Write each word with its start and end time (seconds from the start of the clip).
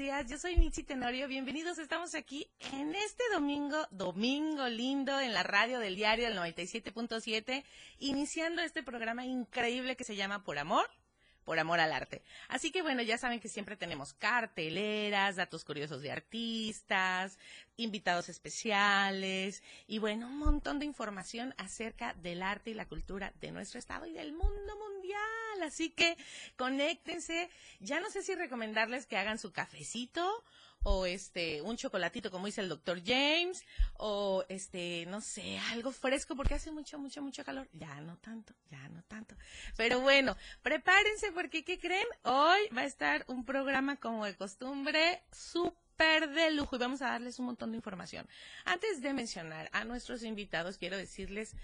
días. 0.00 0.26
Yo 0.30 0.38
soy 0.38 0.56
Michi 0.56 0.82
Tenorio. 0.82 1.28
Bienvenidos. 1.28 1.78
Estamos 1.78 2.14
aquí 2.14 2.50
en 2.72 2.94
este 2.94 3.22
domingo, 3.34 3.76
domingo 3.90 4.66
lindo, 4.66 5.20
en 5.20 5.34
la 5.34 5.42
radio 5.42 5.78
del 5.78 5.94
diario 5.94 6.24
del 6.24 6.38
97.7, 6.38 7.62
iniciando 7.98 8.62
este 8.62 8.82
programa 8.82 9.26
increíble 9.26 9.96
que 9.96 10.04
se 10.04 10.16
llama 10.16 10.42
Por 10.42 10.58
Amor 10.58 10.88
por 11.44 11.58
amor 11.58 11.80
al 11.80 11.92
arte. 11.92 12.22
Así 12.48 12.70
que 12.70 12.80
bueno, 12.80 13.02
ya 13.02 13.18
saben 13.18 13.40
que 13.40 13.48
siempre 13.48 13.76
tenemos 13.76 14.14
carteleras, 14.14 15.36
datos 15.36 15.64
curiosos 15.64 16.00
de 16.00 16.12
artistas, 16.12 17.38
invitados 17.76 18.28
especiales 18.28 19.62
y 19.86 19.98
bueno, 19.98 20.28
un 20.28 20.38
montón 20.38 20.78
de 20.78 20.86
información 20.86 21.54
acerca 21.58 22.14
del 22.14 22.42
arte 22.42 22.70
y 22.70 22.74
la 22.74 22.86
cultura 22.86 23.32
de 23.40 23.50
nuestro 23.50 23.78
estado 23.78 24.06
y 24.06 24.12
del 24.12 24.32
mundo 24.32 24.76
mundial. 24.76 24.99
Así 25.62 25.90
que 25.90 26.16
conéctense. 26.56 27.50
Ya 27.80 28.00
no 28.00 28.10
sé 28.10 28.22
si 28.22 28.34
recomendarles 28.34 29.06
que 29.06 29.16
hagan 29.16 29.38
su 29.38 29.52
cafecito 29.52 30.44
o 30.82 31.06
este 31.06 31.60
un 31.60 31.76
chocolatito 31.76 32.30
como 32.30 32.46
dice 32.46 32.62
el 32.62 32.68
doctor 32.68 33.02
James 33.04 33.64
o 33.98 34.44
este 34.48 35.04
no 35.08 35.20
sé 35.20 35.58
algo 35.72 35.92
fresco 35.92 36.34
porque 36.36 36.54
hace 36.54 36.70
mucho 36.70 36.98
mucho 36.98 37.22
mucho 37.22 37.44
calor. 37.44 37.68
Ya 37.72 38.00
no 38.00 38.16
tanto 38.18 38.54
ya 38.70 38.88
no 38.88 39.02
tanto. 39.04 39.36
Pero 39.76 40.00
bueno 40.00 40.36
prepárense 40.62 41.32
porque 41.32 41.64
qué 41.64 41.78
creen 41.78 42.06
hoy 42.22 42.60
va 42.76 42.82
a 42.82 42.86
estar 42.86 43.24
un 43.28 43.44
programa 43.44 43.96
como 43.96 44.24
de 44.24 44.36
costumbre 44.36 45.22
súper 45.32 46.30
de 46.30 46.50
lujo 46.52 46.76
y 46.76 46.78
vamos 46.78 47.02
a 47.02 47.10
darles 47.10 47.38
un 47.38 47.46
montón 47.46 47.72
de 47.72 47.76
información. 47.76 48.26
Antes 48.64 49.02
de 49.02 49.12
mencionar 49.12 49.68
a 49.72 49.84
nuestros 49.84 50.22
invitados 50.22 50.78
quiero 50.78 50.96
decirles 50.96 51.54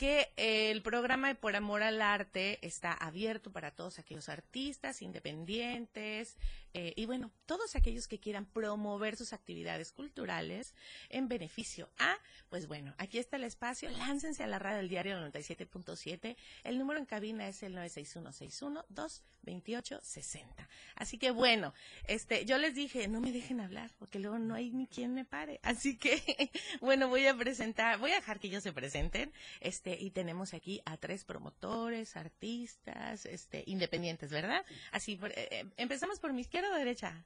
que 0.00 0.32
el 0.38 0.80
programa 0.80 1.28
de 1.28 1.34
Por 1.34 1.54
Amor 1.54 1.82
al 1.82 2.00
Arte 2.00 2.58
está 2.66 2.90
abierto 2.90 3.52
para 3.52 3.70
todos 3.70 3.98
aquellos 3.98 4.30
artistas 4.30 5.02
independientes 5.02 6.38
eh, 6.72 6.92
y 6.96 7.06
bueno, 7.06 7.32
todos 7.46 7.74
aquellos 7.74 8.06
que 8.06 8.20
quieran 8.20 8.46
promover 8.46 9.16
sus 9.16 9.32
actividades 9.32 9.90
culturales 9.92 10.74
en 11.08 11.26
beneficio 11.28 11.90
a, 11.98 12.16
pues 12.48 12.68
bueno, 12.68 12.94
aquí 12.98 13.18
está 13.18 13.36
el 13.36 13.44
espacio, 13.44 13.90
láncense 13.90 14.44
a 14.44 14.46
la 14.46 14.58
radio 14.58 14.78
del 14.78 14.88
diario 14.88 15.18
97.7, 15.18 16.36
el 16.64 16.78
número 16.78 16.98
en 17.00 17.06
cabina 17.06 17.48
es 17.48 17.62
el 17.62 17.74
96161-22860. 17.76 20.68
Así 20.94 21.18
que 21.18 21.30
bueno, 21.30 21.72
este, 22.06 22.44
yo 22.44 22.58
les 22.58 22.74
dije, 22.74 23.08
no 23.08 23.20
me 23.20 23.32
dejen 23.32 23.60
hablar, 23.60 23.90
porque 23.98 24.18
luego 24.18 24.38
no 24.38 24.54
hay 24.54 24.70
ni 24.70 24.86
quien 24.86 25.14
me 25.14 25.24
pare. 25.24 25.60
Así 25.62 25.96
que, 25.96 26.50
bueno, 26.80 27.08
voy 27.08 27.26
a 27.26 27.36
presentar, 27.36 27.98
voy 27.98 28.12
a 28.12 28.16
dejar 28.16 28.38
que 28.38 28.48
ellos 28.48 28.62
se 28.62 28.72
presenten, 28.72 29.32
este, 29.60 29.96
y 30.00 30.10
tenemos 30.10 30.54
aquí 30.54 30.80
a 30.84 30.96
tres 30.96 31.24
promotores, 31.24 32.16
artistas, 32.16 33.26
este, 33.26 33.64
independientes, 33.66 34.30
¿verdad? 34.30 34.64
Así, 34.92 35.18
eh, 35.22 35.48
eh, 35.50 35.66
empezamos 35.76 36.20
por 36.20 36.32
mi 36.32 36.42
izquierda 36.42 36.59
o 36.68 36.76
derecha. 36.76 37.24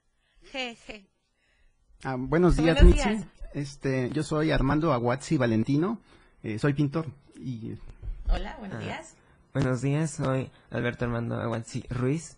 G, 0.51 0.77
G. 0.87 1.05
Ah, 2.03 2.15
buenos 2.17 2.55
días, 2.55 2.81
Mitzi. 2.83 3.25
Este, 3.53 4.09
yo 4.11 4.23
soy 4.23 4.51
Armando 4.51 4.93
Aguazzi 4.93 5.37
Valentino, 5.37 5.99
eh, 6.43 6.59
soy 6.59 6.73
pintor 6.73 7.07
y... 7.35 7.75
Hola, 8.29 8.55
buenos 8.59 8.77
ah, 8.77 8.83
días. 8.83 9.15
Buenos 9.53 9.81
días, 9.81 10.11
soy 10.11 10.51
Alberto 10.69 11.05
Armando 11.05 11.35
Aguazzi 11.35 11.83
Ruiz, 11.89 12.37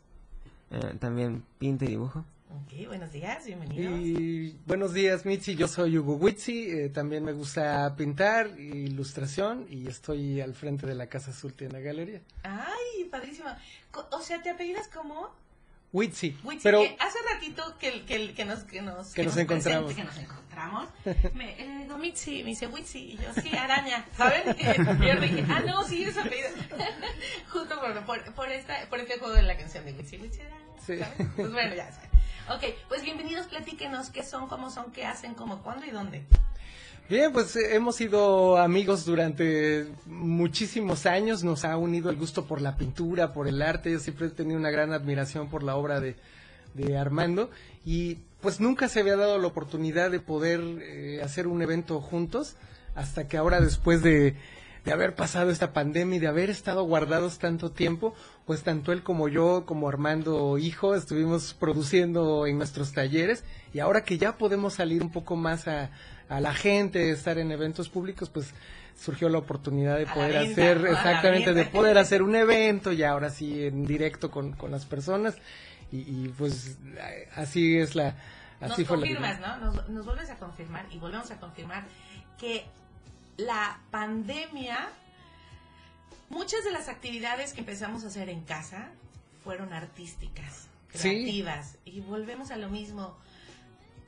también 1.00 1.44
pinto 1.60 1.86
y 1.86 1.90
dibujo. 1.90 2.26
Ok, 2.50 2.88
buenos 2.88 3.12
días, 3.12 3.46
bienvenidos. 3.46 4.00
Y 4.00 4.58
buenos 4.66 4.94
días, 4.94 5.26
Mitzi. 5.26 5.56
Yo 5.56 5.68
soy 5.68 5.98
Hugo 5.98 6.16
Witsi. 6.16 6.70
Eh, 6.72 6.90
también 6.90 7.24
me 7.24 7.34
gusta 7.34 7.94
pintar, 7.96 8.58
ilustración 8.60 9.66
y 9.70 9.88
estoy 9.88 10.40
al 10.40 10.54
frente 10.54 10.88
de 10.88 10.96
la 10.96 11.08
Casa 11.08 11.32
Azul 11.32 11.54
la 11.60 11.80
Galería. 11.80 12.22
Ay, 12.44 13.06
padrísimo. 13.12 13.50
O 14.12 14.22
sea, 14.22 14.42
¿te 14.42 14.50
apellidas 14.50 14.88
como? 14.88 15.30
Witsi. 15.94 16.38
Pero 16.64 16.82
eh, 16.82 16.98
hace 17.00 17.18
ratito 17.34 17.78
que, 17.80 18.04
que, 18.06 18.34
que, 18.34 18.46
nos, 18.46 18.64
que 18.64 18.82
nos, 18.82 19.14
que 19.14 19.24
nos, 19.24 19.38
encontramos. 19.38 19.94
que 19.94 20.04
nos 20.04 20.18
encontramos. 20.18 20.90
me 21.34 21.62
eh, 21.62 21.80
digo 21.84 21.98
Mitzi, 21.98 22.44
me 22.44 22.50
dice 22.50 22.68
Witsi. 22.68 23.14
Y 23.14 23.18
yo, 23.18 23.34
sí, 23.42 23.56
araña. 23.56 24.06
¿Saben? 24.16 24.44
yo 24.48 25.22
dije, 25.22 25.46
ah, 25.50 25.62
no, 25.66 25.84
sí, 25.84 26.04
es 26.04 26.18
apellido. 26.18 26.50
Justo 27.52 27.80
por, 27.80 28.06
por, 28.06 28.34
por, 28.34 28.52
esta, 28.52 28.90
por 28.90 29.00
este 29.00 29.18
juego 29.18 29.34
de 29.34 29.44
la 29.44 29.58
canción 29.58 29.86
de 29.86 29.94
Witsi. 29.94 30.18
Witsi 30.18 30.42
araña. 30.42 30.58
Sí. 30.86 31.24
Pues 31.36 31.52
bueno, 31.52 31.76
ya 31.76 31.92
sabes. 31.92 32.10
Ok, 32.50 32.64
pues 32.88 33.02
bienvenidos, 33.02 33.48
platíquenos 33.48 34.10
qué 34.10 34.24
son, 34.24 34.48
cómo 34.48 34.70
son, 34.70 34.94
qué 34.94 35.06
hacen, 35.06 35.34
cómo, 35.34 35.62
cuándo 35.64 35.86
y 35.86 35.92
dónde. 35.92 36.24
Bien, 37.10 37.32
pues 37.32 37.56
eh, 37.56 37.74
hemos 37.74 37.96
sido 37.96 38.58
amigos 38.58 39.06
durante 39.06 39.88
muchísimos 40.08 41.06
años, 41.06 41.42
nos 41.42 41.64
ha 41.64 41.78
unido 41.78 42.10
el 42.10 42.18
gusto 42.18 42.44
por 42.44 42.60
la 42.60 42.76
pintura, 42.76 43.32
por 43.32 43.48
el 43.48 43.62
arte, 43.62 43.94
yo 43.94 44.00
siempre 44.00 44.28
he 44.28 44.30
tenido 44.30 44.60
una 44.60 44.72
gran 44.72 44.92
admiración 44.92 45.48
por 45.50 45.64
la 45.64 45.78
obra 45.78 46.02
de, 46.02 46.18
Armando. 46.98 47.50
Y 47.86 48.16
pues 48.42 48.60
nunca 48.60 48.90
se 48.90 49.00
había 49.00 49.16
dado 49.16 49.40
la 49.40 49.48
oportunidad 49.48 50.12
de 50.12 50.20
poder 50.20 50.60
eh, 50.82 51.22
hacer 51.24 51.48
un 51.48 51.62
evento 51.62 52.02
juntos, 52.02 52.58
hasta 52.94 53.28
que 53.30 53.38
ahora 53.38 53.62
después 53.62 54.04
de 54.04 54.36
de 54.88 54.94
haber 54.94 55.16
pasado 55.16 55.52
esta 55.52 55.74
pandemia 55.74 56.16
y 56.16 56.20
de 56.20 56.28
haber 56.28 56.50
estado 56.50 56.82
guardados 56.84 57.40
tanto 57.40 57.72
tiempo, 57.72 58.16
pues 58.46 58.64
tanto 58.64 58.94
él 58.94 59.04
como 59.04 59.28
yo, 59.28 59.66
como 59.66 59.90
Armando 59.90 60.58
hijo, 60.58 60.96
estuvimos 60.96 61.54
produciendo 61.54 62.48
en 62.48 62.58
nuestros 62.58 62.94
talleres. 62.94 63.44
Y 63.74 63.80
ahora 63.80 64.06
que 64.06 64.18
ya 64.18 64.38
podemos 64.38 64.76
salir 64.76 65.04
un 65.04 65.12
poco 65.12 65.36
más 65.36 65.68
a, 65.68 65.92
la 66.30 66.54
gente, 66.54 67.12
estar 67.12 67.38
en 67.38 67.52
eventos 67.52 67.90
públicos, 67.90 68.30
pues 68.30 68.54
surgió 69.00 69.30
la 69.30 69.38
oportunidad 69.38 69.98
de 69.98 70.08
poder 70.08 70.38
hacer, 70.38 70.86
exactamente, 70.86 71.54
de 71.54 71.66
poder 71.66 71.98
hacer 71.98 72.24
un 72.24 72.36
evento 72.36 72.92
y 72.92 73.04
ahora 73.04 73.30
sí 73.30 73.66
en 73.66 73.86
directo 73.86 74.32
con, 74.32 74.56
las 74.70 74.86
personas 74.86 75.36
y, 75.92 76.28
pues 76.30 76.78
así 77.36 77.78
es 77.78 77.96
la... 77.96 78.16
Así 78.60 78.82
nos 78.82 78.90
confirmas, 78.90 79.40
¿no? 79.40 79.58
Nos, 79.58 79.90
nos 79.90 80.06
vuelves 80.06 80.32
a 80.32 80.36
confirmar 80.38 80.88
y 80.92 80.98
volvemos 80.98 81.30
a 81.30 81.40
confirmar 81.40 81.86
que 82.40 82.66
la 83.38 83.80
pandemia, 83.92 84.90
muchas 86.30 86.64
de 86.64 86.72
las 86.72 86.90
actividades 86.90 87.54
que 87.54 87.60
empezamos 87.60 88.04
a 88.04 88.08
hacer 88.08 88.30
en 88.30 88.42
casa 88.42 88.90
fueron 89.44 89.74
artísticas, 89.74 90.68
creativas. 90.92 91.78
Y 91.86 92.02
volvemos 92.02 92.52
a 92.52 92.58
lo 92.58 92.70
mismo. 92.70 93.16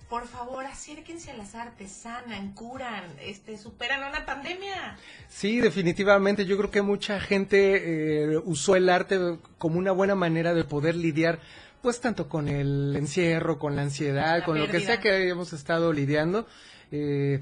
Por 0.10 0.28
favor, 0.28 0.66
acérquense 0.66 1.30
a 1.30 1.38
las 1.38 1.54
artes, 1.54 1.92
sanan, 1.92 2.54
curan, 2.54 3.04
este, 3.22 3.58
superan 3.60 4.10
una 4.10 4.26
pandemia. 4.26 4.98
Sí, 5.28 5.60
definitivamente. 5.60 6.46
Yo 6.46 6.58
creo 6.58 6.72
que 6.72 6.82
mucha 6.82 7.20
gente 7.20 8.34
eh, 8.34 8.38
usó 8.44 8.76
el 8.76 8.90
arte 8.90 9.38
como 9.60 9.78
una 9.78 9.92
buena 9.92 10.16
manera 10.16 10.56
de 10.56 10.64
poder 10.64 10.96
lidiar 10.96 11.40
pues 11.82 12.02
tanto 12.02 12.28
con 12.28 12.48
el 12.50 12.96
encierro, 12.96 13.58
con 13.58 13.76
la 13.76 13.84
ansiedad, 13.84 14.44
con 14.44 14.60
lo 14.60 14.68
que 14.68 14.80
sea 14.82 15.00
que 15.00 15.12
hayamos 15.12 15.54
estado 15.54 15.94
lidiando. 15.94 16.46
Eh, 16.92 17.42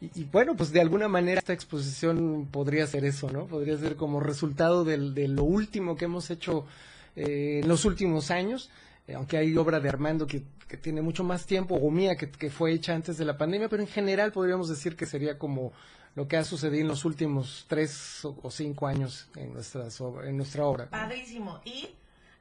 y, 0.00 0.24
bueno, 0.24 0.54
pues 0.56 0.70
de 0.70 0.80
alguna 0.80 1.08
manera 1.08 1.40
esta 1.40 1.52
exposición 1.52 2.46
podría 2.50 2.86
ser 2.86 3.04
eso, 3.04 3.30
¿no? 3.30 3.46
Podría 3.46 3.76
ser 3.78 3.96
como 3.96 4.20
resultado 4.20 4.84
del, 4.84 5.14
de 5.14 5.26
lo 5.26 5.42
último 5.42 5.96
que 5.96 6.04
hemos 6.04 6.30
hecho 6.30 6.66
eh, 7.16 7.60
en 7.62 7.68
los 7.68 7.84
últimos 7.84 8.30
años, 8.30 8.70
aunque 9.14 9.36
hay 9.38 9.56
obra 9.56 9.80
de 9.80 9.88
Armando 9.88 10.26
que, 10.26 10.42
que, 10.68 10.76
tiene 10.76 11.02
mucho 11.02 11.24
más 11.24 11.46
tiempo, 11.46 11.74
o 11.76 11.90
mía 11.90 12.16
que, 12.16 12.30
que 12.30 12.50
fue 12.50 12.72
hecha 12.72 12.94
antes 12.94 13.18
de 13.18 13.24
la 13.24 13.36
pandemia, 13.38 13.68
pero 13.68 13.82
en 13.82 13.88
general 13.88 14.32
podríamos 14.32 14.68
decir 14.68 14.96
que 14.96 15.06
sería 15.06 15.38
como 15.38 15.72
lo 16.14 16.26
que 16.26 16.36
ha 16.36 16.44
sucedido 16.44 16.82
en 16.82 16.88
los 16.88 17.04
últimos 17.04 17.66
tres 17.68 18.24
o, 18.24 18.50
cinco 18.50 18.86
años 18.86 19.28
en, 19.36 19.52
nuestras, 19.52 20.00
en 20.24 20.36
nuestra 20.36 20.64
obra. 20.64 20.90
Padrísimo. 20.90 21.60
Y 21.64 21.90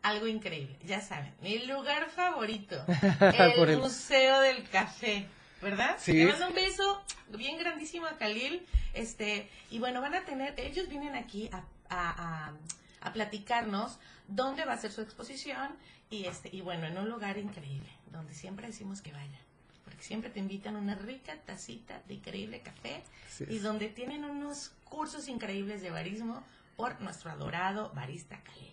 algo 0.02 0.28
increíble, 0.28 0.78
ya 0.86 1.02
saben, 1.02 1.34
mi 1.42 1.60
lugar 1.66 2.10
favorito, 2.10 2.76
el 3.38 3.78
Museo 3.78 4.40
del 4.42 4.68
Café. 4.70 5.28
¿verdad? 5.62 5.96
Sí. 6.00 6.14
Le 6.14 6.28
mando 6.28 6.48
un 6.48 6.54
beso 6.54 7.02
bien 7.38 7.58
grandísimo 7.58 8.06
a 8.06 8.18
Khalil. 8.18 8.66
Este, 8.94 9.50
y 9.70 9.80
bueno, 9.80 10.02
van 10.02 10.16
a 10.16 10.26
tener, 10.26 10.54
ellos 10.60 10.88
vienen 10.88 11.16
aquí 11.16 11.50
a, 11.52 11.64
a, 11.90 12.54
a, 13.02 13.14
platicarnos 13.14 13.98
dónde 14.28 14.66
va 14.66 14.74
a 14.74 14.78
ser 14.78 14.92
su 14.92 15.02
exposición 15.02 15.70
y 16.10 16.26
este, 16.26 16.50
y 16.56 16.62
bueno, 16.62 16.86
en 16.86 16.98
un 16.98 17.10
lugar 17.10 17.38
increíble, 17.38 17.90
donde 18.12 18.34
siempre 18.34 18.68
decimos 18.68 19.02
que 19.02 19.12
vayan. 19.12 19.48
Porque 19.84 20.04
siempre 20.04 20.30
te 20.30 20.40
invitan 20.40 20.76
una 20.76 20.96
rica 20.96 21.36
tacita 21.46 22.02
de 22.08 22.16
increíble 22.16 22.62
café 22.62 23.04
y 23.50 23.60
donde 23.60 23.88
tienen 23.90 24.26
unos 24.26 24.72
cursos 24.84 25.28
increíbles 25.28 25.82
de 25.82 25.92
barismo 25.92 26.44
por 26.76 27.00
nuestro 27.02 27.32
adorado 27.32 27.92
barista 27.96 28.38
Khalil. 28.44 28.72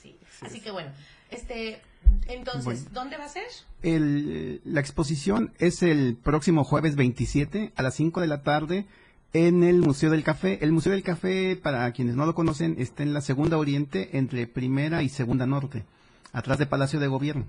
¿sí? 0.00 0.18
Así 0.42 0.60
que 0.60 0.70
bueno, 0.70 0.90
este, 1.30 1.80
Entonces, 2.26 2.92
¿dónde 2.92 3.16
va 3.16 3.24
a 3.24 3.28
ser? 3.28 3.46
El, 3.82 4.60
la 4.64 4.80
exposición 4.80 5.52
es 5.58 5.82
el 5.82 6.16
próximo 6.16 6.64
jueves 6.64 6.96
27 6.96 7.72
a 7.76 7.82
las 7.82 7.94
5 7.94 8.20
de 8.20 8.26
la 8.26 8.42
tarde 8.42 8.86
en 9.32 9.62
el 9.62 9.80
Museo 9.80 10.10
del 10.10 10.24
Café. 10.24 10.58
El 10.62 10.72
Museo 10.72 10.92
del 10.92 11.02
Café, 11.02 11.56
para 11.56 11.90
quienes 11.92 12.16
no 12.16 12.26
lo 12.26 12.34
conocen, 12.34 12.76
está 12.78 13.02
en 13.02 13.14
la 13.14 13.20
segunda 13.20 13.58
oriente 13.58 14.16
entre 14.18 14.46
primera 14.46 15.02
y 15.02 15.08
segunda 15.08 15.46
norte, 15.46 15.84
atrás 16.32 16.58
del 16.58 16.68
Palacio 16.68 17.00
de 17.00 17.08
Gobierno. 17.08 17.46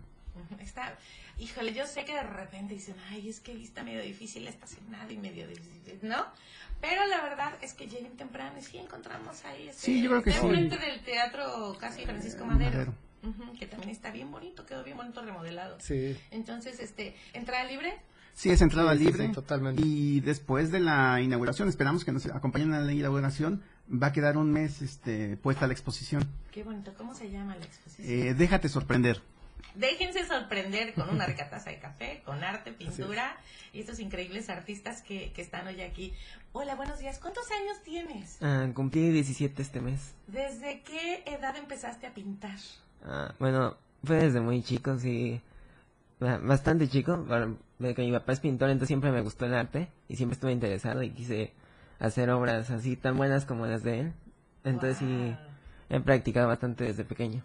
Está, 0.60 0.98
híjole, 1.38 1.74
yo 1.74 1.86
sé 1.86 2.06
que 2.06 2.14
de 2.14 2.24
repente 2.24 2.74
dicen, 2.74 2.96
ay, 3.10 3.30
es 3.30 3.40
que 3.40 3.54
está 3.62 3.84
medio 3.84 4.02
difícil 4.02 4.48
estacionar 4.48 5.12
y 5.12 5.18
medio 5.18 5.48
difícil, 5.48 6.00
¿no? 6.02 6.26
Pero 6.82 7.06
la 7.08 7.22
verdad 7.22 7.54
es 7.62 7.74
que 7.74 7.88
lleguen 7.88 8.16
temprano 8.16 8.58
y 8.58 8.62
sí 8.62 8.78
encontramos 8.78 9.44
ahí. 9.46 9.68
Este, 9.68 9.82
sí, 9.82 10.02
yo 10.02 10.10
creo 10.10 10.24
que 10.24 10.32
sí. 10.32 10.40
frente 10.40 10.78
del 10.78 11.02
Teatro 11.02 11.76
Casi 11.80 12.06
Francisco 12.06 12.46
Madero. 12.46 12.94
que 13.60 13.68
también 13.68 13.90
está 13.90 14.12
bien 14.12 14.32
bonito, 14.32 14.66
quedó 14.66 14.84
bien 14.84 14.96
bonito 14.96 15.22
remodelado. 15.22 15.78
Sí. 15.82 16.18
Entonces, 16.32 16.80
este, 16.80 17.16
¿entrada 17.34 17.66
libre? 17.66 17.98
Sí, 18.40 18.50
es 18.50 18.62
entrada 18.62 18.96
libre. 18.96 19.28
totalmente. 19.34 19.82
Y 19.86 20.22
después 20.22 20.72
de 20.72 20.80
la 20.80 21.20
inauguración, 21.20 21.68
esperamos 21.68 22.06
que 22.06 22.14
nos 22.14 22.26
acompañen 22.28 22.74
a 22.74 22.80
la 22.80 22.94
inauguración, 22.94 23.62
va 23.92 24.08
a 24.08 24.14
quedar 24.14 24.38
un 24.38 24.50
mes 24.50 24.82
este, 24.82 25.36
puesta 25.36 25.68
la 25.68 25.74
exposición. 25.74 26.26
Qué 26.50 26.64
bonito. 26.64 26.94
¿Cómo 26.98 27.14
se 27.14 27.30
llama 27.30 27.58
la 27.58 27.66
exposición? 27.66 28.08
Eh, 28.10 28.34
déjate 28.36 28.70
sorprender. 28.70 29.22
Déjense 29.76 30.26
sorprender 30.26 30.94
con 30.94 31.10
una 31.10 31.26
rica 31.26 31.50
taza 31.50 31.70
de 31.70 31.80
café, 31.80 32.22
con 32.24 32.42
arte, 32.42 32.72
pintura 32.72 33.36
y 33.74 33.82
estos 33.82 34.00
increíbles 34.00 34.50
artistas 34.50 35.02
que, 35.02 35.34
que, 35.34 35.42
están 35.42 35.68
hoy 35.68 35.82
aquí. 35.82 36.14
Hola, 36.54 36.76
buenos 36.76 37.00
días. 37.00 37.20
¿Cuántos 37.20 37.44
años 37.52 37.84
tienes? 37.84 38.38
Ah, 38.42 38.70
cumplí 38.74 39.10
17 39.10 39.62
este 39.62 39.82
mes. 39.82 40.14
¿Desde 40.28 40.82
qué 40.84 41.26
edad 41.26 41.58
empezaste 41.58 42.08
a 42.08 42.14
pintar? 42.14 42.58
Ah, 43.04 43.36
bueno, 43.38 43.76
fue 44.02 44.16
desde 44.16 44.40
muy 44.40 44.64
chico, 44.64 44.98
sí. 44.98 45.42
Bastante 46.22 46.88
chico, 46.88 47.26
que 47.80 48.02
mi 48.02 48.12
papá 48.12 48.34
es 48.34 48.42
pintor, 48.42 48.70
entonces 48.70 48.90
siempre 48.90 49.12
me 49.12 49.22
gustó 49.22 49.46
el 49.46 49.54
arte 49.54 49.88
y 50.10 50.18
siempre 50.18 50.34
estuve 50.34 50.52
interesado 50.52 51.02
y 51.02 51.12
quise 51.12 51.54
hacer 52.00 52.30
obras 52.30 52.70
así 52.72 52.98
tan 52.98 53.16
buenas 53.16 53.46
como 53.46 53.66
las 53.66 53.84
de 53.84 54.02
él. 54.02 54.14
Entonces 54.66 54.98
sí, 54.98 55.36
he 55.90 56.00
practicado 56.02 56.48
bastante 56.48 56.84
desde 56.84 57.06
pequeño. 57.06 57.42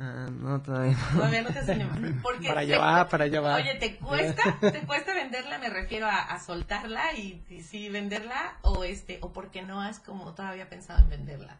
Ah, 0.00 0.28
no, 0.28 0.60
todavía 0.60 0.96
no. 0.96 1.18
Todavía 1.18 1.42
no 1.42 1.50
te 1.50 1.58
has 1.60 1.66
Porque 2.22 2.48
para 2.48 2.60
allá 2.60 2.78
va, 2.78 3.08
para 3.10 3.24
allá 3.24 3.40
va. 3.40 3.56
Oye, 3.56 3.74
¿te 3.76 3.96
cuesta? 3.96 4.58
¿Te 4.60 4.80
cuesta 4.80 5.14
venderla? 5.14 5.58
Me 5.58 5.70
refiero 5.70 6.06
a, 6.08 6.38
soltarla 6.40 7.12
y, 7.12 7.42
sí 7.62 7.88
venderla 7.88 8.58
o 8.62 8.82
este 8.84 9.18
o 9.22 9.32
porque 9.32 9.62
no 9.62 9.80
has 9.80 10.00
como 10.00 10.34
todavía 10.34 10.68
pensado 10.68 11.00
en 11.00 11.10
venderla. 11.10 11.58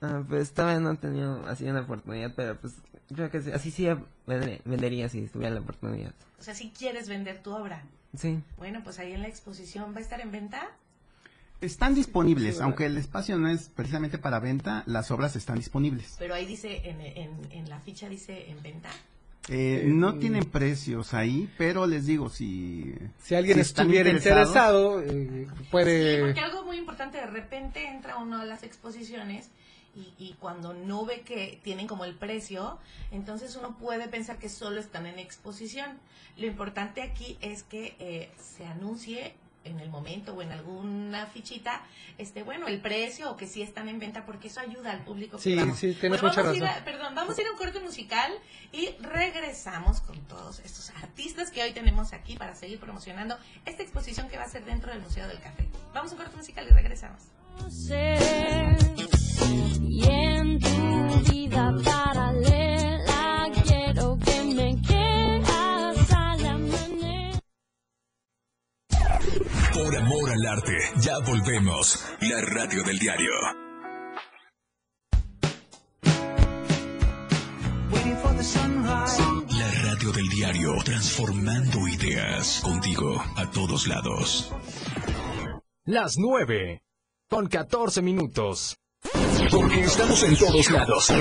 Ah, 0.00 0.22
pues 0.28 0.52
todavía 0.52 0.80
no 0.80 0.92
he 0.92 0.96
tenido 0.96 1.46
así 1.46 1.64
una 1.64 1.80
oportunidad, 1.80 2.32
pero 2.34 2.58
pues 2.60 2.74
creo 3.14 3.30
que 3.30 3.38
así 3.52 3.70
sí 3.70 3.88
vendería 4.64 5.08
si 5.08 5.26
tuviera 5.26 5.54
la 5.54 5.60
oportunidad. 5.60 6.12
O 6.38 6.42
sea, 6.42 6.54
si 6.54 6.70
quieres 6.70 7.08
vender 7.08 7.42
tu 7.42 7.54
obra. 7.54 7.82
Sí. 8.16 8.42
Bueno, 8.56 8.82
pues 8.84 8.98
ahí 8.98 9.12
en 9.12 9.22
la 9.22 9.28
exposición 9.28 9.94
va 9.94 9.98
a 9.98 10.00
estar 10.00 10.20
en 10.20 10.30
venta. 10.30 10.68
Están 11.62 11.94
disponibles, 11.94 12.60
aunque 12.60 12.86
el 12.86 12.96
espacio 12.96 13.38
no 13.38 13.48
es 13.48 13.68
precisamente 13.68 14.18
para 14.18 14.40
venta, 14.40 14.82
las 14.86 15.12
obras 15.12 15.36
están 15.36 15.58
disponibles. 15.58 16.16
Pero 16.18 16.34
ahí 16.34 16.44
dice, 16.44 16.82
en, 16.84 17.00
en, 17.52 17.70
la 17.70 17.78
ficha 17.78 18.08
dice 18.08 18.50
en 18.50 18.60
venta. 18.64 18.90
Eh, 19.48 19.84
no 19.86 20.18
tienen 20.18 20.44
precios 20.44 21.14
ahí, 21.14 21.48
pero 21.56 21.86
les 21.86 22.06
digo, 22.06 22.28
si... 22.28 22.92
Si 23.22 23.36
alguien 23.36 23.60
estuviera 23.60 24.10
interesado, 24.10 25.00
eh, 25.02 25.46
puede... 25.70 26.16
Sí, 26.16 26.22
porque 26.22 26.40
algo 26.40 26.64
muy 26.64 26.78
importante, 26.78 27.18
de 27.18 27.26
repente 27.26 27.86
entra 27.86 28.16
uno 28.16 28.40
a 28.40 28.44
las 28.44 28.64
exposiciones 28.64 29.48
y, 29.94 30.14
y, 30.18 30.34
cuando 30.40 30.74
no 30.74 31.04
ve 31.04 31.20
que 31.20 31.60
tienen 31.62 31.86
como 31.86 32.04
el 32.04 32.14
precio, 32.16 32.78
entonces 33.12 33.54
uno 33.54 33.78
puede 33.78 34.08
pensar 34.08 34.38
que 34.38 34.48
solo 34.48 34.80
están 34.80 35.06
en 35.06 35.20
exposición. 35.20 35.98
Lo 36.36 36.46
importante 36.46 37.02
aquí 37.02 37.38
es 37.40 37.62
que 37.62 37.94
eh, 38.00 38.30
se 38.36 38.66
anuncie 38.66 39.34
en 39.64 39.80
el 39.80 39.90
momento 39.90 40.34
o 40.34 40.42
en 40.42 40.52
alguna 40.52 41.26
fichita, 41.26 41.82
este, 42.18 42.42
bueno, 42.42 42.68
el 42.68 42.80
precio 42.80 43.30
o 43.30 43.36
que 43.36 43.46
sí 43.46 43.62
están 43.62 43.88
en 43.88 43.98
venta, 43.98 44.24
porque 44.24 44.48
eso 44.48 44.60
ayuda 44.60 44.90
al 44.90 45.04
público. 45.04 45.38
Sí, 45.38 45.58
sí, 45.74 45.94
tienes 45.94 46.20
pues 46.20 46.22
mucha 46.22 46.42
razón. 46.42 46.68
perdón, 46.84 47.14
vamos 47.14 47.36
a 47.36 47.40
ir 47.40 47.46
a 47.46 47.52
un 47.52 47.58
corte 47.58 47.80
musical 47.80 48.32
y 48.72 48.90
regresamos 49.00 50.00
con 50.00 50.18
todos 50.26 50.60
estos 50.60 50.90
artistas 50.90 51.50
que 51.50 51.62
hoy 51.62 51.72
tenemos 51.72 52.12
aquí 52.12 52.36
para 52.36 52.54
seguir 52.54 52.78
promocionando 52.78 53.36
esta 53.64 53.82
exposición 53.82 54.28
que 54.28 54.36
va 54.36 54.44
a 54.44 54.48
ser 54.48 54.64
dentro 54.64 54.92
del 54.92 55.00
Museo 55.00 55.26
del 55.28 55.40
Café. 55.40 55.68
Vamos 55.94 56.12
a 56.12 56.14
un 56.14 56.20
corte 56.20 56.36
musical 56.36 56.66
y 56.68 56.72
regresamos. 56.72 57.22
Y 59.88 60.04
en 60.04 60.58
tu 60.58 61.30
vida 61.30 61.74
paralela 61.84 62.61
Por 69.82 69.96
amor 69.96 70.30
al 70.30 70.46
arte, 70.46 70.78
ya 71.00 71.18
volvemos. 71.18 72.04
La 72.20 72.40
radio 72.40 72.84
del 72.84 73.00
diario. 73.00 73.32
La 79.48 79.70
radio 79.82 80.12
del 80.12 80.28
diario, 80.28 80.74
transformando 80.84 81.88
ideas 81.88 82.60
contigo 82.62 83.20
a 83.34 83.50
todos 83.50 83.88
lados. 83.88 84.52
Las 85.84 86.16
nueve 86.16 86.84
con 87.28 87.48
14 87.48 88.02
minutos. 88.02 88.76
Porque 89.50 89.80
estamos 89.80 90.22
en 90.22 90.36
todos 90.36 90.70
lados. 90.70 91.12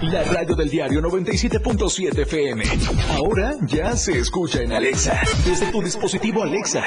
La 0.00 0.24
radio 0.24 0.56
del 0.56 0.70
diario 0.70 1.02
97.7 1.02 2.22
FM. 2.22 2.64
Ahora 3.10 3.56
ya 3.66 3.94
se 3.94 4.18
escucha 4.18 4.62
en 4.62 4.72
Alexa. 4.72 5.20
Desde 5.44 5.70
tu 5.70 5.82
dispositivo 5.82 6.42
Alexa. 6.42 6.86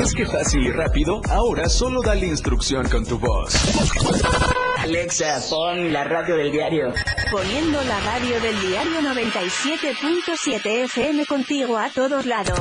¿Es 0.00 0.14
que 0.14 0.26
fácil 0.26 0.66
y 0.66 0.70
rápido? 0.70 1.20
Ahora 1.28 1.68
solo 1.68 2.00
dale 2.02 2.26
instrucción 2.26 2.88
con 2.88 3.04
tu 3.04 3.18
voz. 3.18 3.54
Alexa, 4.78 5.40
pon 5.48 5.92
la 5.92 6.04
radio 6.04 6.36
del 6.36 6.50
diario. 6.50 6.92
Poniendo 7.30 7.82
la 7.84 8.00
radio 8.00 8.40
del 8.40 8.60
diario 8.60 9.00
97.7 9.02 10.84
FM 10.84 11.26
contigo 11.26 11.76
a 11.76 11.90
todos 11.90 12.26
lados. 12.26 12.60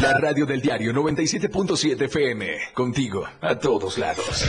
La 0.00 0.14
radio 0.18 0.46
del 0.46 0.60
diario 0.60 0.92
97.7 0.92 2.02
FM, 2.06 2.46
contigo 2.74 3.24
a 3.40 3.56
todos 3.56 3.98
lados. 3.98 4.44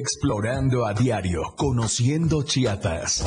Explorando 0.00 0.86
a 0.86 0.94
diario, 0.94 1.54
conociendo 1.56 2.42
Chiapas. 2.42 3.24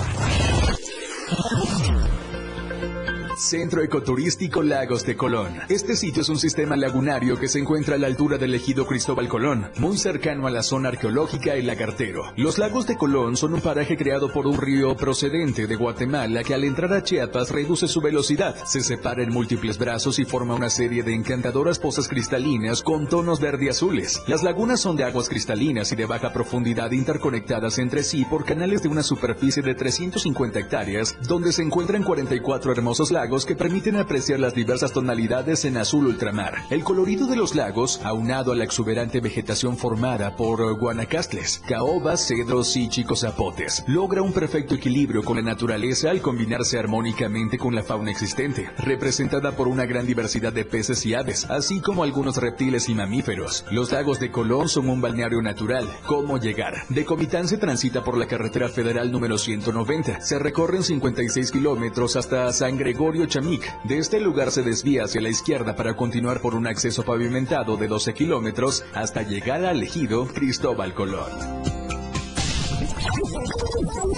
Centro 3.37 3.83
Ecoturístico 3.83 4.63
Lagos 4.63 5.05
de 5.05 5.17
Colón. 5.17 5.59
Este 5.67 5.97
sitio 5.97 6.21
es 6.21 6.29
un 6.29 6.39
sistema 6.39 6.77
lagunario 6.77 7.37
que 7.37 7.49
se 7.49 7.59
encuentra 7.59 7.95
a 7.95 7.97
la 7.97 8.07
altura 8.07 8.37
del 8.37 8.55
ejido 8.55 8.87
Cristóbal 8.87 9.27
Colón, 9.27 9.69
muy 9.77 9.97
cercano 9.97 10.47
a 10.47 10.51
la 10.51 10.63
zona 10.63 10.89
arqueológica 10.89 11.53
El 11.53 11.67
Lagartero. 11.67 12.31
Los 12.37 12.57
lagos 12.57 12.87
de 12.87 12.95
Colón 12.97 13.35
son 13.35 13.53
un 13.53 13.59
paraje 13.59 13.97
creado 13.97 14.31
por 14.31 14.47
un 14.47 14.57
río 14.57 14.95
procedente 14.95 15.67
de 15.67 15.75
Guatemala 15.75 16.43
que 16.43 16.53
al 16.53 16.63
entrar 16.63 16.93
a 16.93 17.03
Chiapas 17.03 17.51
reduce 17.51 17.89
su 17.89 17.99
velocidad, 17.99 18.55
se 18.65 18.79
separa 18.79 19.21
en 19.21 19.33
múltiples 19.33 19.77
brazos 19.77 20.17
y 20.19 20.23
forma 20.23 20.55
una 20.55 20.69
serie 20.69 21.03
de 21.03 21.13
encantadoras 21.13 21.77
pozas 21.77 22.07
cristalinas 22.07 22.83
con 22.83 23.07
tonos 23.07 23.41
verde 23.41 23.69
azules. 23.69 24.21
Las 24.27 24.43
lagunas 24.43 24.79
son 24.79 24.95
de 24.95 25.03
aguas 25.03 25.27
cristalinas 25.27 25.91
y 25.91 25.97
de 25.97 26.05
baja 26.05 26.31
profundidad 26.31 26.91
interconectadas 26.91 27.79
entre 27.79 28.03
sí 28.03 28.23
por 28.23 28.45
canales 28.45 28.81
de 28.81 28.89
una 28.89 29.03
superficie 29.03 29.61
de 29.61 29.75
350 29.75 30.57
hectáreas, 30.57 31.17
donde 31.27 31.51
se 31.51 31.63
encuentran 31.63 32.03
44 32.03 32.71
hermosos 32.71 33.11
lagos 33.11 33.24
que 33.25 33.55
permiten 33.55 33.95
apreciar 33.95 34.39
las 34.39 34.53
diversas 34.53 34.93
tonalidades 34.93 35.65
en 35.65 35.77
azul 35.77 36.05
ultramar. 36.05 36.53
El 36.69 36.83
colorido 36.83 37.25
de 37.25 37.35
los 37.35 37.55
lagos, 37.55 37.99
aunado 38.03 38.51
a 38.51 38.55
la 38.55 38.63
exuberante 38.63 39.19
vegetación 39.19 39.77
formada 39.77 40.35
por 40.35 40.77
guanacastles, 40.77 41.59
caobas, 41.67 42.27
cedros 42.27 42.77
y 42.77 42.87
chicos 42.87 43.21
zapotes, 43.21 43.83
logra 43.87 44.21
un 44.21 44.31
perfecto 44.31 44.75
equilibrio 44.75 45.23
con 45.23 45.37
la 45.37 45.41
naturaleza 45.41 46.11
al 46.11 46.21
combinarse 46.21 46.77
armónicamente 46.77 47.57
con 47.57 47.73
la 47.73 47.81
fauna 47.81 48.11
existente, 48.11 48.69
representada 48.77 49.53
por 49.53 49.67
una 49.67 49.85
gran 49.85 50.05
diversidad 50.05 50.53
de 50.53 50.63
peces 50.63 51.03
y 51.07 51.15
aves, 51.15 51.45
así 51.49 51.81
como 51.81 52.03
algunos 52.03 52.37
reptiles 52.37 52.89
y 52.89 52.93
mamíferos. 52.93 53.65
Los 53.71 53.91
lagos 53.91 54.19
de 54.19 54.29
Colón 54.29 54.69
son 54.69 54.87
un 54.87 55.01
balneario 55.01 55.41
natural. 55.41 55.87
¿Cómo 56.05 56.37
llegar? 56.37 56.85
De 56.89 57.05
Comitán 57.05 57.47
se 57.47 57.57
transita 57.57 58.03
por 58.03 58.17
la 58.17 58.27
carretera 58.27 58.69
federal 58.69 59.11
número 59.11 59.39
190. 59.39 60.21
Se 60.21 60.37
recorren 60.37 60.83
56 60.83 61.51
kilómetros 61.51 62.15
hasta 62.15 62.53
San 62.53 62.77
Gregorio 62.77 63.14
Chamic. 63.25 63.81
De 63.83 63.97
este 63.97 64.19
lugar 64.19 64.51
se 64.51 64.61
desvía 64.61 65.05
hacia 65.05 65.21
la 65.21 65.29
izquierda 65.29 65.75
para 65.75 65.95
continuar 65.95 66.41
por 66.41 66.55
un 66.55 66.67
acceso 66.67 67.03
pavimentado 67.03 67.77
de 67.77 67.87
12 67.87 68.13
kilómetros 68.13 68.83
hasta 68.93 69.21
llegar 69.21 69.63
al 69.63 69.81
ejido 69.81 70.27
Cristóbal 70.27 70.93
Colón. 70.93 71.31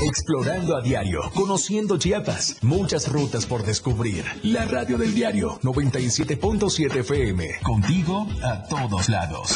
Explorando 0.02 0.78
a 0.78 0.82
diario, 0.82 1.22
conociendo 1.34 1.98
Chiapas, 1.98 2.58
muchas 2.62 3.12
rutas 3.12 3.46
por 3.46 3.64
descubrir. 3.64 4.26
La 4.44 4.66
radio 4.66 4.98
del 4.98 5.14
diario 5.14 5.60
97.7 5.62 6.96
FM, 6.98 7.48
contigo 7.64 8.28
a 8.44 8.64
todos 8.64 9.10
lados. 9.10 9.56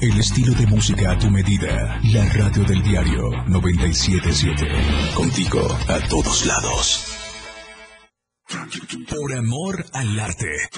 El 0.00 0.18
estilo 0.20 0.52
de 0.52 0.66
música 0.66 1.12
a 1.12 1.18
tu 1.18 1.30
medida. 1.30 1.98
La 2.12 2.24
radio 2.26 2.64
del 2.64 2.82
diario 2.82 3.30
977. 3.46 4.66
Contigo 5.14 5.60
a 5.88 5.98
todos 6.08 6.44
lados. 6.44 7.06
Por 9.08 9.34
amor 9.34 9.86
al 9.94 10.20
arte. 10.20 10.68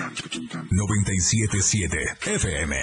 977 0.70 1.98
FM. 2.34 2.76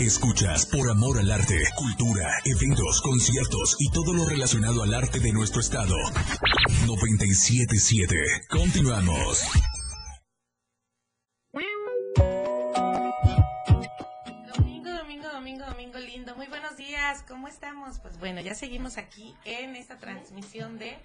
Escuchas 0.00 0.64
por 0.64 0.88
amor 0.88 1.18
al 1.18 1.30
arte, 1.30 1.62
cultura, 1.76 2.26
eventos, 2.46 3.02
conciertos 3.02 3.76
y 3.78 3.90
todo 3.90 4.14
lo 4.14 4.26
relacionado 4.26 4.82
al 4.82 4.94
arte 4.94 5.20
de 5.20 5.30
nuestro 5.30 5.60
estado. 5.60 5.94
977. 6.86 8.16
Continuamos. 8.48 9.42
Domingo, 14.56 14.90
domingo, 14.90 15.28
domingo, 15.28 15.66
domingo 15.66 15.98
lindo. 15.98 16.34
Muy 16.34 16.46
buenos 16.46 16.78
días. 16.78 17.22
¿Cómo 17.28 17.46
estamos? 17.46 17.98
Pues 17.98 18.18
bueno, 18.18 18.40
ya 18.40 18.54
seguimos 18.54 18.96
aquí 18.96 19.34
en 19.44 19.76
esta 19.76 19.98
transmisión 19.98 20.78
de 20.78 20.96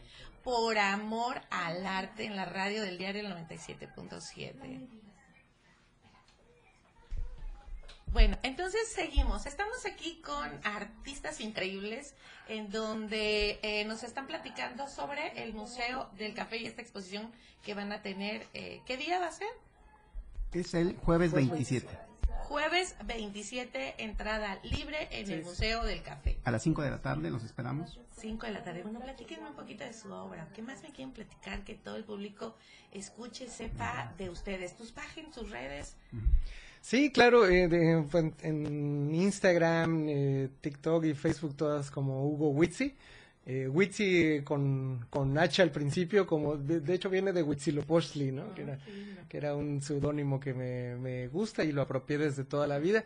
Por 0.42 0.78
Amor 0.78 1.42
al 1.50 1.86
Arte 1.86 2.24
en 2.24 2.38
la 2.38 2.46
radio 2.46 2.82
del 2.82 2.98
diario 2.98 3.24
97.7. 3.24 5.05
Bueno, 8.16 8.38
entonces 8.44 8.88
seguimos. 8.88 9.46
Estamos 9.46 9.86
aquí 9.86 10.22
con 10.24 10.50
artistas 10.64 11.42
increíbles 11.42 12.14
en 12.48 12.72
donde 12.72 13.60
eh, 13.62 13.84
nos 13.84 14.04
están 14.04 14.26
platicando 14.26 14.88
sobre 14.88 15.44
el 15.44 15.52
Museo 15.54 16.10
del 16.18 16.34
Café 16.34 16.56
y 16.60 16.66
esta 16.66 16.82
exposición 16.82 17.30
que 17.62 17.74
van 17.74 17.92
a 17.92 18.02
tener. 18.02 18.48
eh, 18.54 18.80
¿Qué 18.86 18.96
día 18.96 19.20
va 19.20 19.28
a 19.28 19.32
ser? 19.34 19.50
Es 20.54 20.74
el 20.76 20.96
jueves 20.96 21.34
27, 21.34 21.90
Jueves 22.48 22.96
27, 23.04 23.96
entrada 23.98 24.60
libre 24.64 25.10
en 25.12 25.30
el 25.30 25.44
Museo 25.44 25.84
del 25.84 26.02
Café. 26.02 26.40
a 26.46 26.52
las 26.52 26.64
5 26.64 26.84
de 26.84 26.92
la 26.92 27.02
tarde, 27.02 27.30
los 27.30 27.44
esperamos. 27.44 28.00
5 28.18 28.46
de 28.46 28.54
la 28.54 28.64
tarde. 28.64 28.84
Bueno, 28.84 29.02
platíquenme 29.02 29.50
un 29.50 29.56
poquito 29.58 29.84
de 29.84 29.92
su 29.92 30.10
obra. 30.14 30.48
¿Qué 30.56 30.62
más 30.62 30.82
me 30.84 30.92
quieren 30.92 31.12
platicar? 31.12 31.66
Que 31.66 31.74
todo 31.74 31.98
el 31.98 32.06
público 32.06 32.56
escuche, 32.94 33.50
sepa 33.50 34.14
de 34.18 34.30
ustedes. 34.30 34.78
Tus 34.78 34.94
páginas, 34.94 35.34
tus 35.34 35.50
redes. 35.50 35.98
Sí, 36.88 37.10
claro, 37.12 37.48
eh, 37.48 37.68
de- 37.68 38.06
en, 38.14 38.36
en 38.44 39.16
Instagram, 39.16 40.06
eh, 40.08 40.50
TikTok 40.62 41.04
y 41.06 41.16
Facebook 41.16 41.56
todas 41.58 41.90
como 41.90 42.28
Hugo 42.28 42.50
Witsi. 42.52 42.94
Eh, 43.48 43.68
Witsi 43.68 44.42
con, 44.44 45.08
con 45.10 45.36
H 45.36 45.64
al 45.64 45.72
principio, 45.72 46.28
como 46.28 46.58
de, 46.58 46.82
de 46.82 46.94
hecho 46.94 47.10
viene 47.10 47.34
de 47.34 47.42
Huitzilopochtli, 47.42 48.32
¿no? 48.32 48.54
que, 48.54 48.62
era, 48.62 48.78
que 49.28 49.38
era 49.38 49.56
un 49.56 49.82
seudónimo 49.82 50.40
que 50.40 50.54
me, 50.54 50.96
me 50.98 51.28
gusta 51.28 51.64
y 51.64 51.72
lo 51.72 51.82
apropié 51.82 52.20
desde 52.20 52.44
toda 52.44 52.68
la 52.68 52.78
vida. 52.78 53.04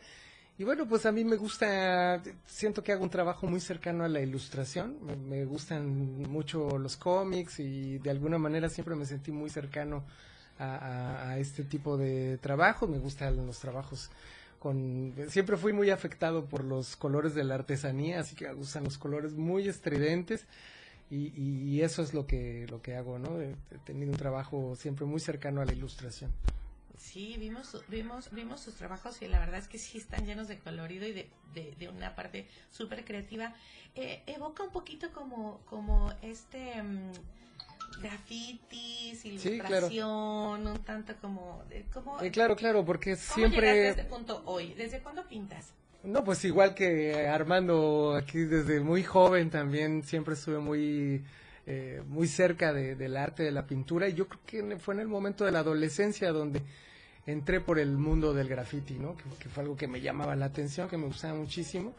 Y 0.58 0.66
bueno, 0.66 0.86
pues 0.86 1.06
a 1.06 1.14
mí 1.14 1.24
me 1.24 1.38
gusta, 1.38 2.22
siento 2.46 2.84
que 2.84 2.92
hago 2.92 3.04
un 3.06 3.10
trabajo 3.10 3.48
muy 3.48 3.62
cercano 3.62 4.04
a 4.04 4.10
la 4.10 4.20
ilustración, 4.20 4.98
me, 5.06 5.16
me 5.16 5.46
gustan 5.46 5.88
mucho 6.24 6.78
los 6.78 6.98
cómics 6.98 7.62
y 7.62 7.98
de 8.00 8.10
alguna 8.10 8.38
manera 8.38 8.68
siempre 8.68 8.96
me 8.96 9.06
sentí 9.06 9.32
muy 9.32 9.50
cercano 9.50 10.04
a, 10.60 11.38
este 11.40 11.64
tipo 11.64 11.98
de 11.98 12.38
trabajo, 12.38 12.88
me 12.88 13.00
gustan 13.00 13.46
los 13.48 13.60
trabajos 13.60 14.10
con, 14.60 15.14
siempre 15.30 15.56
fui 15.56 15.72
muy 15.72 15.90
afectado 15.90 16.46
por 16.46 16.66
los 16.66 16.98
colores 16.98 17.34
de 17.34 17.46
la 17.46 17.56
artesanía, 17.56 18.20
así 18.20 18.36
que 18.36 18.48
me 18.48 18.54
gustan 18.54 18.84
los 18.84 18.98
colores 18.98 19.34
muy 19.34 19.70
estridentes 19.70 20.46
y, 21.10 21.32
y- 21.36 21.82
eso 21.82 22.04
es 22.04 22.14
lo 22.14 22.28
que, 22.28 22.68
lo 22.70 22.82
que 22.82 22.96
hago, 22.96 23.18
¿no? 23.18 23.42
He, 23.42 23.56
tenido 23.86 24.12
un 24.12 24.18
trabajo 24.18 24.76
siempre 24.76 25.06
muy 25.06 25.20
cercano 25.20 25.62
a 25.62 25.66
la 25.66 25.72
ilustración. 25.72 26.32
Sí, 26.98 27.38
vimos, 27.40 27.82
vimos, 27.88 28.30
vimos 28.32 28.60
sus 28.60 28.76
trabajos 28.76 29.22
y 29.22 29.28
la 29.28 29.40
verdad 29.40 29.60
es 29.60 29.70
que 29.70 29.80
sí 29.80 29.98
están 29.98 30.26
llenos 30.26 30.50
de 30.50 30.60
colorido 30.60 31.08
y 31.08 31.14
de, 31.14 31.30
de, 31.54 31.74
de 31.80 31.88
una 31.88 32.14
parte 32.14 32.48
súper 32.70 33.06
creativa. 33.06 33.56
Eh, 33.96 34.22
evoca 34.28 34.64
un 34.64 34.72
poquito 34.72 35.12
como, 35.14 35.62
como 35.66 36.14
este 36.22 36.84
mm, 36.84 37.12
grafitis, 37.98 39.20
Sí, 39.20 39.38
claro. 39.38 39.52
ilustración, 39.88 40.68
un 40.68 40.78
tanto 40.86 41.14
como... 41.22 41.64
como 41.94 42.20
Eh, 42.22 42.32
claro, 42.32 42.56
claro, 42.56 42.86
porque 42.86 43.16
¿Cómo 43.16 43.18
llegaste 43.18 43.32
a 43.32 43.36
siempre... 43.50 43.90
este 43.90 44.04
punto 44.06 44.42
hoy? 44.46 44.74
¿Desde 44.76 45.00
cuándo 45.00 45.28
pintas? 45.28 45.74
No, 46.04 46.24
pues 46.24 46.46
igual 46.46 46.74
que 46.76 47.28
Armando, 47.28 48.16
aquí 48.16 48.40
desde 48.40 48.80
muy 48.80 49.04
joven 49.04 49.50
también 49.50 50.04
siempre 50.04 50.36
estuve 50.36 50.60
muy, 50.60 51.24
eh, 51.68 52.02
muy 52.08 52.28
cerca 52.28 52.72
de- 52.72 52.96
del 52.96 53.18
arte, 53.18 53.44
de 53.44 53.52
la 53.52 53.68
pintura, 53.68 54.08
y 54.08 54.14
yo 54.14 54.28
creo 54.28 54.42
que 54.46 54.78
fue 54.78 54.94
en 54.94 55.02
el 55.02 55.08
momento 55.10 55.44
de 55.44 55.52
la 55.52 55.60
adolescencia 55.60 56.32
donde 56.32 56.62
entré 57.26 57.60
por 57.60 57.80
el 57.80 57.98
mundo 57.98 58.34
del 58.34 58.48
graffiti, 58.48 58.94
¿no? 58.94 59.18
Que, 59.18 59.24
que 59.40 59.50
fue 59.50 59.64
algo 59.64 59.76
que 59.76 59.88
me 59.88 60.00
llamaba 60.00 60.36
la 60.38 60.46
atención, 60.46 60.88
que 60.88 60.98
me 60.98 61.06
gustaba 61.06 61.34
muchísimo, 61.38 61.94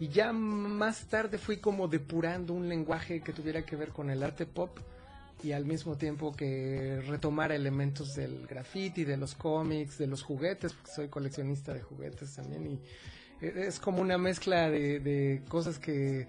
y 0.00 0.08
ya 0.08 0.32
más 0.32 1.06
tarde 1.06 1.38
fui 1.38 1.58
como 1.58 1.86
depurando 1.86 2.52
un 2.54 2.68
lenguaje 2.68 3.20
que 3.20 3.32
tuviera 3.32 3.62
que 3.64 3.76
ver 3.76 3.90
con 3.90 4.10
el 4.10 4.24
arte 4.24 4.46
pop, 4.46 4.76
y 5.42 5.52
al 5.52 5.64
mismo 5.66 5.96
tiempo 5.96 6.34
que 6.34 7.02
retomara 7.06 7.54
elementos 7.54 8.14
del 8.14 8.46
graffiti, 8.46 9.04
de 9.04 9.16
los 9.16 9.34
cómics, 9.34 9.98
de 9.98 10.06
los 10.06 10.22
juguetes, 10.22 10.72
porque 10.72 10.90
soy 10.90 11.08
coleccionista 11.08 11.74
de 11.74 11.82
juguetes 11.82 12.34
también, 12.34 12.66
y 12.66 13.44
eh, 13.44 13.64
es 13.68 13.78
como 13.80 14.00
una 14.00 14.16
mezcla 14.16 14.70
de, 14.70 15.00
de 15.00 15.42
cosas 15.48 15.78
que 15.78 16.26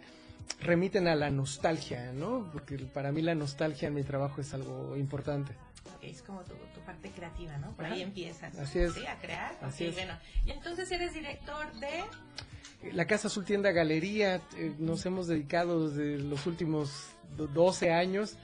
remiten 0.62 1.08
a 1.08 1.16
la 1.16 1.30
nostalgia, 1.30 2.12
¿no? 2.14 2.50
Porque 2.52 2.78
para 2.78 3.12
mí 3.12 3.22
la 3.22 3.36
nostalgia 3.36 3.88
en 3.88 3.94
mi 3.94 4.04
trabajo 4.04 4.42
es 4.42 4.54
algo 4.54 4.96
importante. 4.98 5.54
Ok, 5.96 6.04
es 6.04 6.22
como 6.22 6.42
tu, 6.42 6.54
tu 6.74 6.82
parte 6.86 7.10
creativa, 7.12 7.58
¿no? 7.58 7.72
Por 7.76 7.86
Ajá. 7.86 7.94
ahí 7.96 8.02
empiezas. 8.02 8.58
Así 8.58 8.80
es. 8.80 8.94
Sí, 8.94 9.06
a 9.06 9.18
crear. 9.20 9.58
Así 9.62 9.86
es. 9.86 9.94
bueno. 9.96 10.14
Y 10.46 10.52
entonces 10.52 10.92
eres 10.92 11.14
director 11.14 11.72
de... 11.80 12.04
La 12.92 13.06
Casa 13.06 13.28
Azul 13.30 13.46
Tienda 13.46 13.72
Galería, 13.72 14.42
eh, 14.58 14.74
nos 14.78 15.06
hemos 15.08 15.26
dedicado 15.28 15.90
desde 15.90 16.18
los 16.20 16.46
últimos 16.46 17.08
do- 17.38 17.48
12 17.48 17.92
años 17.92 18.36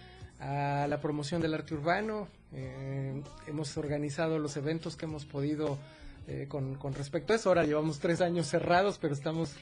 a 0.42 0.88
la 0.90 1.00
promoción 1.00 1.42
del 1.42 1.54
arte 1.54 1.74
urbano. 1.74 2.28
eh, 2.54 3.22
hemos 3.48 3.78
organizado 3.78 4.38
los 4.40 4.58
eventos 4.58 4.98
que 4.98 5.06
hemos 5.06 5.26
podido 5.26 5.78
eh, 6.28 6.48
con, 6.50 6.76
con 6.76 6.94
respecto 6.94 7.32
a 7.32 7.36
eso. 7.38 7.50
Ahora 7.50 7.64
llevamos 7.64 8.00
tres 8.00 8.20
años 8.22 8.48
cerrados, 8.48 8.98
pero 9.00 9.14
estamos... 9.14 9.56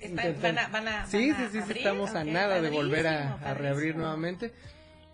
Están- 0.00 0.36
van 0.42 0.58
a- 0.58 0.68
van 0.68 0.88
a- 0.88 1.06
sí, 1.06 1.30
van 1.30 1.42
a 1.44 1.50
sí, 1.50 1.60
sí, 1.66 1.72
estamos 1.78 2.14
a 2.14 2.24
nada 2.24 2.60
de 2.60 2.70
volver 2.70 3.06
a, 3.06 3.36
reabrir 3.54 3.96
nuevamente 3.96 4.52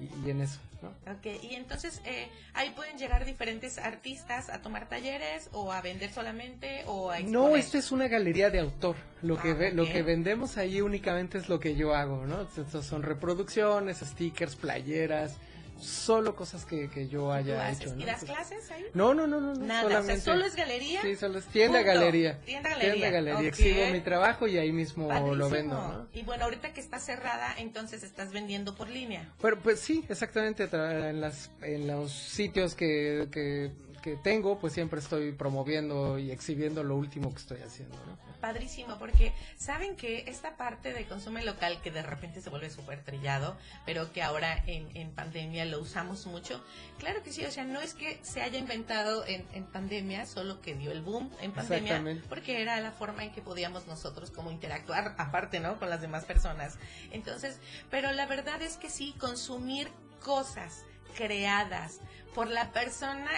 y, 0.00 0.26
y 0.26 0.30
en 0.30 0.40
eso. 0.40 0.58
¿No? 0.82 0.88
Ok, 1.12 1.26
y 1.42 1.54
entonces 1.54 2.00
eh, 2.04 2.28
ahí 2.54 2.70
pueden 2.70 2.98
llegar 2.98 3.24
diferentes 3.24 3.78
artistas 3.78 4.48
a 4.50 4.62
tomar 4.62 4.88
talleres 4.88 5.48
o 5.52 5.72
a 5.72 5.80
vender 5.82 6.12
solamente 6.12 6.82
o 6.86 7.10
a 7.10 7.20
No, 7.20 7.42
exponer. 7.48 7.58
esto 7.58 7.78
es 7.78 7.92
una 7.92 8.08
galería 8.08 8.50
de 8.50 8.60
autor. 8.60 8.96
Lo 9.22 9.38
que 9.40 9.50
Ah, 9.50 9.54
ve- 9.54 9.72
lo 9.72 9.84
que 9.84 10.02
vendemos 10.02 10.56
ahí 10.56 10.80
únicamente 10.80 11.38
es 11.38 11.48
lo 11.48 11.60
que 11.60 11.74
yo 11.76 11.94
hago, 11.94 12.26
¿no? 12.26 12.42
Estos 12.42 12.86
son 12.86 13.02
reproducciones, 13.02 13.98
stickers, 13.98 14.56
playeras, 14.56 15.36
solo 15.80 16.36
cosas 16.36 16.64
que, 16.64 16.88
que 16.90 17.08
yo 17.08 17.20
¿Qué 17.20 17.24
tú 17.26 17.32
haya 17.32 17.66
haces? 17.68 17.80
hecho, 17.80 17.94
¿no? 17.96 18.02
¿Y 18.02 18.04
das 18.04 18.24
clases 18.24 18.70
ahí? 18.70 18.84
No, 18.94 19.14
no, 19.14 19.26
no, 19.26 19.40
no, 19.40 19.54
Nada, 19.54 19.86
o 19.86 19.88
sea, 19.88 19.98
solamente 20.00 20.20
solo 20.24 20.44
es 20.46 20.56
galería. 20.56 21.02
Sí, 21.02 21.16
solo 21.16 21.38
es 21.38 21.46
tienda 21.46 21.78
Punto. 21.80 21.92
galería. 21.94 22.38
Tienda 22.40 22.70
galería, 22.70 23.10
galería. 23.10 23.38
ok. 23.40 23.44
Exhibo 23.46 23.86
mi 23.92 24.00
trabajo 24.00 24.46
y 24.46 24.58
ahí 24.58 24.72
mismo 24.72 25.08
Padrísimo. 25.08 25.34
lo 25.34 25.50
vendo, 25.50 25.74
¿no? 25.74 26.08
Y 26.12 26.22
bueno, 26.22 26.44
ahorita 26.44 26.72
que 26.72 26.80
está 26.80 26.98
cerrada, 26.98 27.54
entonces 27.58 28.02
estás 28.02 28.32
vendiendo 28.32 28.74
por 28.74 28.88
línea. 28.88 29.32
Pero 29.40 29.58
pues 29.60 29.80
sí, 29.80 30.04
exactamente, 30.08 30.68
en, 30.72 31.20
las, 31.20 31.50
en 31.62 31.86
los 31.86 32.12
sitios 32.12 32.74
que, 32.74 33.28
que, 33.32 33.72
que 34.02 34.16
tengo, 34.22 34.58
pues 34.58 34.72
siempre 34.72 35.00
estoy 35.00 35.32
promoviendo 35.32 36.18
y 36.18 36.30
exhibiendo 36.30 36.82
lo 36.84 36.96
último 36.96 37.30
que 37.30 37.38
estoy 37.40 37.60
haciendo, 37.60 37.96
¿no? 38.06 38.29
Padrísimo, 38.40 38.98
porque 38.98 39.32
saben 39.56 39.96
que 39.96 40.24
esta 40.26 40.56
parte 40.56 40.92
de 40.92 41.06
consumo 41.06 41.38
local 41.40 41.80
que 41.82 41.90
de 41.90 42.02
repente 42.02 42.40
se 42.40 42.50
vuelve 42.50 42.70
súper 42.70 43.02
trillado, 43.04 43.56
pero 43.84 44.12
que 44.12 44.22
ahora 44.22 44.62
en, 44.66 44.88
en 44.96 45.10
pandemia 45.12 45.64
lo 45.64 45.80
usamos 45.80 46.26
mucho, 46.26 46.64
claro 46.98 47.22
que 47.22 47.32
sí, 47.32 47.44
o 47.44 47.50
sea, 47.50 47.64
no 47.64 47.80
es 47.80 47.94
que 47.94 48.18
se 48.22 48.42
haya 48.42 48.58
inventado 48.58 49.26
en, 49.26 49.46
en 49.52 49.64
pandemia, 49.64 50.26
solo 50.26 50.60
que 50.60 50.74
dio 50.74 50.90
el 50.92 51.02
boom 51.02 51.30
en 51.40 51.52
pandemia, 51.52 52.22
porque 52.28 52.62
era 52.62 52.80
la 52.80 52.92
forma 52.92 53.24
en 53.24 53.32
que 53.32 53.42
podíamos 53.42 53.86
nosotros 53.86 54.30
como 54.30 54.50
interactuar, 54.50 55.14
aparte, 55.18 55.60
¿no? 55.60 55.78
Con 55.78 55.90
las 55.90 56.00
demás 56.00 56.24
personas. 56.24 56.78
Entonces, 57.10 57.58
pero 57.90 58.12
la 58.12 58.26
verdad 58.26 58.62
es 58.62 58.76
que 58.76 58.90
sí, 58.90 59.14
consumir 59.18 59.90
cosas 60.20 60.84
creadas 61.16 62.00
por 62.34 62.48
la 62.48 62.72
persona 62.72 63.30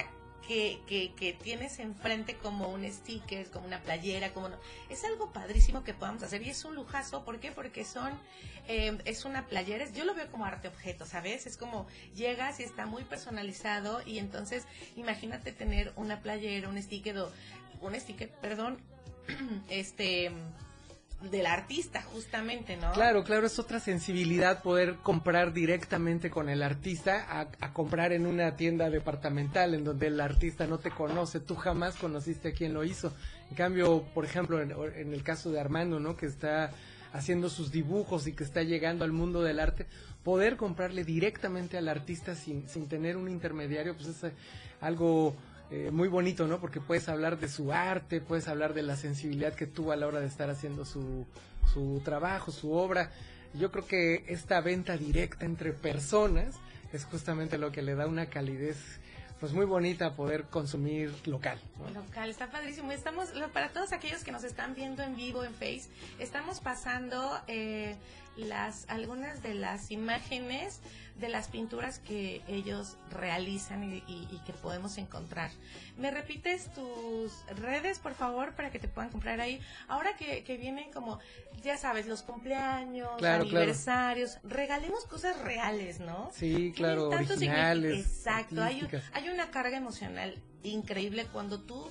que, 0.46 0.80
que, 0.86 1.12
que 1.14 1.32
tienes 1.32 1.78
enfrente 1.78 2.36
como 2.36 2.68
un 2.68 2.90
sticker, 2.90 3.50
como 3.50 3.66
una 3.66 3.80
playera, 3.80 4.32
como 4.32 4.48
no. 4.48 4.56
es 4.88 5.04
algo 5.04 5.32
padrísimo 5.32 5.84
que 5.84 5.94
podamos 5.94 6.22
hacer 6.22 6.42
y 6.42 6.50
es 6.50 6.64
un 6.64 6.74
lujazo, 6.74 7.24
¿por 7.24 7.40
qué? 7.40 7.52
Porque 7.52 7.84
son, 7.84 8.12
eh, 8.68 8.98
es 9.04 9.24
una 9.24 9.46
playera, 9.46 9.88
yo 9.90 10.04
lo 10.04 10.14
veo 10.14 10.30
como 10.30 10.44
arte 10.44 10.68
objeto, 10.68 11.06
¿sabes? 11.06 11.46
Es 11.46 11.56
como 11.56 11.86
llegas 12.14 12.60
y 12.60 12.64
está 12.64 12.86
muy 12.86 13.04
personalizado 13.04 14.02
y 14.04 14.18
entonces 14.18 14.64
imagínate 14.96 15.52
tener 15.52 15.92
una 15.96 16.20
playera, 16.20 16.68
un 16.68 16.80
sticker, 16.80 17.16
un 17.80 17.94
sticker, 17.98 18.30
perdón, 18.40 18.78
este, 19.68 20.32
del 21.30 21.46
artista 21.46 22.02
justamente, 22.02 22.76
¿no? 22.76 22.92
Claro, 22.92 23.24
claro, 23.24 23.46
es 23.46 23.58
otra 23.58 23.80
sensibilidad 23.80 24.62
poder 24.62 24.96
comprar 24.96 25.52
directamente 25.52 26.30
con 26.30 26.48
el 26.48 26.62
artista 26.62 27.26
a, 27.28 27.48
a 27.60 27.72
comprar 27.72 28.12
en 28.12 28.26
una 28.26 28.56
tienda 28.56 28.90
departamental 28.90 29.74
en 29.74 29.84
donde 29.84 30.08
el 30.08 30.20
artista 30.20 30.66
no 30.66 30.78
te 30.78 30.90
conoce, 30.90 31.40
tú 31.40 31.54
jamás 31.54 31.96
conociste 31.96 32.48
a 32.48 32.52
quien 32.52 32.74
lo 32.74 32.84
hizo. 32.84 33.12
En 33.50 33.56
cambio, 33.56 34.02
por 34.14 34.24
ejemplo, 34.24 34.60
en, 34.60 34.72
en 34.96 35.12
el 35.12 35.22
caso 35.22 35.50
de 35.50 35.60
Armando, 35.60 36.00
¿no? 36.00 36.16
Que 36.16 36.26
está 36.26 36.70
haciendo 37.12 37.50
sus 37.50 37.70
dibujos 37.70 38.26
y 38.26 38.32
que 38.32 38.44
está 38.44 38.62
llegando 38.62 39.04
al 39.04 39.12
mundo 39.12 39.42
del 39.42 39.60
arte, 39.60 39.86
poder 40.24 40.56
comprarle 40.56 41.04
directamente 41.04 41.76
al 41.76 41.88
artista 41.88 42.34
sin, 42.34 42.68
sin 42.68 42.88
tener 42.88 43.16
un 43.16 43.28
intermediario, 43.28 43.94
pues 43.94 44.08
es 44.08 44.24
eh, 44.24 44.32
algo 44.80 45.34
eh, 45.74 45.90
muy 45.90 46.08
bonito, 46.08 46.46
¿no? 46.46 46.60
Porque 46.60 46.80
puedes 46.80 47.08
hablar 47.08 47.40
de 47.40 47.48
su 47.48 47.72
arte, 47.72 48.20
puedes 48.20 48.46
hablar 48.46 48.74
de 48.74 48.82
la 48.82 48.94
sensibilidad 48.94 49.54
que 49.54 49.66
tuvo 49.66 49.92
a 49.92 49.96
la 49.96 50.06
hora 50.06 50.20
de 50.20 50.26
estar 50.26 50.50
haciendo 50.50 50.84
su, 50.84 51.24
su 51.72 52.02
trabajo, 52.04 52.52
su 52.52 52.72
obra. 52.72 53.10
Yo 53.54 53.72
creo 53.72 53.86
que 53.86 54.24
esta 54.28 54.60
venta 54.60 54.98
directa 54.98 55.46
entre 55.46 55.72
personas 55.72 56.56
es 56.92 57.06
justamente 57.06 57.56
lo 57.56 57.72
que 57.72 57.80
le 57.80 57.94
da 57.94 58.06
una 58.06 58.26
calidez 58.26 58.76
pues 59.40 59.54
muy 59.54 59.64
bonita 59.64 60.14
poder 60.14 60.44
consumir 60.44 61.12
local. 61.26 61.58
Local, 61.94 62.28
está 62.30 62.50
padrísimo. 62.50 62.92
Estamos, 62.92 63.30
para 63.54 63.70
todos 63.70 63.92
aquellos 63.92 64.22
que 64.22 64.30
nos 64.30 64.44
están 64.44 64.74
viendo 64.74 65.02
en 65.02 65.16
vivo 65.16 65.42
en 65.42 65.52
Face, 65.54 65.88
estamos 66.20 66.60
pasando 66.60 67.40
eh, 67.48 67.96
las 68.36 68.86
algunas 68.88 69.42
de 69.42 69.54
las 69.54 69.90
imágenes 69.90 70.80
de 71.16 71.28
las 71.28 71.48
pinturas 71.48 71.98
que 71.98 72.40
ellos 72.48 72.96
realizan 73.10 73.84
y, 73.84 73.96
y- 74.08 74.28
y 74.32 74.38
que 74.46 74.52
podemos 74.54 74.96
encontrar. 74.96 75.50
¿Me 75.98 76.10
repites 76.10 76.72
tus 76.72 77.44
redes, 77.56 77.98
por 77.98 78.14
favor, 78.14 78.54
para 78.54 78.70
que 78.70 78.78
te 78.78 78.88
puedan 78.88 79.10
comprar 79.10 79.40
ahí? 79.40 79.60
Ahora 79.88 80.16
que, 80.16 80.42
que 80.44 80.56
vienen 80.56 80.90
como, 80.90 81.18
ya 81.62 81.76
sabes, 81.76 82.06
los 82.06 82.22
cumpleaños, 82.22 83.10
Claro, 83.18 83.44
claro. 83.44 83.58
aniversarios, 83.60 84.38
regalemos 84.42 85.04
cosas 85.04 85.38
reales, 85.42 86.00
¿no? 86.00 86.30
Sí, 86.34 86.72
claro, 86.74 87.10
originales. 87.10 88.00
Exacto, 88.06 88.62
hay, 88.62 88.82
un- 88.82 88.88
hay 89.12 89.28
una 89.28 89.50
carga 89.50 89.76
emocional 89.76 90.42
increíble 90.62 91.26
cuando 91.32 91.60
tú 91.60 91.90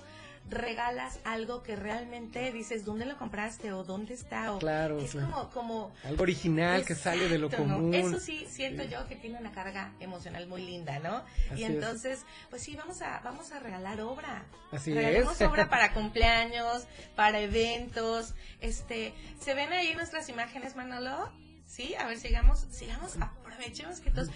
regalas 0.52 1.20
algo 1.24 1.64
que 1.64 1.76
realmente 1.76 2.52
dices 2.52 2.84
dónde 2.86 3.06
lo 3.06 3.18
compraste 3.18 3.72
o 3.74 3.84
dónde 3.84 4.14
está 4.14 4.54
o 4.54 4.60
Claro, 4.60 5.00
es 5.00 5.12
claro. 5.12 5.28
como 5.32 5.50
como 5.50 5.96
Algo 6.04 6.24
original 6.24 6.86
que 6.86 6.94
sale 6.94 7.28
de 7.30 7.38
lo 7.40 7.50
común. 7.50 7.94
Eso 7.94 8.20
sí 8.20 8.46
siento 8.50 8.84
yo 8.84 9.08
que 9.08 9.16
tiene 9.16 9.40
una 9.40 9.52
carga 9.52 9.94
emocional 10.00 10.48
muy 10.48 10.62
linda, 10.66 11.00
¿no? 11.00 11.24
Así 11.52 11.62
y 11.62 11.64
es. 11.64 11.70
entonces, 11.70 12.26
pues 12.50 12.62
sí, 12.62 12.76
vamos 12.76 13.02
a 13.02 13.20
vamos 13.24 13.52
a 13.52 13.60
regalar 13.60 14.02
obra. 14.02 14.46
Así 14.72 14.94
Regalemos 14.94 15.40
es. 15.40 15.48
obra 15.48 15.70
para 15.70 15.94
cumpleaños, 15.96 16.86
para 17.16 17.40
eventos, 17.40 18.34
este, 18.60 19.14
¿se 19.40 19.54
ven 19.54 19.72
ahí 19.74 19.94
nuestras 19.96 20.28
imágenes, 20.30 20.76
Manolo? 20.76 21.32
Sí, 21.66 21.96
a 21.96 22.06
ver, 22.06 22.18
sigamos, 22.20 22.68
sigamos, 22.72 23.16
aprovechemos 23.22 24.02
que 24.02 24.12
todos, 24.12 24.30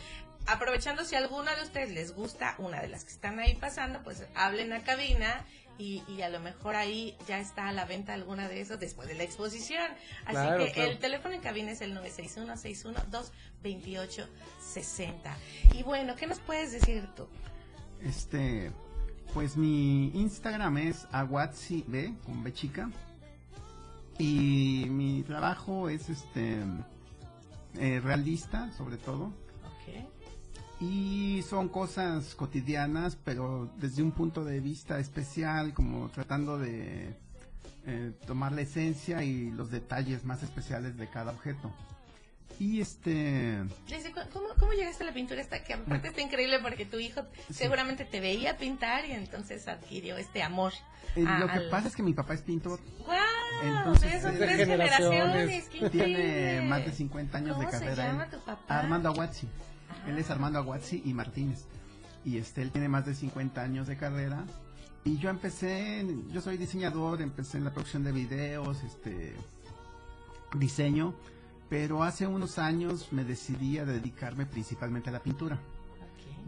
aprovechando 0.48 1.04
si 1.04 1.16
a 1.16 1.18
alguno 1.18 1.54
de 1.56 1.64
ustedes 1.64 1.92
les 1.92 2.14
gusta 2.14 2.56
una 2.60 2.82
de 2.82 2.88
las 2.88 3.04
que 3.04 3.12
están 3.12 3.40
ahí 3.40 3.56
pasando, 3.56 4.02
pues 4.04 4.26
hablen 4.36 4.72
a 4.74 4.84
cabina 4.84 5.46
y, 5.78 6.04
y 6.08 6.22
a 6.22 6.30
lo 6.30 6.40
mejor 6.40 6.76
ahí 6.76 7.16
ya 7.28 7.40
está 7.40 7.68
a 7.68 7.72
la 7.74 7.86
venta 7.86 8.14
alguna 8.14 8.48
de 8.48 8.62
esas 8.62 8.80
después 8.80 9.08
de 9.08 9.16
la 9.16 9.24
exposición. 9.24 9.86
Así 10.26 10.32
Claro, 10.36 10.66
que 10.66 10.72
claro. 10.72 10.92
el 10.92 11.00
teléfono 11.00 11.34
en 11.36 11.42
cabina 11.42 11.72
es 11.72 11.82
el 11.82 11.96
961-61-228-60. 11.98 14.26
Y 15.74 15.84
bueno, 15.84 16.16
¿qué 16.16 16.28
nos 16.28 16.40
puedes 16.40 16.72
decir 16.72 17.08
tú? 17.16 17.28
Este, 18.02 18.72
pues 19.34 19.58
mi 19.58 20.08
Instagram 20.14 20.78
es 20.78 21.08
aguatzib 21.12 22.16
con 22.26 22.44
B 22.44 22.54
chica. 22.54 22.90
Y 24.18 24.86
mi 24.90 25.24
trabajo 25.24 25.90
es 25.90 26.10
este 26.10 26.60
eh, 27.78 28.00
realista, 28.02 28.72
sobre 28.78 28.96
todo. 28.98 29.34
Y 30.80 31.42
son 31.50 31.70
cosas 31.70 32.36
cotidianas, 32.36 33.16
pero 33.24 33.72
desde 33.78 34.04
un 34.04 34.12
punto 34.12 34.44
de 34.44 34.60
vista 34.60 35.00
especial, 35.00 35.74
como 35.74 36.10
tratando 36.10 36.58
de 36.58 37.16
eh, 37.86 38.12
tomar 38.28 38.52
la 38.52 38.62
esencia 38.62 39.24
y 39.24 39.52
los 39.52 39.72
detalles 39.72 40.26
más 40.26 40.44
especiales 40.44 40.98
de 40.98 41.08
cada 41.08 41.32
objeto. 41.32 41.72
Y 42.60 42.80
este, 42.80 43.58
¿Cómo, 44.32 44.48
¿Cómo 44.58 44.72
llegaste 44.74 45.04
a 45.04 45.08
la 45.08 45.14
pintura? 45.14 45.42
Esta, 45.42 45.62
que 45.64 45.74
aparte 45.74 46.08
está 46.10 46.22
increíble 46.22 46.60
porque 46.62 46.86
tu 46.86 47.00
hijo 47.00 47.22
seguramente 47.52 48.06
te 48.06 48.22
veía 48.22 48.58
pintar 48.58 49.06
y 49.06 49.12
entonces 49.12 49.68
adquirió 49.68 50.16
este 50.18 50.42
amor. 50.42 50.72
eh, 51.18 51.26
a- 51.28 51.40
lo 51.40 51.48
que 51.48 51.54
al- 51.54 51.70
pasa 51.70 51.88
es 51.90 51.96
que 51.96 52.04
mi 52.04 52.14
papá 52.14 52.34
es 52.34 52.42
pintor. 52.42 52.80
¡Guau! 53.06 53.18
Entonces, 53.64 54.22
son 54.22 54.34
es- 54.34 54.40
tres 54.40 54.58
generaciones. 54.58 55.10
generaciones. 55.22 55.70
¡Qué 55.70 55.90
Tiene 55.90 56.62
más 56.68 56.86
de 56.86 56.92
50 56.94 57.38
años 57.38 57.60
de 57.60 57.66
¿Cómo 57.66 57.78
se 57.78 57.86
carrera. 57.86 58.08
llama 58.08 58.30
tu 58.30 58.40
papá? 58.40 58.80
Armando 58.80 59.10
Aguazzi. 59.10 59.48
Él 60.08 60.18
es 60.18 60.30
Armando 60.30 60.60
Aguazzi 60.60 61.02
y 61.06 61.14
Martínez. 61.14 61.66
Y 62.24 62.38
este, 62.38 62.62
él 62.62 62.72
tiene 62.72 62.90
más 62.90 63.06
de 63.06 63.16
50 63.16 63.62
años 63.62 63.88
de 63.88 63.98
carrera. 63.98 64.46
Y 65.04 65.18
yo 65.18 65.30
empecé, 65.30 66.00
en- 66.00 66.30
yo 66.32 66.42
soy 66.42 66.58
diseñador, 66.58 67.22
empecé 67.22 67.58
en 67.58 67.66
la 67.66 67.72
producción 67.74 68.04
de 68.04 68.12
videos, 68.12 68.84
este, 68.84 69.36
diseño. 70.58 71.14
Pero 71.70 72.04
hace 72.04 72.28
unos 72.28 72.60
años 72.60 73.12
me 73.12 73.24
decidí 73.24 73.78
a 73.80 73.86
dedicarme 73.86 74.46
principalmente 74.46 75.10
a 75.10 75.14
la 75.14 75.22
pintura. 75.24 75.60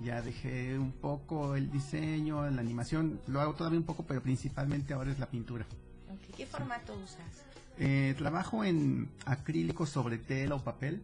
Ya 0.03 0.21
dejé 0.21 0.77
un 0.77 0.91
poco 0.91 1.55
el 1.55 1.71
diseño, 1.71 2.47
la 2.51 2.61
animación, 2.61 3.19
lo 3.27 3.41
hago 3.41 3.55
todavía 3.55 3.79
un 3.79 3.85
poco, 3.85 4.03
pero 4.05 4.21
principalmente 4.21 4.93
ahora 4.93 5.11
es 5.11 5.17
la 5.19 5.25
pintura. 5.25 5.65
ok. 6.11 6.35
¿Qué 6.35 6.45
formato 6.45 6.93
usas? 7.03 7.45
Eh, 7.79 8.13
trabajo 8.17 8.63
en 8.63 9.09
acrílico 9.25 9.85
sobre 9.87 10.19
tela 10.19 10.53
o 10.55 10.63
papel. 10.63 11.01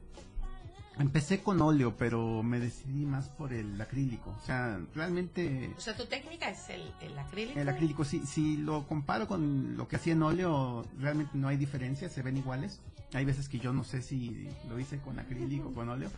Empecé 1.00 1.42
con 1.42 1.60
óleo, 1.62 1.96
pero 1.98 2.44
me 2.44 2.60
decidí 2.60 3.06
más 3.06 3.28
por 3.30 3.52
el 3.52 3.80
acrílico. 3.82 4.36
O 4.42 4.46
sea, 4.46 4.80
realmente 4.94 5.74
O 5.76 5.82
sea, 5.82 5.96
tu 5.96 6.06
técnica 6.06 6.50
es 6.50 6.70
el, 6.70 6.92
el 7.02 7.18
acrílico. 7.18 7.60
el 7.60 7.70
acrílico, 7.70 8.06
si, 8.06 8.26
si 8.28 8.58
lo 8.58 8.86
comparo 8.88 9.28
con 9.28 9.76
lo 9.76 9.88
que 9.88 9.96
hacía 9.96 10.14
en 10.14 10.22
óleo, 10.22 10.86
realmente 11.00 11.32
no 11.36 11.48
hay 11.48 11.58
diferencia, 11.58 12.10
se 12.10 12.22
ven 12.22 12.38
iguales. 12.38 12.80
Hay 13.14 13.26
veces 13.26 13.50
que 13.50 13.60
yo 13.60 13.74
no 13.74 13.84
sé 13.84 14.02
si 14.02 14.48
lo 14.70 14.80
hice 14.80 15.00
con 15.00 15.20
acrílico 15.20 15.70
o 15.70 15.74
con 15.74 15.90
óleo. 15.90 16.10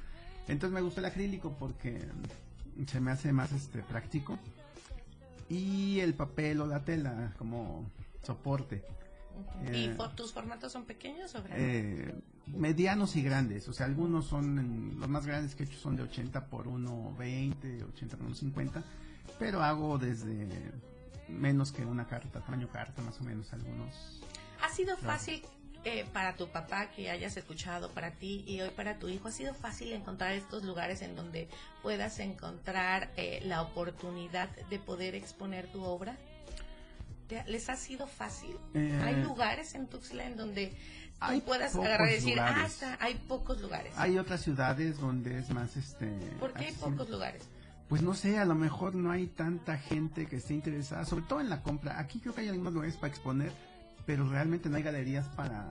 Entonces 0.47 0.73
me 0.73 0.81
gusta 0.81 0.99
el 0.99 1.05
acrílico 1.05 1.55
porque 1.57 1.99
se 2.87 2.99
me 2.99 3.11
hace 3.11 3.31
más 3.31 3.51
este 3.53 3.81
práctico. 3.81 4.37
Y 5.49 5.99
el 5.99 6.13
papel 6.15 6.59
o 6.61 6.67
la 6.67 6.83
tela 6.83 7.33
como 7.37 7.85
soporte. 8.23 8.83
¿Y 9.73 9.85
Eh, 9.85 9.97
tus 10.15 10.33
formatos 10.33 10.71
son 10.71 10.85
pequeños 10.85 11.33
o 11.35 11.43
grandes? 11.43 11.59
eh, 11.59 12.15
medianos 12.47 13.15
y 13.15 13.21
grandes. 13.23 13.67
O 13.67 13.73
sea, 13.73 13.85
algunos 13.85 14.25
son, 14.25 14.99
los 14.99 15.09
más 15.09 15.25
grandes 15.25 15.55
que 15.55 15.63
he 15.63 15.65
hecho 15.65 15.77
son 15.77 15.95
de 15.95 16.03
80 16.03 16.45
por 16.47 16.67
1,20, 16.67 17.87
80 17.89 18.17
por 18.17 18.27
1,50. 18.27 18.83
Pero 19.39 19.63
hago 19.63 19.97
desde 19.97 20.71
menos 21.27 21.71
que 21.71 21.85
una 21.85 22.05
carta, 22.07 22.41
tamaño 22.41 22.69
carta 22.69 23.01
más 23.01 23.19
o 23.19 23.23
menos 23.23 23.51
algunos. 23.53 24.21
¿Ha 24.61 24.69
sido 24.69 24.95
fácil 24.97 25.41
eh, 25.83 26.05
para 26.13 26.35
tu 26.35 26.47
papá 26.47 26.89
que 26.89 27.09
hayas 27.11 27.37
escuchado, 27.37 27.91
para 27.91 28.11
ti 28.11 28.43
y 28.47 28.61
hoy 28.61 28.69
para 28.71 28.97
tu 28.97 29.07
hijo, 29.07 29.27
ha 29.27 29.31
sido 29.31 29.53
fácil 29.53 29.91
encontrar 29.93 30.33
estos 30.33 30.63
lugares 30.63 31.01
en 31.01 31.15
donde 31.15 31.47
puedas 31.83 32.19
encontrar 32.19 33.11
eh, 33.17 33.41
la 33.43 33.61
oportunidad 33.61 34.49
de 34.69 34.79
poder 34.79 35.13
exponer 35.13 35.71
tu 35.71 35.83
obra? 35.83 36.17
¿Te- 37.27 37.43
¿Les 37.45 37.69
ha 37.69 37.75
sido 37.75 38.07
fácil? 38.07 38.55
Eh, 38.73 39.01
¿Hay 39.03 39.15
lugares 39.23 39.73
en 39.75 39.87
Tuxtla 39.87 40.25
en 40.25 40.37
donde 40.37 40.69
tú 40.69 40.75
hay 41.19 41.41
puedas 41.41 41.75
agarrar 41.75 42.09
y 42.09 42.13
decir, 42.13 42.39
ah, 42.39 42.63
está, 42.65 42.97
hay 43.01 43.15
pocos 43.27 43.61
lugares? 43.61 43.93
Hay 43.97 44.17
otras 44.17 44.41
ciudades 44.41 44.99
donde 44.99 45.39
es 45.39 45.49
más 45.49 45.75
este. 45.77 46.07
¿Por 46.39 46.53
qué 46.53 46.65
hay 46.67 46.73
pocos 46.73 47.09
lugares? 47.09 47.43
Pues 47.89 48.01
no 48.01 48.13
sé, 48.15 48.37
a 48.39 48.45
lo 48.45 48.55
mejor 48.55 48.95
no 48.95 49.11
hay 49.11 49.27
tanta 49.27 49.77
gente 49.77 50.25
que 50.25 50.37
esté 50.37 50.53
interesada, 50.55 51.05
sobre 51.05 51.25
todo 51.25 51.39
en 51.39 51.49
la 51.49 51.61
compra. 51.61 51.99
Aquí 51.99 52.19
creo 52.19 52.33
que 52.33 52.41
hay 52.41 52.49
algunos 52.49 52.73
lugares 52.73 52.95
para 52.95 53.09
exponer, 53.13 53.51
pero 54.05 54.27
realmente 54.27 54.69
no 54.69 54.77
hay 54.77 54.83
galerías 54.83 55.27
para, 55.29 55.69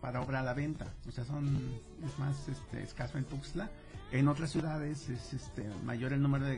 para 0.00 0.20
obra 0.20 0.38
a 0.40 0.42
la 0.42 0.54
venta. 0.54 0.86
O 1.08 1.10
sea, 1.12 1.24
son 1.24 1.46
es 2.04 2.18
más 2.18 2.48
este, 2.48 2.82
escaso 2.82 3.18
en 3.18 3.24
Tuxtla. 3.24 3.70
En 4.12 4.26
otras 4.28 4.50
ciudades 4.52 5.08
es 5.10 5.34
este 5.34 5.68
mayor 5.84 6.12
el 6.12 6.22
número 6.22 6.46
de 6.46 6.56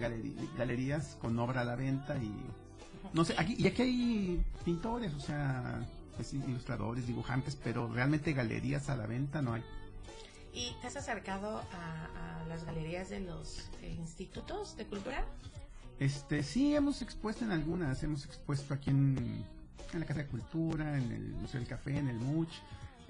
galerías 0.56 1.16
con 1.20 1.38
obra 1.38 1.62
a 1.62 1.64
la 1.64 1.76
venta 1.76 2.16
y 2.18 2.32
no 3.12 3.24
sé, 3.24 3.34
aquí 3.38 3.56
y 3.58 3.66
aquí 3.66 3.82
hay 3.82 4.44
pintores, 4.64 5.14
o 5.14 5.20
sea, 5.20 5.86
pues, 6.16 6.34
ilustradores, 6.34 7.06
dibujantes, 7.06 7.56
pero 7.56 7.88
realmente 7.88 8.32
galerías 8.32 8.88
a 8.90 8.96
la 8.96 9.06
venta 9.06 9.42
no 9.42 9.54
hay. 9.54 9.62
¿Y 10.52 10.74
te 10.80 10.88
has 10.88 10.96
acercado 10.96 11.62
a, 11.72 12.40
a 12.42 12.46
las 12.46 12.64
galerías 12.64 13.08
de 13.08 13.20
los 13.20 13.70
eh, 13.82 13.94
institutos 13.98 14.76
de 14.76 14.84
cultura? 14.86 15.24
Este, 15.98 16.42
sí, 16.42 16.74
hemos 16.74 17.02
expuesto 17.02 17.44
en 17.44 17.52
algunas, 17.52 18.02
hemos 18.02 18.24
expuesto 18.24 18.74
aquí 18.74 18.90
en, 18.90 19.44
en 19.92 20.00
la 20.00 20.06
Casa 20.06 20.20
de 20.20 20.26
Cultura, 20.26 20.96
en 20.96 21.12
el 21.12 21.34
Museo 21.34 21.60
del 21.60 21.68
Café, 21.68 21.98
en 21.98 22.08
el 22.08 22.18
MUCH. 22.18 22.52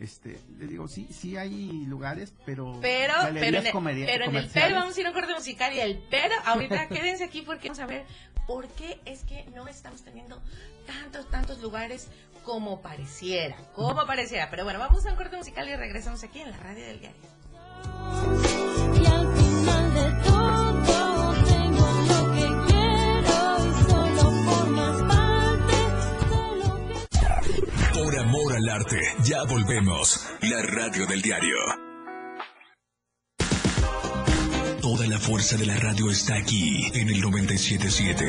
Este, 0.01 0.41
le 0.59 0.67
digo, 0.67 0.89
sí, 0.89 1.07
sí 1.13 1.37
hay 1.37 1.85
lugares, 1.85 2.33
pero 2.47 2.79
Pero, 2.81 3.13
pero, 3.21 3.29
en 3.29 3.37
el, 3.37 3.71
pero 3.71 4.25
en 4.25 4.37
el 4.37 4.49
pero 4.49 4.77
vamos 4.77 4.97
a 4.97 5.01
ir 5.01 5.07
a 5.07 5.11
un 5.11 5.15
corte 5.15 5.35
musical 5.35 5.75
y 5.75 5.81
el 5.81 6.03
pero, 6.11 6.35
ahorita 6.47 6.89
quédense 6.89 7.25
aquí 7.25 7.43
porque 7.43 7.69
vamos 7.69 7.81
a 7.81 7.87
ver 7.87 8.07
por 8.47 8.67
qué 8.69 8.99
es 9.05 9.25
que 9.25 9.45
no 9.55 9.69
estamos 9.69 10.03
teniendo 10.03 10.41
tantos, 10.87 11.29
tantos 11.29 11.61
lugares 11.61 12.09
como 12.45 12.81
pareciera, 12.81 13.57
como 13.75 14.07
pareciera. 14.07 14.49
Pero 14.49 14.65
bueno, 14.65 14.79
vamos 14.79 15.05
a 15.05 15.11
un 15.11 15.17
corte 15.17 15.37
musical 15.37 15.69
y 15.69 15.77
regresamos 15.77 16.25
aquí 16.25 16.41
en 16.41 16.51
la 16.51 16.57
radio 16.57 16.87
del 16.87 17.01
diario. 17.01 17.21
Al 28.61 28.69
arte, 28.69 29.01
ya 29.25 29.43
volvemos. 29.45 30.21
La 30.43 30.61
radio 30.61 31.07
del 31.07 31.23
diario. 31.23 31.57
Toda 34.83 35.07
la 35.07 35.19
fuerza 35.19 35.57
de 35.57 35.67
la 35.67 35.77
radio 35.77 36.11
está 36.11 36.35
aquí 36.35 36.91
en 36.93 37.09
el 37.09 37.21
977. 37.23 38.25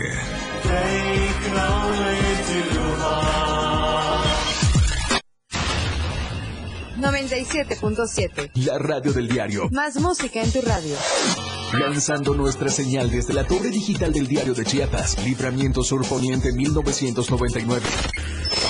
97.7. 6.97 8.51
La 8.65 8.77
radio 8.77 9.11
del 9.11 9.27
diario. 9.27 9.69
Más 9.71 9.99
música 9.99 10.41
en 10.41 10.51
tu 10.51 10.61
radio. 10.61 10.95
Lanzando 11.73 12.35
nuestra 12.35 12.69
señal 12.69 13.09
desde 13.09 13.33
la 13.33 13.45
torre 13.45 13.69
digital 13.69 14.13
del 14.13 14.27
diario 14.27 14.53
de 14.53 14.63
Chiapas, 14.63 15.23
Libramiento 15.25 15.83
Sur 15.83 16.07
Poniente 16.07 16.53
1999. 16.53 17.81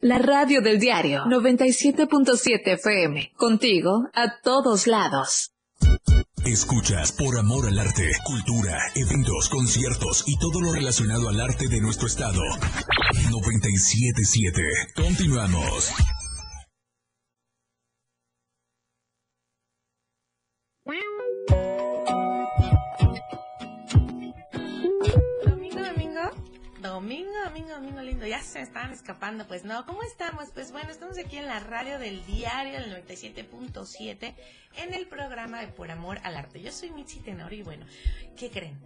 La 0.00 0.18
radio 0.18 0.60
del 0.62 0.78
diario 0.78 1.24
97.7 1.24 2.74
FM. 2.74 3.32
Contigo 3.34 4.08
a 4.14 4.38
todos 4.40 4.86
lados. 4.86 5.50
Escuchas 6.44 7.10
por 7.10 7.36
amor 7.36 7.66
al 7.66 7.80
arte, 7.80 8.08
cultura, 8.24 8.78
eventos, 8.94 9.48
conciertos 9.48 10.22
y 10.28 10.38
todo 10.38 10.60
lo 10.60 10.72
relacionado 10.72 11.28
al 11.28 11.40
arte 11.40 11.66
de 11.66 11.80
nuestro 11.80 12.06
estado. 12.06 12.40
977. 13.28 14.62
Continuamos. 14.94 15.92
Domingo, 26.98 27.30
domingo, 27.44 27.70
domingo 27.74 28.00
lindo. 28.00 28.26
Ya 28.26 28.42
se 28.42 28.60
estaban 28.60 28.90
escapando. 28.90 29.46
Pues 29.46 29.62
no, 29.62 29.86
¿cómo 29.86 30.02
estamos? 30.02 30.48
Pues 30.52 30.72
bueno, 30.72 30.90
estamos 30.90 31.16
aquí 31.16 31.36
en 31.36 31.46
la 31.46 31.60
radio 31.60 32.00
del 32.00 32.26
diario, 32.26 32.76
el 32.76 32.92
97.7, 33.06 34.34
en 34.78 34.94
el 34.94 35.06
programa 35.06 35.60
de 35.60 35.68
Por 35.68 35.92
Amor 35.92 36.18
al 36.24 36.36
Arte. 36.36 36.60
Yo 36.60 36.72
soy 36.72 36.90
Mitzi 36.90 37.20
Tenor 37.20 37.52
y 37.52 37.62
bueno, 37.62 37.86
¿qué 38.36 38.50
creen? 38.50 38.80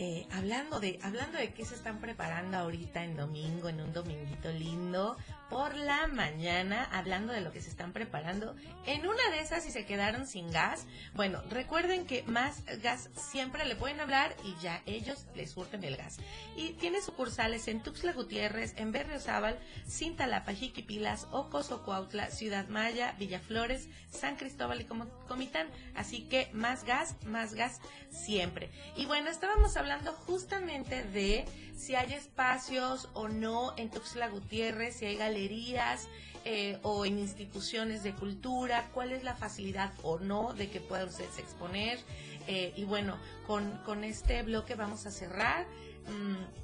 Eh, 0.00 0.26
hablando 0.32 0.80
de 0.80 0.98
hablando 1.04 1.38
de 1.38 1.54
qué 1.54 1.64
se 1.64 1.76
están 1.76 2.00
preparando 2.00 2.56
ahorita 2.56 3.04
en 3.04 3.16
domingo, 3.16 3.68
en 3.68 3.80
un 3.80 3.92
dominguito 3.92 4.50
lindo, 4.50 5.16
por 5.52 5.76
la 5.76 6.06
mañana, 6.06 6.88
hablando 6.90 7.30
de 7.30 7.42
lo 7.42 7.52
que 7.52 7.60
se 7.60 7.68
están 7.68 7.92
preparando. 7.92 8.56
En 8.86 9.06
una 9.06 9.30
de 9.30 9.40
esas, 9.40 9.62
si 9.62 9.70
se 9.70 9.84
quedaron 9.84 10.26
sin 10.26 10.50
gas, 10.50 10.86
bueno, 11.12 11.42
recuerden 11.50 12.06
que 12.06 12.22
más 12.22 12.64
gas 12.82 13.10
siempre 13.14 13.66
le 13.66 13.76
pueden 13.76 14.00
hablar 14.00 14.34
y 14.44 14.56
ya 14.62 14.80
ellos 14.86 15.26
les 15.34 15.50
surten 15.50 15.84
el 15.84 15.98
gas. 15.98 16.16
Y 16.56 16.70
tiene 16.70 17.02
sucursales 17.02 17.68
en 17.68 17.82
Tuxtla 17.82 18.14
Gutiérrez, 18.14 18.72
en 18.78 18.92
Berriozábal, 18.92 19.58
Cintalapa, 19.86 20.54
Jiquipilas, 20.54 21.26
Ocoso, 21.32 21.82
Cuautla, 21.82 22.30
Ciudad 22.30 22.68
Maya, 22.68 23.14
Villaflores, 23.18 23.88
San 24.10 24.36
Cristóbal 24.36 24.80
y 24.80 24.86
Comitán. 25.28 25.68
Así 25.94 26.22
que 26.22 26.48
más 26.54 26.84
gas, 26.84 27.16
más 27.26 27.52
gas 27.52 27.78
siempre. 28.10 28.70
Y 28.96 29.04
bueno, 29.04 29.28
estábamos 29.28 29.76
hablando 29.76 30.12
justamente 30.12 31.04
de 31.04 31.44
si 31.82 31.96
hay 31.96 32.12
espacios 32.12 33.08
o 33.12 33.26
no 33.26 33.74
en 33.76 33.90
Tuxtla 33.90 34.28
Gutiérrez, 34.28 34.94
si 34.94 35.06
hay 35.06 35.16
galerías 35.16 36.06
eh, 36.44 36.78
o 36.82 37.04
en 37.04 37.18
instituciones 37.18 38.04
de 38.04 38.12
cultura, 38.12 38.88
cuál 38.94 39.10
es 39.10 39.24
la 39.24 39.34
facilidad 39.34 39.92
o 40.04 40.20
no 40.20 40.52
de 40.54 40.70
que 40.70 40.80
puedan 40.80 41.08
ustedes 41.08 41.38
exponer. 41.38 41.98
Eh, 42.46 42.72
y 42.76 42.84
bueno, 42.84 43.18
con, 43.48 43.78
con 43.84 44.04
este 44.04 44.44
bloque 44.44 44.76
vamos 44.76 45.06
a 45.06 45.10
cerrar. 45.10 45.66
Mm, 46.06 46.61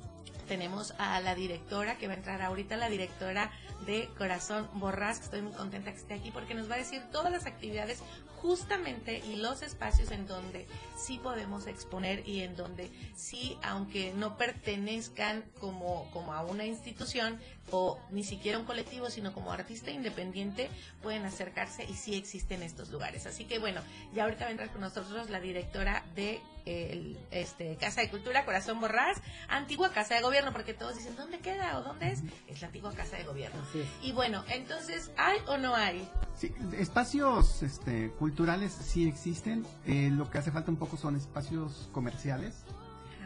tenemos 0.48 0.94
a 0.98 1.20
la 1.20 1.34
directora 1.34 1.98
que 1.98 2.08
va 2.08 2.14
a 2.14 2.16
entrar 2.16 2.42
ahorita, 2.42 2.76
la 2.76 2.88
directora 2.88 3.52
de 3.86 4.08
Corazón 4.18 4.68
Borrás, 4.74 5.18
que 5.18 5.24
estoy 5.26 5.42
muy 5.42 5.52
contenta 5.52 5.92
que 5.92 5.98
esté 5.98 6.14
aquí 6.14 6.30
porque 6.30 6.54
nos 6.54 6.68
va 6.70 6.74
a 6.74 6.78
decir 6.78 7.02
todas 7.12 7.30
las 7.30 7.46
actividades 7.46 8.02
justamente 8.36 9.18
y 9.18 9.36
los 9.36 9.62
espacios 9.62 10.10
en 10.10 10.26
donde 10.26 10.66
sí 10.96 11.18
podemos 11.22 11.66
exponer 11.66 12.26
y 12.26 12.40
en 12.40 12.56
donde 12.56 12.90
sí, 13.14 13.58
aunque 13.62 14.12
no 14.14 14.36
pertenezcan 14.36 15.44
como, 15.60 16.10
como 16.12 16.32
a 16.32 16.42
una 16.42 16.64
institución 16.64 17.38
o 17.70 17.98
ni 18.10 18.24
siquiera 18.24 18.58
un 18.58 18.64
colectivo, 18.64 19.10
sino 19.10 19.32
como 19.32 19.52
artista 19.52 19.90
independiente, 19.90 20.70
pueden 21.02 21.24
acercarse 21.24 21.84
y 21.84 21.94
sí 21.94 22.14
existen 22.14 22.62
estos 22.62 22.90
lugares. 22.90 23.26
Así 23.26 23.44
que 23.44 23.58
bueno, 23.58 23.80
ya 24.14 24.24
ahorita 24.24 24.50
entrar 24.50 24.70
con 24.70 24.80
nosotros 24.80 25.30
la 25.30 25.40
directora 25.40 26.04
de 26.14 26.40
el, 26.68 27.18
este, 27.30 27.76
Casa 27.76 28.00
de 28.00 28.10
Cultura 28.10 28.44
Corazón 28.44 28.80
Borrás, 28.80 29.18
antigua 29.48 29.90
Casa 29.92 30.14
de 30.14 30.22
Gobierno, 30.22 30.52
porque 30.52 30.74
todos 30.74 30.96
dicen, 30.96 31.16
¿dónde 31.16 31.38
queda 31.38 31.78
o 31.78 31.82
dónde 31.82 32.12
es? 32.12 32.20
Es 32.46 32.60
la 32.60 32.66
antigua 32.68 32.92
Casa 32.94 33.16
de 33.16 33.24
Gobierno. 33.24 33.60
Y 34.02 34.12
bueno, 34.12 34.44
entonces, 34.48 35.10
¿hay 35.16 35.38
o 35.46 35.56
no 35.56 35.74
hay? 35.74 36.08
Sí, 36.36 36.54
espacios 36.76 37.62
este, 37.62 38.10
culturales 38.12 38.72
sí 38.72 39.08
existen. 39.08 39.66
eh, 39.86 40.10
lo 40.12 40.30
que 40.30 40.38
hace 40.38 40.50
falta 40.50 40.70
un 40.70 40.76
poco 40.76 40.96
son 40.96 41.16
espacios 41.16 41.88
comerciales 41.92 42.64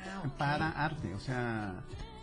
Ah, 0.05 0.22
para 0.37 0.70
arte, 0.70 1.14
o 1.14 1.20
sea, 1.20 1.74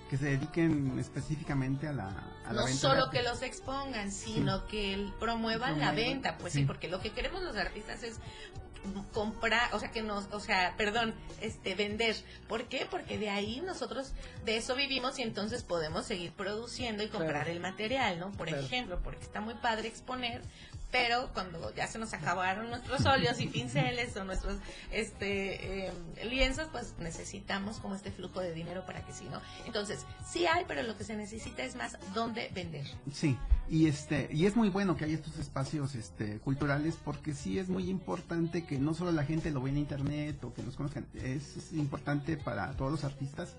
que 0.09 0.17
se 0.17 0.25
dediquen 0.25 0.97
específicamente 0.99 1.87
a 1.87 1.93
la, 1.93 2.07
a 2.45 2.53
la 2.53 2.61
no 2.61 2.65
venta 2.65 2.79
solo 2.79 3.09
que 3.09 3.23
los 3.23 3.41
expongan, 3.41 4.11
sino 4.11 4.65
que 4.67 5.11
promuevan 5.19 5.79
la 5.79 5.91
venta, 5.91 6.37
pues 6.37 6.53
sí. 6.53 6.59
sí. 6.59 6.65
porque 6.65 6.87
lo 6.89 6.99
que 6.99 7.11
queremos 7.11 7.41
los 7.43 7.55
artistas 7.55 8.03
es 8.03 8.19
comprar, 9.13 9.73
o 9.73 9.79
sea, 9.79 9.91
que 9.91 10.01
nos, 10.01 10.25
o 10.31 10.39
sea, 10.39 10.73
perdón, 10.77 11.13
este, 11.41 11.75
vender. 11.75 12.15
¿Por 12.47 12.65
qué? 12.65 12.87
Porque 12.89 13.17
de 13.17 13.29
ahí 13.29 13.61
nosotros 13.61 14.13
de 14.45 14.57
eso 14.57 14.75
vivimos 14.75 15.19
y 15.19 15.23
entonces 15.23 15.63
podemos 15.63 16.05
seguir 16.05 16.31
produciendo 16.31 17.03
y 17.03 17.07
comprar 17.07 17.43
Claro. 17.43 17.51
el 17.51 17.59
material, 17.59 18.19
¿no? 18.19 18.31
Por 18.31 18.47
Claro. 18.47 18.63
ejemplo, 18.63 18.99
porque 19.03 19.23
está 19.23 19.41
muy 19.41 19.53
padre 19.55 19.87
exponer, 19.87 20.41
pero 20.91 21.29
cuando 21.33 21.73
ya 21.75 21.87
se 21.87 21.99
nos 21.99 22.13
acabaron 22.13 22.69
nuestros 22.69 23.05
óleos 23.05 23.39
y 23.39 23.47
pinceles 23.47 24.15
o 24.17 24.23
nuestros 24.23 24.57
este 24.91 25.87
eh, 25.87 25.93
lienzos, 26.29 26.67
pues 26.71 26.95
necesitamos 26.99 27.77
como 27.77 27.95
este 27.95 28.11
flujo 28.11 28.39
de 28.39 28.53
dinero 28.53 28.85
para 28.85 29.05
que 29.05 29.13
sí, 29.13 29.25
¿no? 29.31 29.41
Entonces, 29.65 30.05
sí 30.25 30.47
hay, 30.47 30.65
pero 30.67 30.83
lo 30.83 30.97
que 30.97 31.03
se 31.03 31.15
necesita 31.15 31.63
es 31.63 31.75
más 31.75 31.97
dónde 32.13 32.49
vender. 32.53 32.85
Sí, 33.13 33.37
y 33.69 33.87
este 33.87 34.29
y 34.31 34.45
es 34.45 34.55
muy 34.55 34.69
bueno 34.69 34.97
que 34.97 35.05
haya 35.05 35.15
estos 35.15 35.37
espacios 35.37 35.95
este 35.95 36.39
culturales 36.39 36.97
porque 37.03 37.33
sí 37.33 37.59
es 37.59 37.69
muy 37.69 37.89
importante 37.89 38.65
que 38.65 38.79
no 38.79 38.93
solo 38.93 39.11
la 39.11 39.25
gente 39.25 39.51
lo 39.51 39.61
vea 39.61 39.73
en 39.73 39.79
internet 39.79 40.43
o 40.43 40.53
que 40.53 40.63
nos 40.63 40.75
conozcan, 40.75 41.05
es 41.13 41.71
importante 41.73 42.37
para 42.37 42.71
todos 42.71 42.91
los 42.91 43.03
artistas 43.03 43.55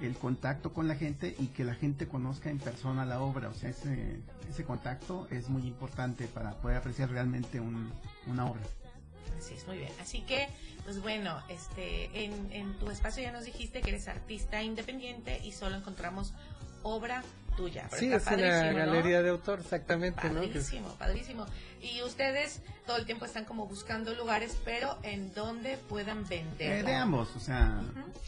el 0.00 0.16
contacto 0.16 0.72
con 0.72 0.88
la 0.88 0.94
gente 0.96 1.34
y 1.38 1.46
que 1.48 1.64
la 1.64 1.74
gente 1.74 2.08
conozca 2.08 2.50
en 2.50 2.58
persona 2.58 3.04
la 3.04 3.20
obra, 3.20 3.48
o 3.48 3.54
sea, 3.54 3.70
ese, 3.70 4.18
ese 4.50 4.64
contacto 4.64 5.28
es 5.30 5.48
muy 5.48 5.66
importante 5.66 6.26
para 6.26 6.52
poder 6.56 6.78
apreciar 6.78 7.10
realmente 7.10 7.60
un- 7.60 7.92
una 8.26 8.46
obra. 8.46 8.62
Así 9.38 9.54
es, 9.54 9.66
muy 9.66 9.78
bien. 9.78 9.92
Así 10.00 10.20
que, 10.22 10.48
pues 10.84 11.00
bueno, 11.00 11.40
este, 11.48 12.24
en, 12.24 12.52
en 12.52 12.74
tu 12.78 12.90
espacio 12.90 13.22
ya 13.22 13.32
nos 13.32 13.44
dijiste 13.44 13.80
que 13.80 13.90
eres 13.90 14.08
artista 14.08 14.62
independiente 14.62 15.40
y 15.44 15.52
solo 15.52 15.76
encontramos 15.76 16.32
obra 16.82 17.22
tuya. 17.56 17.88
Sí, 17.96 18.12
es 18.12 18.26
una 18.26 18.34
galería 18.86 19.22
de 19.22 19.30
autor, 19.30 19.60
exactamente, 19.60 20.28
¿no? 20.30 20.40
Padrísimo, 20.42 20.88
padrísimo. 20.96 21.46
Y 21.82 22.02
ustedes 22.02 22.60
todo 22.86 22.96
el 22.96 23.06
tiempo 23.06 23.24
están 23.24 23.44
como 23.44 23.66
buscando 23.66 24.14
lugares, 24.14 24.56
pero 24.64 24.98
en 25.02 25.34
donde 25.34 25.76
puedan 25.76 26.26
vender. 26.28 26.78
Eh, 26.78 26.82
de 26.82 26.94
ambos, 26.94 27.34
o 27.36 27.40
sea, 27.40 27.82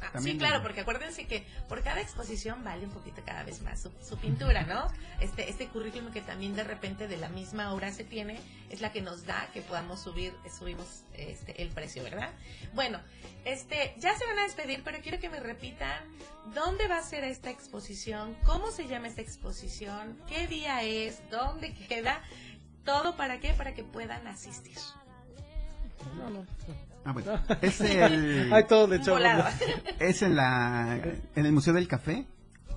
Ah, 0.04 0.10
también 0.12 0.36
sí, 0.36 0.38
claro, 0.38 0.62
porque 0.62 0.80
acuérdense 0.80 1.26
que 1.26 1.46
por 1.68 1.82
cada 1.82 2.00
exposición 2.00 2.62
vale 2.64 2.84
un 2.84 2.90
poquito 2.90 3.22
cada 3.24 3.42
vez 3.44 3.62
más 3.62 3.80
su, 3.80 3.92
su 4.02 4.18
pintura, 4.18 4.62
¿no? 4.62 4.86
Este, 5.20 5.48
este 5.48 5.68
currículum 5.68 6.12
que 6.12 6.20
también 6.20 6.54
de 6.54 6.64
repente 6.64 7.08
de 7.08 7.16
la 7.16 7.28
misma 7.28 7.72
obra 7.72 7.92
se 7.92 8.04
tiene 8.04 8.38
es 8.70 8.80
la 8.80 8.92
que 8.92 9.00
nos 9.00 9.24
da 9.24 9.48
que 9.52 9.62
podamos 9.62 10.00
subir, 10.00 10.34
eh, 10.44 10.50
subimos 10.50 11.04
este, 11.14 11.62
el 11.62 11.68
precio, 11.68 12.02
¿verdad? 12.02 12.30
Bueno, 12.74 13.00
este, 13.44 13.94
ya 13.98 14.16
se 14.16 14.26
van 14.26 14.38
a 14.38 14.42
despedir, 14.42 14.82
pero 14.84 14.98
quiero 15.00 15.20
que 15.20 15.30
me 15.30 15.40
repitan 15.40 16.02
dónde 16.54 16.86
va 16.88 16.98
a 16.98 17.02
ser 17.02 17.24
esta 17.24 17.50
exposición, 17.50 18.36
cómo 18.44 18.70
se 18.70 18.86
llama 18.88 19.08
esta 19.08 19.22
exposición, 19.22 20.18
qué 20.28 20.46
día 20.46 20.82
es, 20.82 21.22
dónde 21.30 21.72
queda, 21.72 22.22
todo 22.84 23.16
para 23.16 23.40
qué, 23.40 23.52
para 23.54 23.74
que 23.74 23.84
puedan 23.84 24.26
asistir. 24.26 24.78
No, 26.16 26.30
no. 26.30 26.46
Ah, 27.04 27.12
bueno. 27.12 27.40
Es 27.60 27.80
el 27.80 28.52
Hay 28.52 28.64
todo 28.64 28.86
de 28.86 28.98
volado. 28.98 29.44
Es 29.98 30.22
en 30.22 30.36
la 30.36 31.00
en 31.34 31.46
el 31.46 31.52
Museo 31.52 31.74
del 31.74 31.88
Café 31.88 32.26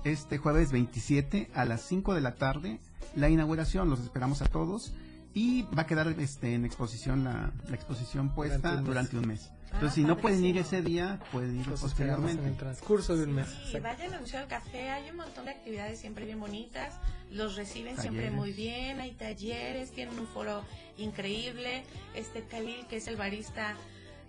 este 0.03 0.37
jueves 0.37 0.71
27 0.71 1.49
a 1.53 1.65
las 1.65 1.81
5 1.81 2.13
de 2.13 2.21
la 2.21 2.35
tarde 2.35 2.79
la 3.17 3.29
inauguración, 3.29 3.89
los 3.89 3.99
esperamos 4.01 4.41
a 4.41 4.45
todos 4.45 4.93
y 5.33 5.63
va 5.63 5.83
a 5.83 5.85
quedar 5.87 6.07
este 6.19 6.53
en 6.53 6.65
exposición 6.65 7.23
la, 7.23 7.51
la 7.69 7.75
exposición 7.75 8.33
puesta 8.33 8.75
Durante 8.75 8.77
un 8.79 8.83
mes. 8.83 8.85
durante 8.87 9.17
un 9.17 9.27
mes. 9.27 9.49
Ah, 9.49 9.69
Entonces, 9.73 9.93
si 9.95 10.03
no 10.05 10.17
pueden 10.17 10.45
ir 10.45 10.57
ese 10.57 10.81
día, 10.81 11.19
pueden 11.31 11.59
ir 11.59 11.67
Los 11.67 11.83
esperamos 11.83 12.31
en 12.31 12.37
el 12.37 12.37
posteriormente. 12.37 12.59
transcurso 12.63 13.15
de 13.17 13.23
un 13.25 13.33
mes. 13.35 13.47
Exacto. 13.49 13.81
vayan 13.81 14.13
al 14.13 14.21
Museo 14.21 14.39
del 14.39 14.49
Café, 14.49 14.89
hay 14.89 15.09
un 15.09 15.17
montón 15.17 15.45
de 15.45 15.51
actividades 15.51 15.99
siempre 15.99 16.25
bien 16.25 16.39
bonitas, 16.39 16.95
los 17.31 17.55
reciben 17.57 17.97
siempre 17.97 18.31
muy 18.31 18.53
bien, 18.53 19.01
hay 19.01 19.11
talleres, 19.11 19.91
tienen 19.91 20.17
un 20.17 20.27
foro 20.27 20.63
increíble, 20.97 21.83
este 22.15 22.43
Khalil 22.43 22.85
que 22.87 22.97
es 22.97 23.07
el 23.07 23.17
barista 23.17 23.75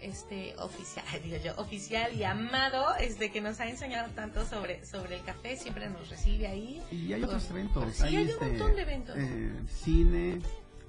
este 0.00 0.54
oficial, 0.58 1.04
digo 1.24 1.36
yo, 1.44 1.54
oficial 1.56 2.12
y 2.14 2.22
amado, 2.24 2.94
este 3.00 3.30
que 3.32 3.40
nos 3.40 3.58
ha 3.60 3.68
enseñado 3.68 4.10
tanto 4.14 4.44
sobre 4.46 4.84
sobre 4.86 5.16
el 5.16 5.24
café, 5.24 5.56
siempre 5.56 5.88
nos 5.88 6.08
recibe 6.08 6.46
ahí. 6.46 6.80
Y 6.92 7.12
hay 7.12 7.22
otros 7.22 7.48
eventos, 7.50 7.94
Sí, 7.96 8.02
hay, 8.04 8.16
hay 8.16 8.22
un 8.24 8.28
este, 8.30 8.44
montón 8.48 8.76
de 8.76 8.82
eventos. 8.82 9.16
eh, 9.18 9.52
cine, 9.68 10.38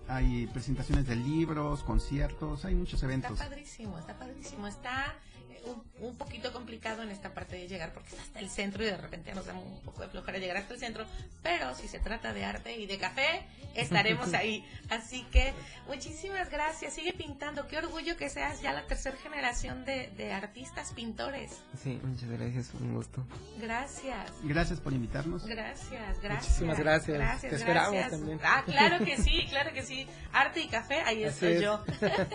hay 0.10 0.48
presentaciones 0.48 1.06
de 1.08 1.16
libros, 1.16 1.84
conciertos, 1.84 2.66
hay 2.66 2.76
muchos 2.76 2.96
Está 2.96 3.06
eventos. 3.06 3.40
padrísimo, 3.40 3.98
está 3.98 4.18
padrísimo. 4.18 4.68
Está 4.68 5.06
eh, 5.06 5.29
un, 5.66 5.84
un 6.08 6.16
poquito 6.18 6.52
complicado 6.54 7.04
en 7.04 7.10
esta 7.10 7.34
parte 7.34 7.56
de 7.56 7.68
llegar 7.68 7.94
porque 7.94 8.10
está 8.10 8.22
hasta 8.22 8.40
el 8.40 8.50
centro 8.50 8.84
y 8.84 8.88
de 8.88 8.98
repente 8.98 9.34
nos 9.34 9.46
da 9.46 9.54
un 9.54 9.82
poco 9.82 10.02
de 10.02 10.10
flojera 10.10 10.38
llegar 10.38 10.58
hasta 10.58 10.74
el 10.74 10.80
centro. 10.80 11.06
Pero 11.44 11.74
si 11.76 11.88
se 11.88 12.00
trata 12.00 12.34
de 12.34 12.46
arte 12.46 12.76
y 12.78 12.86
de 12.86 12.98
café, 12.98 13.46
estaremos 13.76 14.34
ahí. 14.34 14.66
Así 14.90 15.24
que 15.32 15.54
muchísimas 15.88 16.50
gracias. 16.50 16.94
Sigue 16.94 17.14
pintando. 17.14 17.68
Qué 17.68 17.78
orgullo 17.78 18.18
que 18.18 18.30
seas 18.30 18.62
ya 18.62 18.74
la 18.74 18.86
tercera 18.86 19.18
generación 19.18 19.86
de, 19.86 20.10
de 20.18 20.34
artistas 20.34 20.94
pintores. 20.94 21.52
Sí, 21.82 22.00
muchas 22.04 22.30
gracias, 22.30 22.74
un 22.74 22.94
gusto. 22.96 23.26
Gracias. 23.60 24.32
Gracias 24.44 24.80
por 24.80 24.94
invitarnos. 24.94 25.46
Gracias, 25.46 26.20
gracias. 26.22 26.44
Muchísimas 26.48 26.80
gracias. 26.80 27.18
Gracias, 27.18 27.50
Te 27.50 27.56
esperamos 27.58 27.92
gracias. 27.94 28.12
también. 28.12 28.40
Ah, 28.44 28.64
claro 28.66 29.04
que 29.06 29.18
sí, 29.18 29.46
claro 29.50 29.74
que 29.74 29.84
sí. 29.84 30.08
Arte 30.34 30.62
y 30.62 30.68
café, 30.68 31.02
ahí 31.02 31.24
Así 31.24 31.34
estoy 31.46 31.54
es. 31.54 31.62
yo. 31.62 31.84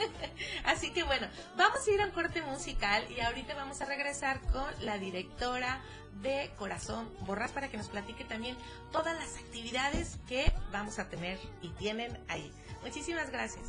Así 0.65 0.91
que 0.91 1.03
bueno, 1.05 1.27
vamos 1.57 1.79
a 1.87 1.91
ir 1.91 2.01
a 2.01 2.07
un 2.07 2.13
corte 2.13 2.43
musical 2.43 3.05
y 3.17 3.21
ahorita 3.21 3.55
vamos 3.55 3.81
a 3.81 3.85
regresar 3.85 4.41
con 4.53 4.65
la 4.81 4.99
directora 4.99 5.81
de 6.23 6.51
Corazón 6.59 7.09
Borras 7.27 7.53
para 7.53 7.69
que 7.69 7.77
nos 7.77 7.89
platique 7.89 8.25
también 8.25 8.57
todas 8.93 9.15
las 9.15 9.37
actividades 9.37 10.19
que 10.29 10.53
vamos 10.73 10.99
a 10.99 11.09
tener 11.09 11.39
y 11.63 11.69
tienen 11.71 12.19
ahí. 12.29 12.51
Muchísimas 12.83 13.31
gracias. 13.31 13.65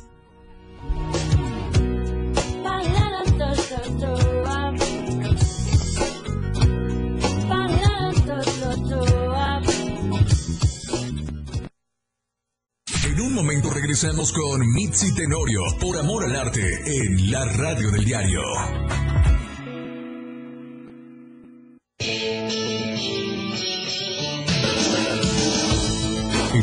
En 13.04 13.20
un 13.20 13.34
momento 13.34 13.70
regresamos 13.70 14.32
con 14.32 14.60
Mitzi 14.74 15.14
Tenorio 15.14 15.62
por 15.80 15.96
Amor 15.98 16.24
al 16.24 16.36
Arte 16.36 16.60
en 16.86 17.30
la 17.30 17.44
radio 17.44 17.90
del 17.90 18.04
diario. 18.04 18.42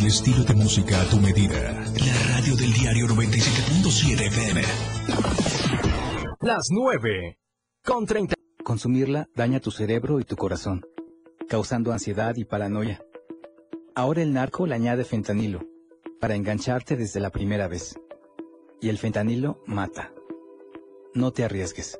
El 0.04 0.08
estilo 0.08 0.44
de 0.44 0.54
música 0.54 1.02
a 1.02 1.06
tu 1.06 1.16
medida. 1.16 1.72
La 1.72 2.36
radio 2.36 2.58
del 2.58 2.74
diario 2.74 3.08
97.7 3.08 4.28
FM. 4.28 4.62
Las 6.42 6.68
9. 6.72 7.40
Con 7.86 8.06
30. 8.06 8.36
Consumirla 8.66 9.30
daña 9.34 9.62
tu 9.62 9.72
cerebro 9.72 10.20
y 10.20 10.26
tu 10.26 10.36
corazón, 10.36 10.86
causando 11.48 11.94
ansiedad 11.94 12.36
y 12.36 12.44
paranoia. 12.44 13.02
Ahora 13.96 14.22
el 14.22 14.34
narco 14.34 14.68
le 14.68 14.76
añade 14.76 15.06
fentanilo, 15.06 15.62
para 16.20 16.36
engancharte 16.36 16.98
desde 16.98 17.22
la 17.22 17.30
primera 17.30 17.70
vez. 17.70 17.98
Y 18.82 18.90
el 18.90 18.98
fentanilo 18.98 19.64
mata. 19.66 20.12
No 21.14 21.32
te 21.32 21.46
arriesgues. 21.46 21.98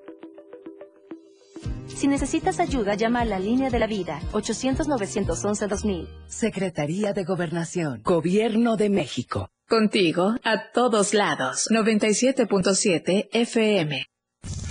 Si 1.88 2.08
necesitas 2.08 2.60
ayuda, 2.60 2.96
llama 2.96 3.22
a 3.22 3.26
la 3.26 3.40
línea 3.40 3.70
de 3.70 3.80
la 3.80 3.88
vida, 3.88 4.20
800-911-2000. 4.32 6.08
Secretaría 6.28 7.14
de 7.14 7.24
Gobernación, 7.24 8.02
Gobierno 8.04 8.76
de 8.76 8.90
México. 8.90 9.50
Contigo 9.68 10.36
a 10.44 10.72
todos 10.74 11.14
lados. 11.14 11.68
97.7 11.72 13.30
FM. 13.32 14.06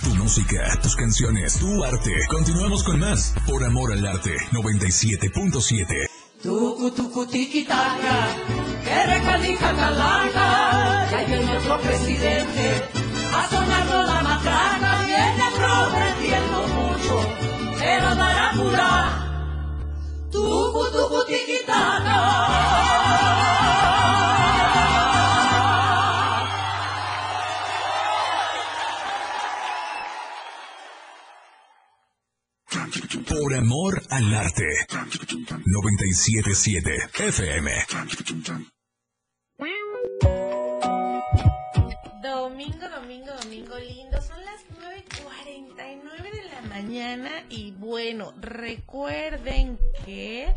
Tu 0.03 0.09
música, 0.15 0.79
tus 0.81 0.95
canciones, 0.95 1.57
tu 1.59 1.83
arte. 1.83 2.11
Continuamos 2.29 2.83
con 2.83 2.99
más. 2.99 3.33
Por 3.47 3.63
amor 3.63 3.91
al 3.91 4.05
arte, 4.05 4.31
97.7. 4.51 6.07
Tucu, 6.43 6.91
tucu, 6.91 7.25
tiki, 7.25 7.63
taka, 7.63 8.27
que 8.83 9.05
recalica 9.05 9.73
calaca, 9.73 11.09
ya 11.09 11.23
viene 11.25 11.57
otro 11.57 11.79
presidente, 11.79 12.83
a 13.33 13.47
sonando 13.49 14.03
la 14.03 14.21
matraca, 14.21 15.05
viene 15.05 15.45
prometiendo 15.55 16.72
Por 33.27 33.53
amor 33.55 34.01
al 34.09 34.33
arte, 34.33 34.65
97.7 34.89 37.09
FM. 37.19 38.72
Mañana 46.73 47.29
y 47.49 47.69
bueno, 47.69 48.33
recuerden 48.41 49.77
que 50.03 50.51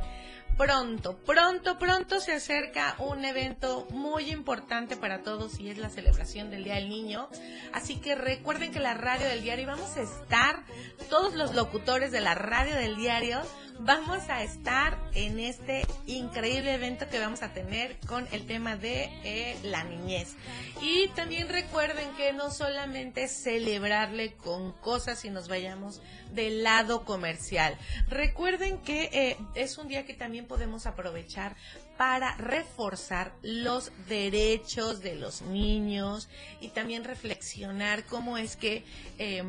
pronto, 0.56 1.18
pronto, 1.18 1.78
pronto 1.78 2.20
se 2.20 2.32
acerca 2.32 2.96
un 3.00 3.22
evento 3.26 3.86
muy 3.90 4.30
importante 4.30 4.96
para 4.96 5.22
todos 5.22 5.60
y 5.60 5.68
es 5.68 5.76
la 5.76 5.90
celebración 5.90 6.50
del 6.50 6.64
Día 6.64 6.76
del 6.76 6.88
Niño. 6.88 7.28
Así 7.74 7.96
que 7.96 8.14
recuerden 8.14 8.72
que 8.72 8.80
la 8.80 8.94
radio 8.94 9.26
del 9.26 9.42
diario 9.42 9.66
vamos 9.66 9.94
a 9.98 10.00
estar, 10.00 10.64
todos 11.10 11.34
los 11.34 11.54
locutores 11.54 12.12
de 12.12 12.22
la 12.22 12.34
radio 12.34 12.74
del 12.76 12.96
diario, 12.96 13.42
vamos 13.80 14.28
a 14.28 14.42
estar 14.42 14.98
en 15.14 15.38
este 15.38 15.86
increíble 16.06 16.74
evento 16.74 17.08
que 17.08 17.18
vamos 17.18 17.42
a 17.42 17.52
tener 17.52 17.96
con 18.06 18.26
el 18.32 18.46
tema 18.46 18.76
de 18.76 19.10
eh, 19.24 19.58
la 19.62 19.84
niñez. 19.84 20.34
Y 20.80 21.08
también 21.08 21.48
recuerden 21.48 22.08
que 22.16 22.32
no 22.32 22.50
solamente 22.50 23.28
celebrarle 23.28 24.34
con 24.34 24.72
cosas 24.72 25.24
y 25.24 25.30
nos 25.30 25.48
vayamos 25.48 26.00
del 26.32 26.62
lado 26.62 27.04
comercial. 27.04 27.76
Recuerden 28.08 28.78
que 28.78 29.10
eh, 29.12 29.36
es 29.54 29.78
un 29.78 29.88
día 29.88 30.06
que 30.06 30.14
también 30.14 30.46
podemos 30.46 30.86
aprovechar 30.86 31.56
para 31.96 32.36
reforzar 32.36 33.32
los 33.42 33.90
derechos 34.08 35.00
de 35.00 35.14
los 35.14 35.42
niños 35.42 36.28
y 36.60 36.68
también 36.68 37.04
reflexionar 37.04 38.04
cómo 38.04 38.36
es 38.38 38.56
que 38.56 38.84
eh, 39.18 39.42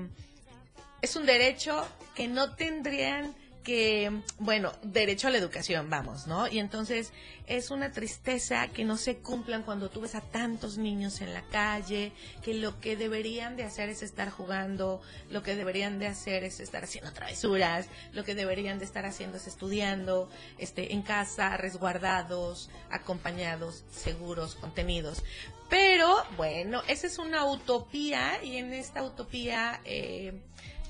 es 1.02 1.16
un 1.16 1.26
derecho 1.26 1.88
que 2.16 2.28
no 2.28 2.56
tendrían 2.56 3.36
que, 3.68 4.22
bueno, 4.40 4.72
derecho 4.82 5.28
a 5.28 5.30
la 5.30 5.40
educación, 5.40 5.90
vamos, 5.90 6.26
¿no? 6.26 6.48
Y 6.48 6.60
entonces 6.60 7.12
es 7.48 7.70
una 7.70 7.92
tristeza 7.92 8.70
que 8.70 8.86
no 8.86 8.96
se 8.96 9.18
cumplan 9.18 9.64
cuando 9.64 9.90
tú 9.90 10.00
ves 10.00 10.16
a 10.16 10.22
tantos 10.22 10.78
niños 10.78 11.20
en 11.20 11.34
la 11.34 11.42
calle, 11.42 12.14
que 12.42 12.54
lo 12.54 12.80
que 12.80 12.96
deberían 12.96 13.58
de 13.58 13.66
hacer 13.66 13.90
es 13.90 14.04
estar 14.04 14.30
jugando, 14.30 15.02
lo 15.30 15.44
que 15.44 15.58
deberían 15.58 16.00
de 16.00 16.08
hacer 16.08 16.46
es 16.46 16.62
estar 16.62 16.86
haciendo 16.86 17.12
travesuras, 17.12 17.90
lo 18.14 18.24
que 18.24 18.36
deberían 18.36 18.80
de 18.80 18.86
estar 18.86 19.06
haciendo 19.06 19.36
es 19.36 19.48
estudiando, 19.48 20.30
este, 20.58 20.94
en 20.94 21.02
casa, 21.02 21.58
resguardados, 21.58 22.70
acompañados, 22.90 23.84
seguros, 23.92 24.56
contenidos. 24.56 25.26
Pero, 25.70 26.24
bueno, 26.38 26.84
esa 26.88 27.08
es 27.08 27.18
una 27.18 27.44
utopía 27.44 28.42
y 28.42 28.56
en 28.56 28.72
esta 28.72 29.04
utopía... 29.04 29.82
Eh, 29.84 30.42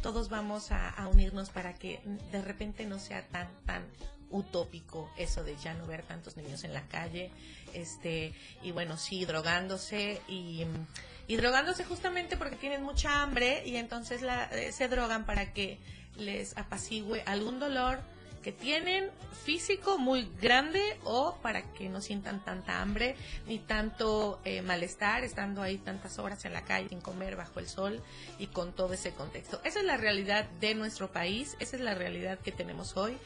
todos 0.02 0.30
vamos 0.30 0.72
a, 0.72 1.08
unirnos 1.12 1.50
para 1.50 1.74
que 1.74 2.02
de 2.32 2.42
repente 2.42 2.86
no 2.86 3.00
sea 3.00 3.26
tan 3.28 3.48
tan 3.66 3.84
utópico 4.30 5.10
eso 5.18 5.44
de 5.44 5.56
ya 5.56 5.74
no 5.74 5.88
ver 5.88 6.04
tantos 6.04 6.36
niños 6.36 6.64
en 6.64 6.74
la 6.74 6.82
calle 6.88 7.32
este 7.74 8.34
y 8.62 8.72
bueno 8.72 8.98
sí 8.98 9.26
drogándose 9.26 10.22
y, 10.28 10.66
y 11.28 11.36
drogándose 11.38 11.86
justamente 11.86 12.36
porque 12.36 12.58
tienen 12.58 12.84
mucha 12.84 13.22
hambre 13.22 13.64
y 13.66 13.78
entonces 13.78 14.22
la, 14.22 14.46
eh, 14.46 14.72
se 14.74 14.90
drogan 14.90 15.26
para 15.26 15.54
que 15.54 15.80
les 16.18 16.58
apacigüe 16.58 17.24
algún 17.26 17.60
dolor 17.60 18.00
que 18.48 18.54
tienen 18.54 19.12
físico 19.44 19.98
muy 19.98 20.32
grande 20.42 20.82
o 21.04 21.36
para 21.42 21.74
que 21.74 21.90
no 21.90 22.00
sientan 22.00 22.42
tanta 22.46 22.82
hambre 22.82 23.18
ni 23.46 23.60
tanto 23.60 24.40
eh, 24.46 24.62
malestar 24.62 25.26
estando 25.26 25.62
ahí 25.62 25.78
tantas 25.78 26.18
horas 26.18 26.46
en 26.46 26.54
la 26.54 26.64
calle 26.64 26.88
sin 26.88 27.02
comer 27.02 27.36
bajo 27.36 27.60
el 27.60 27.68
sol 27.68 28.02
y 28.40 28.48
con 28.48 28.72
todo 28.72 28.94
ese 28.94 29.12
contexto. 29.12 29.60
Esa 29.66 29.80
es 29.80 29.86
la 29.86 29.98
realidad 29.98 30.50
de 30.62 30.76
nuestro 30.76 31.12
país, 31.12 31.58
esa 31.60 31.76
es 31.76 31.82
la 31.82 31.94
realidad 31.94 32.40
que 32.40 32.54
tenemos 32.54 32.96
hoy, 32.96 33.18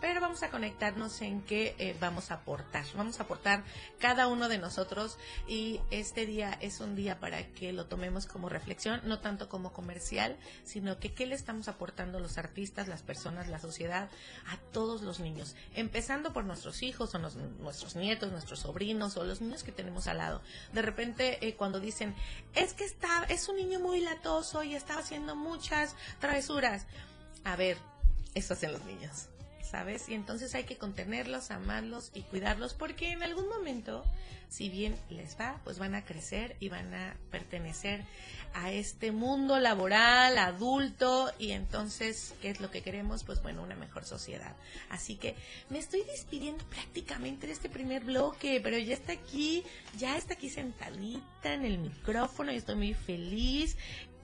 pero 0.00 0.20
vamos 0.20 0.42
a 0.42 0.50
conectarnos 0.50 1.20
en 1.22 1.42
qué 1.42 1.74
eh, 1.78 1.96
vamos 2.00 2.30
a 2.30 2.34
aportar. 2.34 2.84
Vamos 2.94 3.20
a 3.20 3.24
aportar 3.24 3.64
cada 3.98 4.26
uno 4.28 4.48
de 4.48 4.58
nosotros 4.58 5.18
y 5.46 5.80
este 5.90 6.26
día 6.26 6.56
es 6.60 6.80
un 6.80 6.96
día 6.96 7.20
para 7.20 7.46
que 7.52 7.72
lo 7.72 7.86
tomemos 7.86 8.26
como 8.26 8.48
reflexión, 8.48 9.00
no 9.04 9.20
tanto 9.20 9.48
como 9.48 9.72
comercial, 9.72 10.36
sino 10.64 10.98
que 10.98 11.12
qué 11.12 11.26
le 11.26 11.34
estamos 11.34 11.68
aportando 11.68 12.20
los 12.20 12.38
artistas, 12.38 12.88
las 12.88 13.02
personas, 13.02 13.48
la 13.48 13.58
sociedad 13.58 14.10
a 14.48 14.56
todos 14.72 15.02
los 15.02 15.20
niños, 15.20 15.54
empezando 15.74 16.32
por 16.32 16.44
nuestros 16.44 16.82
hijos 16.82 17.14
o 17.14 17.18
nos, 17.18 17.36
nuestros 17.36 17.96
nietos, 17.96 18.30
nuestros 18.32 18.60
sobrinos 18.60 19.16
o 19.16 19.24
los 19.24 19.40
niños 19.40 19.62
que 19.62 19.72
tenemos 19.72 20.06
al 20.06 20.18
lado. 20.18 20.42
De 20.72 20.82
repente 20.82 21.46
eh, 21.46 21.54
cuando 21.54 21.80
dicen, 21.80 22.14
es 22.54 22.74
que 22.74 22.84
está, 22.84 23.24
es 23.24 23.48
un 23.48 23.56
niño 23.56 23.80
muy 23.80 24.00
latoso 24.00 24.62
y 24.62 24.74
estaba 24.74 25.00
haciendo 25.00 25.36
muchas 25.36 25.96
travesuras. 26.18 26.86
A 27.44 27.56
ver, 27.56 27.78
eso 28.34 28.54
hacen 28.54 28.72
los 28.72 28.84
niños. 28.84 29.29
¿Sabes? 29.70 30.08
Y 30.08 30.14
entonces 30.14 30.54
hay 30.54 30.64
que 30.64 30.76
contenerlos, 30.76 31.50
amarlos 31.50 32.10
y 32.14 32.22
cuidarlos 32.22 32.74
porque 32.74 33.12
en 33.12 33.22
algún 33.22 33.48
momento, 33.48 34.04
si 34.48 34.68
bien 34.68 34.96
les 35.10 35.38
va, 35.38 35.60
pues 35.64 35.78
van 35.78 35.94
a 35.94 36.04
crecer 36.04 36.56
y 36.58 36.68
van 36.68 36.92
a 36.92 37.16
pertenecer 37.30 38.04
a 38.52 38.72
este 38.72 39.12
mundo 39.12 39.60
laboral, 39.60 40.36
adulto, 40.38 41.32
y 41.38 41.52
entonces, 41.52 42.34
¿qué 42.42 42.50
es 42.50 42.60
lo 42.60 42.70
que 42.70 42.82
queremos? 42.82 43.22
Pues 43.22 43.40
bueno, 43.42 43.62
una 43.62 43.76
mejor 43.76 44.04
sociedad. 44.04 44.56
Así 44.88 45.14
que 45.16 45.36
me 45.68 45.78
estoy 45.78 46.02
despidiendo 46.02 46.64
prácticamente 46.64 47.46
de 47.46 47.52
este 47.52 47.68
primer 47.68 48.04
bloque, 48.04 48.60
pero 48.60 48.76
ya 48.76 48.94
está 48.94 49.12
aquí, 49.12 49.62
ya 49.98 50.16
está 50.16 50.34
aquí 50.34 50.50
sentadita 50.50 51.54
en 51.54 51.64
el 51.64 51.78
micrófono 51.78 52.52
y 52.52 52.56
estoy 52.56 52.74
muy 52.74 52.94
feliz. 52.94 53.76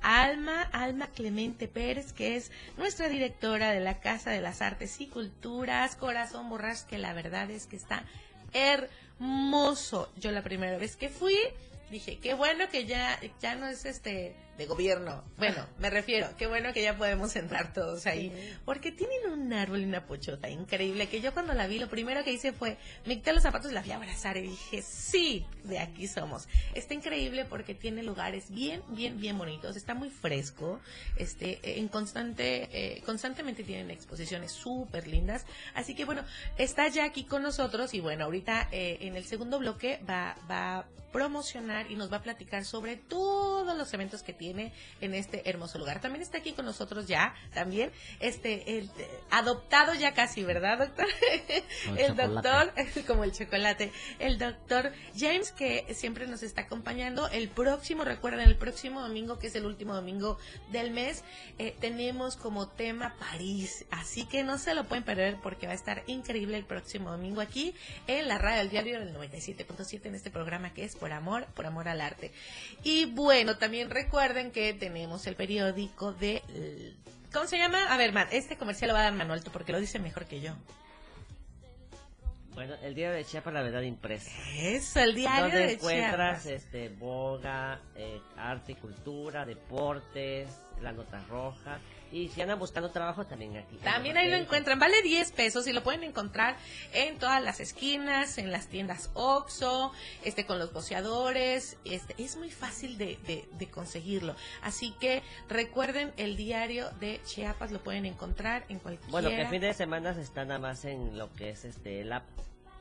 Alma, 0.02 0.62
Alma 0.72 1.09
Clemente 1.09 1.68
Pérez, 1.68 2.12
que 2.12 2.37
es 2.37 2.50
nuestra 2.76 3.09
directora 3.09 3.72
de 3.72 3.80
la 3.80 4.00
Casa 4.00 4.30
de 4.30 4.40
las 4.40 4.62
Artes 4.62 5.00
y 5.00 5.06
Culturas, 5.06 5.96
Corazón 5.96 6.48
Borras, 6.48 6.85
que 6.85 6.98
la 6.98 7.12
verdad 7.12 7.50
es 7.50 7.66
que 7.66 7.76
está 7.76 8.04
hermoso. 8.52 10.12
Yo 10.16 10.30
la 10.32 10.42
primera 10.42 10.78
vez 10.78 10.96
que 10.96 11.09
fui, 11.09 11.37
dije, 11.90 12.18
qué 12.18 12.35
bueno 12.35 12.68
que 12.70 12.87
ya, 12.87 13.18
ya 13.40 13.54
no 13.54 13.66
es 13.66 13.85
este 13.85 14.35
de 14.57 14.66
gobierno. 14.66 15.23
Bueno, 15.37 15.66
me 15.79 15.90
refiero, 15.90 16.29
qué 16.37 16.47
bueno 16.47 16.73
que 16.73 16.83
ya 16.83 16.97
podemos 16.97 17.35
entrar 17.37 17.73
todos 17.73 18.07
ahí. 18.07 18.33
Porque 18.64 18.92
tienen 18.92 19.31
un 19.31 19.53
árbol 19.53 19.81
y 19.81 19.85
una 19.85 20.07
pochota 20.07 20.49
increíble 20.49 21.09
que 21.09 21.21
yo 21.21 21.33
cuando 21.33 21.55
la 21.55 21.66
vi, 21.66 21.79
lo 21.79 21.88
primero 21.88 22.25
que 22.25 22.33
hice 22.33 22.53
fue, 22.53 22.79
me 23.05 23.16
quité 23.16 23.33
los 23.33 23.42
zapatos 23.42 23.71
y 23.71 23.75
la 23.75 23.83
fui 23.83 23.92
a 23.92 23.97
abrazar 23.97 24.37
y 24.37 24.42
dije, 24.42 24.83
sí, 24.83 25.45
de 25.64 25.79
aquí 25.79 26.07
somos. 26.07 26.49
Está 26.75 26.95
increíble 26.95 27.45
porque 27.45 27.75
tiene 27.75 28.03
lugares 28.03 28.51
bien, 28.51 28.83
bien, 28.88 29.21
bien 29.21 29.37
bonitos. 29.37 29.77
Está 29.77 29.95
muy 29.95 30.11
fresco. 30.11 30.81
Este, 31.16 31.79
en 31.79 31.88
constante, 31.88 32.69
eh, 32.73 33.03
constantemente 33.05 33.62
tienen 33.64 33.90
exposiciones 33.90 34.53
súper 34.53 35.07
lindas. 35.07 35.45
Así 35.75 35.95
que 35.95 36.05
bueno, 36.05 36.23
está 36.57 36.88
ya 36.88 37.05
aquí 37.05 37.25
con 37.25 37.42
nosotros 37.42 37.92
y 37.95 38.01
bueno, 38.01 38.25
ahorita 38.25 38.69
eh, 38.73 38.99
en 39.03 39.16
el 39.16 39.25
segundo 39.25 39.59
bloque 39.59 40.01
va, 40.09 40.37
va 40.51 40.79
a 40.79 40.85
promocionar 41.12 41.90
y 41.90 41.97
nos 41.97 42.12
va 42.12 42.19
a 42.19 42.23
platicar 42.23 42.64
sobre 42.64 42.97
todos 42.97 43.77
los 43.77 43.95
eventos 43.95 44.23
que 44.23 44.33
tiene 44.33 44.45
en 45.00 45.14
este 45.14 45.48
hermoso 45.48 45.78
lugar. 45.78 46.00
También 46.00 46.22
está 46.22 46.38
aquí 46.38 46.52
con 46.52 46.64
nosotros 46.64 47.06
ya, 47.06 47.35
también, 47.54 47.90
este, 48.20 48.78
el 48.78 48.90
adoptado 49.30 49.94
ya 49.94 50.14
casi, 50.14 50.44
¿verdad, 50.44 50.78
doctor? 50.78 51.06
Como 51.85 51.96
el 51.96 52.04
el 52.06 52.16
doctor, 52.16 52.72
como 53.06 53.24
el 53.24 53.32
chocolate, 53.32 53.92
el 54.18 54.38
doctor 54.38 54.92
James 55.16 55.52
que 55.52 55.87
siempre 55.94 56.26
nos 56.26 56.42
está 56.42 56.62
acompañando. 56.62 57.28
El 57.28 57.48
próximo, 57.48 58.04
recuerden, 58.04 58.40
el 58.40 58.56
próximo 58.56 59.00
domingo, 59.00 59.38
que 59.38 59.48
es 59.48 59.54
el 59.54 59.66
último 59.66 59.94
domingo 59.94 60.38
del 60.70 60.90
mes, 60.90 61.24
eh, 61.59 61.74
tenemos 61.80 62.37
como 62.37 62.68
tema 62.68 63.14
París. 63.18 63.85
Así 63.90 64.26
que 64.26 64.42
no 64.42 64.59
se 64.59 64.74
lo 64.74 64.85
pueden 64.85 65.04
perder 65.04 65.38
porque 65.42 65.66
va 65.66 65.72
a 65.72 65.76
estar 65.76 66.02
increíble 66.06 66.56
el 66.56 66.64
próximo 66.64 67.11
domingo 67.11 67.40
aquí 67.40 67.74
en 68.06 68.28
la 68.28 68.38
radio 68.38 68.59
del 68.59 68.70
diario 68.70 69.00
del 69.00 69.14
97.7 69.14 70.06
en 70.06 70.14
este 70.14 70.30
programa 70.30 70.72
que 70.72 70.85
es 70.85 70.96
Por 70.96 71.12
Amor, 71.12 71.46
Por 71.54 71.66
Amor 71.66 71.88
al 71.88 72.00
Arte. 72.00 72.32
Y 72.82 73.06
bueno, 73.06 73.56
también 73.56 73.90
recuerden 73.90 74.36
que 74.53 74.75
tenemos 74.75 75.27
el 75.27 75.35
periódico 75.37 76.12
de 76.12 76.42
¿Cómo 77.33 77.46
se 77.46 77.59
llama? 77.59 77.92
A 77.92 77.96
ver, 77.99 78.12
man, 78.12 78.29
este 78.31 78.57
comercial 78.57 78.88
lo 78.88 78.94
va 78.94 79.01
a 79.01 79.05
dar 79.05 79.12
Manuel, 79.12 79.42
tú, 79.44 79.51
porque 79.51 79.72
lo 79.72 79.81
dice 79.81 79.99
mejor 79.99 80.25
que 80.27 80.40
yo. 80.40 80.53
Bueno, 82.55 82.75
el 82.83 82.94
diario 82.94 83.14
de 83.14 83.25
Chiapas, 83.27 83.53
la 83.53 83.61
verdad 83.61 83.82
impresa. 83.82 84.30
Eso, 84.55 85.01
el 85.01 85.14
diario 85.14 85.43
Donde 85.43 85.59
de 85.59 85.72
encuentras 85.74 86.45
Chiapas. 86.45 86.47
este, 86.47 86.89
boga, 86.89 87.80
eh, 87.97 88.18
arte 88.39 88.72
y 88.72 88.74
cultura, 88.76 89.45
deportes, 89.45 90.49
la 90.83 90.93
nota 90.93 91.22
roja. 91.29 91.79
Y 92.12 92.29
si 92.29 92.41
andan 92.41 92.61
buscando 92.61 92.91
trabajo, 92.93 93.27
también 93.27 93.57
aquí. 93.57 93.77
También 93.79 94.16
ahí 94.16 94.31
lo 94.31 94.37
encuentran, 94.37 94.79
vale 94.79 95.03
10 95.03 95.33
pesos 95.33 95.66
y 95.66 95.72
lo 95.72 95.83
pueden 95.83 96.05
encontrar 96.05 96.57
en 96.93 97.18
todas 97.18 97.43
las 97.43 97.59
esquinas, 97.59 98.39
en 98.39 98.53
las 98.53 98.68
tiendas 98.68 99.11
Oxxo, 99.14 99.93
este 100.24 100.47
con 100.47 100.61
los 100.61 100.72
boceadores, 100.72 101.77
este 101.85 102.14
es 102.22 102.37
muy 102.37 102.51
fácil 102.51 102.97
de, 102.97 103.18
de- 103.27 103.49
de 103.51 103.68
conseguirlo. 103.68 104.37
Así 104.62 104.93
que 105.01 105.22
recuerden 105.49 106.12
el 106.16 106.37
diario 106.37 106.91
de 107.01 107.20
Chiapas 107.24 107.72
lo 107.72 107.81
pueden 107.83 108.07
encontrar 108.07 108.64
en 108.68 108.79
cualquier 108.79 109.11
Bueno, 109.11 109.29
que 109.29 109.41
el 109.41 109.49
fin 109.49 109.61
de 109.61 109.74
semana 109.74 110.11
está 110.11 110.45
nada 110.45 110.61
más 110.61 110.85
en 110.85 111.18
lo 111.18 111.33
que 111.33 111.51
es 111.51 111.64
este 111.64 112.03
el 112.03 112.12
app. 112.12 112.24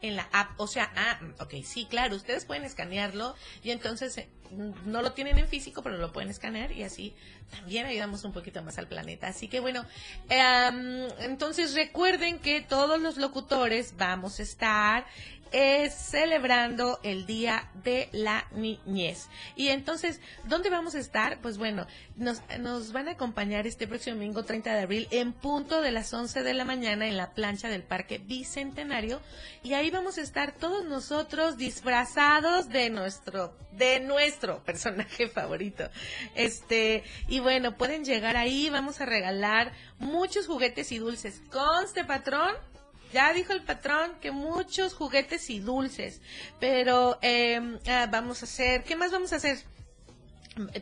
En 0.02 0.16
la 0.16 0.28
app, 0.32 0.60
o 0.60 0.68
sea, 0.68 0.92
ah, 0.96 1.20
ok, 1.40 1.56
sí, 1.64 1.86
claro, 1.90 2.16
ustedes 2.16 2.46
pueden 2.46 2.64
escanearlo 2.64 3.36
y 3.64 3.72
entonces 3.72 4.18
eh, 4.18 4.30
no 4.86 5.02
lo 5.02 5.14
tienen 5.14 5.38
en 5.38 5.48
físico, 5.48 5.82
pero 5.82 5.98
lo 5.98 6.12
pueden 6.12 6.30
escanear 6.30 6.72
y 6.72 6.84
así 6.84 7.16
también 7.52 7.86
ayudamos 7.86 8.24
un 8.24 8.32
poquito 8.32 8.62
más 8.64 8.78
al 8.78 8.88
planeta. 8.88 9.28
Así 9.28 9.48
que 9.48 9.60
bueno, 9.60 9.86
em, 10.30 11.08
entonces 11.20 11.74
recuerden 11.74 12.40
que 12.40 12.62
todos 12.62 13.00
los 13.00 13.18
locutores 13.18 13.96
vamos 13.98 14.40
a 14.40 14.44
estar 14.44 15.06
eh, 15.58 15.90
celebrando 15.90 17.00
el 17.02 17.26
Día 17.26 17.70
de 17.82 18.10
la 18.12 18.46
Niñez. 18.52 19.30
Y 19.56 19.70
entonces, 19.70 20.20
¿dónde 20.44 20.70
vamos 20.70 20.96
a 20.96 21.00
estar? 21.00 21.40
Pues 21.40 21.58
bueno, 21.58 21.88
nos, 22.18 22.42
nos 22.60 22.92
van 22.92 23.08
a 23.08 23.12
acompañar 23.12 23.66
este 23.66 23.88
próximo 23.88 24.18
domingo 24.18 24.44
30 24.44 24.74
de 24.74 24.82
abril 24.82 25.08
en 25.12 25.32
punto 25.32 25.80
de 25.80 25.94
las 25.94 26.14
11 26.14 26.44
de 26.44 26.54
la 26.54 26.66
mañana 26.66 27.08
en 27.08 27.16
la 27.16 27.34
plancha 27.34 27.70
del 27.70 27.84
Parque 27.84 28.18
Bicentenario. 28.18 29.22
Y 29.64 29.76
ahí 29.76 29.90
vamos 29.92 30.18
a 30.18 30.24
estar 30.24 30.52
todos 30.52 30.84
nosotros 30.84 31.56
disfrazados 31.56 32.68
de 32.68 32.90
nuestro, 32.90 33.58
de 33.72 34.02
nuestro 34.02 34.62
personaje 34.62 35.30
favorito. 35.30 35.90
Este, 36.36 37.06
y 37.30 37.40
bueno, 37.40 37.78
pueden 37.78 38.04
llegar 38.04 38.36
ahí, 38.36 38.70
vamos 38.70 39.00
a 39.00 39.06
regalar 39.06 39.72
muchos 40.00 40.48
juguetes 40.48 40.92
y 40.92 40.98
dulces. 40.98 41.42
Conste, 41.50 42.04
patrón, 42.04 42.54
ya 43.14 43.34
dijo 43.34 43.54
el 43.54 43.64
patrón 43.64 44.14
que 44.22 44.32
muchos 44.32 44.94
juguetes 44.94 45.50
y 45.50 45.60
dulces, 45.60 46.22
pero 46.60 47.18
eh, 47.22 47.80
ah, 47.88 48.08
vamos 48.12 48.42
a 48.42 48.46
hacer, 48.46 48.84
¿qué 48.84 48.96
más 48.96 49.12
vamos 49.12 49.34
a 49.34 49.38
hacer? 49.38 49.58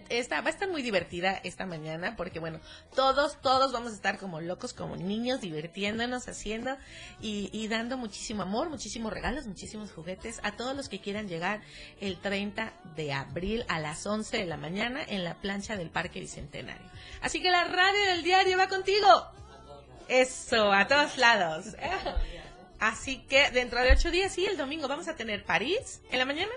Esta, 0.09 0.41
va 0.41 0.47
a 0.47 0.49
estar 0.51 0.69
muy 0.69 0.83
divertida 0.83 1.31
esta 1.43 1.65
mañana 1.65 2.15
porque 2.15 2.37
bueno, 2.37 2.59
todos, 2.93 3.41
todos 3.41 3.71
vamos 3.71 3.91
a 3.91 3.95
estar 3.95 4.19
como 4.19 4.39
locos, 4.39 4.71
como 4.71 4.95
niños, 4.95 5.41
divirtiéndonos, 5.41 6.27
haciendo 6.27 6.77
y, 7.19 7.49
y 7.51 7.67
dando 7.69 7.97
muchísimo 7.97 8.43
amor, 8.43 8.69
muchísimos 8.69 9.11
regalos, 9.11 9.47
muchísimos 9.47 9.91
juguetes 9.91 10.39
a 10.43 10.51
todos 10.51 10.75
los 10.75 10.89
que 10.89 10.99
quieran 10.99 11.27
llegar 11.27 11.61
el 11.99 12.19
30 12.19 12.71
de 12.95 13.13
abril 13.13 13.65
a 13.67 13.79
las 13.79 14.05
11 14.05 14.37
de 14.37 14.45
la 14.45 14.57
mañana 14.57 15.03
en 15.03 15.23
la 15.23 15.41
plancha 15.41 15.75
del 15.75 15.89
Parque 15.89 16.19
Bicentenario. 16.19 16.87
Así 17.21 17.41
que 17.41 17.49
la 17.49 17.63
radio 17.63 18.05
del 18.11 18.21
diario 18.21 18.59
va 18.59 18.67
contigo. 18.67 19.07
Eso, 20.07 20.71
a 20.71 20.87
todos 20.87 21.17
lados. 21.17 21.75
Así 22.79 23.19
que 23.29 23.49
dentro 23.51 23.81
de 23.81 23.91
ocho 23.93 24.11
días, 24.11 24.33
sí, 24.33 24.45
el 24.45 24.57
domingo 24.57 24.87
vamos 24.87 25.07
a 25.07 25.15
tener 25.15 25.45
París 25.45 26.01
en 26.11 26.19
la 26.19 26.25
mañana 26.25 26.51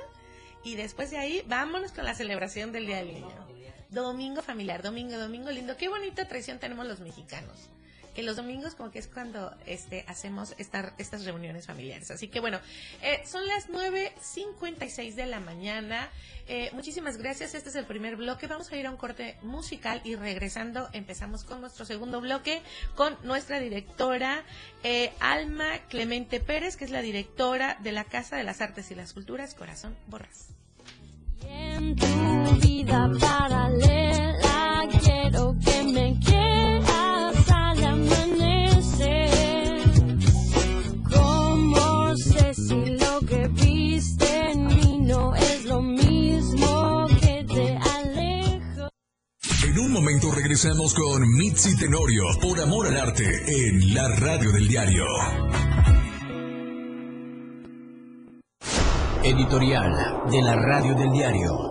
y 0.65 0.75
después 0.75 1.11
de 1.11 1.19
ahí 1.19 1.43
vámonos 1.47 1.93
con 1.93 2.05
la 2.05 2.15
celebración 2.15 2.73
del 2.73 2.87
Día 2.87 2.97
del 2.97 3.15
Niño. 3.15 3.47
Domingo 3.91 4.43
familiar, 4.43 4.83
domingo, 4.83 5.17
domingo 5.17 5.51
lindo. 5.51 5.77
Qué 5.77 5.89
bonita 5.89 6.27
tradición 6.27 6.59
tenemos 6.59 6.87
los 6.87 6.99
mexicanos. 6.99 7.71
Que 8.17 8.23
los 8.23 8.37
domingos 8.37 8.75
como 8.75 8.91
que 8.91 8.99
es 8.99 9.07
cuando 9.09 9.55
este 9.67 10.05
hacemos 10.09 10.55
esta- 10.57 10.95
estas 10.97 11.27
reuniones 11.27 11.67
familiares. 11.67 12.11
Así 12.11 12.29
que 12.29 12.41
bueno, 12.41 12.59
eh, 13.03 13.23
son 13.27 13.47
las 13.47 13.69
9.56 13.69 15.15
de 15.17 15.27
la 15.27 15.39
mañana. 15.39 16.09
Eh, 16.49 16.71
muchísimas 16.73 17.19
gracias. 17.19 17.55
Este 17.55 17.69
es 17.69 17.75
el 17.77 17.85
primer 17.85 18.17
bloque. 18.17 18.47
Vamos 18.47 18.73
a 18.73 18.77
ir 18.77 18.87
a 18.87 18.91
un 18.91 18.97
corte 18.97 19.37
musical 19.43 20.01
y 20.03 20.15
regresando 20.17 20.89
empezamos 20.95 21.45
con 21.45 21.61
nuestro 21.61 21.85
segundo 21.85 22.23
bloque 22.23 22.63
con 22.95 23.19
nuestra 23.23 23.61
directora 23.61 24.45
eh, 24.83 25.13
Alma 25.21 25.79
Clemente 25.91 26.41
Pérez, 26.41 26.77
que 26.79 26.87
es 26.87 26.91
la 26.91 27.03
directora 27.03 27.77
de 27.83 27.93
la 27.93 28.05
Casa 28.05 28.37
de 28.37 28.45
las 28.45 28.63
Artes 28.63 28.91
y 28.91 28.95
las 28.95 29.13
Culturas 29.13 29.55
Corazón 29.55 29.95
Borras. 30.07 30.47
En 31.49 31.95
tu 31.95 32.07
vida 32.63 33.11
paralela 33.21 34.36
En 49.77 49.83
un 49.83 49.93
momento 49.93 50.29
regresamos 50.35 50.95
con 50.95 51.21
Mitzi 51.37 51.77
Tenorio 51.77 52.25
por 52.41 52.59
Amor 52.59 52.87
al 52.87 52.97
Arte 52.97 53.25
en 53.47 53.93
la 53.93 54.09
radio 54.09 54.51
del 54.51 54.69
diario. 54.69 55.05
Editorial 59.23 59.93
de 60.31 60.41
la 60.41 60.57
Radio 60.57 60.95
del 60.95 61.13
Diario. 61.13 61.71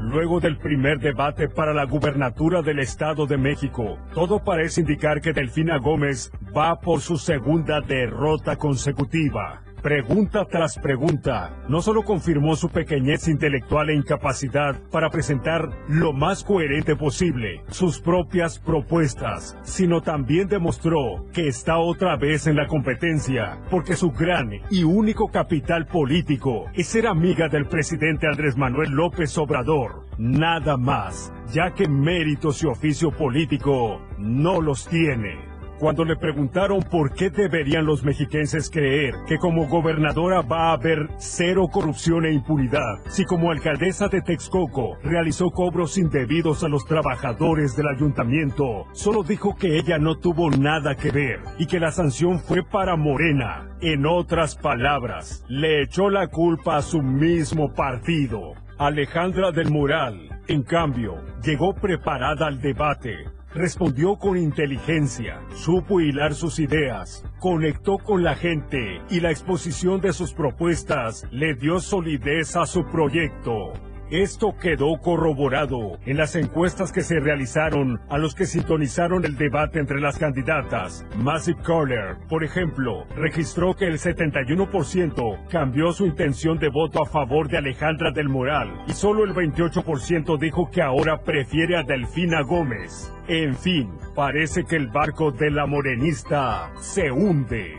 Luego 0.00 0.38
del 0.38 0.58
primer 0.58 0.98
debate 0.98 1.48
para 1.48 1.72
la 1.72 1.86
gubernatura 1.86 2.60
del 2.60 2.80
Estado 2.80 3.24
de 3.24 3.38
México, 3.38 3.96
todo 4.12 4.44
parece 4.44 4.82
indicar 4.82 5.22
que 5.22 5.32
Delfina 5.32 5.78
Gómez 5.78 6.30
va 6.54 6.78
por 6.78 7.00
su 7.00 7.16
segunda 7.16 7.80
derrota 7.80 8.56
consecutiva. 8.56 9.62
Pregunta 9.82 10.44
tras 10.44 10.78
pregunta, 10.78 11.56
no 11.66 11.80
solo 11.80 12.02
confirmó 12.02 12.54
su 12.54 12.68
pequeñez 12.68 13.28
intelectual 13.28 13.88
e 13.88 13.94
incapacidad 13.94 14.78
para 14.90 15.08
presentar 15.08 15.70
lo 15.88 16.12
más 16.12 16.44
coherente 16.44 16.96
posible 16.96 17.62
sus 17.68 17.98
propias 17.98 18.58
propuestas, 18.58 19.56
sino 19.62 20.02
también 20.02 20.48
demostró 20.48 21.24
que 21.32 21.48
está 21.48 21.78
otra 21.78 22.16
vez 22.16 22.46
en 22.46 22.56
la 22.56 22.66
competencia, 22.66 23.58
porque 23.70 23.96
su 23.96 24.10
gran 24.10 24.50
y 24.70 24.84
único 24.84 25.28
capital 25.28 25.86
político 25.86 26.66
es 26.74 26.88
ser 26.88 27.06
amiga 27.06 27.48
del 27.48 27.66
presidente 27.66 28.26
Andrés 28.26 28.58
Manuel 28.58 28.90
López 28.90 29.38
Obrador. 29.38 30.04
Nada 30.18 30.76
más, 30.76 31.32
ya 31.54 31.72
que 31.72 31.88
méritos 31.88 32.62
y 32.62 32.66
oficio 32.66 33.12
político 33.12 34.02
no 34.18 34.60
los 34.60 34.86
tiene. 34.86 35.49
Cuando 35.80 36.04
le 36.04 36.14
preguntaron 36.14 36.82
por 36.82 37.14
qué 37.14 37.30
deberían 37.30 37.86
los 37.86 38.04
mexiquenses 38.04 38.68
creer 38.68 39.14
que 39.26 39.38
como 39.38 39.66
gobernadora 39.66 40.42
va 40.42 40.68
a 40.68 40.72
haber 40.74 41.08
cero 41.16 41.68
corrupción 41.72 42.26
e 42.26 42.32
impunidad, 42.32 42.98
si 43.08 43.24
como 43.24 43.50
alcaldesa 43.50 44.08
de 44.08 44.20
Texcoco 44.20 44.98
realizó 45.02 45.50
cobros 45.50 45.96
indebidos 45.96 46.64
a 46.64 46.68
los 46.68 46.84
trabajadores 46.84 47.76
del 47.76 47.88
ayuntamiento, 47.88 48.88
solo 48.92 49.22
dijo 49.22 49.56
que 49.56 49.78
ella 49.78 49.96
no 49.96 50.18
tuvo 50.18 50.50
nada 50.50 50.96
que 50.96 51.10
ver 51.12 51.40
y 51.58 51.64
que 51.64 51.80
la 51.80 51.92
sanción 51.92 52.40
fue 52.40 52.62
para 52.62 52.96
Morena. 52.96 53.70
En 53.80 54.04
otras 54.04 54.56
palabras, 54.56 55.46
le 55.48 55.82
echó 55.82 56.10
la 56.10 56.26
culpa 56.28 56.76
a 56.76 56.82
su 56.82 57.00
mismo 57.00 57.72
partido. 57.72 58.52
Alejandra 58.76 59.50
del 59.50 59.70
Moral, 59.70 60.42
en 60.46 60.62
cambio, 60.62 61.14
llegó 61.42 61.74
preparada 61.74 62.48
al 62.48 62.60
debate, 62.60 63.16
Respondió 63.54 64.16
con 64.16 64.36
inteligencia, 64.36 65.40
supo 65.54 66.00
hilar 66.00 66.34
sus 66.34 66.60
ideas, 66.60 67.24
conectó 67.40 67.98
con 67.98 68.22
la 68.22 68.36
gente 68.36 69.02
y 69.10 69.18
la 69.18 69.32
exposición 69.32 70.00
de 70.00 70.12
sus 70.12 70.32
propuestas 70.32 71.26
le 71.32 71.54
dio 71.54 71.80
solidez 71.80 72.54
a 72.54 72.64
su 72.64 72.84
proyecto. 72.84 73.72
Esto 74.10 74.56
quedó 74.60 74.98
corroborado 75.00 76.00
en 76.04 76.16
las 76.16 76.34
encuestas 76.34 76.90
que 76.90 77.02
se 77.02 77.20
realizaron 77.20 78.00
a 78.08 78.18
los 78.18 78.34
que 78.34 78.44
sintonizaron 78.44 79.24
el 79.24 79.36
debate 79.36 79.78
entre 79.78 80.00
las 80.00 80.18
candidatas. 80.18 81.06
Massive 81.16 81.62
Caller, 81.62 82.16
por 82.28 82.42
ejemplo, 82.42 83.06
registró 83.14 83.74
que 83.74 83.86
el 83.86 83.98
71% 84.00 85.46
cambió 85.48 85.92
su 85.92 86.06
intención 86.06 86.58
de 86.58 86.70
voto 86.70 87.00
a 87.00 87.06
favor 87.06 87.48
de 87.48 87.58
Alejandra 87.58 88.10
del 88.10 88.28
Moral 88.28 88.82
y 88.88 88.94
solo 88.94 89.22
el 89.22 89.32
28% 89.32 90.40
dijo 90.40 90.68
que 90.72 90.82
ahora 90.82 91.22
prefiere 91.22 91.76
a 91.76 91.84
Delfina 91.84 92.40
Gómez. 92.42 93.12
En 93.28 93.54
fin, 93.54 93.92
parece 94.16 94.64
que 94.64 94.74
el 94.74 94.88
barco 94.88 95.30
de 95.30 95.52
la 95.52 95.66
morenista 95.66 96.72
se 96.80 97.12
hunde. 97.12 97.78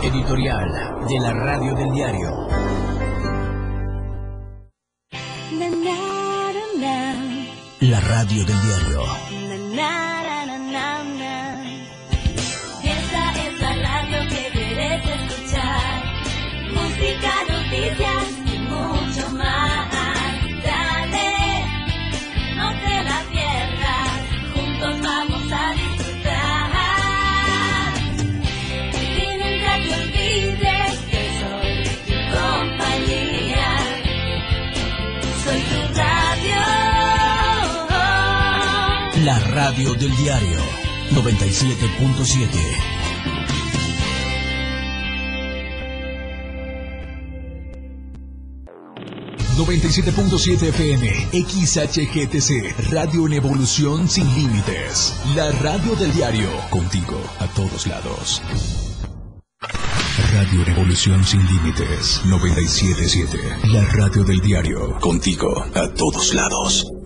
Editorial 0.00 0.70
de 1.08 1.18
la 1.18 1.32
Radio 1.32 1.74
del 1.74 1.90
Diario. 1.90 2.69
La 7.82 7.98
Radio 7.98 8.44
del 8.44 8.60
Diario. 8.60 9.29
La 39.24 39.38
radio 39.38 39.92
del 39.94 40.16
diario 40.16 40.58
97.7. 41.10 42.48
...97.7 49.58 50.68
FM... 50.68 51.28
...XHGTC... 51.32 52.90
...Radio 52.90 53.26
en 53.26 53.34
evolución 53.34 54.08
sin 54.08 54.26
límites... 54.34 55.14
...la 55.34 55.52
radio 55.52 55.94
del 55.96 56.14
diario... 56.14 56.48
...contigo 56.70 57.20
a 57.40 57.46
todos 57.48 57.86
lados... 57.86 58.40
Radio 60.32 60.64
Revolución 60.64 61.24
Sin 61.24 61.44
Límites 61.46 62.22
977. 62.24 63.38
La 63.68 63.84
radio 63.84 64.22
del 64.24 64.40
diario. 64.40 64.98
Contigo 65.00 65.64
a 65.74 65.88
todos 65.88 66.34
lados. 66.34 66.99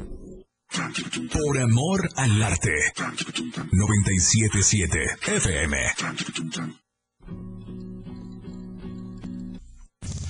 Por 0.74 1.58
amor 1.58 2.08
al 2.16 2.42
arte. 2.42 2.72
977 3.70 4.98
FM. 5.36 5.76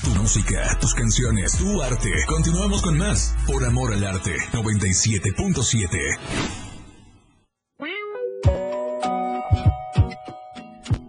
Tu 0.03 0.11
música, 0.11 0.79
tus 0.81 0.93
canciones, 0.95 1.57
tu 1.57 1.81
arte. 1.81 2.11
Continuamos 2.27 2.83
con 2.83 2.99
más. 2.99 3.35
Por 3.47 3.65
amor 3.65 3.95
al 3.95 4.05
arte. 4.05 4.37
97.7. 4.53 6.19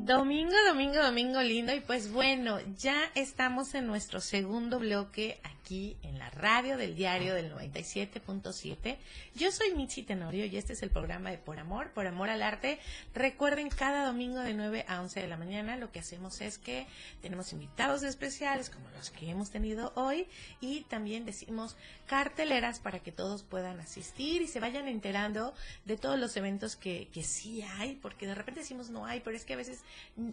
Domingo, 0.05 0.55
domingo, 0.67 1.03
domingo 1.03 1.41
lindo. 1.41 1.75
Y 1.75 1.81
pues 1.81 2.11
bueno, 2.11 2.59
ya 2.77 2.95
estamos 3.15 3.75
en 3.75 3.87
nuestro 3.87 4.21
segundo 4.21 4.79
bloque 4.79 5.41
aquí 5.43 5.97
en 6.03 6.19
la 6.19 6.29
radio 6.29 6.77
del 6.77 6.95
diario 6.95 7.33
del 7.33 7.51
97.7. 7.51 8.97
Yo 9.35 9.51
soy 9.51 9.75
Michi 9.75 10.03
Tenorio 10.03 10.45
y 10.45 10.55
este 10.55 10.71
es 10.71 10.81
el 10.81 10.89
programa 10.89 11.29
de 11.29 11.37
Por 11.37 11.59
Amor, 11.59 11.91
Por 11.91 12.07
Amor 12.07 12.29
al 12.29 12.41
Arte. 12.41 12.79
Recuerden, 13.13 13.67
cada 13.67 14.05
domingo 14.05 14.39
de 14.39 14.53
9 14.53 14.85
a 14.87 15.01
11 15.01 15.19
de 15.19 15.27
la 15.27 15.35
mañana 15.35 15.75
lo 15.75 15.91
que 15.91 15.99
hacemos 15.99 16.39
es 16.39 16.57
que 16.57 16.87
tenemos 17.21 17.51
invitados 17.51 18.03
especiales 18.03 18.69
como 18.69 18.89
los 18.91 19.09
que 19.09 19.29
hemos 19.29 19.51
tenido 19.51 19.91
hoy 19.95 20.25
y 20.61 20.83
también 20.83 21.25
decimos 21.25 21.75
carteleras 22.05 22.79
para 22.79 22.99
que 22.99 23.11
todos 23.11 23.43
puedan 23.43 23.81
asistir 23.81 24.41
y 24.41 24.47
se 24.47 24.61
vayan 24.61 24.87
enterando 24.87 25.53
de 25.83 25.97
todos 25.97 26.17
los 26.17 26.37
eventos 26.37 26.77
que, 26.77 27.09
que 27.09 27.23
sí 27.23 27.61
hay, 27.61 27.95
porque 27.95 28.27
de 28.27 28.35
repente 28.35 28.61
decimos 28.61 28.89
no 28.89 29.05
hay, 29.05 29.19
pero 29.19 29.35
es 29.35 29.43
que 29.43 29.55
a 29.55 29.57
veces 29.57 29.81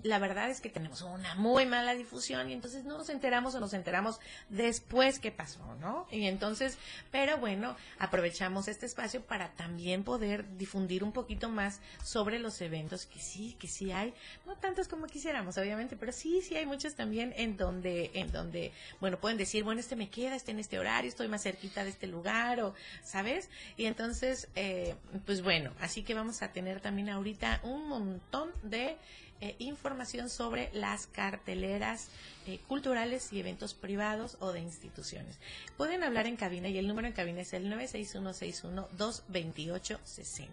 la 0.05 0.21
verdad 0.21 0.49
es 0.49 0.61
que 0.61 0.69
tenemos 0.69 1.03
una 1.03 1.35
muy 1.35 1.67
mala 1.67 1.97
difusión 1.97 2.49
y 2.51 2.53
entonces 2.53 2.85
no 2.85 2.99
nos 2.99 3.09
enteramos 3.09 3.57
o 3.57 3.59
nos 3.59 3.75
enteramos 3.75 4.21
después 4.49 5.19
que 5.19 5.33
pasó, 5.33 5.75
¿no? 5.81 6.07
Y 6.13 6.27
entonces, 6.27 6.79
pero 7.11 7.39
bueno, 7.39 7.75
aprovechamos 7.99 8.69
este 8.69 8.92
espacio 8.93 9.23
para 9.23 9.53
también 9.53 10.05
poder 10.05 10.57
difundir 10.59 11.03
un 11.03 11.13
poquito 11.13 11.49
más 11.49 11.81
sobre 12.05 12.39
los 12.39 12.61
eventos 12.61 13.07
que 13.07 13.19
sí, 13.19 13.57
que 13.59 13.67
sí 13.67 13.91
hay, 13.91 14.13
no 14.47 14.57
tantos 14.57 14.87
como 14.87 15.07
quisiéramos, 15.07 15.57
obviamente, 15.57 15.97
pero 15.97 16.13
sí, 16.13 16.43
sí 16.43 16.57
hay 16.57 16.67
muchos 16.67 16.95
también 16.95 17.33
en 17.37 17.57
donde, 17.57 18.11
en 18.15 18.31
donde, 18.31 18.73
bueno, 19.01 19.19
pueden 19.19 19.39
decir, 19.39 19.65
bueno, 19.65 19.81
este 19.81 19.97
me 19.97 20.11
queda, 20.11 20.37
este 20.37 20.51
en 20.51 20.59
este 20.59 20.79
horario, 20.79 21.09
estoy 21.09 21.29
más 21.29 21.43
cerquita 21.43 21.85
de 21.85 21.91
este 21.91 22.07
lugar, 22.07 22.61
o, 22.61 22.75
¿sabes? 23.03 23.49
Y 23.79 23.87
entonces, 23.87 24.49
eh, 24.57 24.95
pues 25.25 25.43
bueno, 25.43 25.73
así 25.81 26.03
que 26.03 26.13
vamos 26.15 26.43
a 26.43 26.53
tener 26.53 26.81
también 26.81 27.09
ahorita 27.09 27.61
un 27.63 27.89
montón 27.89 28.51
de 28.63 28.97
eh, 29.43 29.57
información 29.59 30.31
sobre 30.31 30.71
las 30.73 31.09
carteleras 31.09 32.09
eh, 32.47 32.61
culturales 32.69 33.33
y 33.33 33.41
eventos 33.41 33.75
privados 33.75 34.37
o 34.39 34.53
de 34.53 34.61
instituciones. 34.61 35.41
Pueden 35.77 36.05
hablar 36.05 36.29
en 36.29 36.37
cabina 36.37 36.69
y 36.69 36.79
el 36.79 36.87
número 36.87 37.09
en 37.09 37.13
cabina 37.13 37.41
es 37.41 37.53
el 37.53 37.69
96161-22860. 37.73 40.47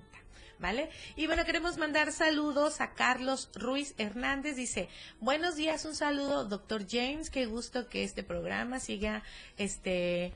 ¿Vale? 0.58 0.90
Y 1.16 1.28
bueno, 1.28 1.46
queremos 1.46 1.78
mandar 1.78 2.12
saludos 2.12 2.82
a 2.82 2.96
Carlos 2.96 3.52
Ruiz 3.54 3.94
Hernández. 4.00 4.56
Dice, 4.56 4.90
buenos 5.20 5.56
días, 5.56 5.86
un 5.86 5.94
saludo, 5.94 6.46
doctor 6.46 6.88
James. 6.90 7.30
Qué 7.30 7.46
gusto 7.46 7.90
que 7.90 8.04
este 8.04 8.24
programa 8.24 8.80
siga 8.80 9.22
este 9.60 10.34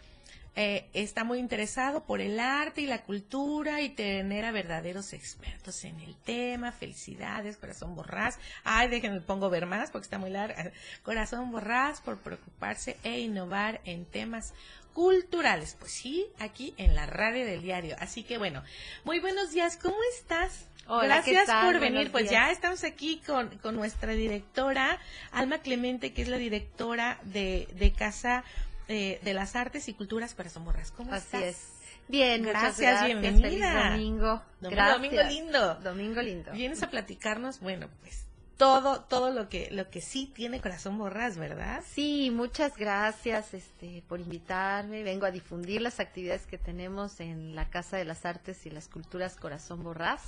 eh, 0.56 0.88
está 0.93 1.24
muy 1.24 1.39
interesado 1.39 2.04
por 2.04 2.22
el 2.22 2.39
arte 2.39 2.82
y 2.82 2.86
la 2.86 3.01
cultura 3.01 3.82
y 3.82 3.89
tener 3.89 4.45
a 4.45 4.51
verdaderos 4.51 5.14
expertos 5.14 5.84
en 5.84 5.99
el 5.99 6.16
tema. 6.16 6.72
Felicidades, 6.72 7.58
Corazón 7.58 7.95
Borrás. 7.95 8.38
Ay, 8.64 8.88
déjenme 8.88 9.22
pongo 9.22 9.49
ver 9.49 9.66
más 9.66 9.89
porque 9.89 10.06
está 10.06 10.20
muy 10.20 10.30
larga. 10.30 10.72
Corazón 11.04 11.51
Borrás 11.51 12.01
por 12.01 12.20
preocuparse 12.20 12.97
e 13.04 13.20
innovar 13.20 13.82
en 13.86 14.06
temas 14.06 14.54
culturales. 14.93 15.76
Pues 15.80 15.91
sí, 15.91 16.28
aquí 16.38 16.76
en 16.78 16.93
la 16.93 17.08
radio 17.08 17.45
del 17.45 17.64
diario. 17.64 17.95
Así 17.99 18.24
que 18.24 18.38
bueno, 18.38 18.64
muy 19.06 19.20
buenos 19.20 19.51
días. 19.51 19.78
¿Cómo 19.78 19.97
estás? 20.16 20.68
Hola, 20.86 21.24
¿qué 21.24 21.32
Gracias 21.32 21.64
por 21.66 21.80
venir. 21.80 21.93
Buenos 21.93 22.12
Pues 22.12 22.30
días. 22.30 22.34
ya 22.47 22.51
estamos 22.51 22.84
aquí 22.84 23.22
con, 23.26 23.58
con 23.60 23.76
nuestra 23.76 24.14
directora, 24.14 24.99
Alma 25.32 25.60
Clemente, 25.60 26.14
que 26.14 26.22
es 26.22 26.28
la 26.28 26.38
directora 26.38 27.20
de, 27.24 27.68
de 27.76 27.91
Casa 27.91 28.43
eh, 28.88 29.20
de 29.24 29.34
las 29.34 29.56
Artes 29.56 29.88
y 29.88 29.94
Culturas 29.94 30.34
Corazón 30.36 30.66
Borrás. 30.66 30.92
¿Cómo 30.92 31.14
Así 31.14 31.38
estás? 31.38 31.44
es. 31.44 31.74
Bien, 32.08 32.44
gracias, 32.44 32.80
gracias. 32.80 33.22
bienvenida. 33.22 33.72
Feliz 33.72 33.92
domingo. 33.92 34.44
Domingo, 34.60 34.92
domingo 34.92 35.24
lindo. 35.24 35.76
Domingo 35.76 36.22
lindo. 36.22 36.52
Vienes 36.52 36.84
a 36.84 36.90
platicarnos, 36.90 37.60
bueno, 37.60 37.88
pues 38.02 38.26
todo, 38.58 39.02
todo 39.02 39.32
lo 39.32 39.50
que, 39.50 39.70
lo 39.72 39.90
que 39.90 40.02
sí 40.02 40.32
tiene 40.34 40.62
Corazón 40.62 40.98
Borrás, 40.98 41.38
¿verdad? 41.38 41.84
Sí, 41.86 42.32
muchas 42.32 42.76
gracias 42.78 43.54
este, 43.54 44.04
por 44.08 44.20
invitarme. 44.20 45.04
Vengo 45.04 45.26
a 45.26 45.32
difundir 45.32 45.82
las 45.82 46.00
actividades 46.00 46.46
que 46.46 46.58
tenemos 46.58 47.20
en 47.20 47.56
la 47.56 47.70
Casa 47.70 47.98
de 47.98 48.06
las 48.06 48.26
Artes 48.26 48.66
y 48.66 48.70
las 48.70 48.88
Culturas 48.88 49.36
Corazón 49.36 49.84
Borrás. 49.84 50.22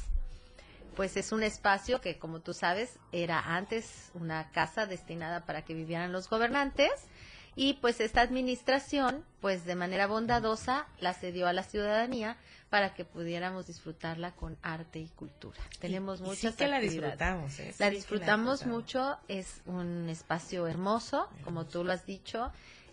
Pues 0.95 1.17
es 1.17 1.33
un 1.33 1.43
espacio 1.43 1.99
que, 1.99 2.17
como 2.17 2.39
tú 2.39 2.53
sabes, 2.53 2.99
era 3.11 3.39
antes 3.39 4.11
una 4.13 4.49
casa 4.51 4.85
destinada 4.85 5.45
para 5.45 5.63
que 5.63 5.73
vivieran 5.73 6.13
los 6.13 6.29
gobernantes 6.29 6.91
y 7.55 7.73
pues 7.75 7.99
esta 8.01 8.21
administración, 8.21 9.23
pues 9.41 9.65
de 9.65 9.75
manera 9.75 10.07
bondadosa, 10.07 10.87
la 10.99 11.13
cedió 11.13 11.47
a 11.47 11.53
la 11.53 11.63
ciudadanía 11.63 12.37
para 12.69 12.93
que 12.93 13.05
pudiéramos 13.05 13.67
disfrutarla 13.67 14.31
con 14.31 14.57
arte 14.61 14.99
y 14.99 15.07
cultura. 15.07 15.59
Tenemos 15.79 16.19
y 16.19 16.23
sí 16.23 16.29
muchas 16.29 16.55
que 16.55 16.67
la 16.67 16.79
disfrutamos, 16.79 17.59
¿eh? 17.59 17.71
Sí 17.71 17.77
La 17.79 17.89
disfrutamos 17.89 18.65
mucho, 18.65 19.17
es 19.27 19.61
un 19.65 20.09
espacio 20.09 20.67
hermoso, 20.67 21.29
como 21.43 21.65
tú 21.65 21.83
lo 21.83 21.93
has 21.93 22.05
dicho, 22.05 22.51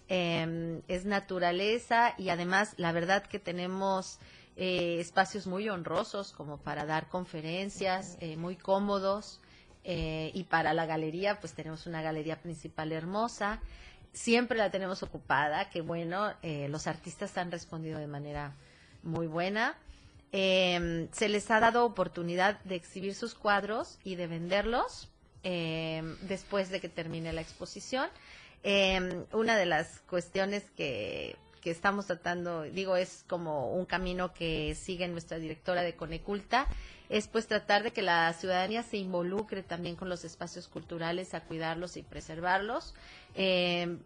eh, 0.08 0.80
es 0.88 1.04
naturaleza 1.04 2.14
y 2.18 2.28
además 2.28 2.74
la 2.76 2.92
verdad 2.92 3.24
que 3.24 3.38
tenemos 3.38 4.18
eh, 4.54 4.98
espacios 5.00 5.46
muy 5.46 5.70
honrosos 5.70 6.32
como 6.32 6.58
para 6.58 6.84
dar 6.84 7.08
conferencias, 7.08 8.18
eh, 8.20 8.36
muy 8.36 8.56
cómodos 8.56 9.40
eh, 9.82 10.30
y 10.34 10.44
para 10.44 10.74
la 10.74 10.84
galería 10.84 11.40
pues 11.40 11.54
tenemos 11.54 11.86
una 11.86 12.02
galería 12.02 12.40
principal 12.42 12.92
hermosa. 12.92 13.60
Siempre 14.12 14.58
la 14.58 14.70
tenemos 14.70 15.02
ocupada, 15.02 15.70
que 15.70 15.80
bueno, 15.80 16.32
eh, 16.42 16.68
los 16.68 16.86
artistas 16.86 17.36
han 17.38 17.50
respondido 17.50 17.98
de 17.98 18.06
manera 18.06 18.54
muy 19.02 19.26
buena. 19.26 19.76
Eh, 20.32 21.08
se 21.12 21.28
les 21.28 21.50
ha 21.50 21.60
dado 21.60 21.84
oportunidad 21.84 22.58
de 22.64 22.74
exhibir 22.74 23.14
sus 23.14 23.34
cuadros 23.34 23.98
y 24.02 24.14
de 24.14 24.26
venderlos 24.26 25.10
eh, 25.44 26.02
después 26.22 26.70
de 26.70 26.80
que 26.80 26.88
termine 26.88 27.32
la 27.32 27.40
exposición. 27.40 28.08
Eh, 28.64 29.24
una 29.32 29.56
de 29.56 29.66
las 29.66 30.00
cuestiones 30.08 30.64
que, 30.76 31.36
que 31.62 31.70
estamos 31.70 32.06
tratando, 32.06 32.62
digo, 32.62 32.96
es 32.96 33.24
como 33.28 33.72
un 33.72 33.86
camino 33.86 34.34
que 34.34 34.74
sigue 34.74 35.08
nuestra 35.08 35.38
directora 35.38 35.82
de 35.82 35.94
Coneculta, 35.94 36.66
es 37.08 37.28
pues 37.28 37.46
tratar 37.46 37.82
de 37.82 37.92
que 37.92 38.02
la 38.02 38.32
ciudadanía 38.32 38.82
se 38.82 38.96
involucre 38.96 39.62
también 39.62 39.96
con 39.96 40.08
los 40.08 40.24
espacios 40.24 40.68
culturales 40.68 41.34
a 41.34 41.42
cuidarlos 41.42 41.96
y 41.96 42.02
preservarlos. 42.02 42.94
Eh, 43.34 43.96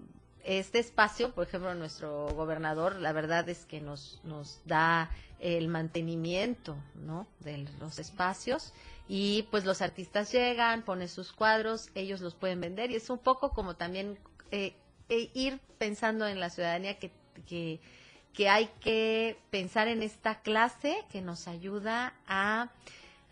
este 0.45 0.79
espacio, 0.79 1.33
por 1.33 1.47
ejemplo, 1.49 1.75
nuestro 1.75 2.29
gobernador, 2.29 2.97
la 2.97 3.13
verdad 3.13 3.49
es 3.49 3.65
que 3.65 3.81
nos, 3.81 4.21
nos 4.23 4.61
da 4.65 5.11
el 5.41 5.69
mantenimiento, 5.69 6.77
¿no? 6.95 7.27
De 7.41 7.67
los 7.81 7.99
espacios 7.99 8.73
y 9.09 9.45
pues 9.51 9.65
los 9.65 9.83
artistas 9.83 10.33
llegan, 10.33 10.83
ponen 10.83 11.09
sus 11.09 11.33
cuadros, 11.33 11.91
ellos 11.95 12.21
los 12.21 12.35
pueden 12.35 12.61
vender 12.61 12.91
y 12.91 12.97
es 12.97 13.09
un 13.11 13.19
poco 13.19 13.51
como 13.51 13.77
también 13.77 14.19
eh, 14.51 14.75
eh, 15.09 15.31
ir 15.35 15.61
pensando 15.79 16.27
en 16.27 16.41
la 16.41 16.51
ciudadanía 16.51 16.99
que, 16.99 17.13
que, 17.47 17.81
que 18.35 18.49
hay 18.49 18.69
que 18.81 19.39
pensar 19.51 19.89
en 19.89 20.03
esta 20.03 20.41
clase 20.41 21.05
que 21.11 21.23
nos 21.23 21.49
ayuda 21.49 22.15
a 22.27 22.71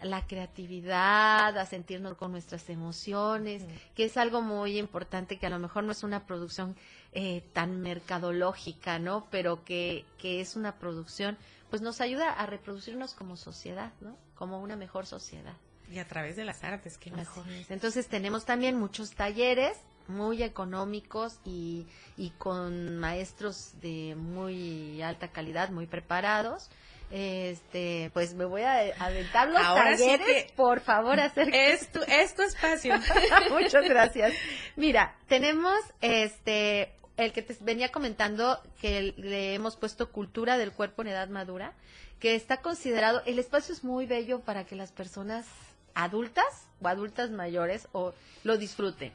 la 0.03 0.27
creatividad, 0.27 1.57
a 1.57 1.67
sentirnos 1.67 2.17
con 2.17 2.33
nuestras 2.33 2.69
emociones, 2.69 3.65
que 3.95 4.05
es 4.05 4.17
algo 4.17 4.43
muy 4.43 4.79
importante 4.79 5.39
que 5.39 5.47
a 5.47 5.51
lo 5.51 5.59
mejor 5.59 5.85
no 5.85 5.93
es 5.93 6.03
una 6.03 6.27
producción 6.27 6.77
eh, 7.13 7.43
tan 7.53 7.81
mercadológica, 7.81 8.99
¿no? 8.99 9.27
Pero 9.31 9.65
que, 9.65 10.05
que 10.19 10.41
es 10.41 10.57
una 10.57 10.79
producción, 10.79 11.39
pues 11.71 11.81
nos 11.81 12.01
ayuda 12.01 12.31
a 12.33 12.47
reproducirnos 12.47 13.15
como 13.15 13.37
sociedad, 13.37 13.93
¿no? 14.01 14.17
Como 14.35 14.61
una 14.61 14.77
mejor 14.77 15.07
sociedad. 15.07 15.55
Y 15.91 15.99
a 15.99 16.09
través 16.09 16.37
de 16.37 16.45
las 16.45 16.65
artes, 16.65 16.99
qué 16.99 17.11
mejor. 17.11 17.45
Entonces 17.69 18.09
tenemos 18.09 18.45
también 18.45 18.79
muchos 18.79 19.13
talleres 19.13 19.77
muy 20.09 20.43
económicos 20.43 21.39
y, 21.45 21.87
y 22.17 22.31
con 22.31 22.99
maestros 22.99 23.73
de 23.81 24.15
muy 24.17 25.03
alta 25.03 25.29
calidad, 25.29 25.71
muy 25.71 25.87
preparados. 25.87 26.71
Este, 27.11 28.11
pues 28.13 28.35
me 28.35 28.45
voy 28.45 28.63
a 28.63 28.93
aventar 28.99 29.49
los 29.49 29.63
Ahora 29.63 29.97
sí 29.97 30.19
que 30.19 30.53
por 30.57 30.81
favor, 30.81 31.21
hacer 31.21 31.55
Es 31.55 31.93
tu, 31.93 32.01
es 32.09 32.35
tu 32.35 32.43
espacio. 32.43 32.95
Muchas 33.51 33.85
gracias. 33.85 34.33
Mira, 34.77 35.15
tenemos 35.29 35.79
este 36.01 36.93
el 37.17 37.33
que 37.33 37.43
te 37.43 37.57
venía 37.61 37.93
comentando 37.93 38.61
que 38.81 39.15
le 39.17 39.55
hemos 39.55 39.77
puesto 39.77 40.11
cultura 40.11 40.59
del 40.59 40.73
cuerpo 40.73 41.03
en 41.03 41.09
edad 41.09 41.29
madura, 41.29 41.75
que 42.19 42.35
está 42.35 42.57
considerado, 42.57 43.23
el 43.27 43.39
espacio 43.39 43.75
es 43.75 43.85
muy 43.85 44.07
bello 44.07 44.41
para 44.41 44.65
que 44.65 44.75
las 44.75 44.91
personas 44.91 45.47
adultas 45.95 46.69
o 46.81 46.89
adultas 46.89 47.31
mayores 47.31 47.89
o 47.93 48.15
lo 48.43 48.57
disfruten. 48.57 49.13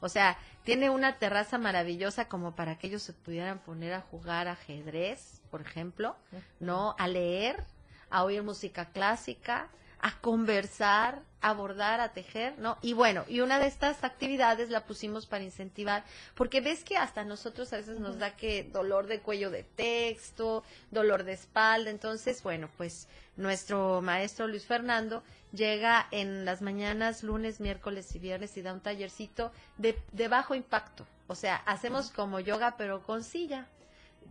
O 0.00 0.08
sea, 0.08 0.36
tiene 0.64 0.90
una 0.90 1.18
terraza 1.18 1.58
maravillosa 1.58 2.28
como 2.28 2.54
para 2.54 2.78
que 2.78 2.88
ellos 2.88 3.02
se 3.02 3.12
pudieran 3.12 3.58
poner 3.60 3.92
a 3.94 4.00
jugar 4.00 4.48
ajedrez, 4.48 5.40
por 5.50 5.60
ejemplo, 5.60 6.16
¿no? 6.60 6.94
A 6.98 7.08
leer, 7.08 7.64
a 8.10 8.24
oír 8.24 8.42
música 8.42 8.86
clásica, 8.86 9.68
a 10.00 10.18
conversar, 10.20 11.22
a 11.40 11.52
bordar, 11.52 12.00
a 12.00 12.12
tejer, 12.12 12.58
¿no? 12.58 12.76
Y 12.82 12.92
bueno, 12.92 13.24
y 13.28 13.40
una 13.40 13.58
de 13.58 13.66
estas 13.66 14.04
actividades 14.04 14.70
la 14.70 14.84
pusimos 14.84 15.26
para 15.26 15.44
incentivar, 15.44 16.04
porque 16.34 16.60
ves 16.60 16.84
que 16.84 16.96
hasta 16.96 17.24
nosotros 17.24 17.72
a 17.72 17.76
veces 17.76 18.00
nos 18.00 18.18
da 18.18 18.36
que 18.36 18.64
dolor 18.64 19.06
de 19.06 19.20
cuello 19.20 19.50
de 19.50 19.62
texto, 19.62 20.64
dolor 20.90 21.24
de 21.24 21.32
espalda, 21.32 21.90
entonces, 21.90 22.42
bueno, 22.42 22.68
pues 22.76 23.08
nuestro 23.36 24.00
maestro 24.02 24.48
Luis 24.48 24.66
Fernando 24.66 25.22
llega 25.52 26.08
en 26.10 26.44
las 26.44 26.62
mañanas, 26.62 27.22
lunes, 27.22 27.60
miércoles 27.60 28.14
y 28.14 28.18
viernes 28.18 28.56
y 28.56 28.62
da 28.62 28.72
un 28.72 28.80
tallercito 28.80 29.52
de, 29.78 29.98
de 30.12 30.28
bajo 30.28 30.54
impacto, 30.54 31.06
o 31.26 31.34
sea, 31.34 31.56
hacemos 31.66 32.10
como 32.10 32.40
yoga 32.40 32.76
pero 32.76 33.02
con 33.02 33.22
silla 33.22 33.66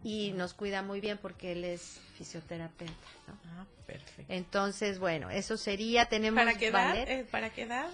y 0.04 0.32
nos 0.34 0.54
cuida 0.54 0.82
muy 0.82 1.00
bien 1.00 1.18
porque 1.18 1.52
él 1.54 1.64
es 1.64 2.00
fisioterapeuta, 2.18 2.94
¿no? 3.28 3.34
Ah, 3.58 3.66
perfecto. 3.86 4.32
Entonces, 4.34 5.00
bueno, 5.00 5.30
eso 5.30 5.58
sería, 5.58 6.06
tenemos 6.06 6.44
¿Para 6.44 6.58
qué 6.58 6.68
edad? 6.68 6.96
Eh, 6.96 7.26
¿Para 7.30 7.50
qué 7.50 7.64
edad? 7.64 7.88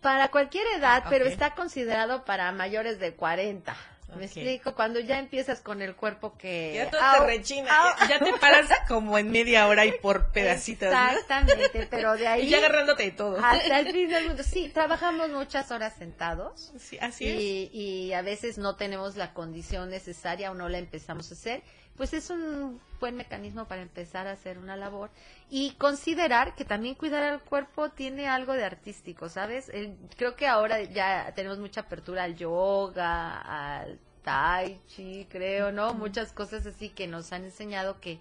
Para 0.00 0.30
cualquier 0.30 0.66
edad, 0.76 1.02
Ah, 1.04 1.08
pero 1.08 1.26
está 1.26 1.54
considerado 1.54 2.24
para 2.24 2.50
mayores 2.52 2.98
de 2.98 3.14
40. 3.14 3.76
¿Me 4.16 4.26
explico? 4.26 4.74
Cuando 4.74 5.00
ya 5.00 5.18
empiezas 5.18 5.60
con 5.60 5.82
el 5.82 5.96
cuerpo 5.96 6.36
que... 6.36 6.74
Ya 6.74 6.90
todo 6.90 7.00
Au, 7.02 7.20
te 7.20 7.26
rechina, 7.26 7.70
au. 7.70 7.94
ya, 8.08 8.18
te 8.18 8.32
paras 8.34 8.68
como 8.88 9.18
en 9.18 9.30
media 9.30 9.66
hora 9.66 9.84
y 9.84 9.92
por 9.92 10.30
pedacitos. 10.32 10.92
¿no? 10.92 11.10
Exactamente, 11.10 11.86
pero 11.90 12.16
de 12.16 12.26
ahí... 12.28 12.46
Y 12.46 12.50
ya 12.50 12.58
agarrándote 12.58 13.04
de 13.04 13.10
todo. 13.12 13.38
Hasta 13.42 13.80
el 13.80 13.92
fin 13.92 14.08
del 14.08 14.26
mundo. 14.28 14.42
Sí, 14.42 14.68
trabajamos 14.68 15.30
muchas 15.30 15.70
horas 15.70 15.94
sentados. 15.98 16.72
Sí, 16.78 16.98
así 17.00 17.24
y, 17.24 17.70
y 17.72 18.12
a 18.12 18.22
veces 18.22 18.58
no 18.58 18.76
tenemos 18.76 19.16
la 19.16 19.32
condición 19.32 19.90
necesaria 19.90 20.50
o 20.50 20.54
no 20.54 20.68
la 20.68 20.78
empezamos 20.78 21.30
a 21.30 21.34
hacer. 21.34 21.62
Pues 21.96 22.14
es 22.14 22.30
un 22.30 22.80
buen 23.00 23.16
mecanismo 23.16 23.66
para 23.66 23.82
empezar 23.82 24.26
a 24.26 24.32
hacer 24.32 24.58
una 24.58 24.76
labor 24.76 25.10
y 25.50 25.72
considerar 25.74 26.54
que 26.54 26.64
también 26.64 26.94
cuidar 26.94 27.22
al 27.22 27.40
cuerpo 27.42 27.90
tiene 27.90 28.28
algo 28.28 28.54
de 28.54 28.64
artístico, 28.64 29.28
¿sabes? 29.28 29.68
El- 29.68 29.96
creo 30.16 30.34
que 30.36 30.46
ahora 30.48 30.82
ya 30.82 31.32
tenemos 31.34 31.58
mucha 31.58 31.82
apertura 31.82 32.24
al 32.24 32.36
yoga, 32.36 33.80
al 33.82 33.98
tai 34.22 34.80
chi, 34.86 35.26
creo, 35.30 35.72
¿no? 35.72 35.94
Muchas 35.94 36.32
cosas 36.32 36.64
así 36.66 36.88
que 36.90 37.06
nos 37.08 37.32
han 37.32 37.44
enseñado 37.44 38.00
que 38.00 38.18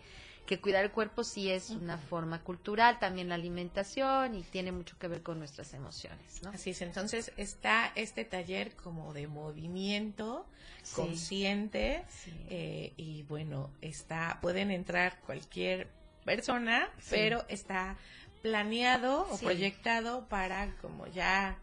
que 0.52 0.60
cuidar 0.60 0.84
el 0.84 0.92
cuerpo 0.92 1.24
sí 1.24 1.50
es 1.50 1.70
una 1.70 1.98
forma 1.98 2.44
cultural, 2.44 3.00
también 3.00 3.30
la 3.30 3.36
alimentación 3.36 4.36
y 4.36 4.44
tiene 4.44 4.74
mucho 4.74 4.98
que 5.00 5.08
ver 5.08 5.24
con 5.24 5.40
nuestras 5.40 5.74
emociones, 5.74 6.44
¿no? 6.44 6.50
Así 6.50 6.72
es, 6.72 6.82
entonces 6.82 7.32
está 7.38 7.90
este 7.96 8.26
taller 8.26 8.76
como 8.76 9.14
de 9.14 9.28
movimiento 9.28 10.46
Sí. 10.84 10.96
consciente 10.96 12.04
Sí. 12.10 12.34
eh, 12.50 12.94
y 12.98 13.24
bueno, 13.24 13.72
está 13.80 14.40
pueden 14.42 14.72
entrar 14.72 15.22
cualquier 15.22 15.88
persona, 16.26 16.90
Sí. 17.00 17.08
pero 17.12 17.46
está 17.48 17.96
planeado 18.42 19.26
o 19.32 19.38
proyectado 19.38 20.28
para 20.28 20.76
como 20.82 21.08
ya 21.08 21.58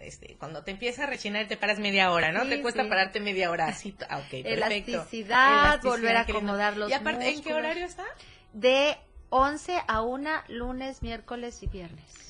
este, 0.00 0.36
cuando 0.38 0.62
te 0.64 0.70
empieza 0.70 1.04
a 1.04 1.06
rechinar 1.06 1.46
te 1.48 1.56
paras 1.56 1.78
media 1.78 2.10
hora, 2.10 2.32
¿no? 2.32 2.44
Sí, 2.44 2.50
te 2.50 2.62
cuesta 2.62 2.82
sí. 2.82 2.88
pararte 2.88 3.20
media 3.20 3.50
hora, 3.50 3.66
así, 3.68 3.94
ah, 4.08 4.18
ok, 4.18 4.42
perfecto. 4.42 4.90
Elasticidad, 4.92 5.80
volver 5.82 6.16
a 6.16 6.20
acomodar 6.20 6.76
los 6.76 6.90
Y 6.90 6.94
aparte, 6.94 7.28
¿en 7.28 7.42
qué 7.42 7.54
horario 7.54 7.84
está? 7.84 8.04
De 8.52 8.96
11 9.30 9.78
a 9.86 10.02
1, 10.02 10.30
lunes, 10.48 11.02
miércoles 11.02 11.62
y 11.62 11.66
viernes. 11.66 12.27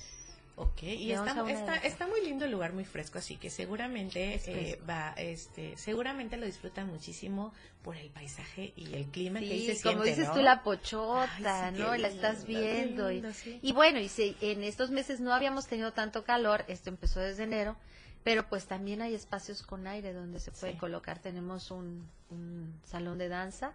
Ok, 0.60 0.82
y 0.82 1.12
está, 1.12 1.22
11 1.22 1.30
a 1.30 1.42
una 1.44 1.52
de 1.52 1.52
está, 1.52 1.76
está 1.76 2.06
muy 2.08 2.20
lindo 2.24 2.44
el 2.44 2.50
lugar, 2.50 2.72
muy 2.72 2.84
fresco, 2.84 3.18
así 3.18 3.36
que 3.36 3.48
seguramente 3.48 4.34
Es 4.34 4.48
eh, 4.48 4.80
va, 4.88 5.12
este, 5.16 5.76
seguramente 5.76 6.36
lo 6.36 6.46
disfrutan 6.46 6.88
muchísimo 6.88 7.52
por 7.82 7.96
el 7.96 8.10
paisaje 8.10 8.72
y 8.74 8.92
el 8.94 9.06
clima 9.06 9.38
que 9.38 9.46
Sí, 9.46 9.52
ahí 9.52 9.76
se 9.76 9.82
como 9.82 10.02
siente, 10.02 10.10
dices 10.20 10.28
¿no? 10.28 10.34
tú, 10.34 10.40
la 10.42 10.64
pochota, 10.64 11.66
Ay, 11.68 11.74
sí, 11.76 11.80
¿no? 11.80 11.94
Y 11.94 11.98
la 12.00 12.08
estás 12.08 12.48
lindo, 12.48 12.60
viendo. 12.60 13.08
lindo, 13.10 13.28
y, 13.30 13.34
sí. 13.34 13.58
y 13.62 13.72
bueno, 13.72 14.00
y 14.00 14.08
si 14.08 14.36
en 14.40 14.64
estos 14.64 14.90
meses 14.90 15.20
no 15.20 15.32
habíamos 15.32 15.68
tenido 15.68 15.92
tanto 15.92 16.24
calor, 16.24 16.64
esto 16.66 16.90
empezó 16.90 17.20
desde 17.20 17.44
enero, 17.44 17.76
pero 18.24 18.48
pues 18.48 18.66
también 18.66 19.00
hay 19.00 19.14
espacios 19.14 19.62
con 19.62 19.86
aire 19.86 20.12
donde 20.12 20.40
se 20.40 20.50
puede 20.50 20.76
colocar. 20.76 21.20
Tenemos 21.20 21.70
un, 21.70 22.10
un 22.30 22.80
salón 22.84 23.18
de 23.18 23.28
danza. 23.28 23.74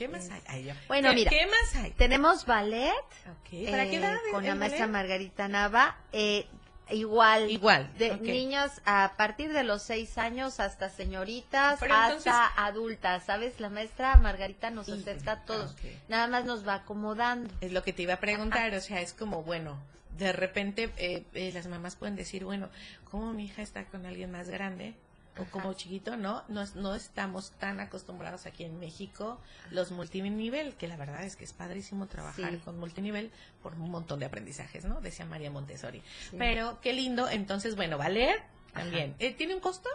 ¿Qué 0.00 0.08
más 0.08 0.24
Es- 0.24 0.30
hay? 0.30 0.40
Ay, 0.46 0.64
ya. 0.64 0.76
Bueno, 0.88 1.10
¿Qué, 1.10 1.14
mira, 1.14 1.30
qué 1.30 1.46
más 1.46 1.76
hay? 1.76 1.90
Tenemos 1.90 2.46
ballet. 2.46 2.88
Ok, 3.28 3.70
¿Para 3.70 3.84
qué 3.84 3.96
eh, 3.96 3.96
edad 3.96 4.16
Con 4.32 4.46
la 4.46 4.54
maestra 4.54 4.86
ballet? 4.86 4.92
Margarita 4.94 5.46
Nava. 5.46 5.98
eh, 6.12 6.46
igual. 6.88 7.50
Igual, 7.50 7.92
De 7.98 8.12
ok. 8.12 8.22
niños 8.22 8.70
a 8.86 9.12
partir 9.18 9.52
de 9.52 9.62
los 9.62 9.82
seis 9.82 10.16
años 10.16 10.58
hasta 10.58 10.88
señoritas, 10.88 11.76
Pero 11.80 11.92
hasta 11.94 12.06
entonces- 12.06 12.32
adultas. 12.56 13.24
¿Sabes? 13.26 13.60
La 13.60 13.68
maestra 13.68 14.16
Margarita 14.16 14.70
nos 14.70 14.88
acerca 14.88 15.32
a 15.32 15.44
todos. 15.44 15.72
ah, 15.72 15.74
ok. 15.78 16.08
Nada 16.08 16.26
más 16.28 16.46
nos 16.46 16.66
va 16.66 16.76
acomodando. 16.76 17.52
Es 17.60 17.72
lo 17.72 17.82
que 17.82 17.92
te 17.92 18.00
iba 18.02 18.14
a 18.14 18.20
preguntar, 18.20 18.74
o 18.74 18.80
sea, 18.80 19.02
es 19.02 19.12
como, 19.12 19.42
bueno, 19.42 19.78
de 20.16 20.32
repente 20.32 20.90
eh, 20.96 21.24
eh, 21.34 21.50
las 21.52 21.66
mamás 21.66 21.94
pueden 21.96 22.16
decir, 22.16 22.44
bueno, 22.44 22.70
como 23.10 23.34
mi 23.34 23.44
hija 23.44 23.60
está 23.60 23.84
con 23.84 24.06
alguien 24.06 24.30
más 24.32 24.48
grande 24.48 24.94
o 25.40 25.44
como 25.50 25.72
chiquito, 25.74 26.16
¿no? 26.16 26.42
No, 26.48 26.62
es- 26.62 26.74
no 26.76 26.94
estamos 26.94 27.50
tan 27.52 27.80
acostumbrados 27.80 28.46
aquí 28.46 28.64
en 28.64 28.78
México 28.78 29.38
los 29.70 29.90
multinivel, 29.90 30.74
que 30.76 30.88
la 30.88 30.96
verdad 30.96 31.24
es 31.24 31.36
que 31.36 31.44
es 31.44 31.52
padrísimo 31.52 32.06
trabajar 32.06 32.52
Sí. 32.52 32.58
con 32.58 32.78
multinivel 32.78 33.30
por 33.62 33.74
un 33.74 33.90
montón 33.90 34.20
de 34.20 34.26
aprendizajes, 34.26 34.84
¿no? 34.84 35.00
Decía 35.00 35.24
María 35.26 35.50
Montessori. 35.50 36.02
Sí. 36.30 36.36
Pero 36.38 36.78
qué 36.80 36.92
lindo, 36.92 37.28
entonces, 37.28 37.76
bueno, 37.76 37.98
valer 37.98 38.42
también. 38.72 39.14
Eh, 39.18 39.32
¿Tiene 39.34 39.54
un 39.54 39.60
costo? 39.60 39.88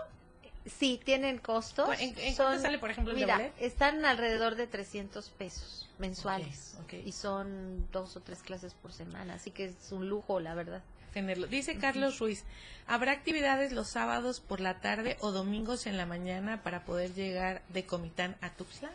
Sí, 0.66 1.00
tienen 1.04 1.38
costos. 1.38 1.88
¿En- 2.00 2.18
en 2.18 2.36
sale, 2.36 2.80
por 2.80 2.90
ejemplo, 2.90 3.14
el 3.14 3.20
Mira, 3.20 3.52
están 3.60 4.04
alrededor 4.04 4.56
de 4.56 4.66
300 4.66 5.30
pesos 5.30 5.88
mensuales. 6.00 6.76
Y 7.06 7.12
son 7.12 7.88
dos 7.92 8.16
o 8.18 8.22
tres 8.22 8.42
clases 8.42 8.74
por 8.74 8.92
semana. 8.92 9.36
Así 9.36 9.52
que 9.52 9.66
es 9.66 9.92
un 9.92 10.10
lujo, 10.10 10.40
la 10.40 10.56
verdad. 10.56 10.82
Tenerlo. 11.16 11.48
Dice 11.48 11.78
Carlos 11.78 12.20
Ruiz, 12.20 12.44
¿habrá 12.88 13.14
actividades 13.14 13.72
los 13.72 13.88
sábados 13.88 14.42
por 14.42 14.60
la 14.60 14.82
tarde 14.82 15.16
o 15.22 15.32
domingos 15.32 15.88
en 15.88 15.96
la 15.96 16.06
mañana 16.06 16.62
para 16.62 16.84
poder 16.84 17.14
llegar 17.14 17.62
de 17.70 17.86
Comitán 17.86 18.36
a 18.42 18.50
Tuxtla? 18.50 18.92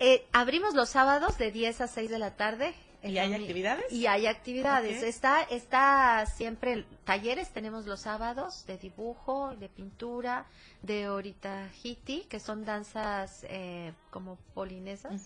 Eh, 0.00 0.26
abrimos 0.32 0.74
los 0.74 0.88
sábados 0.88 1.38
de 1.38 1.52
10 1.52 1.82
a 1.82 1.86
6 1.86 2.10
de 2.10 2.18
la 2.18 2.34
tarde. 2.34 2.74
¿Y 3.04 3.18
hay 3.18 3.32
actividades? 3.32 3.92
Y 3.92 4.08
hay 4.08 4.26
actividades. 4.26 5.04
Está, 5.04 5.42
está 5.42 6.26
siempre 6.26 6.84
talleres, 7.04 7.50
tenemos 7.50 7.86
los 7.86 8.00
sábados 8.00 8.66
de 8.66 8.76
dibujo, 8.76 9.54
de 9.56 9.68
pintura, 9.68 10.44
de 10.82 11.08
oritahiti, 11.08 12.22
que 12.28 12.40
son 12.40 12.64
danzas 12.64 13.46
eh, 13.48 13.92
como 14.10 14.36
polinesas. 14.54 15.22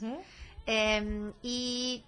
Em, 0.66 1.32
y 1.42 2.04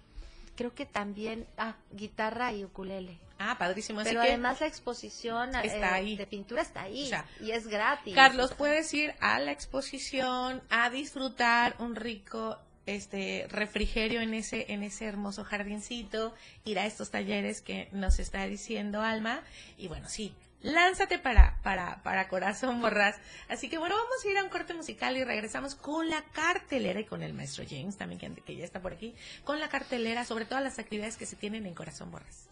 creo 0.55 0.75
que 0.75 0.85
también, 0.85 1.47
ah, 1.57 1.75
guitarra 1.91 2.53
y 2.53 2.63
ukulele. 2.63 3.17
Ah, 3.39 3.57
padrísimo. 3.57 3.99
Así 3.99 4.09
Pero 4.09 4.21
que, 4.21 4.29
además 4.29 4.61
la 4.61 4.67
exposición 4.67 5.55
eh, 5.55 5.61
Está 5.63 5.93
ahí. 5.93 6.17
de 6.17 6.25
pintura 6.25 6.61
está 6.61 6.83
ahí 6.83 7.05
O 7.05 7.07
sea, 7.07 7.25
y 7.39 7.51
es 7.51 7.67
gratis. 7.67 8.15
Carlos, 8.15 8.53
puedes 8.53 8.93
ir 8.93 9.13
a 9.19 9.39
la 9.39 9.51
exposición 9.51 10.61
a 10.69 10.89
disfrutar 10.89 11.75
un 11.79 11.95
rico 11.95 12.57
este 12.87 13.47
refrigerio 13.49 14.21
en 14.21 14.33
ese 14.33 14.71
en 14.71 14.81
ese 14.81 15.05
hermoso 15.05 15.43
jardincito, 15.43 16.33
ir 16.63 16.79
a 16.79 16.85
estos 16.85 17.11
talleres 17.11 17.61
que 17.61 17.89
nos 17.91 18.17
está 18.17 18.45
diciendo 18.47 19.01
Alma 19.01 19.41
y 19.77 19.89
bueno, 19.89 20.07
sí, 20.07 20.33
lánzate 20.61 21.19
para 21.19 21.59
para 21.63 22.01
para 22.01 22.29
Corazón 22.29 22.81
Borrás. 22.81 23.17
Así 23.49 23.69
que 23.69 23.77
bueno, 23.77 23.95
vamos 23.95 24.23
a 24.23 24.29
ir 24.29 24.37
a 24.37 24.43
un 24.43 24.49
corte 24.49 24.73
musical 24.73 25.17
y 25.17 25.23
regresamos 25.25 25.75
con 25.75 26.09
la 26.09 26.23
cartelera 26.31 27.01
y 27.01 27.05
con 27.05 27.23
el 27.23 27.33
maestro 27.33 27.65
James 27.69 27.97
también 27.97 28.19
que, 28.19 28.41
que 28.41 28.55
ya 28.55 28.63
está 28.63 28.81
por 28.81 28.93
aquí, 28.93 29.13
con 29.43 29.59
la 29.59 29.67
cartelera 29.67 30.23
sobre 30.23 30.45
todas 30.45 30.63
las 30.63 30.79
actividades 30.79 31.17
que 31.17 31.25
se 31.25 31.35
tienen 31.35 31.65
en 31.65 31.73
Corazón 31.73 32.09
Borrás. 32.09 32.47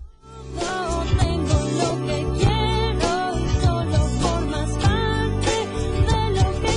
No 0.56 1.04
tengo 1.20 1.58
lo 1.80 1.90
que 2.06 2.20
quiero 2.38 3.14
y 3.38 3.42
solo 3.64 4.00
formas 4.22 4.70
parte 4.84 5.54
de 6.10 6.22
lo 6.36 6.48
que 6.62 6.74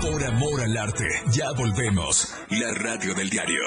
soy. 0.00 0.10
Por 0.10 0.20
amor 0.24 0.58
al 0.62 0.76
arte, 0.76 1.08
ya 1.32 1.52
volvemos. 1.52 2.34
La 2.50 2.72
radio 2.74 3.14
del 3.14 3.30
diario. 3.30 3.62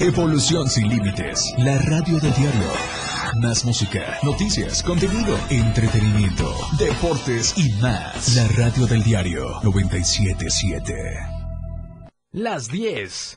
Evolución 0.00 0.68
sin 0.68 0.88
límites. 0.88 1.54
La 1.58 1.78
radio 1.78 2.18
del 2.18 2.34
diario. 2.34 2.68
Más 3.40 3.64
música, 3.64 4.18
noticias, 4.22 4.82
contenido, 4.82 5.36
entretenimiento, 5.50 6.54
deportes 6.78 7.54
y 7.56 7.72
más. 7.80 8.34
La 8.36 8.46
radio 8.48 8.86
del 8.86 9.02
diario 9.02 9.60
977. 9.62 10.94
Las 12.32 12.68
10. 12.68 13.36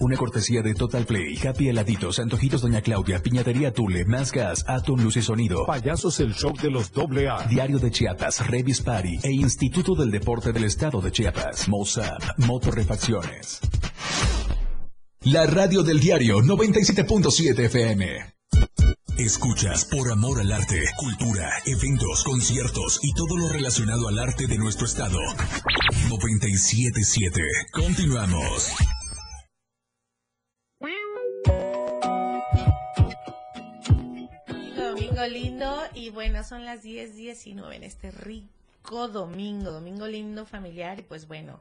Una 0.00 0.16
cortesía 0.16 0.62
de 0.62 0.74
Total 0.74 1.04
Play, 1.04 1.36
Happy 1.44 1.68
Heladitos, 1.68 2.20
Antojitos 2.20 2.60
Doña 2.62 2.82
Claudia, 2.82 3.20
Piñatería 3.20 3.72
Tule, 3.72 4.04
Más 4.04 4.30
Gas, 4.30 4.64
Atom 4.68 5.00
Luz 5.02 5.16
y 5.16 5.22
Sonido, 5.22 5.66
Payasos 5.66 6.20
el 6.20 6.34
show 6.34 6.52
de 6.62 6.70
los 6.70 6.92
doble 6.92 7.28
A. 7.28 7.44
Diario 7.48 7.78
de 7.78 7.90
Chiapas, 7.90 8.46
Revis 8.46 8.80
Party 8.80 9.18
e 9.24 9.32
Instituto 9.32 9.96
del 9.96 10.12
Deporte 10.12 10.52
del 10.52 10.64
Estado 10.64 11.00
de 11.00 11.10
Chiapas, 11.10 11.68
Mozart, 11.68 12.38
Motorrefacciones. 12.38 13.60
La 15.22 15.46
radio 15.46 15.82
del 15.82 15.98
diario 15.98 16.38
97.7 16.38 17.58
FM. 17.64 18.34
Escuchas 19.18 19.84
por 19.84 20.12
amor 20.12 20.40
al 20.40 20.52
arte, 20.52 20.80
cultura, 20.96 21.50
eventos, 21.66 22.22
conciertos 22.22 23.00
y 23.02 23.12
todo 23.14 23.36
lo 23.36 23.48
relacionado 23.48 24.06
al 24.06 24.20
arte 24.20 24.46
de 24.46 24.58
nuestro 24.58 24.86
estado. 24.86 25.18
97.7. 26.08 27.42
Continuamos. 27.72 28.72
Domingo 35.18 35.34
lindo 35.34 35.82
y 35.94 36.10
bueno, 36.10 36.44
son 36.44 36.64
las 36.64 36.82
10, 36.82 37.16
19 37.16 37.74
en 37.74 37.82
este 37.82 38.12
rico 38.12 39.08
domingo, 39.08 39.72
domingo 39.72 40.06
lindo 40.06 40.46
familiar 40.46 41.00
y 41.00 41.02
pues 41.02 41.26
bueno, 41.26 41.60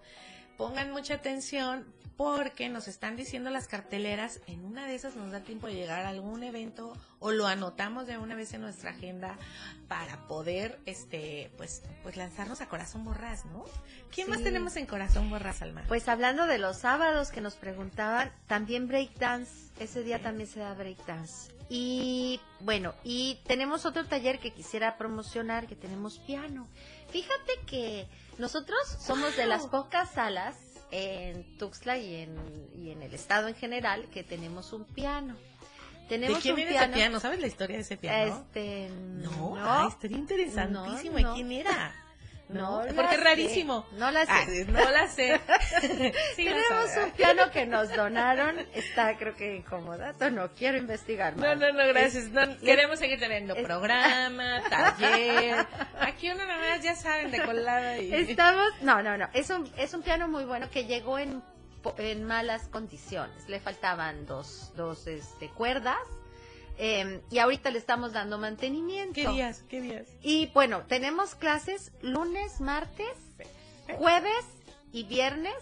pongan 0.57 0.91
mucha 0.91 1.15
atención 1.15 1.83
porque 2.17 2.69
nos 2.69 2.87
están 2.87 3.15
diciendo 3.15 3.49
las 3.49 3.67
carteleras, 3.67 4.41
en 4.45 4.63
una 4.63 4.85
de 4.85 4.93
esas 4.93 5.15
nos 5.15 5.31
da 5.31 5.39
tiempo 5.39 5.65
de 5.65 5.73
llegar 5.73 6.05
a 6.05 6.09
algún 6.09 6.43
evento 6.43 6.93
o 7.17 7.31
lo 7.31 7.47
anotamos 7.47 8.05
de 8.05 8.19
una 8.19 8.35
vez 8.35 8.53
en 8.53 8.61
nuestra 8.61 8.91
agenda 8.91 9.39
para 9.87 10.27
poder 10.27 10.77
este 10.85 11.49
pues 11.57 11.81
pues 12.03 12.15
lanzarnos 12.15 12.61
a 12.61 12.69
Corazón 12.69 13.05
Borrás, 13.05 13.45
¿no? 13.45 13.65
¿Quién 14.13 14.29
más 14.29 14.43
tenemos 14.43 14.75
en 14.75 14.85
Corazón 14.85 15.31
Borrás, 15.31 15.63
Alma? 15.63 15.83
Pues 15.87 16.07
hablando 16.07 16.45
de 16.45 16.59
los 16.59 16.77
sábados 16.77 17.31
que 17.31 17.41
nos 17.41 17.55
preguntaban, 17.55 18.31
también 18.45 18.87
breakdance, 18.87 19.71
ese 19.79 20.03
día 20.03 20.21
también 20.21 20.47
se 20.47 20.59
da 20.59 20.75
breakdance. 20.75 21.56
Y 21.70 22.39
bueno, 22.61 22.93
y 23.03 23.39
tenemos 23.45 23.86
otro 23.86 24.05
taller 24.05 24.39
que 24.39 24.53
quisiera 24.53 24.97
promocionar, 24.97 25.68
que 25.68 25.76
tenemos 25.76 26.20
piano. 26.20 26.68
Fíjate 27.09 27.53
que 27.65 28.07
nosotros 28.38 28.80
somos 28.99 29.36
de 29.36 29.45
las 29.45 29.68
pocas 29.68 30.11
salas 30.11 30.55
en 30.91 31.57
Tuxtla 31.57 31.97
y 31.97 32.15
en, 32.15 32.70
y 32.76 32.91
en 32.91 33.01
el 33.03 33.13
estado 33.13 33.47
en 33.49 33.55
general 33.55 34.05
que 34.13 34.24
tenemos 34.24 34.72
un 34.72 34.86
piano. 34.86 35.36
Tenemos 36.07 36.38
¿De 36.38 36.41
quién 36.41 36.53
un 36.53 36.55
viene 36.57 36.76
ese 36.78 36.88
piano? 36.88 37.20
¿Sabes 37.20 37.41
la 37.41 37.47
historia 37.47 37.76
de 37.76 37.82
ese 37.82 37.97
piano? 37.97 38.38
Este, 38.38 38.89
No, 38.89 39.55
no. 39.55 39.57
ay, 39.59 39.88
estaría 39.89 40.18
interesantísimo. 40.18 41.20
No, 41.20 41.28
no. 41.28 41.32
¿Y 41.34 41.36
quién 41.36 41.51
era? 41.51 41.93
No, 42.49 42.81
porque 42.95 43.15
es 43.15 43.17
sé. 43.19 43.23
rarísimo. 43.23 43.85
No 43.93 44.09
la 44.09 44.25
sé. 44.25 44.31
Ay, 44.31 44.65
no 44.67 44.91
la 44.91 45.07
sé. 45.07 45.39
Sí 46.35 46.45
Tenemos 46.45 46.89
un 47.03 47.11
piano 47.11 47.51
que 47.51 47.65
nos 47.65 47.93
donaron. 47.93 48.57
Está, 48.73 49.17
creo 49.17 49.35
que 49.35 49.55
incomodato. 49.57 50.29
No 50.29 50.49
quiero 50.53 50.77
investigar 50.77 51.35
No, 51.35 51.41
más. 51.41 51.57
no, 51.57 51.71
no, 51.73 51.87
gracias. 51.87 52.25
Es- 52.25 52.31
No, 52.31 52.41
es- 52.43 52.57
queremos 52.59 52.99
seguir 52.99 53.19
teniendo 53.19 53.53
programa, 53.55 54.61
taller. 54.69 55.65
Aquí 55.99 56.31
uno 56.31 56.45
nada 56.45 56.57
más, 56.75 56.81
ya 56.81 56.95
saben, 56.95 57.31
de 57.31 57.43
colada 57.43 57.97
y... 57.97 58.13
Estamos, 58.13 58.67
no, 58.81 59.01
no, 59.03 59.17
no, 59.17 59.27
es 59.33 59.49
un, 59.49 59.69
es 59.77 59.93
un 59.93 60.01
piano 60.01 60.27
muy 60.27 60.45
bueno 60.45 60.69
que 60.69 60.85
llegó 60.85 61.19
en, 61.19 61.41
en 61.97 62.23
malas 62.23 62.67
condiciones. 62.69 63.47
Le 63.49 63.59
faltaban 63.59 64.25
dos, 64.25 64.71
dos 64.75 65.05
este, 65.07 65.49
cuerdas 65.49 65.97
eh, 66.78 67.21
y 67.30 67.39
ahorita 67.39 67.71
le 67.71 67.80
estamos 67.80 68.13
dando 68.13 68.38
mantenimiento. 68.38 69.13
¿Qué 69.13 69.28
días? 69.28 69.63
¿Qué 69.67 69.82
días? 69.82 70.07
Y 70.21 70.47
bueno, 70.47 70.84
tenemos 70.88 71.36
clases 71.36 71.91
lunes, 72.01 72.61
martes, 72.61 73.15
jueves 73.97 74.45
y 74.91 75.03
viernes 75.03 75.55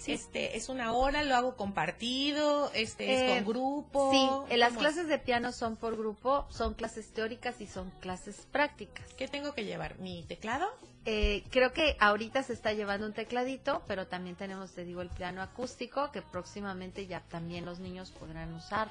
este, 0.06 0.58
es 0.58 0.68
una 0.70 0.92
hora, 0.94 1.24
lo 1.24 1.36
hago 1.36 1.56
compartido, 1.56 2.70
este, 2.74 3.14
es 3.14 3.22
Eh, 3.22 3.30
con 3.36 3.46
grupo. 3.54 4.12
Sí, 4.12 4.30
eh, 4.54 4.58
las 4.58 4.70
¿cómo? 4.70 4.82
clases 4.82 5.08
de 5.08 5.20
piano 5.20 5.52
son 5.54 5.78
por 5.78 5.96
grupo, 5.98 6.46
son 6.50 6.74
clases 6.74 7.12
teóricas 7.14 7.62
y 7.62 7.68
son 7.68 7.92
clases 8.02 8.46
prácticas. 8.52 9.06
¿Qué 9.16 9.28
tengo 9.30 9.54
que 9.54 9.64
llevar? 9.66 9.98
¿Mi 10.00 10.24
teclado? 10.24 10.68
Eh, 11.10 11.44
creo 11.52 11.72
que 11.72 11.96
ahorita 12.02 12.44
se 12.44 12.52
está 12.52 12.74
llevando 12.74 13.08
un 13.08 13.14
tecladito, 13.14 13.82
pero 13.88 14.08
también 14.08 14.36
tenemos, 14.36 14.72
te 14.74 14.84
digo, 14.84 15.02
el 15.02 15.10
piano 15.10 15.42
acústico 15.42 16.12
que 16.12 16.22
próximamente 16.22 17.08
ya 17.08 17.22
también 17.30 17.64
los 17.66 17.80
niños 17.80 18.12
podrán 18.12 18.54
usar 18.54 18.90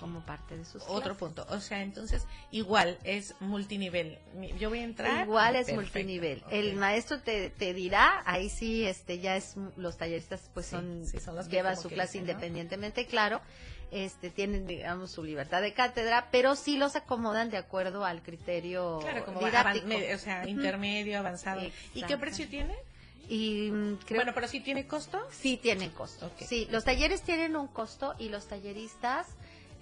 como 0.00 0.24
parte 0.26 0.56
de 0.56 0.64
sus 0.64 0.82
Otro 0.84 1.14
clases. 1.16 1.18
punto. 1.18 1.46
O 1.50 1.60
sea, 1.60 1.82
entonces, 1.82 2.26
igual, 2.50 2.98
es 3.04 3.34
multinivel. 3.40 4.18
Yo 4.58 4.70
voy 4.70 4.80
a 4.80 4.84
entrar. 4.84 5.24
Igual 5.26 5.54
es 5.54 5.66
Perfecto. 5.66 5.80
multinivel. 5.82 6.42
El 6.50 6.76
maestro 6.76 7.20
te, 7.20 7.50
te 7.50 7.74
dirá, 7.74 8.22
ahí 8.26 8.48
sí, 8.48 8.84
este, 8.84 9.20
ya 9.20 9.36
es, 9.36 9.54
los 9.76 9.96
talleristas 9.96 10.50
pues 10.52 10.66
Sí, 10.66 10.72
son, 10.76 11.06
sí, 11.06 11.20
son 11.20 11.36
los 11.36 11.46
que 11.46 11.56
llevan 11.56 11.76
su 11.76 11.88
clase 11.90 12.18
dicen, 12.18 12.26
¿no? 12.26 12.30
independientemente, 12.32 13.06
claro, 13.06 13.40
este, 13.90 14.30
tienen, 14.30 14.66
digamos, 14.66 15.10
su 15.12 15.22
libertad 15.24 15.62
de 15.62 15.72
cátedra, 15.72 16.28
pero 16.30 16.56
sí 16.56 16.76
los 16.76 16.96
acomodan 16.96 17.50
de 17.50 17.56
acuerdo 17.56 18.04
al 18.04 18.22
criterio 18.22 18.98
Claro, 19.00 19.24
como 19.24 19.40
didáctico. 19.40 19.86
o 20.14 20.18
sea, 20.18 20.46
intermedio, 20.48 21.18
avanzado. 21.18 21.62
¿Y 21.94 22.02
qué 22.02 22.16
precio 22.16 22.48
tiene? 22.48 22.74
Y 23.28 23.70
mm, 23.72 23.96
creo 24.06 24.18
Bueno, 24.20 24.32
pero 24.34 24.46
sí 24.48 24.60
tiene 24.60 24.86
costo. 24.86 25.20
Sí, 25.30 25.56
tienen 25.56 25.90
costo. 25.90 26.30
Sí, 26.38 26.66
los 26.70 26.84
talleres 26.84 27.22
tienen 27.22 27.56
un 27.56 27.66
costo 27.68 28.14
y 28.18 28.28
los 28.28 28.46
talleristas 28.46 29.26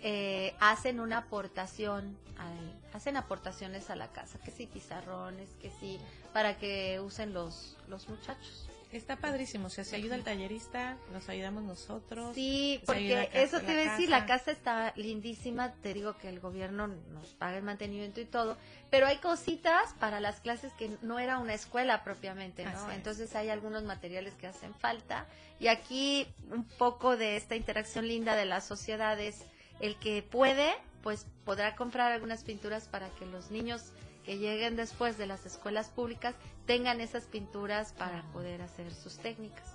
eh, 0.02 0.54
hacen 0.60 1.00
una 1.00 1.18
aportación, 1.18 2.16
al- 2.38 2.72
hacen 2.94 3.16
aportaciones 3.16 3.88
a 3.90 3.96
la 3.96 4.08
casa, 4.08 4.38
que 4.44 4.50
sí 4.50 4.66
pizarrones, 4.66 5.48
que 5.62 5.70
sí, 5.80 5.98
para 6.32 6.58
que 6.58 7.00
usen 7.00 7.32
los, 7.32 7.76
los 7.88 8.08
muchachos. 8.08 8.68
Está 8.94 9.16
padrísimo, 9.16 9.66
o 9.66 9.70
sea, 9.70 9.82
se 9.82 9.96
ayuda 9.96 10.14
el 10.14 10.22
tallerista, 10.22 10.96
nos 11.12 11.28
ayudamos 11.28 11.64
nosotros. 11.64 12.32
Sí, 12.32 12.80
porque 12.86 13.28
eso 13.32 13.60
te 13.60 13.72
iba 13.72 13.80
a 13.82 13.90
decir, 13.90 14.08
la 14.08 14.24
casa 14.24 14.52
está 14.52 14.92
lindísima, 14.94 15.72
te 15.82 15.92
digo 15.92 16.16
que 16.16 16.28
el 16.28 16.38
gobierno 16.38 16.86
nos 16.86 17.30
paga 17.34 17.56
el 17.56 17.64
mantenimiento 17.64 18.20
y 18.20 18.24
todo, 18.24 18.56
pero 18.90 19.08
hay 19.08 19.16
cositas 19.16 19.92
para 19.98 20.20
las 20.20 20.38
clases 20.38 20.72
que 20.74 20.96
no 21.02 21.18
era 21.18 21.38
una 21.38 21.54
escuela 21.54 22.04
propiamente, 22.04 22.64
¿no? 22.64 22.88
es. 22.88 22.94
Entonces 22.94 23.34
hay 23.34 23.48
algunos 23.48 23.82
materiales 23.82 24.34
que 24.34 24.46
hacen 24.46 24.72
falta 24.74 25.26
y 25.58 25.66
aquí 25.66 26.28
un 26.52 26.62
poco 26.64 27.16
de 27.16 27.36
esta 27.36 27.56
interacción 27.56 28.06
linda 28.06 28.36
de 28.36 28.44
las 28.44 28.64
sociedades, 28.64 29.44
el 29.80 29.96
que 29.96 30.22
puede, 30.22 30.72
pues 31.02 31.26
podrá 31.44 31.74
comprar 31.74 32.12
algunas 32.12 32.44
pinturas 32.44 32.86
para 32.86 33.08
que 33.16 33.26
los 33.26 33.50
niños 33.50 33.92
que 34.24 34.38
lleguen 34.38 34.76
después 34.76 35.18
de 35.18 35.26
las 35.26 35.46
escuelas 35.46 35.88
públicas 35.88 36.34
tengan 36.66 37.00
esas 37.00 37.24
pinturas 37.24 37.92
para 37.92 38.22
poder 38.32 38.62
hacer 38.62 38.92
sus 38.94 39.18
técnicas. 39.18 39.74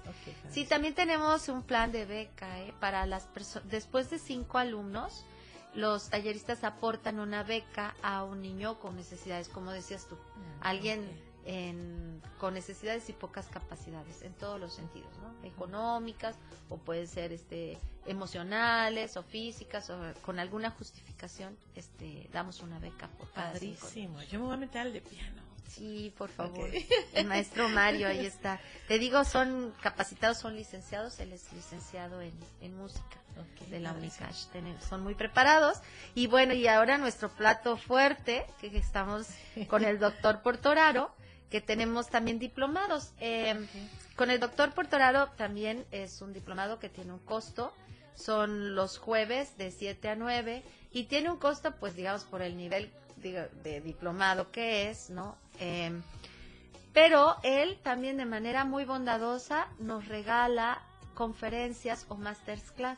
Sí, 0.49 0.65
también 0.65 0.95
tenemos 0.95 1.47
un 1.49 1.63
plan 1.63 1.91
de 1.91 2.05
beca 2.05 2.59
¿eh? 2.59 2.73
para 2.79 3.05
las 3.05 3.23
personas. 3.27 3.69
Después 3.69 4.09
de 4.09 4.17
cinco 4.17 4.57
alumnos, 4.57 5.23
los 5.75 6.09
talleristas 6.09 6.63
aportan 6.63 7.19
una 7.19 7.43
beca 7.43 7.95
a 8.01 8.23
un 8.23 8.41
niño 8.41 8.79
con 8.79 8.95
necesidades, 8.95 9.49
como 9.49 9.71
decías 9.71 10.07
tú, 10.07 10.17
alguien 10.61 11.07
en- 11.49 12.21
con 12.37 12.53
necesidades 12.53 13.09
y 13.09 13.13
pocas 13.13 13.47
capacidades, 13.47 14.21
en 14.21 14.33
todos 14.33 14.59
los 14.59 14.71
sentidos, 14.73 15.09
¿no? 15.17 15.47
Económicas 15.47 16.35
o 16.69 16.77
pueden 16.77 17.07
ser 17.07 17.31
este 17.33 17.77
emocionales 18.05 19.17
o 19.17 19.23
físicas 19.23 19.89
o 19.89 19.97
con 20.21 20.37
alguna 20.39 20.69
justificación, 20.71 21.57
este, 21.75 22.29
damos 22.31 22.61
una 22.61 22.77
beca 22.79 23.07
por 23.17 23.31
cada 23.31 23.53
Padrísimo. 23.53 24.21
Yo 24.23 24.39
me 24.39 24.45
voy 24.45 24.53
a 24.53 24.57
meter 24.57 24.81
al 24.81 24.93
de 24.93 25.01
piano. 25.01 25.41
Sí, 25.67 26.13
por 26.17 26.29
favor. 26.29 26.69
El 27.13 27.27
maestro 27.27 27.69
Mario, 27.69 28.07
ahí 28.07 28.25
está. 28.25 28.59
Te 28.87 28.97
digo, 28.97 29.23
son 29.23 29.73
capacitados, 29.81 30.37
son 30.39 30.55
licenciados. 30.55 31.19
Él 31.19 31.31
es 31.31 31.51
licenciado 31.53 32.21
en, 32.21 32.33
en 32.61 32.75
música 32.75 33.03
de 33.69 33.79
la. 33.79 33.93
Unicash. 33.93 34.47
Son 34.89 35.03
muy 35.03 35.13
preparados. 35.13 35.77
Y 36.15 36.25
bueno, 36.27 36.53
y 36.53 36.67
ahora 36.67 36.97
nuestro 36.97 37.29
plato 37.29 37.77
fuerte, 37.77 38.45
que 38.59 38.75
estamos 38.77 39.27
con 39.67 39.83
el 39.85 39.99
doctor 39.99 40.41
Portoraro, 40.41 41.13
que 41.49 41.61
tenemos 41.61 42.09
también 42.09 42.39
diplomados. 42.39 43.11
Eh, 43.19 43.67
Con 44.15 44.29
el 44.29 44.39
doctor 44.39 44.73
Portoraro 44.73 45.29
también 45.37 45.85
es 45.91 46.21
un 46.21 46.33
diplomado 46.33 46.79
que 46.79 46.89
tiene 46.89 47.13
un 47.13 47.19
costo. 47.19 47.73
Son 48.15 48.75
los 48.75 48.97
jueves 48.97 49.57
de 49.57 49.71
7 49.71 50.09
a 50.09 50.15
9 50.15 50.63
y 50.91 51.03
tiene 51.05 51.29
un 51.29 51.37
costo, 51.37 51.73
pues 51.79 51.95
digamos, 51.95 52.25
por 52.25 52.41
el 52.41 52.57
nivel 52.57 52.91
de 53.17 53.81
diplomado 53.81 54.51
que 54.51 54.89
es, 54.89 55.09
¿no? 55.09 55.37
Eh, 55.59 55.91
pero 56.93 57.35
él 57.43 57.79
también 57.83 58.17
de 58.17 58.25
manera 58.25 58.65
muy 58.65 58.85
bondadosa 58.85 59.67
nos 59.79 60.07
regala 60.07 60.81
conferencias 61.13 62.05
o 62.09 62.15
masterclass. 62.15 62.97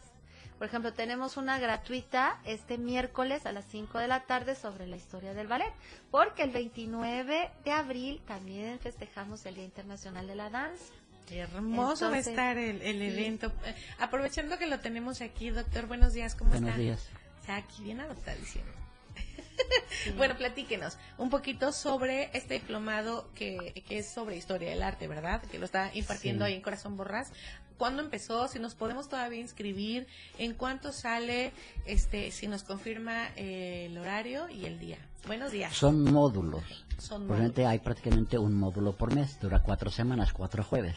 Por 0.62 0.68
ejemplo, 0.68 0.94
tenemos 0.94 1.38
una 1.38 1.58
gratuita 1.58 2.40
este 2.46 2.78
miércoles 2.78 3.48
a 3.48 3.52
las 3.52 3.66
5 3.72 3.98
de 3.98 4.08
la 4.08 4.26
tarde 4.26 4.54
sobre 4.54 4.86
la 4.86 4.96
historia 4.96 5.34
del 5.34 5.48
ballet, 5.48 5.74
porque 6.12 6.44
el 6.44 6.52
29 6.52 7.50
de 7.66 7.72
abril 7.72 8.22
también 8.28 8.78
festejamos 8.78 9.44
el 9.48 9.56
Día 9.56 9.64
Internacional 9.64 10.28
de 10.28 10.36
la 10.36 10.52
Danza. 10.52 10.84
Hermoso 11.32 12.06
va 12.12 12.18
a 12.18 12.18
Entonces, 12.20 12.28
estar 12.28 12.58
el, 12.60 12.80
el 12.84 13.00
sí. 13.00 13.06
evento. 13.06 13.52
Eh, 13.66 13.74
aprovechando 13.98 14.60
que 14.60 14.68
lo 14.68 14.80
tenemos 14.80 15.22
aquí, 15.22 15.50
doctor, 15.50 15.88
buenos 15.88 16.14
días, 16.14 16.36
¿cómo 16.36 16.52
Buenos 16.52 16.70
está? 16.70 16.80
días. 16.80 17.10
Está 17.40 17.56
aquí 17.56 17.82
bien 17.84 18.00
adoptadísimo. 18.00 18.66
bueno, 20.16 20.38
platíquenos 20.38 21.00
un 21.18 21.32
poquito 21.32 21.72
sobre 21.72 22.30
este 22.38 22.54
diplomado 22.54 23.32
que, 23.34 23.84
que 23.88 23.98
es 23.98 24.08
sobre 24.08 24.38
historia 24.38 24.70
del 24.70 24.84
arte, 24.84 25.08
¿verdad? 25.08 25.42
Que 25.42 25.58
lo 25.58 25.66
está 25.66 25.90
impartiendo 25.96 26.46
Sí. 26.46 26.52
ahí 26.52 26.58
en 26.58 26.62
Corazón 26.62 26.98
Borrás. 26.98 27.32
¿Cuándo 27.78 28.02
empezó? 28.02 28.48
Si 28.48 28.60
nos 28.60 28.76
podemos 28.76 29.10
todavía 29.10 29.40
inscribir, 29.40 30.08
¿en 30.38 30.54
cuánto 30.54 30.92
sale? 30.92 31.52
Este, 31.86 32.32
si 32.32 32.48
nos 32.48 32.64
confirma 32.64 33.30
eh, 33.36 33.88
el 33.90 33.98
horario 33.98 34.50
y 34.50 34.66
el 34.66 34.80
día. 34.80 34.98
Buenos 35.28 35.52
días. 35.52 35.74
Son 35.74 36.04
módulos. 36.04 36.64
Son 36.98 37.32
ejemplo, 37.32 37.68
hay 37.68 37.80
prácticamente 37.80 38.38
un 38.38 38.54
módulo 38.54 38.94
por 38.94 39.14
mes, 39.14 39.40
dura 39.40 39.62
cuatro 39.64 39.90
semanas, 39.90 40.34
cuatro 40.34 40.64
jueves. 40.64 40.96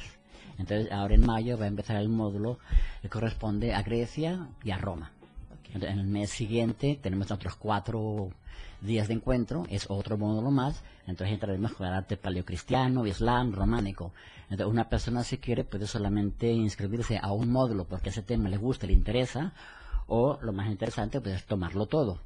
Entonces, 0.58 0.92
ahora 0.92 1.14
en 1.14 1.26
mayo 1.26 1.58
va 1.58 1.64
a 1.64 1.68
empezar 1.68 1.96
el 1.96 2.08
módulo 2.08 2.58
que 3.02 3.08
corresponde 3.08 3.74
a 3.74 3.82
Grecia 3.82 4.48
y 4.62 4.70
a 4.70 4.78
Roma. 4.78 5.12
Entonces, 5.66 5.90
en 5.90 5.98
el 5.98 6.06
mes 6.06 6.30
siguiente 6.30 6.98
tenemos 7.02 7.30
otros 7.30 7.56
cuatro 7.56 8.30
días 8.80 9.08
de 9.08 9.14
encuentro, 9.14 9.64
es 9.70 9.86
otro 9.88 10.16
módulo 10.16 10.50
más. 10.50 10.82
Entonces 11.06 11.34
entraremos 11.34 11.72
con 11.72 11.86
el 11.86 11.94
arte 11.94 12.16
paleocristiano, 12.16 13.06
islam, 13.06 13.52
románico. 13.52 14.12
Entonces, 14.50 14.66
una 14.66 14.88
persona 14.88 15.24
si 15.24 15.38
quiere 15.38 15.64
puede 15.64 15.86
solamente 15.86 16.50
inscribirse 16.52 17.18
a 17.22 17.32
un 17.32 17.50
módulo 17.50 17.84
porque 17.86 18.10
ese 18.10 18.22
tema 18.22 18.48
le 18.48 18.56
gusta, 18.56 18.86
le 18.86 18.92
interesa, 18.92 19.52
o 20.06 20.38
lo 20.42 20.52
más 20.52 20.68
interesante 20.70 21.20
pues 21.20 21.36
es 21.36 21.46
tomarlo 21.46 21.86
todo. 21.86 22.20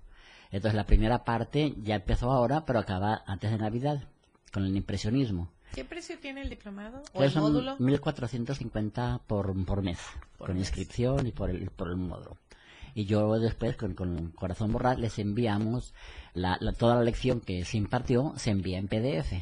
Entonces 0.51 0.75
la 0.75 0.85
primera 0.87 1.25
parte 1.25 1.75
ya 1.83 1.97
empezó 1.97 2.31
ahora, 2.33 2.65
pero 2.65 2.79
acaba 2.79 3.23
antes 3.27 3.51
de 3.51 3.59
Navidad, 3.59 4.03
con 4.53 4.65
el 4.65 4.77
impresionismo. 4.77 5.51
¿Qué 5.75 5.85
precio 5.85 6.19
tiene 6.19 6.41
el 6.43 6.49
diplomado 6.49 7.03
o 7.13 7.23
el 7.23 7.29
módulo? 7.43 7.77
1.450 7.79 9.21
por, 9.27 9.65
por 9.65 9.83
mes, 9.83 9.99
con 10.39 10.57
inscripción 10.59 11.27
y 11.27 11.33
por 11.33 11.51
el, 11.51 11.71
por 11.71 11.89
el 11.89 11.97
módulo. 11.97 12.37
Y 12.95 13.05
yo 13.05 13.39
después, 13.39 13.77
con, 13.77 13.95
con 13.95 14.31
Corazón 14.33 14.73
Borrás, 14.73 14.99
les 14.99 15.19
enviamos 15.19 15.95
la, 16.35 16.57
la- 16.61 16.73
toda 16.73 16.97
la 16.97 17.03
lección 17.03 17.41
que 17.41 17.65
se 17.65 17.77
impartió, 17.77 18.33
se 18.37 18.51
envía 18.51 18.79
en 18.79 18.89
PDF, 18.89 19.33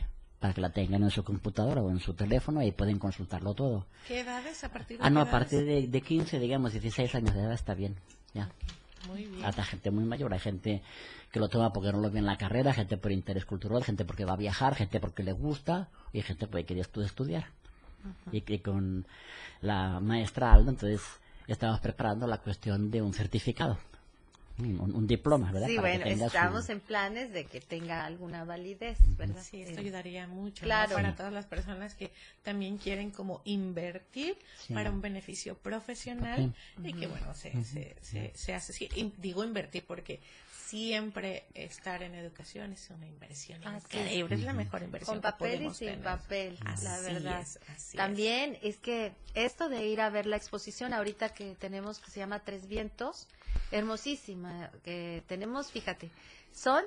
para 0.41 0.53
que 0.55 0.61
la 0.61 0.71
tengan 0.71 1.03
en 1.03 1.11
su 1.11 1.25
computadora 1.25 1.81
o 1.83 1.91
en 1.91 1.99
su 2.01 2.15
teléfono 2.15 2.63
y 2.63 2.71
pueden 2.73 2.99
consultarlo 2.99 3.55
todo. 3.55 3.87
¿Qué 4.07 4.21
edades 4.21 4.63
a 4.65 4.69
partir 4.71 4.99
de 4.99 5.05
Ah, 5.05 5.11
no, 5.11 5.21
a 5.21 5.31
partir 5.31 5.65
de, 5.65 5.87
de 5.89 6.01
15, 6.03 6.39
digamos, 6.39 6.73
16 6.73 7.15
años 7.15 7.35
de 7.35 7.41
edad 7.41 7.53
está 7.53 7.75
bien, 7.75 7.97
ya. 8.35 8.51
Muy 9.09 9.25
bien. 9.25 9.45
Hasta 9.45 9.65
gente 9.65 9.91
muy 9.91 10.05
mayor, 10.05 10.33
hay 10.35 10.41
gente 10.41 10.83
que 11.33 11.39
lo 11.41 11.49
toma 11.49 11.73
porque 11.73 11.93
no 11.93 12.01
lo 12.01 12.11
ve 12.11 12.19
en 12.19 12.27
la 12.27 12.37
carrera, 12.37 12.73
gente 12.73 12.97
por 12.97 13.13
interés 13.13 13.45
cultural, 13.45 13.85
gente 13.85 14.05
porque 14.05 14.25
va 14.25 14.33
a 14.35 14.37
viajar, 14.37 14.75
gente 14.75 15.01
porque 15.01 15.23
le 15.23 15.33
gusta 15.33 15.89
y 16.13 16.23
gente 16.23 16.47
porque 16.47 16.67
estu- 16.77 17.05
estudiar. 17.05 17.47
Y 18.33 18.43
que 18.43 18.61
con 18.63 19.07
la 19.61 20.01
maestra 20.01 20.53
Alda, 20.53 20.71
entonces 20.71 21.03
estamos 21.47 21.81
preparando 21.81 22.27
la 22.27 22.39
cuestión 22.39 22.91
de 22.91 23.03
un 23.03 23.13
certificado, 23.13 23.79
un, 24.59 24.95
un 24.95 25.07
diploma, 25.07 25.53
¿verdad? 25.53 25.69
Sí, 25.69 25.77
Para 25.77 25.89
bueno, 25.89 26.07
su- 26.17 26.27
estamos 26.27 26.69
en 26.71 26.81
planes 26.81 27.33
de 27.33 27.45
que 27.45 27.61
tenga 27.61 28.05
alguna 28.07 28.45
validez, 28.45 28.99
¿verdad? 29.17 29.43
Sí, 29.43 29.63
esto 29.63 29.81
ayudaría 29.81 30.27
mucho 30.27 30.63
¿no? 30.65 30.69
Claro. 30.69 30.95
para 30.95 31.11
Sí. 31.11 31.17
todas 31.17 31.33
las 31.33 31.47
personas 31.47 31.95
que 31.95 32.11
también 32.43 32.79
quieren 32.79 33.11
como 33.11 33.43
invertir 33.45 34.37
Sí. 34.67 34.73
para 34.75 34.91
un 34.91 35.01
beneficio 35.01 35.57
profesional 35.59 36.55
y 36.83 36.93
que 36.95 37.07
bueno, 37.07 37.35
se, 37.35 37.63
se, 37.65 37.97
se, 38.01 38.33
se 38.35 38.55
hace, 38.55 38.89
digo 39.19 39.45
invertir 39.45 39.85
porque 39.87 40.21
siempre 40.69 41.45
estar 41.55 42.03
en 42.03 42.15
educación 42.15 42.73
es 42.73 42.91
una 42.91 43.07
inversión 43.07 43.61
Ah, 43.65 43.79
sí. 43.81 43.87
increíble, 43.99 44.35
es 44.35 44.43
la 44.43 44.53
mejor 44.53 44.83
inversión 44.83 45.17
Con 45.17 45.23
que 45.23 45.33
papel 45.33 45.63
y 45.63 45.75
sin 45.75 45.89
tener. 45.89 46.03
papel, 46.05 46.59
la 46.65 46.71
Así 46.73 47.05
verdad. 47.05 47.41
es, 47.41 47.59
así 47.75 47.97
También 47.97 48.59
es. 48.63 48.77
que 48.79 49.13
esto 49.35 49.69
de 49.69 49.87
ir 49.87 50.01
a 50.01 50.11
ver 50.11 50.27
la 50.27 50.37
exposición 50.37 50.93
ahorita 50.93 51.31
que 51.35 51.55
tenemos 51.55 51.99
que 52.01 52.11
se 52.11 52.21
llama 52.21 52.41
Tres 52.41 52.67
Vientos, 52.67 53.29
hermosísima, 53.71 54.71
que 54.83 55.23
tenemos, 55.29 55.71
fíjate, 55.71 56.11
son 56.53 56.85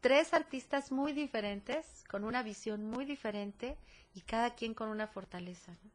tres 0.00 0.34
artistas 0.34 0.92
muy 0.92 1.12
diferentes, 1.12 1.86
con 2.10 2.24
una 2.24 2.42
visión 2.42 2.84
muy 2.90 3.04
diferente 3.04 3.76
y 4.14 4.20
cada 4.20 4.54
quien 4.54 4.74
con 4.74 4.88
una 4.88 5.06
fortaleza. 5.06 5.72
¿no? 5.72 5.90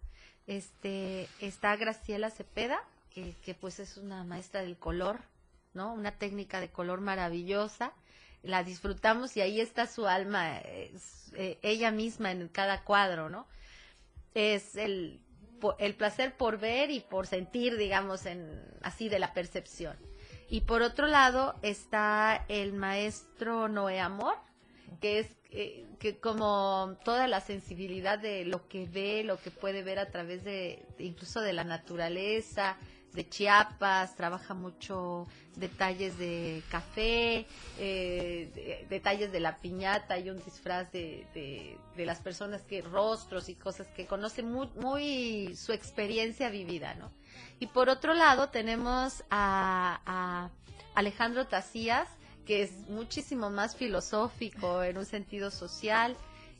Este, 0.47 1.27
está 1.39 1.75
Graciela 1.75 2.31
Cepeda, 2.31 2.79
que, 3.13 3.35
que 3.43 3.53
pues 3.53 3.79
es 3.79 3.97
una 3.97 4.23
maestra 4.23 4.61
del 4.61 4.77
color, 4.77 5.19
¿no? 5.77 5.93
Una 5.93 6.11
técnica 6.11 6.59
de 6.59 6.69
color 6.69 6.99
maravillosa. 6.99 7.93
La 8.43 8.63
disfrutamos 8.63 9.37
y 9.37 9.41
ahí 9.41 9.61
está 9.61 9.87
su 9.87 10.07
alma, 10.07 10.57
es, 10.59 11.31
eh, 11.35 11.57
ella 11.61 11.91
misma 11.91 12.31
en 12.31 12.49
cada 12.49 12.83
cuadro, 12.83 13.29
¿no? 13.29 13.47
Es 14.33 14.75
el, 14.75 15.21
el 15.79 15.95
placer 15.95 16.35
por 16.35 16.59
ver 16.59 16.91
y 16.91 16.99
por 16.99 17.27
sentir, 17.27 17.77
digamos, 17.77 18.25
en, 18.25 18.61
así 18.81 19.07
de 19.07 19.19
la 19.19 19.33
percepción. 19.33 19.97
Y 20.49 20.61
por 20.61 20.81
otro 20.81 21.07
lado 21.07 21.55
está 21.61 22.45
el 22.47 22.73
maestro 22.73 23.67
Noé 23.67 23.99
Amor, 23.99 24.35
que 25.01 25.19
es 25.19 25.27
eh, 25.49 25.85
que 25.99 26.19
como 26.19 26.97
toda 27.03 27.27
la 27.27 27.41
sensibilidad 27.41 28.19
de 28.19 28.45
lo 28.45 28.67
que 28.67 28.85
ve, 28.85 29.23
lo 29.23 29.37
que 29.37 29.51
puede 29.51 29.81
ver 29.83 29.99
a 29.99 30.09
través 30.11 30.43
de 30.43 30.85
incluso 30.99 31.41
de 31.41 31.53
la 31.53 31.63
naturaleza, 31.63 32.77
de 33.13 33.27
Chiapas, 33.27 34.15
trabaja 34.15 34.53
mucho 34.53 35.25
detalles 35.55 36.17
de 36.17 36.61
café, 36.69 37.47
eh, 37.79 38.51
de- 38.53 38.85
detalles 38.89 39.31
de 39.31 39.39
la 39.39 39.57
piñata, 39.57 40.13
hay 40.15 40.29
un 40.29 40.37
disfraz 40.43 40.91
de, 40.91 41.25
de, 41.33 41.77
de 41.95 42.05
las 42.05 42.19
personas 42.19 42.61
que, 42.61 42.81
rostros 42.81 43.49
y 43.49 43.55
cosas 43.55 43.87
que 43.95 44.05
conoce 44.05 44.43
muy, 44.43 44.67
muy 44.75 45.55
su 45.55 45.71
experiencia 45.73 46.49
vivida, 46.49 46.93
¿no? 46.95 47.11
Y 47.59 47.67
por 47.67 47.89
otro 47.89 48.13
lado 48.13 48.49
tenemos 48.49 49.23
a, 49.31 49.99
a 50.05 50.49
Alejandro 50.93 51.47
Tacías, 51.47 52.07
que 52.45 52.61
es 52.61 52.71
muchísimo 52.87 53.49
más 53.49 53.75
filosófico 53.75 54.83
en 54.83 54.97
un 54.97 55.05
sentido 55.05 55.51
social 55.51 56.15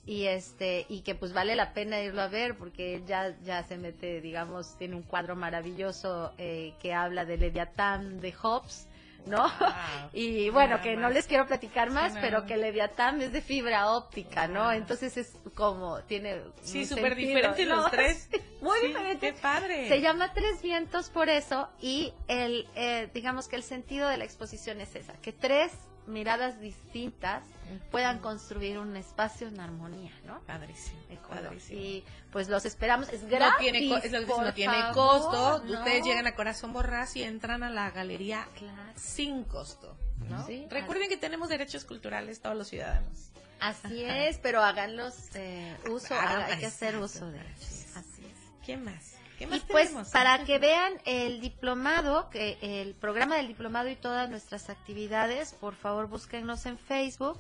y 0.08 0.26
este 0.26 0.86
y 0.90 1.02
que 1.02 1.14
pues 1.14 1.34
vale 1.34 1.56
la 1.56 1.74
pena 1.74 2.02
irlo 2.02 2.22
a 2.22 2.28
ver 2.30 2.58
porque 2.58 3.04
ya 3.06 3.36
ya 3.44 3.62
se 3.64 3.78
mete 3.78 4.22
digamos 4.22 4.78
tiene 4.78 4.96
un 4.96 5.04
cuadro 5.04 5.36
maravilloso 5.36 6.34
eh, 6.38 6.74
que 6.82 6.94
habla 6.94 7.26
de 7.26 7.38
Leviatán 7.38 8.22
de 8.22 8.32
Hobbes 8.32 8.88
¿no? 9.28 9.46
y 10.14 10.50
bueno, 10.50 10.82
que 10.82 10.96
no 10.96 11.10
les 11.10 11.28
quiero 11.28 11.46
platicar 11.46 11.92
más, 11.92 12.14
Sí, 12.14 12.20
pero 12.22 12.46
que 12.46 12.56
Leviatán 12.56 13.22
es 13.22 13.34
de 13.34 13.42
fibra 13.42 13.92
óptica, 13.92 14.48
¿no? 14.48 14.72
Entonces 14.72 15.18
es 15.18 15.34
como, 15.54 16.00
tiene... 16.04 16.42
Sí, 16.62 16.86
súper 16.86 17.16
diferente 17.16 17.66
¿no? 17.66 17.76
los 17.76 17.92
tres. 17.92 18.30
Sí, 18.32 18.42
muy 18.62 18.80
Sí, 18.80 18.88
diferente. 18.88 19.34
Qué 19.34 19.40
padre. 19.42 19.88
Se 19.90 20.02
llama 20.02 20.34
Tres 20.34 20.62
Vientos 20.62 21.10
por 21.10 21.28
eso 21.30 21.68
y 21.82 22.14
el, 22.30 22.68
eh, 22.76 23.10
digamos 23.14 23.48
que 23.48 23.58
el 23.58 23.64
sentido 23.64 24.08
de 24.08 24.18
la 24.18 24.24
exposición 24.24 24.82
es 24.82 24.96
esa, 24.96 25.14
que 25.22 25.34
tres 25.34 25.74
miradas 26.06 26.62
distintas 26.62 27.44
puedan 27.92 28.20
construir 28.20 28.78
un 28.80 28.96
espacio 28.96 29.48
en 29.48 29.60
armonía, 29.60 30.12
¿no? 30.26 30.40
Padrísimo. 30.42 30.98
Padrísimo. 31.30 31.80
Y 31.80 32.04
pues 32.32 32.48
los 32.50 32.66
esperamos, 32.66 33.10
es 33.10 33.24
No 33.24 33.30
gratis. 33.30 33.58
tiene, 33.60 33.90
co- 33.90 33.98
es 33.98 34.12
lo 34.12 34.20
que 34.22 34.26
no 34.44 34.54
tiene 34.54 34.74
favor, 34.74 34.94
costo. 34.94 35.64
¿no? 35.66 35.80
Ustedes 35.80 36.04
llegan 36.06 36.28
a 36.28 36.36
Corazón 36.36 36.74
Borrás 36.74 37.16
y 37.16 37.24
entran 37.24 37.64
a 37.64 37.70
la 37.70 37.92
galería 37.92 38.48
sin 38.96 39.44
costo. 39.44 39.98
¿no? 40.30 40.46
Sí, 40.48 40.66
Recuerden 40.70 41.10
que 41.10 41.18
tenemos 41.18 41.50
derechos 41.50 41.86
culturales 41.86 42.42
todos 42.42 42.56
los 42.56 42.68
ciudadanos. 42.68 43.32
Así 43.60 44.04
es, 44.04 44.38
pero 44.40 44.62
háganlos 44.64 45.16
eh, 45.36 45.76
uso, 45.90 46.14
Hagan- 46.16 46.44
hay 46.52 46.60
que 46.60 46.66
hacer 46.68 46.98
uso 46.98 47.30
de 47.32 47.40
ellos. 47.40 47.86
Así 47.96 48.24
es. 48.26 48.66
¿Qué 48.66 48.78
más? 48.78 49.14
¿Qué 49.38 49.44
Y 49.46 49.48
pues 49.48 49.88
tenemos? 49.90 50.10
para 50.10 50.44
que 50.46 50.58
vean 50.60 50.94
el 51.06 51.42
diplomado, 51.42 52.30
que 52.30 52.58
el 52.62 52.94
programa 52.96 53.38
del 53.38 53.48
diplomado 53.48 53.90
y 53.90 53.96
todas 53.96 54.30
nuestras 54.30 54.70
actividades, 54.70 55.54
por 55.54 55.76
favor 55.76 56.08
búsquennos 56.08 56.66
en 56.66 56.78
Facebook, 56.78 57.40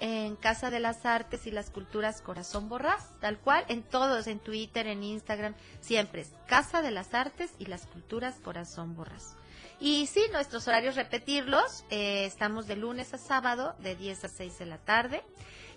en 0.00 0.36
Casa 0.36 0.70
de 0.70 0.80
las 0.80 1.06
Artes 1.06 1.46
y 1.46 1.50
las 1.50 1.70
Culturas 1.70 2.20
Corazón 2.20 2.68
Borrás, 2.68 3.08
tal 3.20 3.38
cual, 3.38 3.64
en 3.68 3.82
todos, 3.82 4.26
en 4.26 4.38
Twitter, 4.38 4.86
en 4.86 5.02
Instagram, 5.02 5.54
siempre 5.80 6.22
es 6.22 6.32
Casa 6.46 6.82
de 6.82 6.90
las 6.90 7.14
Artes 7.14 7.50
y 7.58 7.66
las 7.66 7.86
Culturas 7.86 8.36
Corazón 8.42 8.94
Borrás. 8.94 9.36
Y 9.80 10.06
sí, 10.06 10.22
nuestros 10.32 10.66
horarios 10.68 10.96
repetirlos, 10.96 11.84
eh, 11.90 12.24
estamos 12.24 12.66
de 12.66 12.76
lunes 12.76 13.12
a 13.12 13.18
sábado, 13.18 13.74
de 13.80 13.94
10 13.94 14.24
a 14.24 14.28
6 14.28 14.58
de 14.58 14.66
la 14.66 14.78
tarde, 14.78 15.22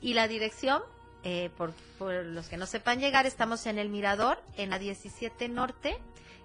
y 0.01 0.13
la 0.13 0.27
dirección, 0.27 0.81
eh, 1.23 1.49
por, 1.57 1.73
por 1.97 2.13
los 2.25 2.47
que 2.47 2.57
no 2.57 2.65
sepan 2.65 2.99
llegar, 2.99 3.25
estamos 3.25 3.65
en 3.65 3.77
el 3.77 3.89
Mirador, 3.89 4.41
en 4.55 4.69
la 4.69 4.79
17 4.79 5.49
Norte, 5.49 5.97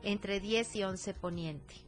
entre 0.03 0.41
10 0.41 0.77
y 0.77 0.83
11 0.83 1.15
Poniente. 1.15 1.84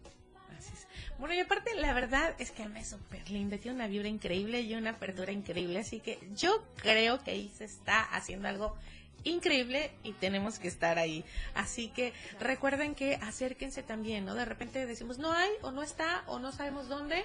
Bueno, 1.18 1.34
y 1.34 1.40
aparte, 1.40 1.74
la 1.76 1.94
verdad 1.94 2.34
es 2.38 2.50
que 2.50 2.62
Alma 2.62 2.80
es 2.80 2.88
súper 2.88 3.30
linda, 3.30 3.56
tiene 3.56 3.76
una 3.76 3.86
vibra 3.86 4.08
increíble 4.08 4.60
y 4.60 4.74
una 4.74 4.90
apertura 4.90 5.32
increíble, 5.32 5.78
así 5.78 6.00
que 6.00 6.18
yo 6.34 6.62
creo 6.76 7.22
que 7.24 7.30
ahí 7.30 7.50
se 7.56 7.64
está 7.64 8.02
haciendo 8.02 8.48
algo 8.48 8.76
increíble 9.24 9.90
y 10.02 10.12
tenemos 10.12 10.58
que 10.58 10.68
estar 10.68 10.98
ahí. 10.98 11.24
Así 11.54 11.88
que 11.88 12.12
recuerden 12.40 12.94
que 12.94 13.16
acérquense 13.16 13.82
también, 13.82 14.24
¿no? 14.24 14.34
De 14.34 14.44
repente 14.44 14.86
decimos 14.86 15.18
no 15.18 15.32
hay 15.32 15.50
o 15.62 15.70
no 15.70 15.82
está 15.82 16.22
o 16.26 16.38
no 16.38 16.52
sabemos 16.52 16.88
dónde. 16.88 17.24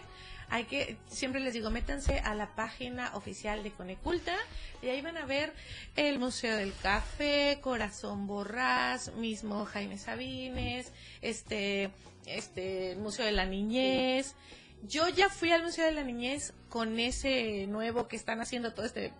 Hay 0.50 0.66
que, 0.66 0.98
siempre 1.08 1.40
les 1.40 1.54
digo, 1.54 1.70
métanse 1.70 2.20
a 2.20 2.36
la 2.36 2.56
página 2.56 3.16
oficial 3.16 3.64
de 3.64 3.72
Coneculta 3.72 4.36
y 4.82 4.90
ahí 4.90 5.02
van 5.02 5.18
a 5.18 5.26
ver 5.26 5.54
el 5.96 6.20
Museo 6.20 6.58
del 6.58 6.74
Café, 6.82 7.60
Corazón 7.62 8.28
Borrás, 8.28 9.14
mismo 9.14 9.66
Jaime 9.66 9.98
Sabines, 9.98 10.92
este, 11.22 11.92
este, 12.26 12.92
el 12.92 13.00
Museo 13.00 13.26
de 13.26 13.32
la 13.32 13.46
Niñez. 13.46 14.36
Yo 14.84 15.08
ya 15.10 15.30
fui 15.30 15.52
al 15.52 15.64
Museo 15.64 15.86
de 15.86 15.92
la 15.92 16.04
Niñez 16.04 16.54
con 16.70 17.00
ese 17.00 17.68
nuevo 17.68 18.08
que 18.08 18.16
están 18.16 18.42
haciendo 18.42 18.74
todo 18.74 18.86
este 18.86 19.14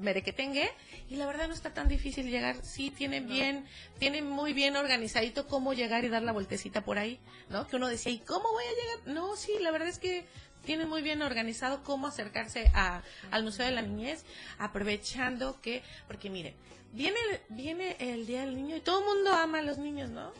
merequetengue 0.00 0.70
y 1.10 1.16
la 1.16 1.26
verdad 1.26 1.48
no 1.48 1.54
está 1.54 1.74
tan 1.74 1.86
difícil 1.88 2.30
llegar. 2.30 2.56
Sí, 2.64 2.90
tienen 2.90 3.28
bien, 3.28 3.66
tienen 3.98 4.28
muy 4.28 4.52
bien 4.54 4.74
organizadito 4.76 5.46
cómo 5.46 5.74
llegar 5.74 6.04
y 6.04 6.08
dar 6.08 6.22
la 6.22 6.32
vueltecita 6.32 6.80
por 6.82 6.98
ahí, 6.98 7.20
¿no? 7.50 7.66
Que 7.68 7.76
uno 7.76 7.88
decía, 7.88 8.10
¿y 8.10 8.18
cómo 8.20 8.50
voy 8.50 8.64
a 8.64 8.70
llegar? 8.70 9.14
No, 9.14 9.36
sí, 9.36 9.52
la 9.60 9.70
verdad 9.70 9.88
es 9.88 9.98
que 9.98 10.24
tienen 10.64 10.88
muy 10.88 11.02
bien 11.02 11.20
organizado 11.22 11.82
cómo 11.82 12.06
acercarse 12.06 12.70
a, 12.74 13.02
al 13.30 13.44
Museo 13.44 13.66
de 13.66 13.72
la 13.72 13.82
Niñez, 13.82 14.24
aprovechando 14.58 15.60
que, 15.60 15.82
porque 16.06 16.30
miren, 16.30 16.54
viene, 16.92 17.18
el- 17.30 17.40
viene 17.54 17.96
el 18.00 18.26
Día 18.26 18.40
del 18.40 18.56
Niño 18.56 18.76
y 18.76 18.80
todo 18.80 19.00
el 19.00 19.04
mundo 19.04 19.30
ama 19.32 19.58
a 19.58 19.62
los 19.62 19.76
niños, 19.78 20.08
¿no? 20.10 20.32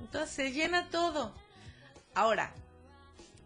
Entonces 0.00 0.30
se 0.34 0.52
llena 0.52 0.88
todo. 0.90 1.32
Ahora, 2.16 2.50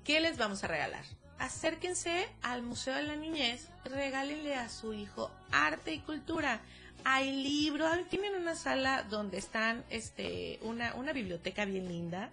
¿qué 0.05 0.21
les 0.21 0.39
vamos 0.39 0.63
a 0.63 0.69
regalar? 0.69 1.05
Acérquense 1.41 2.29
al 2.41 2.63
Museo 2.63 2.95
de 2.95 3.03
la 3.03 3.17
Niñez, 3.17 3.67
regálenle 3.85 4.55
a 4.55 4.69
su 4.69 4.95
hijo 4.95 5.29
arte 5.51 5.93
y 5.93 5.99
cultura. 5.99 6.61
Hay 7.03 7.33
libros, 7.43 7.91
tienen 8.11 8.37
una 8.37 8.55
sala 8.55 9.03
donde 9.11 9.39
están, 9.39 9.83
este, 9.91 10.61
una, 10.63 10.95
una 10.95 11.13
biblioteca 11.13 11.65
bien 11.65 11.89
linda, 11.89 12.31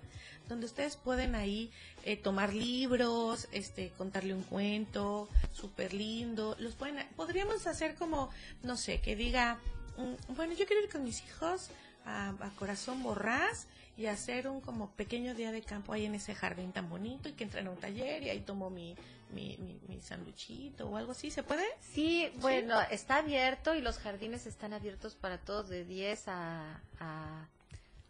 donde 0.48 0.68
ustedes 0.68 0.96
pueden 0.96 1.34
ahí 1.34 1.72
eh, 2.04 2.18
tomar 2.18 2.54
libros, 2.54 3.48
este, 3.52 3.90
contarle 3.98 4.36
un 4.36 4.44
cuento, 4.44 5.30
súper 5.54 5.96
lindo. 5.96 6.56
Los 6.60 6.76
pueden, 6.76 7.04
podríamos 7.16 7.66
hacer 7.66 7.96
como, 7.96 8.30
no 8.62 8.78
sé, 8.78 9.02
que 9.02 9.16
diga, 9.16 9.58
mm, 9.98 10.36
bueno, 10.36 10.54
yo 10.54 10.68
quiero 10.68 10.84
ir 10.84 10.90
con 10.92 11.04
mis 11.04 11.24
hijos 11.24 11.72
a 12.06 12.52
Corazón 12.60 13.02
Borrás 13.02 13.66
y 13.98 14.06
hacer 14.06 14.48
un 14.48 14.62
como 14.62 14.92
pequeño 14.92 15.34
día 15.34 15.52
de 15.52 15.62
campo 15.64 15.92
ahí 15.94 16.06
en 16.06 16.16
ese 16.16 16.36
jardín 16.36 16.72
tan 16.72 16.88
bonito 16.90 17.30
y 17.30 17.34
que 17.34 17.44
entren 17.44 17.68
a 17.68 17.72
un 17.72 17.78
taller 17.78 18.22
y 18.24 18.30
ahí 18.30 18.40
tomo 18.42 18.70
mi, 18.70 18.96
mi, 19.32 19.58
mi, 19.58 19.80
mi 19.88 20.00
sanduchito 20.02 20.88
o 20.88 20.98
algo 20.98 21.14
así, 21.14 21.32
¿se 21.32 21.42
puede? 21.44 21.66
Sí, 21.94 22.30
bueno, 22.36 22.80
está 22.92 23.18
abierto 23.18 23.74
y 23.74 23.82
los 23.82 23.98
jardines 23.98 24.46
están 24.46 24.74
abiertos 24.74 25.16
para 25.16 25.40
todos 25.40 25.68
de 25.70 25.84
10 25.84 26.28
a, 26.28 26.80
a, 27.00 27.48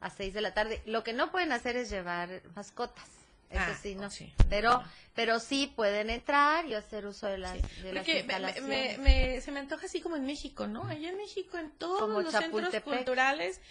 a 0.01 0.09
6 0.09 0.33
de 0.33 0.41
la 0.41 0.53
tarde. 0.53 0.81
Lo 0.85 1.03
que 1.03 1.13
no 1.13 1.31
pueden 1.31 1.51
hacer 1.53 1.77
es 1.77 1.89
llevar 1.89 2.41
mascotas. 2.55 3.05
Eso 3.49 3.61
Ah, 3.65 3.77
sí, 3.81 3.95
no. 3.95 4.09
sí. 4.09 4.29
Pero, 4.49 4.83
pero 5.15 5.39
sí 5.39 5.71
pueden 5.73 6.09
entrar 6.09 6.65
y 6.65 6.73
hacer 6.73 7.05
uso 7.05 7.27
de 7.27 7.37
las, 7.37 7.53
de 7.81 7.93
las 7.93 8.03
Porque 8.05 8.23
me- 8.25 8.27
me, 8.27 8.33
instalaciones. 8.49 8.99
me- 8.99 9.39
se 9.39 9.51
me 9.53 9.59
antoja 9.61 9.85
así 9.85 10.01
como 10.01 10.17
en 10.17 10.25
México, 10.25 10.67
¿no? 10.67 10.83
Allá 10.85 11.07
en 11.11 11.15
México, 11.15 11.57
en 11.57 11.71
todos 11.71 12.01
Como 12.01 12.19
los 12.19 12.33
centros 12.33 12.75
culturales, 12.83 13.61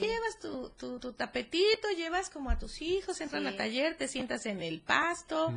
Sí. 0.00 0.06
llevas 0.06 0.38
tu, 0.40 0.70
tu, 0.70 0.98
tu 0.98 1.12
tapetito, 1.12 1.88
llevas 1.96 2.30
como 2.30 2.50
a 2.50 2.58
tus 2.58 2.80
hijos, 2.82 3.20
entran 3.20 3.42
Sí. 3.42 3.48
al 3.48 3.56
taller, 3.56 3.96
te 3.96 4.08
sientas 4.08 4.46
en 4.46 4.62
el 4.62 4.80
pasto, 4.80 5.52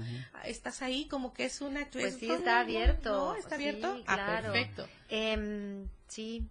estás 0.46 0.82
ahí 0.82 1.08
como 1.08 1.34
que 1.34 1.46
es 1.46 1.62
una 1.62 1.82
actividad. 1.82 2.10
Pues 2.10 2.20
sí, 2.20 2.30
está 2.32 2.60
abierto. 2.60 3.12
¿No? 3.12 3.36
¿Está 3.36 3.56
abierto? 3.56 3.96
Sí, 3.96 4.04
Ah, 4.08 4.40
perfecto. 4.42 4.88
Em, 5.10 5.88
sí. 6.08 6.44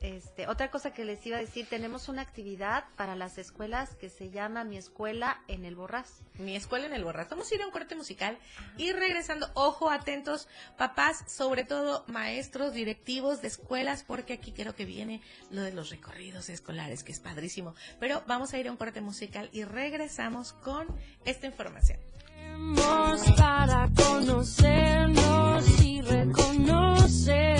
Este, 0.00 0.48
otra 0.48 0.70
cosa 0.70 0.94
que 0.94 1.04
les 1.04 1.24
iba 1.26 1.36
a 1.36 1.40
decir, 1.40 1.66
tenemos 1.68 2.08
una 2.08 2.22
actividad 2.22 2.84
para 2.96 3.16
las 3.16 3.36
escuelas 3.36 3.94
que 3.96 4.08
se 4.08 4.30
llama 4.30 4.64
Mi 4.64 4.78
Escuela 4.78 5.42
en 5.46 5.66
el 5.66 5.76
Borrás. 5.76 6.22
Mi 6.38 6.56
escuela 6.56 6.86
en 6.86 6.94
el 6.94 7.04
Borras. 7.04 7.28
Vamos 7.28 7.52
a 7.52 7.54
ir 7.54 7.60
a 7.60 7.66
un 7.66 7.70
corte 7.70 7.94
musical 7.94 8.38
y 8.78 8.92
regresando, 8.92 9.50
ojo, 9.52 9.90
atentos, 9.90 10.48
papás, 10.78 11.22
sobre 11.30 11.64
todo 11.64 12.04
maestros, 12.06 12.72
directivos 12.72 13.42
de 13.42 13.48
escuelas, 13.48 14.02
porque 14.02 14.32
aquí 14.32 14.52
creo 14.52 14.74
que 14.74 14.86
viene 14.86 15.20
lo 15.50 15.60
de 15.60 15.72
los 15.72 15.90
recorridos 15.90 16.48
escolares, 16.48 17.04
que 17.04 17.12
es 17.12 17.20
padrísimo. 17.20 17.74
Pero 17.98 18.22
vamos 18.26 18.54
a 18.54 18.58
ir 18.58 18.68
a 18.68 18.70
un 18.70 18.78
corte 18.78 19.02
musical 19.02 19.50
y 19.52 19.64
regresamos 19.64 20.54
con 20.54 20.86
esta 21.26 21.46
información. 21.46 21.98
para 23.36 23.90
conocernos 23.94 25.80
y 25.82 26.00
reconocer 26.00 27.59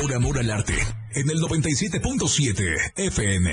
Por 0.00 0.14
amor 0.14 0.38
al 0.38 0.50
arte, 0.50 0.74
en 1.14 1.28
el 1.28 1.38
97.7 1.40 2.92
FM. 2.96 3.50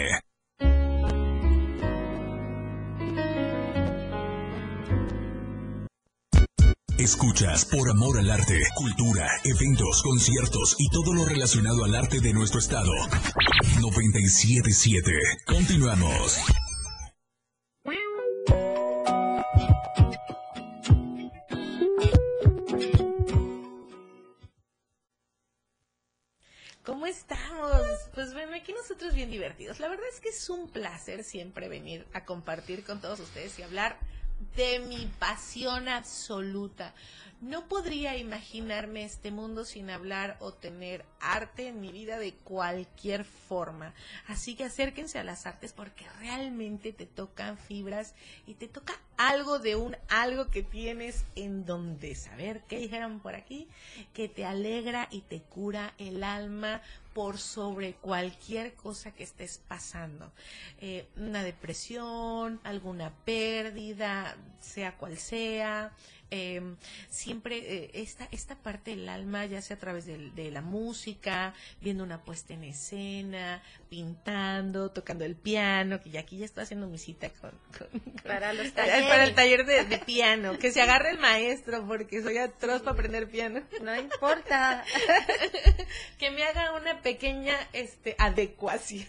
Escuchas 6.97 7.65
por 7.65 7.89
amor 7.89 8.19
al 8.19 8.31
arte, 8.31 8.59
cultura, 8.75 9.27
eventos, 9.43 10.01
conciertos 10.03 10.75
y 10.79 10.89
todo 10.89 11.13
lo 11.13 11.25
relacionado 11.25 11.83
al 11.83 11.95
arte 11.95 12.21
de 12.21 12.33
nuestro 12.33 12.59
estado. 12.59 12.93
977. 13.81 15.11
Continuamos. 15.45 16.37
¿Cómo 26.87 27.05
estamos? 27.05 27.85
Pues 28.13 28.33
bueno, 28.33 28.55
aquí 28.55 28.71
nosotros 28.71 29.13
bien 29.13 29.29
divertidos. 29.29 29.81
La 29.81 29.89
verdad 29.89 30.05
es 30.09 30.21
que 30.21 30.29
es 30.29 30.49
un 30.49 30.69
placer 30.69 31.25
siempre 31.25 31.67
venir 31.67 32.07
a 32.13 32.23
compartir 32.23 32.85
con 32.85 33.01
todos 33.01 33.19
ustedes 33.19 33.59
y 33.59 33.63
hablar 33.63 33.99
de 34.57 34.79
mi 34.79 35.05
pasión 35.19 35.87
absoluta. 35.87 36.93
No 37.39 37.67
podría 37.67 38.17
imaginarme 38.17 39.03
este 39.03 39.29
mundo 39.29 39.63
sin 39.63 39.91
hablar 39.91 40.37
o 40.39 40.53
tener 40.53 41.05
arte 41.19 41.67
en 41.67 41.79
mi 41.79 41.91
vida 41.91 42.17
de 42.17 42.33
cualquier 42.33 43.25
forma. 43.25 43.93
Así 44.25 44.55
que 44.55 44.63
acérquense 44.63 45.19
a 45.19 45.23
las 45.23 45.45
artes 45.45 45.71
porque 45.71 46.07
realmente 46.19 46.91
te 46.91 47.05
tocan 47.05 47.59
fibras 47.59 48.15
y 48.47 48.55
te 48.55 48.67
toca 48.67 48.99
algo 49.17 49.59
de 49.59 49.75
un 49.75 49.95
algo 50.09 50.47
que 50.47 50.63
tienes 50.63 51.25
en 51.35 51.63
donde 51.67 52.15
saber 52.15 52.63
qué 52.67 52.79
dijeron 52.79 53.19
por 53.19 53.35
aquí, 53.35 53.67
que 54.15 54.27
te 54.27 54.43
alegra 54.43 55.07
y 55.11 55.21
te 55.21 55.41
cura 55.41 55.93
el 55.99 56.23
alma 56.23 56.81
por 57.13 57.37
sobre 57.37 57.93
cualquier 57.93 58.73
cosa 58.73 59.11
que 59.11 59.23
estés 59.23 59.59
pasando. 59.67 60.31
Eh, 60.79 61.07
una 61.17 61.43
depresión, 61.43 62.59
alguna 62.63 63.11
pérdida, 63.25 64.37
sea 64.59 64.95
cual 64.97 65.17
sea. 65.17 65.91
Eh, 66.31 66.61
siempre 67.09 67.57
eh, 67.57 67.91
esta, 67.93 68.27
esta 68.31 68.55
parte 68.55 68.91
del 68.91 69.07
alma, 69.09 69.45
ya 69.45 69.61
sea 69.61 69.77
a 69.77 69.79
través 69.79 70.05
del- 70.05 70.33
de, 70.35 70.51
la 70.51 70.61
música, 70.61 71.53
viendo 71.81 72.03
una 72.03 72.23
puesta 72.23 72.53
en 72.53 72.63
escena, 72.65 73.61
pintando, 73.89 74.91
tocando 74.91 75.23
el 75.25 75.35
piano, 75.35 76.01
que 76.01 76.09
ya 76.09 76.19
aquí 76.21 76.37
ya 76.37 76.45
estoy 76.45 76.63
haciendo 76.63 76.87
mi 76.87 76.97
cita 76.97 77.29
con, 77.29 77.51
con- 77.77 78.01
Para 78.23 78.53
los 78.53 78.67
para 78.71 78.87
talleres. 78.91 79.29
el 79.29 79.35
taller 79.35 79.65
de, 79.65 79.85
de 79.85 79.97
piano, 79.99 80.57
que 80.57 80.71
se 80.71 80.81
agarre 80.81 81.11
el 81.11 81.19
maestro 81.19 81.85
porque 81.87 82.21
soy 82.21 82.37
atroz 82.37 82.81
para 82.81 82.91
aprender 82.91 83.29
piano. 83.29 83.61
No 83.81 83.95
importa. 83.95 84.83
que 86.17 86.31
me 86.31 86.43
haga 86.43 86.73
una 86.73 87.01
pequeña 87.01 87.55
este 87.73 88.15
adecuación. 88.17 89.07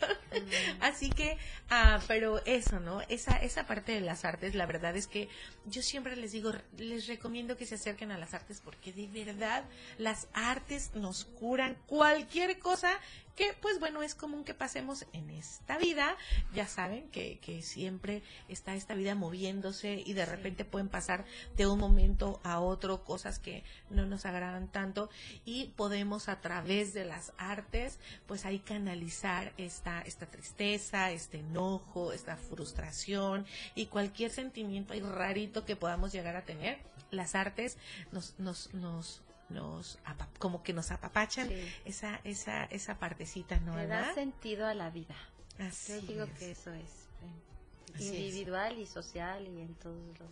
Así 0.80 1.10
que, 1.10 1.36
ah, 1.70 2.00
pero 2.06 2.44
eso, 2.46 2.80
¿no? 2.80 3.00
Esa, 3.08 3.36
esa 3.38 3.66
parte 3.66 3.92
de 3.92 4.00
las 4.00 4.24
artes, 4.24 4.54
la 4.54 4.66
verdad 4.66 4.96
es 4.96 5.06
que 5.06 5.28
yo 5.66 5.82
siempre 5.82 6.16
les 6.16 6.32
digo, 6.32 6.52
les 6.76 7.06
recomiendo 7.08 7.56
que 7.56 7.66
se 7.66 7.74
acerquen 7.74 8.12
a 8.12 8.18
las 8.18 8.34
artes 8.34 8.60
porque 8.64 8.92
de 8.92 9.06
verdad 9.08 9.64
las 9.98 10.28
artes 10.32 10.92
nos 10.94 11.24
curan 11.24 11.76
cualquier 11.86 12.58
cosa 12.58 12.90
que 13.38 13.54
pues 13.60 13.78
bueno 13.78 14.02
es 14.02 14.16
común 14.16 14.42
que 14.42 14.52
pasemos 14.52 15.06
en 15.12 15.30
esta 15.30 15.78
vida. 15.78 16.16
Ya 16.54 16.66
saben 16.66 17.08
que, 17.10 17.38
que 17.38 17.62
siempre 17.62 18.24
está 18.48 18.74
esta 18.74 18.94
vida 18.94 19.14
moviéndose 19.14 20.02
y 20.04 20.12
de 20.14 20.26
repente 20.26 20.64
pueden 20.64 20.88
pasar 20.88 21.24
de 21.56 21.68
un 21.68 21.78
momento 21.78 22.40
a 22.42 22.58
otro 22.58 23.04
cosas 23.04 23.38
que 23.38 23.62
no 23.90 24.06
nos 24.06 24.26
agradan 24.26 24.66
tanto. 24.66 25.08
Y 25.44 25.68
podemos 25.76 26.28
a 26.28 26.40
través 26.40 26.94
de 26.94 27.04
las 27.04 27.32
artes 27.38 28.00
pues 28.26 28.44
ahí 28.44 28.58
canalizar 28.58 29.52
esta 29.56 30.02
esta 30.02 30.26
tristeza 30.26 31.12
este 31.12 31.38
enojo 31.38 32.12
esta 32.12 32.36
frustración 32.36 33.46
y 33.74 33.86
cualquier 33.86 34.30
sentimiento 34.30 34.94
ahí 34.94 35.00
rarito 35.00 35.64
que 35.64 35.76
podamos 35.76 36.12
llegar 36.12 36.36
a 36.36 36.44
tener 36.44 36.78
las 37.10 37.34
artes 37.34 37.76
nos 38.12 38.38
nos 38.38 38.72
nos 38.74 39.22
nos 39.48 39.98
como 40.38 40.62
que 40.62 40.72
nos 40.74 40.90
apapachan 40.90 41.48
esa 41.84 42.20
esa 42.24 42.64
esa 42.66 42.98
partecita 42.98 43.58
no 43.60 43.76
Le 43.76 43.86
da 43.86 44.12
sentido 44.14 44.66
a 44.66 44.74
la 44.74 44.90
vida. 44.90 45.16
Así 45.58 45.92
Yo 45.94 46.00
digo 46.06 46.24
es. 46.24 46.30
que 46.38 46.50
eso 46.52 46.72
es. 46.72 46.84
eh, 46.84 47.96
es. 47.96 48.02
individual 48.04 48.78
y 48.78 48.86
social 48.86 49.46
y 49.46 49.60
en 49.62 49.74
todos 49.76 50.18
los... 50.20 50.30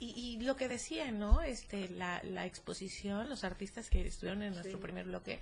Y, 0.00 0.10
y 0.10 0.40
lo 0.40 0.56
que 0.56 0.68
decía, 0.68 1.10
¿no? 1.12 1.40
Este, 1.42 1.88
la, 1.88 2.20
la 2.24 2.46
exposición, 2.46 3.28
los 3.28 3.44
artistas 3.44 3.90
que 3.90 4.06
estuvieron 4.06 4.42
en 4.42 4.52
nuestro 4.54 4.76
Sí. 4.78 4.82
primer 4.82 5.06
bloque, 5.06 5.38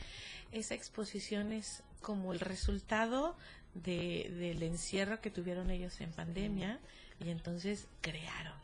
esa 0.52 0.74
exposición 0.74 1.52
es 1.52 1.82
como 2.00 2.32
el 2.32 2.40
resultado 2.40 3.36
de, 3.74 4.30
del 4.38 4.62
encierro 4.62 5.20
que 5.20 5.30
tuvieron 5.30 5.70
ellos 5.70 6.00
en 6.00 6.12
pandemia 6.12 6.80
y 7.20 7.30
entonces 7.30 7.86
crearon. 8.02 8.61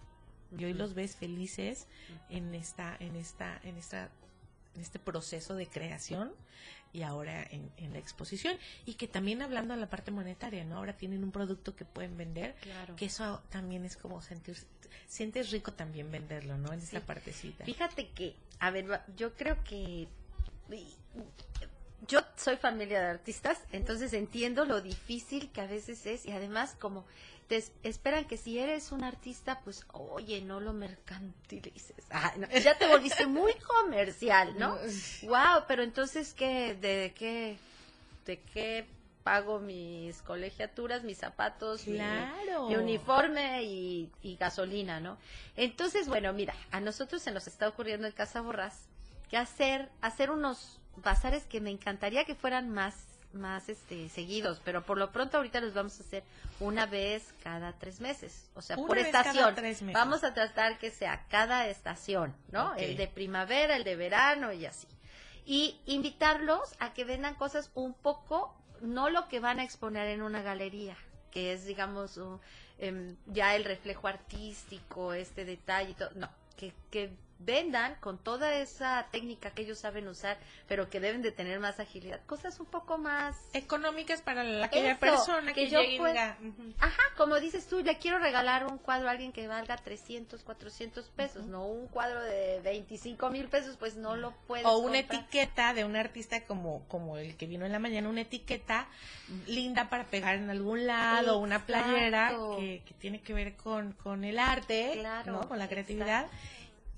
Y 0.57 0.65
hoy 0.65 0.73
los 0.73 0.95
ves 0.95 1.17
felices 1.17 1.87
en 2.31 2.55
esta, 2.55 2.97
en 3.01 3.17
esta, 3.17 3.61
en 3.65 3.77
esta, 3.77 4.09
en 4.75 4.81
este 4.81 4.99
proceso 4.99 5.55
de 5.55 5.67
creación 5.67 6.33
y 6.93 7.03
ahora 7.03 7.43
en, 7.51 7.71
en 7.77 7.93
la 7.93 7.99
exposición 7.99 8.57
y 8.87 8.95
que 8.95 9.07
también 9.09 9.43
hablando 9.43 9.75
de 9.75 9.81
la 9.81 9.91
parte 9.91 10.11
monetaria, 10.11 10.65
¿no? 10.65 10.77
Ahora 10.79 10.97
tienen 10.97 11.23
un 11.23 11.31
producto 11.33 11.77
que 11.77 11.85
pueden 11.85 12.17
vender, 12.17 12.55
Claro. 12.63 12.97
que 12.97 13.07
eso 13.07 13.43
también 13.51 13.85
es 13.85 13.97
como 13.97 14.23
sentir, 14.23 14.57
sientes 15.07 15.51
rico 15.51 15.73
también 15.75 16.11
venderlo, 16.11 16.57
¿no? 16.57 16.73
En 16.73 16.79
esta 16.81 17.01
Sí. 17.01 17.05
partecita. 17.07 17.65
Fíjate 17.67 18.09
que, 18.09 18.35
a 18.59 18.71
ver, 18.71 19.03
yo 19.17 19.35
creo 19.35 19.63
que 19.65 20.09
yo 22.07 22.21
soy 22.37 22.57
familia 22.57 23.01
de 23.01 23.07
artistas, 23.07 23.59
entonces 23.73 24.13
entiendo 24.13 24.65
lo 24.65 24.81
difícil 24.81 25.51
que 25.51 25.61
a 25.61 25.67
veces 25.67 26.07
es 26.07 26.25
y 26.27 26.31
además 26.33 26.75
como 26.79 27.05
te 27.49 27.57
es- 27.57 27.73
esperan 27.83 28.27
que 28.27 28.37
si 28.37 28.59
eres 28.59 28.93
un 28.93 29.03
artista, 29.05 29.61
pues 29.65 29.85
oye, 29.93 30.41
no 30.43 30.61
lo 30.61 30.73
mercantilices. 30.73 32.05
Ah, 32.11 32.33
no, 32.37 32.47
ya 32.49 32.77
te 32.79 32.87
volviste 32.87 33.27
muy 33.27 33.53
comercial, 33.83 34.57
¿no? 34.59 34.77
Wow, 35.23 35.65
pero 35.67 35.83
entonces 35.83 36.35
qué 36.35 36.75
de 36.75 37.13
qué 37.17 37.57
de 38.27 38.41
qué 38.41 38.87
pago 39.25 39.59
mis 39.59 40.21
colegiaturas, 40.23 41.03
mis 41.03 41.19
zapatos, 41.19 41.87
mi- 41.87 41.97
uniforme 42.79 43.63
y, 43.65 44.11
y 44.23 44.37
gasolina, 44.37 45.01
¿no? 45.01 45.19
Entonces, 45.57 46.09
bueno, 46.09 46.33
mira, 46.33 46.55
a 46.71 46.81
nosotros 46.81 47.23
se 47.23 47.31
nos 47.31 47.47
está 47.47 47.69
ocurriendo 47.69 48.07
en 48.07 48.13
Casa 48.13 48.41
Borrás 48.41 48.87
que 49.31 49.37
hacer 49.37 49.91
hacer 50.01 50.31
unos 50.31 50.81
bazares 50.97 51.45
que 51.45 51.61
me 51.61 51.71
encantaría 51.71 52.25
que 52.25 52.35
fueran 52.35 52.71
más 52.71 52.95
más 53.33 53.69
este 53.69 54.09
seguidos, 54.09 54.61
pero 54.65 54.83
por 54.85 54.97
lo 54.99 55.13
pronto 55.13 55.37
ahorita 55.37 55.61
los 55.61 55.75
vamos 55.75 55.99
a 56.01 56.03
hacer 56.03 56.25
una 56.61 56.87
vez 56.87 57.35
cada 57.43 57.73
tres 57.79 58.01
meses, 58.01 58.51
o 58.55 58.63
sea, 58.63 58.77
Una 58.77 58.87
por 58.87 58.97
estación. 59.07 59.55
Vamos 60.01 60.25
a 60.25 60.35
tratar 60.35 60.79
que 60.79 60.91
sea 60.91 61.27
cada 61.29 61.69
estación, 61.69 62.35
¿no? 62.51 62.75
El 62.75 62.97
de 62.97 63.07
primavera, 63.09 63.77
el 63.77 63.85
de 63.85 63.97
verano 63.97 64.53
y 64.53 64.65
así. 64.67 64.89
Y 65.45 65.81
invitarlos 65.87 66.75
a 66.81 66.93
que 66.95 67.05
vendan 67.05 67.35
cosas 67.35 67.71
un 67.75 67.95
poco, 67.95 68.55
no 68.81 69.09
lo 69.11 69.29
que 69.29 69.41
van 69.41 69.61
a 69.61 69.65
exponer 69.65 70.09
en 70.09 70.23
una 70.23 70.43
galería, 70.43 70.97
que 71.31 71.53
es, 71.53 71.65
digamos, 71.67 72.17
un- 72.17 72.41
em, 72.79 73.17
ya 73.27 73.57
el 73.57 73.65
reflejo 73.65 74.09
artístico, 74.09 75.13
este 75.13 75.45
detalle 75.45 75.91
y 75.91 75.95
todo. 75.95 76.11
No, 76.15 76.29
que, 76.57 76.73
que 76.91 77.11
vendan 77.41 77.95
con 78.01 78.19
toda 78.19 78.55
esa 78.57 79.07
técnica 79.13 79.51
que 79.53 79.63
ellos 79.63 79.79
saben 79.79 80.09
usar, 80.09 80.37
pero 80.67 80.91
que 80.91 81.01
deben 81.01 81.23
de 81.23 81.31
tener 81.33 81.61
más 81.61 81.79
agilidad, 81.81 82.21
cosas 82.27 82.59
un 82.61 82.67
poco 82.67 82.99
más 82.99 83.37
económicas 83.53 84.23
para 84.23 84.43
la, 84.43 84.67
aquella 84.67 84.93
Eso, 84.93 85.01
persona 85.01 85.53
que, 85.53 85.69
yo 85.69 85.81
llegue. 85.81 86.19
Ajá, 86.81 87.03
como 87.17 87.39
dices 87.41 87.67
tú, 87.69 87.81
le 87.81 87.97
quiero 87.99 88.19
regalar 88.19 88.67
un 88.67 88.79
cuadro 88.79 89.09
a 89.09 89.13
alguien 89.13 89.33
que 89.33 89.47
valga 89.47 89.77
300, 89.77 90.43
400 90.43 91.05
pesos, 91.11 91.47
no 91.47 91.67
un 91.67 91.87
cuadro 91.87 92.21
de 92.23 92.61
25 92.65 93.31
mil 93.31 93.49
pesos, 93.49 93.77
pues 93.77 93.97
no 93.97 94.17
lo 94.17 94.33
puedes 94.47 94.67
o 94.67 94.79
una 94.79 94.99
comprar. 94.99 95.21
etiqueta 95.23 95.75
de 95.75 95.85
un 95.85 95.97
artista 95.97 96.45
como 96.45 96.87
como 96.89 97.19
el 97.19 97.37
que 97.37 97.47
vino 97.47 97.65
en 97.67 97.73
la 97.73 97.79
mañana, 97.79 98.09
una 98.09 98.23
etiqueta 98.23 98.89
linda 99.47 99.89
para 99.89 100.05
pegar 100.05 100.37
en 100.37 100.51
algún 100.51 100.87
lado, 100.87 101.39
una 101.39 101.65
playera 101.67 102.27
Exacto. 102.31 102.57
que, 102.59 102.83
que 102.85 102.95
tiene 102.95 103.21
que 103.21 103.33
ver 103.33 103.55
con, 103.57 103.93
con 103.93 104.25
el 104.25 104.39
arte, 104.39 104.91
Claro, 104.95 105.33
¿no? 105.33 105.49
con 105.49 105.59
la 105.59 105.69
creatividad 105.69 106.27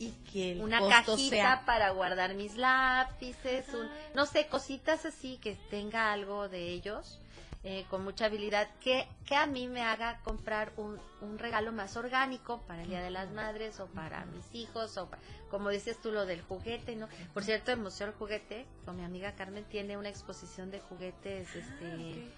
y 0.00 0.10
que 0.32 0.52
el 0.52 0.62
una 0.62 0.80
costo 0.80 1.12
cajita 1.12 1.36
sea 1.36 1.62
para 1.66 1.90
guardar 1.90 2.34
mis 2.34 2.56
lápices, 2.56 3.68
un- 3.74 3.88
no 4.14 4.26
sé, 4.26 4.46
cositas 4.48 5.04
así 5.06 5.36
que 5.36 5.54
tenga 5.70 6.12
algo 6.12 6.48
de 6.48 6.68
ellos. 6.72 7.18
eh, 7.62 7.84
con 7.90 8.02
mucha 8.02 8.24
habilidad 8.24 8.66
que, 8.82 9.06
que 9.26 9.36
a 9.36 9.44
mí 9.44 9.68
me 9.68 9.82
haga 9.82 10.18
comprar 10.24 10.72
un, 10.78 10.98
un 11.20 11.38
regalo 11.38 11.72
más 11.72 11.94
orgánico 11.98 12.62
para 12.66 12.84
el 12.84 12.88
Día 12.88 13.02
de 13.02 13.10
las 13.10 13.30
Madres 13.32 13.78
o 13.80 13.86
para 13.88 14.24
mis 14.24 14.54
hijos 14.54 14.96
o 14.96 15.10
pa- 15.10 15.18
como 15.50 15.68
dices 15.68 16.00
tú 16.00 16.10
lo 16.10 16.24
del 16.24 16.40
juguete, 16.40 16.96
¿no? 16.96 17.06
Por 17.34 17.44
cierto, 17.44 17.70
el 17.70 17.76
Museo 17.76 18.06
del 18.06 18.16
Juguete 18.16 18.64
con 18.86 18.96
mi 18.96 19.04
amiga 19.04 19.32
Carmen 19.34 19.64
tiene 19.64 19.98
una 19.98 20.08
exposición 20.08 20.70
de 20.70 20.80
juguetes 20.80 21.54
este 21.54 22.32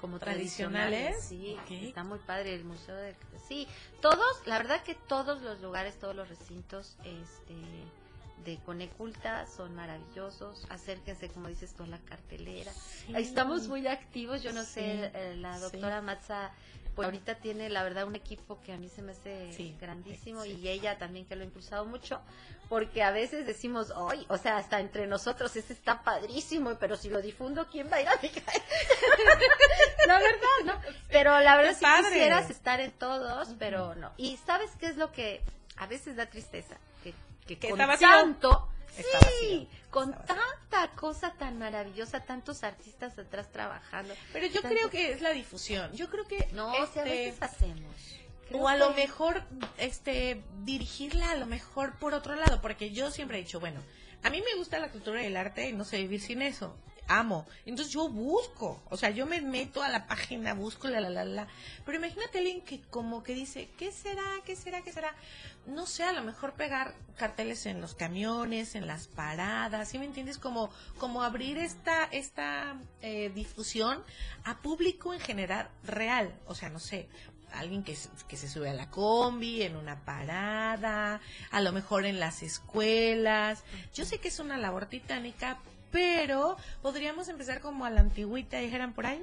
como 0.00 0.18
Tradicionales. 0.18 1.28
tradicionales, 1.28 1.58
sí, 1.68 1.84
está 1.86 2.04
muy 2.04 2.18
padre 2.20 2.54
el 2.54 2.64
museo 2.64 2.96
de 2.96 3.14
sí, 3.46 3.66
todos, 4.00 4.46
la 4.46 4.58
verdad 4.58 4.82
que 4.82 4.94
todos 4.94 5.42
los 5.42 5.60
lugares, 5.60 5.98
todos 5.98 6.14
los 6.16 6.28
recintos 6.28 6.96
este 7.04 7.54
de 8.44 8.56
Coneculta 8.64 9.46
son 9.46 9.74
maravillosos, 9.74 10.64
acérquense 10.70 11.28
como 11.28 11.48
dices 11.48 11.74
tú 11.74 11.82
a 11.82 11.86
la 11.86 11.98
cartelera. 11.98 12.72
Ahí 13.14 13.22
estamos 13.22 13.68
muy 13.68 13.86
activos, 13.86 14.42
yo 14.42 14.52
no 14.54 14.62
Sí, 14.62 14.70
sé, 14.70 15.10
eh, 15.14 15.36
la 15.36 15.56
sí. 15.56 15.62
doctora 15.62 16.00
Matza 16.00 16.50
pues 16.94 17.04
ahorita 17.06 17.36
tiene 17.36 17.68
la 17.68 17.82
verdad 17.82 18.06
un 18.06 18.16
equipo 18.16 18.58
que 18.62 18.72
a 18.72 18.76
mí 18.78 18.88
se 18.88 19.02
me 19.02 19.12
hace 19.12 19.76
grandísimo 19.80 20.44
y 20.44 20.68
ella 20.68 20.98
también 20.98 21.24
que 21.26 21.36
lo 21.36 21.42
ha 21.42 21.44
impulsado 21.44 21.84
mucho 21.84 22.20
porque 22.70 23.02
a 23.02 23.10
veces 23.10 23.44
decimos, 23.46 23.90
hoy, 23.90 24.24
o 24.28 24.38
sea, 24.38 24.56
hasta 24.56 24.80
entre 24.80 25.06
nosotros 25.06 25.54
ese 25.56 25.72
está 25.74 26.02
padrísimo, 26.02 26.76
pero 26.78 26.96
si 26.96 27.10
lo 27.10 27.20
difundo, 27.20 27.66
¿quién 27.70 27.90
va 27.92 27.96
a 27.96 28.00
ir 28.00 28.08
a 28.08 28.16
mi 28.22 28.28
casa?" 28.30 28.52
La 30.06 30.18
verdad, 30.18 30.64
¿no? 30.64 30.80
Pero 31.10 31.38
la 31.40 31.56
verdad 31.56 31.74
si 31.74 31.82
padre. 31.82 32.08
quisieras 32.10 32.48
estar 32.48 32.80
en 32.80 32.92
todos, 32.92 33.48
pero 33.58 33.94
no. 33.96 34.12
Y 34.16 34.38
¿sabes 34.46 34.70
qué 34.78 34.86
es 34.86 34.96
lo 34.96 35.12
que 35.12 35.42
a 35.76 35.86
veces 35.86 36.16
da 36.16 36.26
tristeza? 36.26 36.76
Que, 37.04 37.12
que 37.46 37.58
Que 37.58 37.68
con 37.70 37.78
tanto, 37.98 38.68
sí, 39.40 39.68
con 39.90 40.12
tanta 40.24 40.88
cosa 40.94 41.32
tan 41.38 41.58
maravillosa, 41.58 42.20
tantos 42.24 42.62
artistas 42.64 43.18
atrás 43.18 43.50
trabajando. 43.50 44.14
Pero 44.32 44.46
yo 44.46 44.62
Tanto- 44.62 44.76
creo 44.76 44.90
que 44.90 45.12
es 45.12 45.20
la 45.20 45.30
difusión. 45.30 45.92
Yo 45.92 46.08
creo 46.08 46.24
que 46.26 46.48
No, 46.52 46.72
si 46.72 46.78
a 46.80 46.84
este, 46.84 47.02
veces 47.04 47.42
hacemos. 47.42 47.94
Creo 48.50 48.62
o 48.62 48.68
a 48.68 48.76
lo 48.76 48.90
mejor 48.94 49.44
este 49.78 50.42
dirigirla 50.64 51.30
a 51.30 51.36
lo 51.36 51.46
mejor 51.46 51.94
por 51.98 52.14
otro 52.14 52.34
lado, 52.34 52.60
porque 52.60 52.90
yo 52.90 53.12
siempre 53.12 53.38
he 53.38 53.42
dicho, 53.42 53.60
bueno, 53.60 53.80
a 54.24 54.30
mí 54.30 54.42
me 54.42 54.58
gusta 54.58 54.80
la 54.80 54.90
cultura 54.90 55.22
y 55.22 55.26
el 55.26 55.36
arte 55.36 55.68
y 55.68 55.72
no 55.72 55.84
sé 55.84 55.98
vivir 55.98 56.20
sin 56.20 56.42
eso. 56.42 56.76
Amo. 57.06 57.46
Entonces 57.66 57.92
yo 57.92 58.08
busco, 58.08 58.80
o 58.88 58.96
sea, 58.96 59.10
yo 59.10 59.26
me 59.26 59.40
meto 59.40 59.82
a 59.82 59.88
la 59.88 60.06
página, 60.06 60.54
busco 60.54 60.88
la 60.88 61.00
la 61.00 61.10
la 61.10 61.24
la. 61.24 61.48
Pero 61.84 61.98
imagínate 61.98 62.38
alguien 62.38 62.60
que 62.60 62.80
como 62.82 63.24
que 63.24 63.34
dice, 63.34 63.68
¿qué 63.76 63.90
será? 63.90 64.22
¿Qué 64.44 64.54
será? 64.54 64.82
¿Qué 64.82 64.92
será? 64.92 65.12
No 65.66 65.86
sé, 65.86 66.04
a 66.04 66.12
lo 66.12 66.22
mejor 66.22 66.52
pegar 66.52 66.94
carteles 67.16 67.66
en 67.66 67.80
los 67.80 67.94
camiones, 67.94 68.76
en 68.76 68.86
las 68.86 69.08
paradas, 69.08 69.88
¿sí 69.88 69.98
me 69.98 70.04
entiendes? 70.04 70.38
Como 70.38 70.70
como 70.98 71.24
abrir 71.24 71.58
esta 71.58 72.04
esta 72.04 72.76
eh, 73.02 73.32
difusión 73.34 74.04
a 74.44 74.58
público 74.62 75.12
en 75.12 75.20
general 75.20 75.68
real, 75.82 76.32
o 76.46 76.54
sea, 76.54 76.68
no 76.68 76.78
sé, 76.78 77.08
alguien 77.54 77.82
que, 77.82 77.96
se- 77.96 78.08
que 78.28 78.36
se 78.36 78.48
sube 78.48 78.68
a 78.70 78.74
la 78.74 78.90
combi, 78.90 79.62
en 79.62 79.76
una 79.76 80.04
parada, 80.04 81.20
a 81.50 81.60
lo 81.60 81.72
mejor 81.72 82.06
en 82.06 82.20
las 82.20 82.42
escuelas. 82.42 83.62
Yo 83.94 84.04
sé 84.04 84.18
que 84.18 84.28
es 84.28 84.38
una 84.38 84.58
labor 84.58 84.86
titánica, 84.86 85.58
pero 85.90 86.56
podríamos 86.82 87.28
empezar 87.28 87.60
como 87.60 87.84
a 87.84 87.90
la 87.90 88.00
antigüita, 88.00 88.58
dijeran 88.58 88.92
por 88.92 89.06
ahí, 89.06 89.22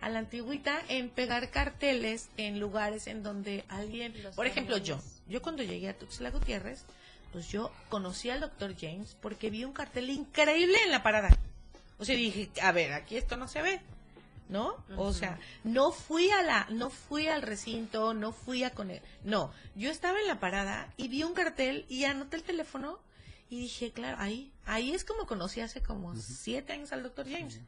a 0.00 0.08
la 0.08 0.18
antigüita 0.20 0.80
en 0.88 1.08
pegar 1.10 1.50
carteles 1.50 2.28
en 2.36 2.58
lugares 2.60 3.06
en 3.06 3.22
donde 3.22 3.64
alguien, 3.68 4.12
por 4.34 4.46
ejemplo 4.46 4.76
yo, 4.78 5.00
yo 5.28 5.42
cuando 5.42 5.62
llegué 5.62 5.88
a 5.88 5.96
Tuxtla 5.98 6.30
Gutiérrez, 6.30 6.84
pues 7.32 7.48
yo 7.48 7.70
conocí 7.88 8.30
al 8.30 8.40
doctor 8.40 8.74
James 8.80 9.16
porque 9.20 9.50
vi 9.50 9.64
un 9.64 9.72
cartel 9.72 10.08
increíble 10.10 10.78
en 10.84 10.90
la 10.90 11.02
parada. 11.02 11.28
O 11.98 12.04
sea, 12.04 12.16
dije, 12.16 12.48
a 12.62 12.72
ver, 12.72 12.92
aquí 12.92 13.16
esto 13.16 13.36
no 13.36 13.48
se 13.48 13.60
ve. 13.60 13.80
¿No? 14.48 14.76
O 14.96 15.12
sea, 15.12 15.38
no 15.64 15.92
fui 15.92 16.30
a 16.30 16.42
la, 16.42 16.66
no 16.70 16.90
fui 16.90 17.28
al 17.28 17.42
recinto, 17.42 18.14
no 18.14 18.32
fui 18.32 18.64
a 18.64 18.70
con 18.70 18.90
él, 18.90 19.02
no, 19.24 19.52
yo 19.74 19.90
estaba 19.90 20.20
en 20.20 20.26
la 20.26 20.40
parada 20.40 20.92
y 20.96 21.08
vi 21.08 21.22
un 21.22 21.34
cartel 21.34 21.84
y 21.88 22.04
anoté 22.04 22.36
el 22.36 22.42
teléfono 22.42 22.98
y 23.50 23.60
dije, 23.60 23.92
claro, 23.92 24.18
ahí, 24.20 24.52
ahí 24.66 24.92
es 24.92 25.04
como 25.04 25.26
conocí 25.26 25.60
hace 25.60 25.82
como 25.82 26.14
siete 26.16 26.74
años 26.74 26.92
al 26.92 27.02
doctor 27.02 27.26
James, 27.28 27.60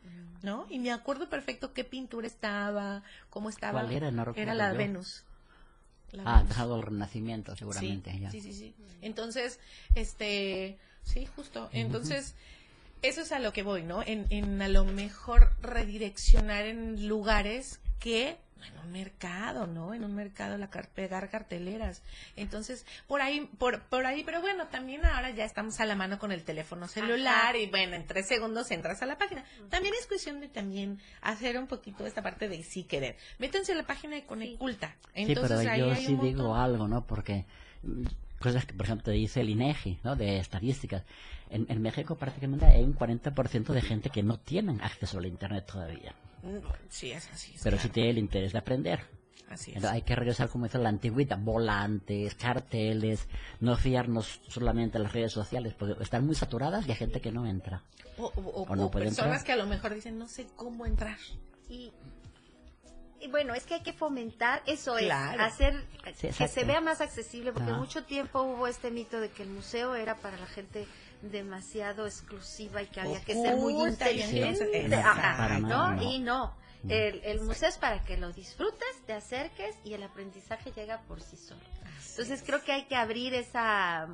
¿no? 0.42 0.66
Y 0.68 0.78
me 0.78 0.92
acuerdo 0.92 1.28
perfecto 1.30 1.72
qué 1.72 1.84
pintura 1.84 2.26
estaba, 2.26 3.02
cómo 3.30 3.48
estaba. 3.48 3.80
¿Cuál 3.80 3.92
era? 3.92 4.10
No 4.10 4.24
recuerdo 4.26 4.54
la 4.54 4.72
yo. 4.72 4.78
Venus. 4.78 5.24
La 6.12 6.22
Ah, 6.26 6.36
Venus. 6.36 6.48
dejado 6.50 6.76
el 6.76 6.82
renacimiento, 6.82 7.56
seguramente. 7.56 8.10
Sí, 8.12 8.20
ya. 8.20 8.30
sí, 8.30 8.40
sí, 8.42 8.52
sí. 8.52 8.74
Entonces, 9.00 9.58
este, 9.94 10.78
sí, 11.02 11.26
justo. 11.34 11.70
Entonces, 11.72 12.34
eso 13.02 13.20
es 13.22 13.32
a 13.32 13.38
lo 13.38 13.52
que 13.52 13.62
voy, 13.62 13.82
¿no? 13.82 14.02
En, 14.02 14.26
en 14.30 14.60
a 14.62 14.68
lo 14.68 14.84
mejor 14.84 15.52
redireccionar 15.62 16.64
en 16.66 17.06
lugares 17.08 17.80
que 17.98 18.36
en 18.66 18.78
un 18.84 18.92
mercado, 18.92 19.66
¿no? 19.66 19.94
En 19.94 20.04
un 20.04 20.14
mercado 20.14 20.58
la 20.58 20.68
car- 20.68 20.90
pegar 20.90 21.30
carteleras. 21.30 22.02
Entonces, 22.36 22.84
por 23.06 23.22
ahí, 23.22 23.48
por, 23.58 23.80
por 23.84 24.04
ahí, 24.04 24.22
pero 24.22 24.42
bueno, 24.42 24.66
también 24.68 25.02
ahora 25.06 25.30
ya 25.30 25.46
estamos 25.46 25.80
a 25.80 25.86
la 25.86 25.94
mano 25.94 26.18
con 26.18 26.30
el 26.30 26.44
teléfono 26.44 26.86
celular 26.86 27.46
Ajá. 27.54 27.56
y 27.56 27.68
bueno, 27.70 27.96
en 27.96 28.06
tres 28.06 28.28
segundos 28.28 28.70
entras 28.70 29.00
a 29.00 29.06
la 29.06 29.16
página. 29.16 29.44
También 29.70 29.94
es 29.98 30.06
cuestión 30.06 30.40
de 30.40 30.48
también 30.48 31.00
hacer 31.22 31.56
un 31.58 31.68
poquito 31.68 32.04
esta 32.06 32.20
parte 32.22 32.48
de 32.50 32.62
sí 32.62 32.84
querer. 32.84 33.16
Métanse 33.38 33.72
a 33.72 33.76
la 33.76 33.86
página 33.86 34.16
de 34.16 34.26
Coneculta. 34.26 34.94
Entonces, 35.14 35.58
sí, 35.60 35.64
pero 35.64 35.70
ahí 35.72 35.80
yo 35.80 35.90
hay 35.92 36.04
sí 36.04 36.12
un 36.12 36.20
digo 36.20 36.54
algo, 36.54 36.86
¿no? 36.86 37.06
Porque 37.06 37.46
cosas 38.40 38.64
que, 38.66 38.74
por 38.74 38.86
ejemplo, 38.86 39.04
te 39.04 39.10
dice 39.12 39.40
el 39.42 39.50
INEGI, 39.50 40.00
¿no? 40.02 40.16
De 40.16 40.38
estadísticas. 40.38 41.04
En, 41.50 41.66
en 41.68 41.80
México 41.82 42.16
prácticamente 42.16 42.66
hay 42.66 42.82
un 42.82 42.94
40% 42.96 43.66
de 43.72 43.82
gente 43.82 44.10
que 44.10 44.22
no 44.22 44.38
tienen 44.38 44.80
acceso 44.80 45.18
al 45.18 45.26
Internet 45.26 45.66
todavía. 45.70 46.14
Mm, 46.42 46.56
Sí, 46.88 47.12
es 47.12 47.28
así. 47.32 47.52
es 47.54 47.62
pero 47.62 47.76
sí 47.76 47.82
claro. 47.82 47.92
tiene 47.94 48.10
el 48.10 48.18
interés 48.18 48.52
de 48.52 48.58
aprender. 48.58 49.00
Así 49.50 49.72
es. 49.72 49.76
Entonces, 49.78 49.90
hay 49.96 50.02
que 50.02 50.14
regresar, 50.14 50.48
como 50.48 50.64
dice 50.66 50.78
la 50.78 50.88
antigüedad, 50.90 51.36
volantes, 51.38 52.34
carteles, 52.36 53.26
no 53.58 53.76
fiarnos 53.76 54.40
solamente 54.48 54.96
a 54.98 55.00
las 55.00 55.12
redes 55.12 55.32
sociales, 55.32 55.74
porque 55.76 56.00
están 56.02 56.24
muy 56.24 56.34
saturadas 56.36 56.86
y 56.86 56.90
hay 56.92 56.96
gente 56.96 57.20
que 57.20 57.32
no 57.32 57.46
entra. 57.46 57.82
O, 58.16 58.26
o- 58.26 58.40
o- 58.40 58.62
o 58.62 58.76
no 58.76 58.86
o 58.86 58.90
puede 58.90 59.06
personas 59.06 59.40
entrar. 59.40 59.44
que 59.46 59.52
a 59.52 59.56
lo 59.64 59.66
mejor 59.68 59.92
dicen, 59.94 60.18
no 60.18 60.28
sé 60.28 60.46
cómo 60.56 60.86
entrar. 60.86 61.16
Y 61.68 61.90
bueno, 63.28 63.54
es 63.54 63.64
que 63.64 63.74
hay 63.74 63.82
que 63.82 63.92
fomentar 63.92 64.62
eso, 64.66 64.96
Claro. 64.96 65.34
es 65.46 65.52
hacer 65.52 65.84
Sí, 66.16 66.28
que 66.36 66.48
se 66.48 66.64
vea 66.64 66.80
más 66.80 67.00
accesible, 67.00 67.52
porque 67.52 67.70
Ah. 67.70 67.76
mucho 67.76 68.04
tiempo 68.04 68.40
hubo 68.42 68.66
este 68.66 68.90
mito 68.90 69.20
de 69.20 69.28
que 69.30 69.42
el 69.42 69.50
museo 69.50 69.94
era 69.94 70.16
para 70.16 70.36
la 70.38 70.46
gente 70.46 70.86
demasiado 71.22 72.06
exclusiva 72.06 72.82
y 72.82 72.86
que 72.86 73.00
había 73.00 73.20
que 73.22 73.34
ser 73.34 73.56
muy 73.56 73.74
inteligente. 73.74 74.64
Y 76.00 76.18
no, 76.20 76.54
el, 76.88 77.20
el 77.24 77.40
museo 77.42 77.68
es 77.68 77.76
para 77.78 78.02
que 78.04 78.16
lo 78.16 78.32
disfrutes, 78.32 79.02
te 79.06 79.12
acerques 79.12 79.76
y 79.84 79.92
el 79.94 80.02
aprendizaje 80.02 80.72
llega 80.72 81.00
por 81.02 81.20
sí 81.20 81.36
solo. 81.36 81.60
Entonces 82.10 82.42
creo 82.44 82.62
que 82.64 82.72
hay 82.72 82.84
que 82.86 82.96
abrir 82.96 83.34
esa 83.34 84.08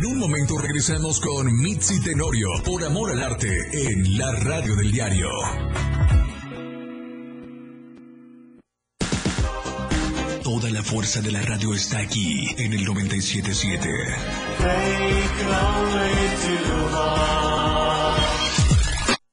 En 0.00 0.06
un 0.06 0.18
momento 0.18 0.56
regresamos 0.56 1.20
con 1.20 1.54
Mitzi 1.60 2.00
Tenorio 2.00 2.48
por 2.64 2.82
Amor 2.82 3.10
al 3.10 3.22
Arte 3.22 3.50
en 3.70 4.16
la 4.16 4.32
radio 4.32 4.74
del 4.74 4.90
diario. 4.90 5.28
Toda 10.42 10.70
la 10.70 10.82
fuerza 10.82 11.20
de 11.20 11.30
la 11.32 11.42
radio 11.42 11.74
está 11.74 11.98
aquí 11.98 12.48
en 12.56 12.72
el 12.72 12.84
977. 12.86 13.90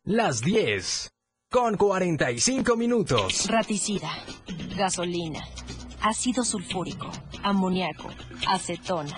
Las 0.03 0.41
10 0.41 1.09
con 1.49 1.77
45 1.77 2.75
minutos. 2.75 3.47
Raticida, 3.47 4.11
gasolina, 4.75 5.47
ácido 6.01 6.43
sulfúrico, 6.43 7.09
amoníaco, 7.41 8.09
acetona. 8.49 9.17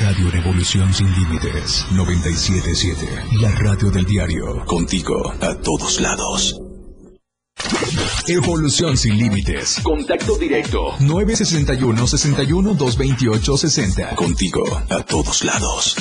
Radio 0.00 0.30
Revolución 0.30 0.92
Sin 0.92 1.10
Límites 1.10 1.86
977. 1.92 3.06
La 3.40 3.50
radio 3.52 3.90
del 3.90 4.04
diario. 4.04 4.64
Contigo 4.66 5.32
a 5.40 5.54
todos 5.56 6.00
lados. 6.00 6.60
Evolución 8.28 8.96
sin 8.96 9.18
límites. 9.18 9.80
Contacto 9.82 10.36
directo. 10.36 10.94
961 11.00 12.06
61 12.06 12.74
228 12.74 13.56
60. 13.56 14.14
Contigo 14.16 14.64
a 14.90 15.02
todos 15.02 15.44
lados. 15.44 15.96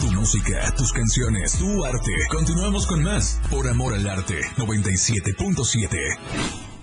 Tu 0.00 0.10
música, 0.12 0.74
tus 0.76 0.92
canciones, 0.92 1.58
tu 1.58 1.84
arte. 1.84 2.12
Continuamos 2.30 2.86
con 2.86 3.02
más. 3.02 3.40
Por 3.50 3.68
amor 3.68 3.94
al 3.94 4.08
arte. 4.08 4.40
97.7. 4.56 6.75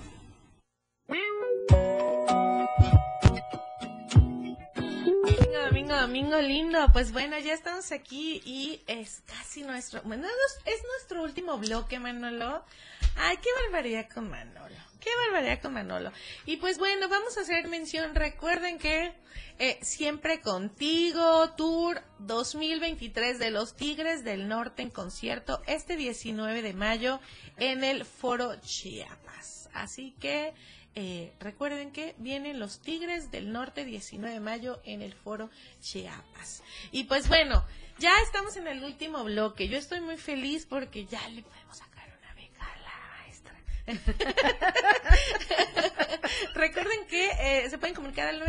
domingo, 6.14 6.40
lindo. 6.40 6.78
Pues 6.92 7.10
bueno, 7.10 7.36
ya 7.40 7.54
estamos 7.54 7.90
aquí 7.90 8.40
y 8.44 8.80
es 8.86 9.24
casi 9.26 9.64
nuestro, 9.64 10.00
bueno, 10.02 10.28
es 10.64 10.80
nuestro 10.92 11.24
último 11.24 11.58
bloque, 11.58 11.98
Manolo. 11.98 12.64
Ay, 13.16 13.36
qué 13.38 13.48
barbaridad 13.64 14.08
con 14.14 14.30
Manolo. 14.30 14.76
Qué 15.00 15.10
barbaridad 15.26 15.60
con 15.60 15.72
Manolo. 15.72 16.12
Y 16.46 16.58
pues 16.58 16.78
bueno, 16.78 17.08
vamos 17.08 17.36
a 17.36 17.40
hacer 17.40 17.66
mención. 17.66 18.14
Recuerden 18.14 18.78
que 18.78 19.12
eh, 19.58 19.80
Siempre 19.82 20.40
Contigo, 20.40 21.50
Tour 21.56 22.00
2023 22.20 23.40
de 23.40 23.50
los 23.50 23.74
Tigres 23.74 24.22
del 24.22 24.46
Norte 24.46 24.82
en 24.82 24.90
concierto 24.90 25.62
este 25.66 25.96
19 25.96 26.62
de 26.62 26.74
mayo 26.74 27.18
en 27.56 27.82
el 27.82 28.04
Foro 28.04 28.54
Chiapas. 28.60 29.68
Así 29.74 30.14
que 30.20 30.54
eh, 30.96 31.32
recuerden 31.40 31.90
que 31.90 32.14
vienen 32.18 32.60
los 32.60 32.80
Tigres 32.80 33.30
del 33.30 33.52
Norte 33.52 33.84
19 33.84 34.34
de 34.34 34.40
mayo 34.40 34.80
en 34.84 35.02
el 35.02 35.12
Foro 35.12 35.50
Chiapas. 35.80 36.62
Y 36.92 37.04
pues 37.04 37.28
bueno, 37.28 37.64
ya 37.98 38.12
estamos 38.22 38.56
en 38.56 38.68
el 38.68 38.84
último 38.84 39.24
bloque. 39.24 39.68
Yo 39.68 39.78
estoy 39.78 40.00
muy 40.00 40.16
feliz 40.16 40.66
porque 40.66 41.06
ya 41.06 41.26
le 41.28 41.42
podemos 41.42 41.78
sacar 41.78 42.08
una 42.18 42.34
beca 42.34 42.64
a 42.64 42.76
la 42.78 42.92
maestra. 43.22 43.54
Recuerden 46.54 47.06
que 47.08 47.30
eh, 47.40 47.68
se 47.70 47.78
pueden 47.78 47.94
comunicar 47.94 48.26
al 48.28 48.40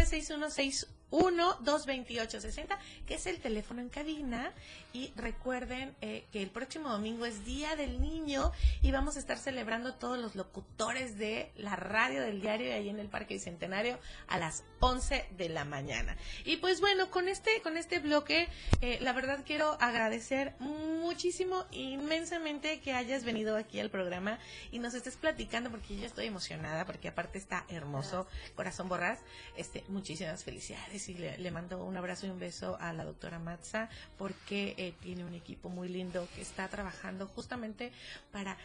961-61-228-60, 1.16 2.78
que 3.06 3.16
es 3.16 3.26
el 3.26 3.40
teléfono 3.40 3.82
en 3.82 3.90
cabina. 3.90 4.52
Y 4.94 5.12
recuerden 5.16 5.94
eh, 6.02 6.24
que 6.32 6.42
el 6.42 6.50
próximo 6.50 6.90
domingo 6.90 7.26
es 7.26 7.44
Día 7.44 7.76
del 7.76 8.02
Niño 8.02 8.52
y 8.82 8.92
vamos 8.92 9.18
a 9.18 9.20
estar 9.20 9.38
celebrando 9.38 9.96
todos 9.96 10.18
los 10.18 10.36
locutores 10.36 11.18
de 11.18 11.52
la 11.58 11.76
radio 11.76 12.22
del 12.22 12.42
diario 12.42 12.74
ahí 12.74 12.88
en 12.88 13.00
el 13.00 13.08
Parque 13.08 13.34
Bicentenario 13.34 14.00
a 14.28 14.38
las 14.38 14.64
11 14.80 15.26
de 15.38 15.50
la 15.50 15.66
mañana. 15.66 16.16
Y 16.46 16.58
pues 16.58 16.80
bueno, 16.80 17.12
con 17.12 17.28
este, 17.28 17.62
con 17.62 17.76
este 17.76 18.00
bloque, 18.00 18.48
eh, 18.82 19.00
la 19.02 19.12
verdad 19.12 19.44
quiero 19.46 19.78
agradecer 19.82 20.54
muchísimo, 20.60 21.66
inmensamente 21.72 22.80
que 22.80 22.94
hayas 22.94 23.24
venido 23.26 23.58
aquí 23.58 23.80
al 23.80 23.90
programa 23.90 24.40
y 24.72 24.80
nos 24.80 24.94
estés 24.94 25.18
platicando 25.18 25.70
porque 25.70 25.98
yo 25.98 26.06
estoy 26.06 26.28
emocionada 26.28 26.86
porque 26.86 27.10
aparte 27.10 27.38
está 27.38 27.66
hermoso, 27.70 28.28
Corazón 28.56 28.88
Borrás. 28.88 29.20
Este, 29.58 29.84
muchísimas 29.90 30.44
felicidades 30.44 31.05
y 31.10 31.16
le, 31.16 31.38
le 31.38 31.52
mando 31.52 31.84
un 31.84 31.98
abrazo 31.98 32.28
y 32.28 32.30
un 32.30 32.40
beso 32.40 32.78
a 32.80 32.94
la 32.94 33.04
doctora 33.04 33.40
Matza 33.40 33.90
porque 34.18 34.76
eh, 34.78 34.94
tiene 35.02 35.26
un 35.26 35.34
equipo 35.34 35.70
muy 35.70 35.90
lindo 35.90 36.28
que 36.36 36.42
está 36.42 36.68
trabajando 36.68 37.28
justamente 37.28 37.92
para... 38.32 38.58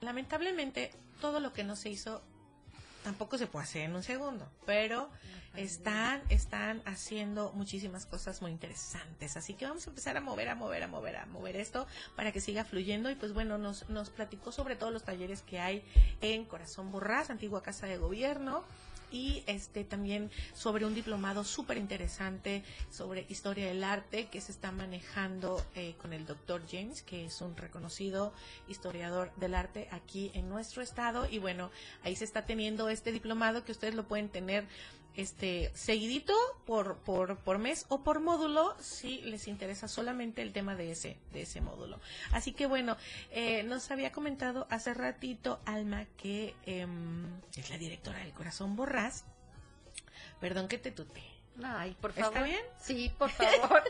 Lamentablemente, 0.00 0.92
todo 1.20 1.40
lo 1.40 1.52
que 1.52 1.62
no 1.62 1.76
se 1.76 1.90
hizo 1.90 2.22
tampoco 3.04 3.38
se 3.38 3.46
puede 3.46 3.64
hacer 3.64 3.82
en 3.82 3.94
un 3.94 4.02
segundo, 4.02 4.50
pero 4.66 5.10
están, 5.56 6.22
están 6.28 6.82
haciendo 6.84 7.52
muchísimas 7.52 8.06
cosas 8.06 8.40
muy 8.42 8.50
interesantes. 8.50 9.36
Así 9.36 9.54
que 9.54 9.66
vamos 9.66 9.86
a 9.86 9.90
empezar 9.90 10.16
a 10.16 10.20
mover, 10.20 10.48
a 10.48 10.54
mover, 10.54 10.82
a 10.82 10.88
mover, 10.88 11.16
a 11.16 11.26
mover 11.26 11.56
esto 11.56 11.86
para 12.16 12.32
que 12.32 12.40
siga 12.40 12.64
fluyendo. 12.64 13.10
Y 13.10 13.14
pues 13.14 13.32
bueno, 13.32 13.58
nos, 13.58 13.88
nos 13.88 14.10
platicó 14.10 14.52
sobre 14.52 14.76
todos 14.76 14.92
los 14.92 15.04
talleres 15.04 15.42
que 15.42 15.60
hay 15.60 15.84
en 16.20 16.44
Corazón 16.44 16.90
Borrás, 16.90 17.30
antigua 17.30 17.62
Casa 17.62 17.86
de 17.86 17.96
Gobierno. 17.96 18.64
Y 19.10 19.42
este 19.46 19.84
también 19.84 20.30
sobre 20.54 20.86
un 20.86 20.94
diplomado 20.94 21.44
súper 21.44 21.76
interesante 21.76 22.62
sobre 22.90 23.26
historia 23.28 23.66
del 23.66 23.84
arte 23.84 24.28
que 24.28 24.40
se 24.40 24.52
está 24.52 24.72
manejando 24.72 25.64
eh, 25.74 25.94
con 26.00 26.12
el 26.12 26.26
doctor 26.26 26.62
James, 26.70 27.02
que 27.02 27.26
es 27.26 27.40
un 27.40 27.56
reconocido 27.56 28.32
historiador 28.68 29.32
del 29.36 29.54
arte 29.54 29.88
aquí 29.90 30.30
en 30.34 30.48
nuestro 30.48 30.82
estado. 30.82 31.26
Y 31.30 31.38
bueno, 31.38 31.70
ahí 32.02 32.16
se 32.16 32.24
está 32.24 32.46
teniendo 32.46 32.88
este 32.88 33.12
diplomado 33.12 33.64
que 33.64 33.72
ustedes 33.72 33.94
lo 33.94 34.04
pueden 34.06 34.28
tener 34.28 34.66
este 35.20 35.70
seguidito 35.74 36.34
por, 36.66 36.96
por, 36.98 37.36
por 37.38 37.58
mes 37.58 37.86
o 37.88 38.02
por 38.02 38.20
módulo 38.20 38.74
si 38.80 39.20
les 39.22 39.48
interesa 39.48 39.88
solamente 39.88 40.42
el 40.42 40.52
tema 40.52 40.74
de 40.74 40.90
ese 40.92 41.16
de 41.32 41.42
ese 41.42 41.60
módulo 41.60 42.00
así 42.32 42.52
que 42.52 42.66
bueno 42.66 42.96
eh, 43.30 43.62
nos 43.64 43.90
había 43.90 44.12
comentado 44.12 44.66
hace 44.70 44.94
ratito 44.94 45.60
Alma 45.64 46.06
que 46.16 46.54
em, 46.66 47.26
es 47.56 47.70
la 47.70 47.78
directora 47.78 48.18
del 48.18 48.32
Corazón 48.32 48.76
Borrás 48.76 49.24
perdón 50.40 50.68
que 50.68 50.78
te 50.78 50.90
tuté 50.90 51.22
Ay, 51.62 51.94
por 52.00 52.10
¿Está 52.10 52.30
favor. 52.30 52.44
bien? 52.44 52.60
Sí, 52.80 53.12
por 53.18 53.28
favor. 53.30 53.82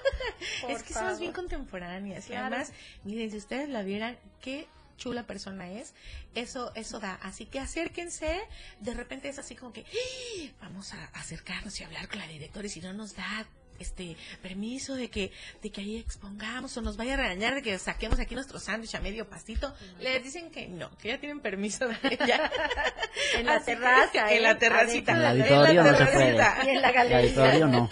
Por 0.60 0.70
es 0.70 0.82
que 0.82 0.92
somos 0.92 1.20
bien 1.20 1.32
favor. 1.32 1.48
contemporáneas 1.48 2.28
y 2.28 2.34
además 2.34 2.72
miren 3.04 3.30
si 3.30 3.36
ustedes 3.36 3.68
la 3.68 3.82
vieran 3.82 4.18
qué 4.40 4.66
chula 5.00 5.26
persona 5.26 5.68
es, 5.72 5.94
eso, 6.34 6.72
eso 6.76 7.00
da. 7.00 7.14
Así 7.22 7.46
que 7.46 7.58
acérquense, 7.58 8.40
de 8.80 8.94
repente 8.94 9.28
es 9.28 9.38
así 9.40 9.56
como 9.56 9.72
que 9.72 9.84
"¡Ah! 9.84 10.52
vamos 10.60 10.92
a 10.94 11.04
acercarnos 11.06 11.80
y 11.80 11.84
hablar 11.84 12.06
con 12.08 12.18
la 12.20 12.28
directora 12.28 12.66
y 12.66 12.70
si 12.70 12.80
no 12.80 12.92
nos 12.92 13.16
da 13.16 13.46
este 13.80 14.16
permiso 14.42 14.94
de 14.94 15.08
que 15.10 15.32
de 15.62 15.70
que 15.70 15.80
ahí 15.80 15.96
expongamos 15.96 16.76
o 16.76 16.82
nos 16.82 16.96
vaya 16.96 17.14
a 17.14 17.16
regañar 17.16 17.54
de 17.54 17.62
que 17.62 17.78
saquemos 17.78 18.20
aquí 18.20 18.34
nuestro 18.34 18.58
sándwich 18.60 18.94
a 18.94 19.00
medio 19.00 19.28
pastito. 19.28 19.74
Les 19.98 20.22
dicen 20.22 20.50
que 20.50 20.68
no, 20.68 20.90
que 20.98 21.08
ya 21.08 21.18
tienen 21.18 21.40
permiso 21.40 21.88
de 21.88 22.18
ya. 22.26 22.50
En 23.36 23.46
la 23.46 23.60
terraza, 23.62 24.32
en 24.32 24.42
la 24.42 24.52
¿eh? 24.52 24.54
terracita. 24.56 25.12
En 25.12 25.18
el 25.18 25.22
la 25.22 25.30
auditorio 25.30 25.82
no 25.84 25.96
se 25.96 26.04
puede. 26.06 26.32
terracita. 26.32 26.64
Y 26.66 26.68
en 26.76 26.82
la 26.82 26.88
El 26.88 26.94
galería. 26.94 27.18
auditorio 27.20 27.66
no. 27.68 27.88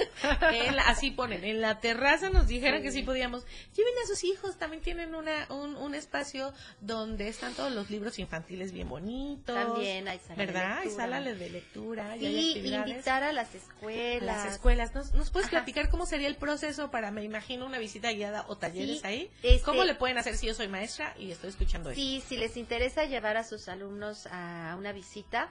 En 0.52 0.76
la- 0.76 0.82
así 0.88 1.10
ponen, 1.10 1.44
en 1.44 1.60
la 1.60 1.80
terraza 1.80 2.30
nos 2.30 2.46
dijeron 2.48 2.82
que 2.82 2.90
sí 2.92 3.02
podíamos. 3.02 3.44
Lleven 3.74 3.92
a 4.02 4.06
sus 4.06 4.24
hijos, 4.24 4.58
también 4.58 4.82
tienen 4.82 5.14
una, 5.14 5.46
un, 5.50 5.76
un 5.76 5.94
espacio 5.94 6.52
donde 6.80 7.28
están 7.28 7.54
todos 7.54 7.72
los 7.72 7.90
libros 7.90 8.18
infantiles 8.18 8.72
bien 8.72 8.88
bonitos. 8.88 9.54
También 9.54 10.08
hay 10.08 10.18
sala 10.18 10.34
de 10.36 10.46
¿Verdad? 10.46 10.78
Hay 10.78 10.84
lectura. 10.86 11.04
sala 11.06 11.20
de 11.20 11.50
lectura. 11.50 12.16
y 12.16 12.26
hay 12.26 12.34
Sí, 12.42 12.48
actividades. 12.50 12.90
invitar 12.90 13.22
a 13.22 13.32
las 13.32 13.54
escuelas. 13.54 14.22
las 14.22 14.52
escuelas. 14.52 14.94
¿Nos, 14.94 15.14
nos 15.14 15.30
puedes 15.30 15.46
Ajá. 15.48 15.58
platicar 15.58 15.77
cómo 15.90 16.06
sería 16.06 16.28
el 16.28 16.36
proceso 16.36 16.90
para, 16.90 17.10
me 17.10 17.22
imagino, 17.22 17.66
una 17.66 17.78
visita 17.78 18.10
guiada 18.12 18.44
o 18.48 18.56
talleres 18.56 19.00
Sí, 19.00 19.06
ahí? 19.06 19.30
este- 19.42 19.62
¿Cómo 19.64 19.84
le 19.84 19.94
pueden 19.94 20.16
hacer 20.18 20.36
si 20.36 20.46
yo 20.48 20.54
soy 20.54 20.68
maestra 20.68 21.14
y 21.18 21.30
estoy 21.30 21.50
escuchando 21.50 21.90
esto? 21.90 22.00
Sí, 22.00 22.22
si 22.26 22.36
les 22.36 22.56
interesa 22.56 23.04
llevar 23.04 23.36
a 23.36 23.44
sus 23.44 23.68
alumnos 23.68 24.26
a 24.30 24.74
una 24.78 24.92
visita, 24.92 25.50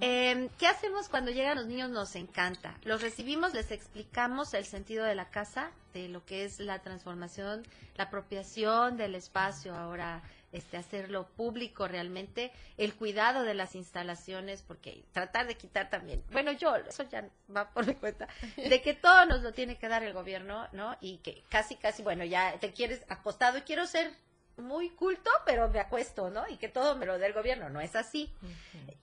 Eh, 0.00 0.50
¿Qué 0.58 0.66
hacemos 0.66 1.08
cuando 1.08 1.30
llegan 1.30 1.56
los 1.56 1.66
niños? 1.66 1.90
Nos 1.90 2.16
encanta. 2.16 2.76
Los 2.84 3.00
recibimos, 3.00 3.54
les 3.54 3.70
explicamos 3.70 4.54
el 4.54 4.64
sentido 4.64 5.04
de 5.04 5.14
la 5.14 5.30
casa, 5.30 5.70
de 5.92 6.08
lo 6.08 6.24
que 6.24 6.44
es 6.44 6.58
la 6.58 6.80
transformación, 6.80 7.62
la 7.96 8.04
apropiación 8.04 8.96
del 8.96 9.14
espacio, 9.14 9.74
ahora 9.74 10.22
este, 10.54 10.76
hacerlo 10.76 11.26
público 11.36 11.88
realmente, 11.88 12.52
el 12.76 12.94
cuidado 12.94 13.42
de 13.42 13.54
las 13.54 13.74
instalaciones, 13.74 14.62
porque 14.62 15.04
tratar 15.12 15.46
de 15.46 15.56
quitar 15.56 15.90
también, 15.90 16.22
bueno, 16.30 16.52
yo, 16.52 16.76
eso 16.76 17.02
ya 17.04 17.28
va 17.54 17.70
por 17.70 17.86
mi 17.86 17.94
cuenta, 17.94 18.28
de 18.56 18.80
que 18.80 18.94
todo 18.94 19.26
nos 19.26 19.42
lo 19.42 19.52
tiene 19.52 19.78
que 19.78 19.88
dar 19.88 20.04
el 20.04 20.12
gobierno, 20.12 20.68
¿no? 20.72 20.96
Y 21.00 21.18
que 21.18 21.42
casi, 21.48 21.74
casi, 21.74 22.02
bueno, 22.02 22.24
ya 22.24 22.58
te 22.60 22.72
quieres 22.72 23.04
acostado 23.08 23.58
y 23.58 23.62
quiero 23.62 23.86
ser 23.86 24.12
muy 24.56 24.90
culto, 24.90 25.30
pero 25.44 25.68
me 25.68 25.80
acuesto, 25.80 26.30
¿no? 26.30 26.46
Y 26.48 26.56
que 26.56 26.68
todo 26.68 26.96
me 26.96 27.06
lo 27.06 27.18
dé 27.18 27.26
el 27.26 27.32
gobierno, 27.32 27.68
no 27.70 27.80
es 27.80 27.96
así. 27.96 28.32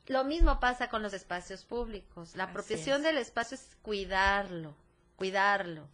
Lo 0.08 0.24
mismo 0.24 0.60
pasa 0.60 0.90
con 0.90 1.02
los 1.02 1.14
espacios 1.14 1.64
públicos. 1.66 2.36
La 2.36 2.46
apropiación 2.46 2.98
es. 2.98 3.04
del 3.04 3.18
espacio 3.18 3.56
es 3.56 3.78
cuidarlo, 3.82 4.76
cuidarlo, 5.16 5.88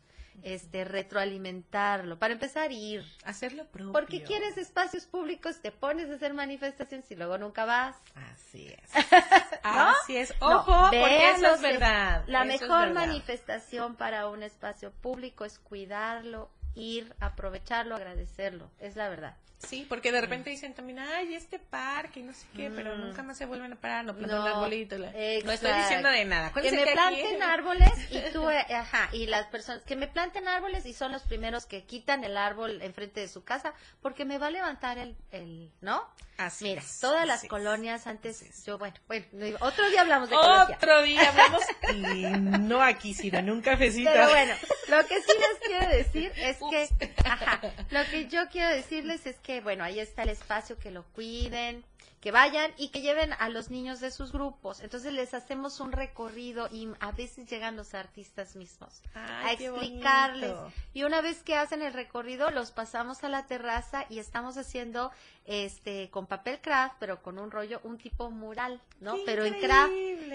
este, 0.43 0.85
retroalimentarlo. 0.85 2.19
Para 2.19 2.33
empezar, 2.33 2.71
ir. 2.71 3.03
Hacerlo 3.25 3.65
propio. 3.65 3.91
Porque 3.91 4.23
quieres 4.23 4.57
espacios 4.57 5.05
públicos, 5.05 5.59
te 5.61 5.71
pones 5.71 6.09
a 6.09 6.15
hacer 6.15 6.33
manifestaciones 6.33 7.09
y 7.11 7.15
luego 7.15 7.37
nunca 7.37 7.65
vas. 7.65 7.95
Así 8.15 8.67
es. 8.67 8.89
¿No? 9.63 9.89
Así 9.89 10.17
es. 10.17 10.33
No, 10.39 10.57
Ojo, 10.57 10.81
porque 10.83 10.97
vean 10.99 11.35
eso 11.35 11.55
es 11.55 11.61
verdad. 11.61 12.23
La 12.27 12.43
eso 12.43 12.47
mejor 12.47 12.87
verdad. 12.87 12.93
manifestación 13.07 13.95
para 13.95 14.27
un 14.29 14.43
espacio 14.43 14.91
público 14.91 15.43
es 15.43 15.59
cuidarlo, 15.59 16.49
ir, 16.77 17.15
aprovecharlo, 17.19 17.95
agradecerlo. 17.95 18.71
Es 18.79 18.95
la 18.95 19.09
verdad. 19.09 19.37
Sí, 19.59 19.85
porque 19.89 20.11
de 20.11 20.21
repente 20.21 20.51
dicen 20.51 20.73
también, 20.75 20.99
ay, 20.99 21.33
este 21.33 21.57
parque, 21.57 22.19
y 22.19 22.23
no 22.23 22.31
sé 22.33 22.45
qué, 22.55 22.69
pero 22.69 22.95
Mm. 22.95 23.01
nunca 23.01 23.23
más 23.23 23.37
se 23.37 23.45
vuelven 23.47 23.73
a 23.73 23.75
parar, 23.75 24.05
no 24.05 24.15
plantan 24.15 24.37
No, 24.39 24.45
un 24.45 24.51
arbolito. 24.51 24.97
la- 24.99 25.11
No 25.11 25.51
estoy 25.51 25.73
diciendo 25.73 26.09
de 26.09 26.25
nada. 26.25 26.53
Que 26.53 26.71
me 26.71 26.85
planten 26.85 27.41
árboles 27.41 27.89
y 28.11 28.21
tú, 28.31 28.49
eh, 28.51 28.65
ajá, 28.73 29.09
y 29.13 29.25
las 29.25 29.47
personas, 29.47 29.81
que 29.83 29.95
me 29.95 30.07
planten 30.07 30.47
árboles 30.47 30.85
y 30.85 30.93
son 30.93 31.11
los 31.11 31.23
primeros 31.23 31.65
que 31.65 31.83
quitan 31.85 32.23
el 32.23 32.37
árbol 32.37 32.81
enfrente 32.83 33.19
de 33.19 33.27
su 33.27 33.43
casa 33.43 33.73
porque 34.01 34.25
me 34.25 34.37
va 34.37 34.47
a 34.47 34.51
levantar 34.51 34.99
el, 34.99 35.15
el 35.31 35.71
¿no? 35.81 36.07
Así 36.37 36.65
Mira, 36.65 36.81
es, 36.81 36.99
todas 36.99 37.21
así 37.21 37.27
las 37.27 37.43
es, 37.45 37.49
colonias 37.49 38.05
antes, 38.05 38.63
yo, 38.63 38.77
bueno, 38.77 38.95
bueno, 39.07 39.25
otro 39.59 39.89
día 39.89 40.01
hablamos 40.01 40.29
de. 40.29 40.35
Otro 40.35 41.01
día 41.01 41.29
hablamos 41.29 41.63
y 41.95 42.25
no 42.59 42.79
aquí, 42.83 43.15
sino 43.15 43.39
en 43.39 43.49
un 43.49 43.61
cafecito. 43.61 44.11
Pero 44.13 44.29
bueno, 44.29 44.53
lo 44.87 45.07
que 45.07 45.19
sí 45.19 45.31
les 45.39 45.59
quiero 45.67 45.87
decir 45.89 46.31
es 46.35 46.57
que, 46.99 47.13
ajá, 47.25 47.59
lo 47.89 48.05
que 48.11 48.27
yo 48.27 48.47
quiero 48.49 48.69
decirles 48.69 49.25
es 49.25 49.37
que, 49.39 49.46
bueno, 49.63 49.83
ahí 49.83 49.99
está 49.99 50.23
el 50.23 50.29
espacio, 50.29 50.77
que 50.77 50.91
lo 50.91 51.03
cuiden, 51.13 51.83
que 52.21 52.31
vayan 52.31 52.71
y 52.77 52.89
que 52.89 53.01
lleven 53.01 53.31
a 53.33 53.49
los 53.49 53.69
niños 53.69 53.99
de 53.99 54.11
sus 54.11 54.31
grupos. 54.31 54.81
Entonces 54.81 55.13
les 55.13 55.33
hacemos 55.33 55.79
un 55.79 55.91
recorrido 55.91 56.67
y 56.71 56.89
a 56.99 57.11
veces 57.11 57.47
llegan 57.49 57.75
los 57.75 57.93
artistas 57.93 58.55
mismos 58.55 59.01
Ay, 59.13 59.45
a 59.45 59.53
explicarles. 59.53 60.51
Y 60.93 61.03
una 61.03 61.21
vez 61.21 61.43
que 61.43 61.55
hacen 61.55 61.81
el 61.81 61.93
recorrido, 61.93 62.49
los 62.51 62.71
pasamos 62.71 63.23
a 63.23 63.29
la 63.29 63.45
terraza 63.45 64.05
y 64.09 64.19
estamos 64.19 64.57
haciendo 64.57 65.11
este 65.45 66.09
con 66.09 66.25
papel 66.25 66.59
craft, 66.59 66.95
pero 66.99 67.21
con 67.21 67.39
un 67.39 67.51
rollo, 67.51 67.79
un 67.83 67.97
tipo 67.97 68.29
mural, 68.31 68.81
¿no? 68.99 69.15
¡Qué 69.15 69.23
pero 69.25 69.45
en 69.45 69.59
craft. 69.59 69.93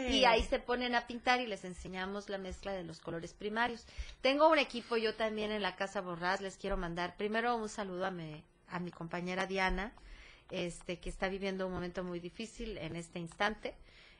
Y 0.08 0.24
ahí 0.24 0.42
se 0.44 0.60
ponen 0.60 0.94
a 0.94 1.06
pintar 1.06 1.40
y 1.40 1.46
les 1.46 1.64
enseñamos 1.64 2.28
la 2.28 2.38
mezcla 2.38 2.72
de 2.72 2.84
los 2.84 3.00
colores 3.00 3.34
primarios. 3.34 3.86
Tengo 4.20 4.48
un 4.48 4.58
equipo 4.58 4.96
yo 4.96 5.14
también 5.14 5.50
en 5.50 5.62
la 5.62 5.76
Casa 5.76 6.00
Borrás, 6.00 6.40
les 6.40 6.56
quiero 6.56 6.76
mandar 6.76 7.16
primero 7.16 7.56
un 7.56 7.68
saludo 7.68 8.06
a 8.06 8.10
mi, 8.10 8.42
a 8.72 8.80
mi 8.80 8.90
compañera 8.90 9.46
Diana, 9.46 9.92
este 10.50 10.98
que 10.98 11.08
está 11.08 11.28
viviendo 11.28 11.66
un 11.66 11.72
momento 11.72 12.02
muy 12.02 12.18
difícil 12.18 12.76
en 12.78 12.96
este 12.96 13.18
instante. 13.18 13.74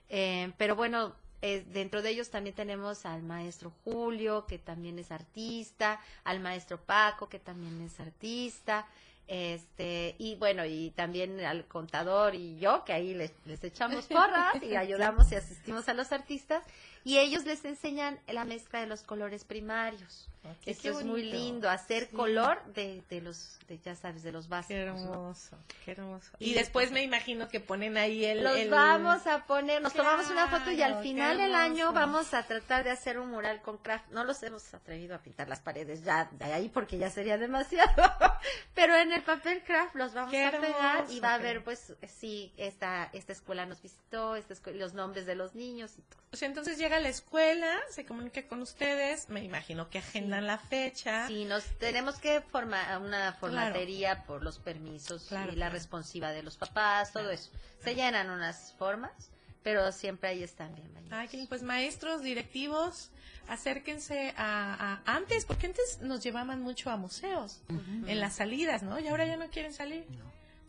Eh, 0.08 0.52
pero 0.58 0.76
bueno, 0.76 1.14
eh, 1.40 1.64
dentro 1.72 2.02
de 2.02 2.10
ellos 2.10 2.30
también 2.30 2.54
tenemos 2.54 3.04
al 3.04 3.22
maestro 3.22 3.72
Julio, 3.82 4.46
que 4.46 4.58
también 4.58 4.98
es 4.98 5.10
artista, 5.10 6.00
al 6.22 6.38
maestro 6.38 6.78
Paco, 6.80 7.28
que 7.28 7.40
también 7.40 7.80
es 7.80 7.98
artista, 7.98 8.86
este, 9.26 10.14
y 10.18 10.36
bueno, 10.36 10.64
y 10.64 10.90
también 10.90 11.40
al 11.40 11.66
contador 11.66 12.34
y 12.34 12.58
yo, 12.58 12.84
que 12.84 12.92
ahí 12.92 13.14
les, 13.14 13.32
les 13.46 13.64
echamos 13.64 14.06
porras 14.06 14.62
y 14.62 14.76
ayudamos 14.76 15.32
y 15.32 15.36
asistimos 15.36 15.88
a 15.88 15.94
los 15.94 16.12
artistas, 16.12 16.62
y 17.04 17.18
ellos 17.18 17.44
les 17.44 17.64
enseñan 17.64 18.18
la 18.28 18.44
mezcla 18.44 18.80
de 18.80 18.86
los 18.86 19.02
colores 19.02 19.44
primarios. 19.44 20.28
qué 20.64 20.72
Esto 20.72 20.98
es 20.98 21.04
muy 21.04 21.22
lindo, 21.22 21.70
hacer 21.70 22.08
Sí. 22.10 22.16
color 22.16 22.60
de, 22.74 23.02
de 23.08 23.20
los, 23.20 23.58
de, 23.68 23.78
ya 23.78 23.94
sabes, 23.94 24.22
de 24.24 24.32
los 24.32 24.48
básicos. 24.48 24.74
Qué 24.76 24.86
¿no? 24.86 24.96
hermoso, 24.98 25.56
qué 25.84 25.92
hermoso. 25.92 26.30
Y 26.40 26.50
Y 26.50 26.54
después 26.54 26.90
me 26.90 27.02
imagino 27.02 27.48
que 27.48 27.60
ponen 27.60 27.96
ahí 27.96 28.24
el... 28.24 28.42
Los 28.42 28.56
el- 28.56 28.68
vamos 28.70 29.26
a 29.28 29.46
poner, 29.46 29.80
nos 29.82 29.92
tomamos 29.92 30.28
una 30.30 30.48
foto 30.48 30.70
y 30.72 30.82
al 30.82 31.00
final 31.02 31.38
del 31.38 31.54
año 31.54 31.92
vamos 31.92 32.34
a 32.34 32.42
tratar 32.44 32.82
de 32.82 32.90
hacer 32.90 33.18
un 33.20 33.30
mural 33.30 33.62
con 33.62 33.78
craft. 33.78 34.10
No 34.10 34.24
los 34.24 34.42
hemos 34.42 34.74
atrevido 34.74 35.14
a 35.14 35.18
pintar 35.18 35.48
las 35.48 35.60
paredes 35.60 36.02
ya 36.04 36.28
de 36.32 36.44
ahí 36.52 36.68
porque 36.68 36.98
ya 36.98 37.08
sería 37.10 37.38
demasiado. 37.38 37.90
Pero 38.74 38.96
en 38.96 39.12
el 39.12 39.22
papel 39.22 39.62
craft 39.62 39.94
los 39.94 40.12
vamos 40.14 40.32
Qué 40.32 40.44
a 40.44 40.50
pegar 40.50 41.06
y 41.08 41.20
va 41.20 41.34
a 41.34 41.38
ver, 41.38 41.62
pues, 41.62 41.92
sí, 42.08 42.52
esta, 42.56 43.08
esta 43.12 43.32
escuela 43.32 43.64
nos 43.66 43.80
visitó, 43.80 44.34
esta 44.34 44.54
escu- 44.54 44.72
los 44.74 44.94
nombres 44.94 45.24
de 45.26 45.36
los 45.36 45.54
niños 45.54 45.92
y 45.98 46.02
todo. 46.02 46.20
O 46.32 46.36
sea, 46.36 46.48
entonces 46.48 46.78
llega 46.78 46.91
a 46.94 47.00
la 47.00 47.08
escuela, 47.08 47.78
se 47.90 48.04
comunica 48.04 48.46
con 48.46 48.62
ustedes, 48.62 49.28
me 49.28 49.42
imagino 49.42 49.88
que 49.90 49.98
agendan 49.98 50.46
la 50.46 50.58
fecha. 50.58 51.26
Sí, 51.26 51.44
nos 51.44 51.64
tenemos 51.78 52.16
que 52.18 52.40
formar 52.40 52.98
una 53.00 53.32
formatería 53.34 54.24
por 54.24 54.42
los 54.42 54.58
permisos 54.58 55.26
Claro, 55.28 55.52
y 55.52 55.56
la 55.56 55.68
responsiva 55.70 56.32
de 56.32 56.42
los 56.42 56.56
papás, 56.56 57.12
todo 57.12 57.30
eso. 57.30 57.50
Se 57.82 57.94
llenan 57.94 58.30
unas 58.30 58.74
formas, 58.78 59.30
pero 59.62 59.90
siempre 59.92 60.30
ahí 60.30 60.42
están 60.42 60.74
bienvenidos. 60.74 61.12
Ay, 61.12 61.46
pues 61.48 61.62
maestros, 61.62 62.22
directivos, 62.22 63.10
acérquense 63.48 64.34
a, 64.36 65.00
a- 65.06 65.16
antes, 65.16 65.44
porque 65.44 65.66
antes 65.66 66.00
nos 66.00 66.22
llevaban 66.22 66.62
mucho 66.62 66.90
a 66.90 66.96
museos, 66.96 67.60
en 67.68 68.20
las 68.20 68.34
salidas, 68.36 68.82
¿no? 68.82 68.98
Y 68.98 69.08
ahora 69.08 69.26
ya 69.26 69.36
no 69.36 69.48
quieren 69.50 69.72
salir. 69.72 70.04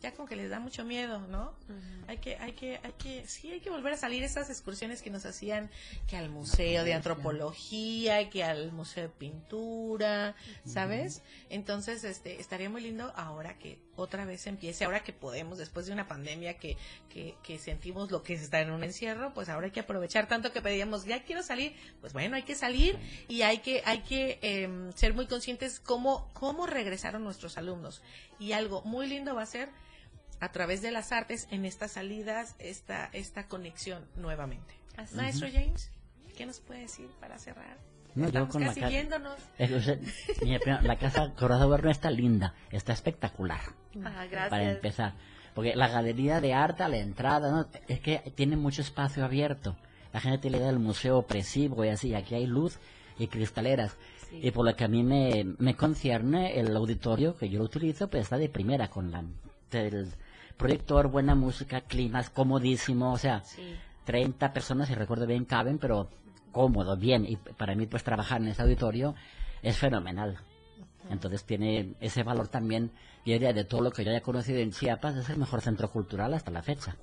Ya 0.04 0.12
como 0.12 0.28
que 0.28 0.36
les 0.36 0.50
da 0.50 0.60
mucho 0.60 0.84
miedo, 0.84 1.18
¿no? 1.28 1.54
Hay 2.08 2.18
que, 2.18 2.36
hay 2.36 2.52
que, 2.52 2.78
hay 2.82 2.92
que, 2.98 3.26
sí, 3.26 3.50
hay 3.50 3.60
que 3.60 3.70
volver 3.70 3.94
a 3.94 3.96
salir 3.96 4.22
esas 4.22 4.50
excursiones 4.50 5.00
que 5.00 5.08
nos 5.08 5.24
hacían, 5.24 5.70
que 6.06 6.18
al 6.18 6.28
museo 6.28 6.84
de 6.84 6.92
antropología, 6.92 8.28
que 8.28 8.44
al 8.44 8.70
museo 8.70 9.04
de 9.04 9.08
pintura, 9.08 10.36
¿sabes? 10.66 11.22
Entonces, 11.48 12.04
este, 12.04 12.38
estaría 12.38 12.68
muy 12.68 12.82
lindo 12.82 13.14
ahora 13.16 13.58
que 13.58 13.78
otra 13.96 14.26
vez 14.26 14.46
empiece, 14.46 14.84
ahora 14.84 15.02
que 15.02 15.14
podemos, 15.14 15.56
después 15.56 15.86
de 15.86 15.94
una 15.94 16.06
pandemia 16.06 16.58
que, 16.58 16.76
que, 17.08 17.36
que 17.42 17.58
sentimos 17.58 18.10
lo 18.10 18.22
que 18.22 18.34
es 18.34 18.42
estar 18.42 18.60
en 18.60 18.72
un 18.72 18.84
encierro, 18.84 19.32
pues 19.32 19.48
ahora 19.48 19.68
hay 19.68 19.72
que 19.72 19.80
aprovechar 19.80 20.28
tanto 20.28 20.52
que 20.52 20.60
pedíamos, 20.60 21.06
ya 21.06 21.22
quiero 21.22 21.42
salir, 21.42 21.74
pues 22.02 22.12
bueno, 22.12 22.36
hay 22.36 22.42
que 22.42 22.56
salir 22.56 22.98
y 23.26 23.40
hay 23.40 23.60
que, 23.60 23.80
hay 23.86 24.00
que 24.00 24.38
em, 24.42 24.92
ser 24.92 25.14
muy 25.14 25.26
conscientes 25.26 25.80
cómo, 25.80 26.28
cómo 26.34 26.66
regresaron 26.66 27.24
nuestros 27.24 27.56
alumnos. 27.56 28.02
Y 28.38 28.52
algo 28.52 28.82
muy 28.82 29.06
lindo 29.06 29.34
va 29.34 29.42
a 29.42 29.46
ser 29.46 29.70
a 30.40 30.52
través 30.52 30.82
de 30.82 30.90
las 30.90 31.12
artes 31.12 31.48
en 31.50 31.64
estas 31.64 31.92
salidas, 31.92 32.54
esta, 32.58 33.10
esta 33.12 33.46
conexión 33.46 34.04
nuevamente. 34.16 34.74
Así 34.96 35.16
Maestro 35.16 35.48
es. 35.48 35.54
James, 35.54 35.90
¿qué 36.36 36.46
nos 36.46 36.60
puede 36.60 36.80
decir 36.80 37.08
para 37.20 37.38
cerrar? 37.38 37.78
No, 38.14 38.22
yo 38.22 38.28
Estamos 38.28 38.50
con 38.50 38.62
la 38.62 38.68
casi. 38.68 38.80
Eh, 39.58 39.80
sea, 39.80 39.98
mira, 40.42 40.60
primero, 40.60 40.82
la 40.82 40.96
casa 40.98 41.32
Corazón 41.34 41.88
está 41.88 42.10
linda, 42.10 42.54
está 42.70 42.92
espectacular. 42.92 43.60
Ah, 44.04 44.26
gracias. 44.30 44.50
Para 44.50 44.70
empezar. 44.70 45.14
Porque 45.54 45.74
la 45.74 45.88
galería 45.88 46.40
de 46.40 46.52
arte 46.52 46.82
a 46.82 46.88
la 46.88 46.98
entrada, 46.98 47.50
¿no? 47.50 47.68
es 47.88 48.00
que 48.00 48.32
tiene 48.34 48.56
mucho 48.56 48.82
espacio 48.82 49.24
abierto. 49.24 49.76
La 50.12 50.20
gente 50.20 50.38
tiene 50.38 50.58
la 50.58 50.62
idea 50.62 50.72
del 50.72 50.80
museo 50.80 51.18
opresivo 51.18 51.84
y 51.84 51.88
así, 51.88 52.14
aquí 52.14 52.34
hay 52.34 52.46
luz 52.46 52.78
y 53.18 53.26
cristaleras. 53.26 53.96
Y 54.32 54.50
por 54.50 54.64
lo 54.64 54.74
que 54.74 54.84
a 54.84 54.88
mí 54.88 55.02
me, 55.04 55.44
me 55.58 55.76
concierne, 55.76 56.58
el 56.58 56.76
auditorio 56.76 57.36
que 57.36 57.48
yo 57.48 57.58
lo 57.58 57.64
utilizo, 57.66 58.08
pues 58.08 58.24
está 58.24 58.36
de 58.36 58.48
primera 58.48 58.88
con 58.90 59.12
la, 59.12 59.24
proyector, 60.56 61.08
buena 61.08 61.34
música, 61.34 61.80
climas 61.82 62.30
comodísimo, 62.30 63.12
o 63.12 63.18
sea, 63.18 63.42
30 64.04 64.52
personas, 64.52 64.88
si 64.88 64.94
recuerdo 64.94 65.26
bien, 65.26 65.44
caben, 65.44 65.78
pero 65.78 66.08
cómodo, 66.52 66.96
bien. 66.96 67.24
Y 67.26 67.36
para 67.36 67.74
mí, 67.74 67.86
pues 67.86 68.04
trabajar 68.04 68.40
en 68.40 68.48
ese 68.48 68.62
auditorio 68.62 69.14
es 69.62 69.76
fenomenal. 69.78 70.38
Entonces 71.10 71.44
tiene 71.44 71.94
ese 72.00 72.22
valor 72.22 72.48
también, 72.48 72.90
yo 73.26 73.32
diría, 73.34 73.52
de 73.52 73.64
todo 73.64 73.82
lo 73.82 73.90
que 73.90 74.04
yo 74.04 74.10
haya 74.10 74.22
conocido 74.22 74.58
en 74.60 74.70
Chiapas, 74.72 75.16
es 75.16 75.28
el 75.30 75.38
mejor 75.38 75.60
centro 75.60 75.90
cultural 75.90 76.32
hasta 76.34 76.50
la 76.50 76.62
fecha. 76.62 76.96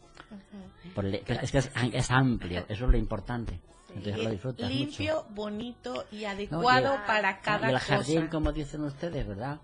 Por 0.95 1.05
el- 1.05 1.15
es 1.15 1.51
que 1.51 1.57
es, 1.59 1.71
es 1.93 2.11
amplio, 2.11 2.65
eso 2.67 2.85
es 2.85 2.91
lo 2.91 2.97
importante. 2.97 3.59
Entonces 3.95 4.23
lo 4.23 4.29
disfrutas 4.29 4.69
mucho. 4.69 4.79
Limpio, 4.85 5.25
bonito 5.29 6.05
y 6.11 6.21
No, 6.21 6.29
adecuado 6.29 6.93
y 6.93 6.97
el- 6.97 7.05
para 7.05 7.39
cada 7.41 7.67
y 7.69 7.73
el 7.73 7.79
cosa. 7.79 7.95
jardín, 7.97 8.27
como 8.27 8.51
dicen 8.51 8.83
ustedes, 8.83 9.27
¿verdad? 9.27 9.59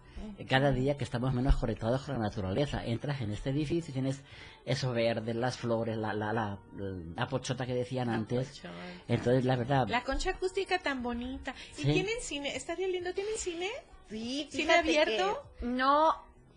Cada 0.50 0.72
día 0.72 0.98
que 0.98 1.04
estamos 1.04 1.34
menos 1.34 1.56
conectados 1.58 2.02
con 2.04 2.16
la 2.16 2.22
naturaleza, 2.22 2.84
entras 2.86 3.22
en 3.22 3.32
este 3.32 3.52
edificio 3.52 3.92
y 3.92 3.94
tienes 3.94 4.22
eso 4.66 4.92
verde, 4.92 5.34
las 5.34 5.58
flores, 5.58 5.96
la, 5.98 6.14
la, 6.14 6.34
la, 6.34 6.58
la 7.16 7.28
pochota 7.28 7.66
que 7.66 7.74
decían 7.74 8.10
antes. 8.10 8.62
Entonces, 9.08 9.46
la 9.46 9.56
verdad, 9.56 9.88
La 9.88 10.04
concha 10.04 10.32
acústica 10.32 10.80
tan 10.80 11.02
bonita. 11.04 11.54
¿Y 11.78 11.82
Sí. 11.84 11.94
tienen 11.94 12.16
cine? 12.22 12.56
¿Está 12.56 12.76
bien 12.76 12.92
lindo? 12.92 13.14
¿Tienen 13.14 13.38
cine? 13.38 13.70
Sí, 14.10 14.48
¿Cine 14.52 14.74
abierto? 14.74 15.44
que 15.60 15.66
No, 15.66 16.14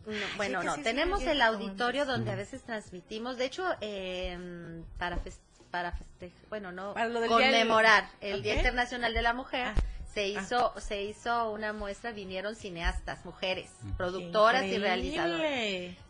no, 0.06 0.14
bueno, 0.36 0.60
que 0.60 0.66
no, 0.66 0.74
sí 0.76 0.82
tenemos 0.82 1.20
abierto, 1.20 1.32
el 1.36 1.42
auditorio 1.42 2.06
donde 2.06 2.30
a 2.32 2.36
veces 2.36 2.62
transmitimos, 2.62 3.36
de 3.36 3.44
hecho, 3.44 3.64
eh, 3.80 4.82
para 4.98 5.18
fes- 5.18 5.40
para 5.70 5.92
festejar, 5.92 6.48
bueno, 6.48 6.72
no, 6.72 6.94
Para 6.94 7.08
lo 7.08 7.20
del 7.20 7.28
Día 7.28 7.38
del- 7.38 7.50
conmemorar 7.52 8.08
el 8.20 8.42
Día. 8.42 8.56
Internacional 8.56 9.14
de 9.14 9.22
la 9.22 9.32
Mujer, 9.34 9.68
Ah. 9.68 9.74
se 10.12 10.26
hizo 10.28 10.74
se 10.80 11.02
hizo 11.02 11.50
una 11.52 11.72
muestra, 11.72 12.10
vinieron 12.12 12.56
cineastas, 12.56 13.24
mujeres, 13.24 13.70
productoras 13.96 14.64
y 14.64 14.78
realizadoras. 14.78 15.50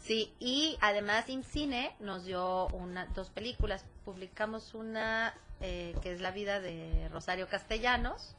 Sí, 0.00 0.32
y 0.40 0.78
además 0.80 1.28
IMCINE 1.28 1.94
nos 2.00 2.24
dio 2.24 2.66
una, 2.68 3.06
dos 3.14 3.30
películas. 3.30 3.84
Publicamos 4.04 4.74
una 4.74 5.34
eh, 5.62 5.94
que 6.02 6.12
es 6.12 6.22
La 6.22 6.30
vida 6.30 6.58
de 6.60 7.08
Rosario 7.10 7.46
Castellanos 7.46 8.34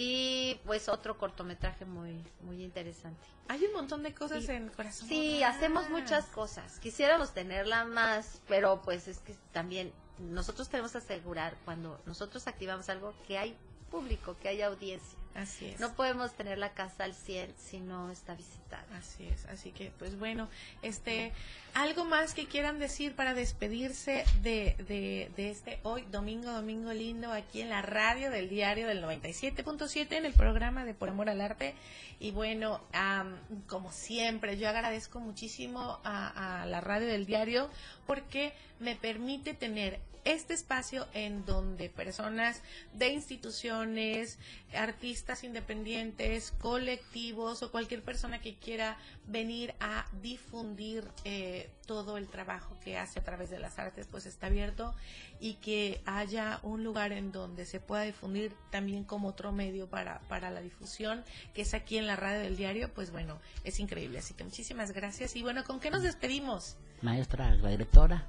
y 0.00 0.60
pues 0.64 0.88
otro 0.88 1.18
cortometraje 1.18 1.84
muy 1.84 2.24
muy 2.42 2.62
interesante. 2.62 3.26
Hay 3.48 3.64
un 3.64 3.72
montón 3.72 4.04
de 4.04 4.14
cosas 4.14 4.48
en 4.48 4.68
Corazón. 4.68 5.08
Sí, 5.08 5.42
hacemos 5.42 5.90
muchas 5.90 6.26
cosas. 6.26 6.78
Quisiéramos 6.78 7.34
tenerla 7.34 7.84
más, 7.84 8.40
pero 8.46 8.80
pues 8.82 9.08
es 9.08 9.18
que 9.18 9.34
también 9.52 9.92
nosotros 10.20 10.68
tenemos 10.68 10.92
que 10.92 10.98
asegurar 10.98 11.56
cuando 11.64 12.00
nosotros 12.06 12.46
activamos 12.46 12.88
algo 12.88 13.12
que 13.26 13.38
hay 13.38 13.56
público, 13.90 14.36
que 14.40 14.48
hay 14.48 14.62
audiencia. 14.62 15.18
Así 15.38 15.66
es. 15.66 15.78
No 15.78 15.94
podemos 15.94 16.32
tener 16.32 16.58
la 16.58 16.70
casa 16.70 17.04
al 17.04 17.14
100 17.14 17.54
si 17.56 17.78
no 17.80 18.10
está 18.10 18.34
visitada. 18.34 18.84
Así 18.98 19.26
es, 19.26 19.44
así 19.46 19.70
que 19.70 19.92
pues 19.98 20.18
bueno, 20.18 20.48
este, 20.82 21.32
algo 21.74 22.04
más 22.04 22.34
que 22.34 22.46
quieran 22.46 22.78
decir 22.78 23.14
para 23.14 23.34
despedirse 23.34 24.24
de, 24.42 24.74
de, 24.88 25.30
de 25.36 25.50
este 25.50 25.78
hoy, 25.84 26.04
domingo, 26.10 26.50
domingo 26.50 26.92
lindo, 26.92 27.32
aquí 27.32 27.60
en 27.60 27.68
la 27.68 27.82
radio 27.82 28.30
del 28.30 28.48
diario 28.48 28.88
del 28.88 29.02
97.7 29.02 30.12
en 30.12 30.26
el 30.26 30.32
programa 30.32 30.84
de 30.84 30.94
Por 30.94 31.08
Amor 31.08 31.30
al 31.30 31.40
Arte. 31.40 31.74
Y 32.18 32.32
bueno, 32.32 32.80
am, 32.92 33.36
como 33.68 33.92
siempre, 33.92 34.58
yo 34.58 34.68
agradezco 34.68 35.20
muchísimo 35.20 36.00
a, 36.02 36.62
a 36.62 36.66
la 36.66 36.80
radio 36.80 37.06
del 37.06 37.26
diario 37.26 37.70
porque 38.08 38.54
me 38.80 38.96
permite 38.96 39.52
tener 39.52 40.00
este 40.24 40.54
espacio 40.54 41.06
en 41.12 41.44
donde 41.44 41.90
personas 41.90 42.62
de 42.94 43.08
instituciones, 43.08 44.38
artistas 44.74 45.44
independientes, 45.44 46.52
colectivos 46.52 47.62
o 47.62 47.70
cualquier 47.70 48.02
persona 48.02 48.40
que 48.40 48.56
quiera 48.56 48.96
venir 49.26 49.74
a 49.78 50.06
difundir 50.22 51.06
eh, 51.24 51.68
todo 51.88 52.18
el 52.18 52.28
trabajo 52.28 52.76
que 52.84 52.98
hace 52.98 53.18
a 53.18 53.24
través 53.24 53.48
de 53.48 53.58
las 53.58 53.78
artes, 53.78 54.06
pues 54.08 54.26
está 54.26 54.46
abierto 54.46 54.94
y 55.40 55.54
que 55.54 56.02
haya 56.04 56.60
un 56.62 56.84
lugar 56.84 57.12
en 57.12 57.32
donde 57.32 57.64
se 57.64 57.80
pueda 57.80 58.02
difundir 58.02 58.52
también 58.70 59.04
como 59.04 59.28
otro 59.28 59.50
medio 59.50 59.88
para, 59.88 60.20
para 60.28 60.50
la 60.50 60.60
difusión, 60.60 61.24
que 61.54 61.62
es 61.62 61.72
aquí 61.72 61.96
en 61.96 62.06
la 62.06 62.14
radio 62.14 62.40
del 62.40 62.56
diario, 62.56 62.92
pues 62.92 63.10
bueno, 63.10 63.40
es 63.64 63.80
increíble. 63.80 64.18
Así 64.18 64.34
que 64.34 64.44
muchísimas 64.44 64.92
gracias 64.92 65.34
y 65.34 65.42
bueno, 65.42 65.64
¿con 65.64 65.80
qué 65.80 65.90
nos 65.90 66.02
despedimos? 66.02 66.76
maestra, 67.00 67.54
la 67.54 67.70
directora, 67.70 68.26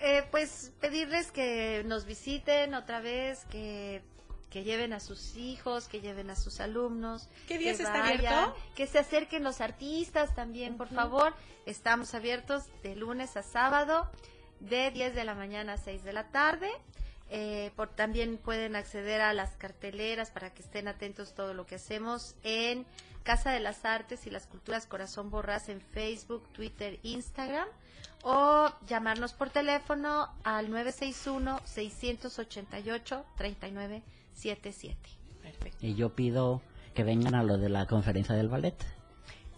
Eh, 0.00 0.22
pues 0.30 0.72
pedirles 0.80 1.30
que 1.32 1.82
nos 1.86 2.04
visiten 2.04 2.74
otra 2.74 3.00
vez, 3.00 3.44
que, 3.50 4.02
que 4.50 4.64
lleven 4.64 4.92
a 4.92 5.00
sus 5.00 5.36
hijos, 5.36 5.88
que 5.88 6.00
lleven 6.00 6.30
a 6.30 6.36
sus 6.36 6.60
alumnos. 6.60 7.28
¿Qué 7.46 7.58
días 7.58 7.76
que 7.76 7.82
está 7.82 8.00
vayan, 8.00 8.34
abierto? 8.34 8.56
Que 8.74 8.86
se 8.86 8.98
acerquen 8.98 9.44
los 9.44 9.60
artistas 9.60 10.34
también, 10.34 10.76
por 10.76 10.88
favor. 10.88 11.34
Estamos 11.66 12.14
abiertos 12.14 12.64
de 12.82 12.96
lunes 12.96 13.36
a 13.36 13.42
sábado, 13.42 14.10
de 14.60 14.90
10 14.90 15.14
de 15.14 15.24
la 15.24 15.34
mañana 15.34 15.74
a 15.74 15.76
6 15.76 16.02
de 16.02 16.12
la 16.12 16.28
tarde. 16.28 16.70
Eh, 17.30 17.72
por, 17.76 17.88
también 17.88 18.38
pueden 18.38 18.74
acceder 18.74 19.20
a 19.20 19.34
las 19.34 19.54
carteleras 19.56 20.30
para 20.30 20.54
que 20.54 20.62
estén 20.62 20.88
atentos 20.88 21.34
todo 21.34 21.52
lo 21.52 21.66
que 21.66 21.74
hacemos 21.74 22.34
en 22.42 22.86
Casa 23.22 23.50
de 23.50 23.60
las 23.60 23.84
Artes 23.84 24.26
y 24.26 24.30
las 24.30 24.46
Culturas 24.46 24.86
Corazón 24.86 25.28
Borrás 25.28 25.68
en 25.68 25.82
Facebook, 25.82 26.48
Twitter, 26.54 26.98
Instagram 27.02 27.68
o 28.22 28.72
llamarnos 28.86 29.34
por 29.34 29.50
teléfono 29.50 30.28
al 30.42 30.70
961-688-3977. 34.38 35.72
y 35.80 35.94
yo 35.94 36.14
pido 36.14 36.62
que 36.94 37.04
vengan 37.04 37.34
a 37.34 37.42
lo 37.42 37.58
de 37.58 37.68
la 37.68 37.86
conferencia 37.86 38.34
del 38.34 38.48
ballet, 38.48 38.74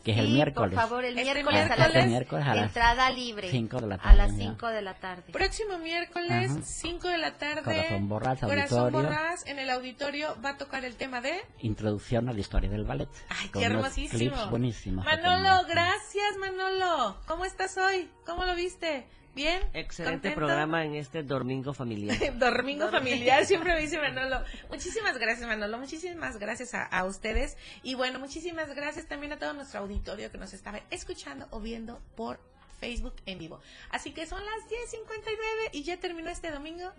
que 0.04 0.12
es 0.12 0.18
el 0.18 0.26
Sí, 0.28 0.32
miércoles. 0.32 0.74
Por 0.74 0.82
favor, 0.88 1.04
el 1.04 1.18
Este 1.18 1.24
miércoles, 1.34 1.60
a 1.60 1.64
miércoles, 1.66 1.94
las 1.94 2.06
miércoles 2.06 2.46
a 2.46 2.54
las 2.54 2.66
entrada 2.68 3.10
libre. 3.10 3.50
cinco 3.50 3.80
de 3.80 3.86
la 3.86 3.94
A 3.96 3.98
tarde, 3.98 4.16
las 4.16 4.30
ya. 4.30 4.36
5 4.38 4.66
de 4.68 4.82
la 4.82 4.94
tarde. 4.94 5.22
Próximo 5.32 5.78
miércoles, 5.78 6.50
Ajá. 6.52 6.60
5 6.62 7.08
de 7.08 7.18
la 7.18 7.36
tarde. 7.36 7.62
Corazón 7.62 8.08
Borrás, 8.08 8.40
Corazón. 8.40 8.92
Borrás, 8.92 9.46
en 9.46 9.58
el 9.58 9.68
auditorio 9.70 10.36
va 10.42 10.50
a 10.50 10.56
tocar 10.56 10.84
el 10.86 10.96
tema 10.96 11.20
de... 11.20 11.34
Introducción 11.60 12.28
a 12.30 12.32
la 12.32 12.40
historia 12.40 12.70
del 12.70 12.84
ballet. 12.84 13.08
Ay, 13.28 13.48
con 13.48 13.60
qué 13.62 13.68
unos 13.68 13.78
hermosísimo. 13.98 14.18
clips 14.18 14.50
buenísimos. 14.50 15.04
Manolo, 15.04 15.66
gracias 15.68 16.36
Manolo. 16.38 17.16
¿Cómo 17.26 17.44
estás 17.44 17.76
hoy? 17.76 18.08
¿Cómo 18.24 18.44
lo 18.46 18.54
viste? 18.54 19.06
¿Bien? 19.34 19.62
Excelente 19.74 20.28
¿Contento? 20.30 20.36
programa 20.36 20.84
en 20.84 20.94
este 20.96 21.22
domingo 21.22 21.72
familiar. 21.72 22.16
Domingo 22.38 22.88
familiar, 22.88 23.46
siempre 23.46 23.74
me 23.74 23.80
dice 23.80 23.98
Manolo. 23.98 24.42
Muchísimas 24.68 25.18
gracias, 25.18 25.46
Manolo. 25.46 25.78
Muchísimas 25.78 26.38
gracias 26.38 26.74
a, 26.74 26.84
a 26.84 27.04
ustedes. 27.04 27.56
Y 27.82 27.94
bueno, 27.94 28.18
muchísimas 28.18 28.74
gracias 28.74 29.06
también 29.06 29.32
a 29.32 29.38
todo 29.38 29.52
nuestro 29.52 29.80
auditorio 29.80 30.30
que 30.32 30.38
nos 30.38 30.52
estaba 30.52 30.80
escuchando 30.90 31.46
o 31.50 31.60
viendo 31.60 32.00
por 32.16 32.40
Facebook 32.80 33.14
en 33.26 33.38
vivo. 33.38 33.60
Así 33.90 34.12
que 34.12 34.26
son 34.26 34.40
las 34.44 34.68
10.59 34.68 35.70
y 35.72 35.84
ya 35.84 35.98
terminó 35.98 36.30
este 36.30 36.50
domingo. 36.50 36.90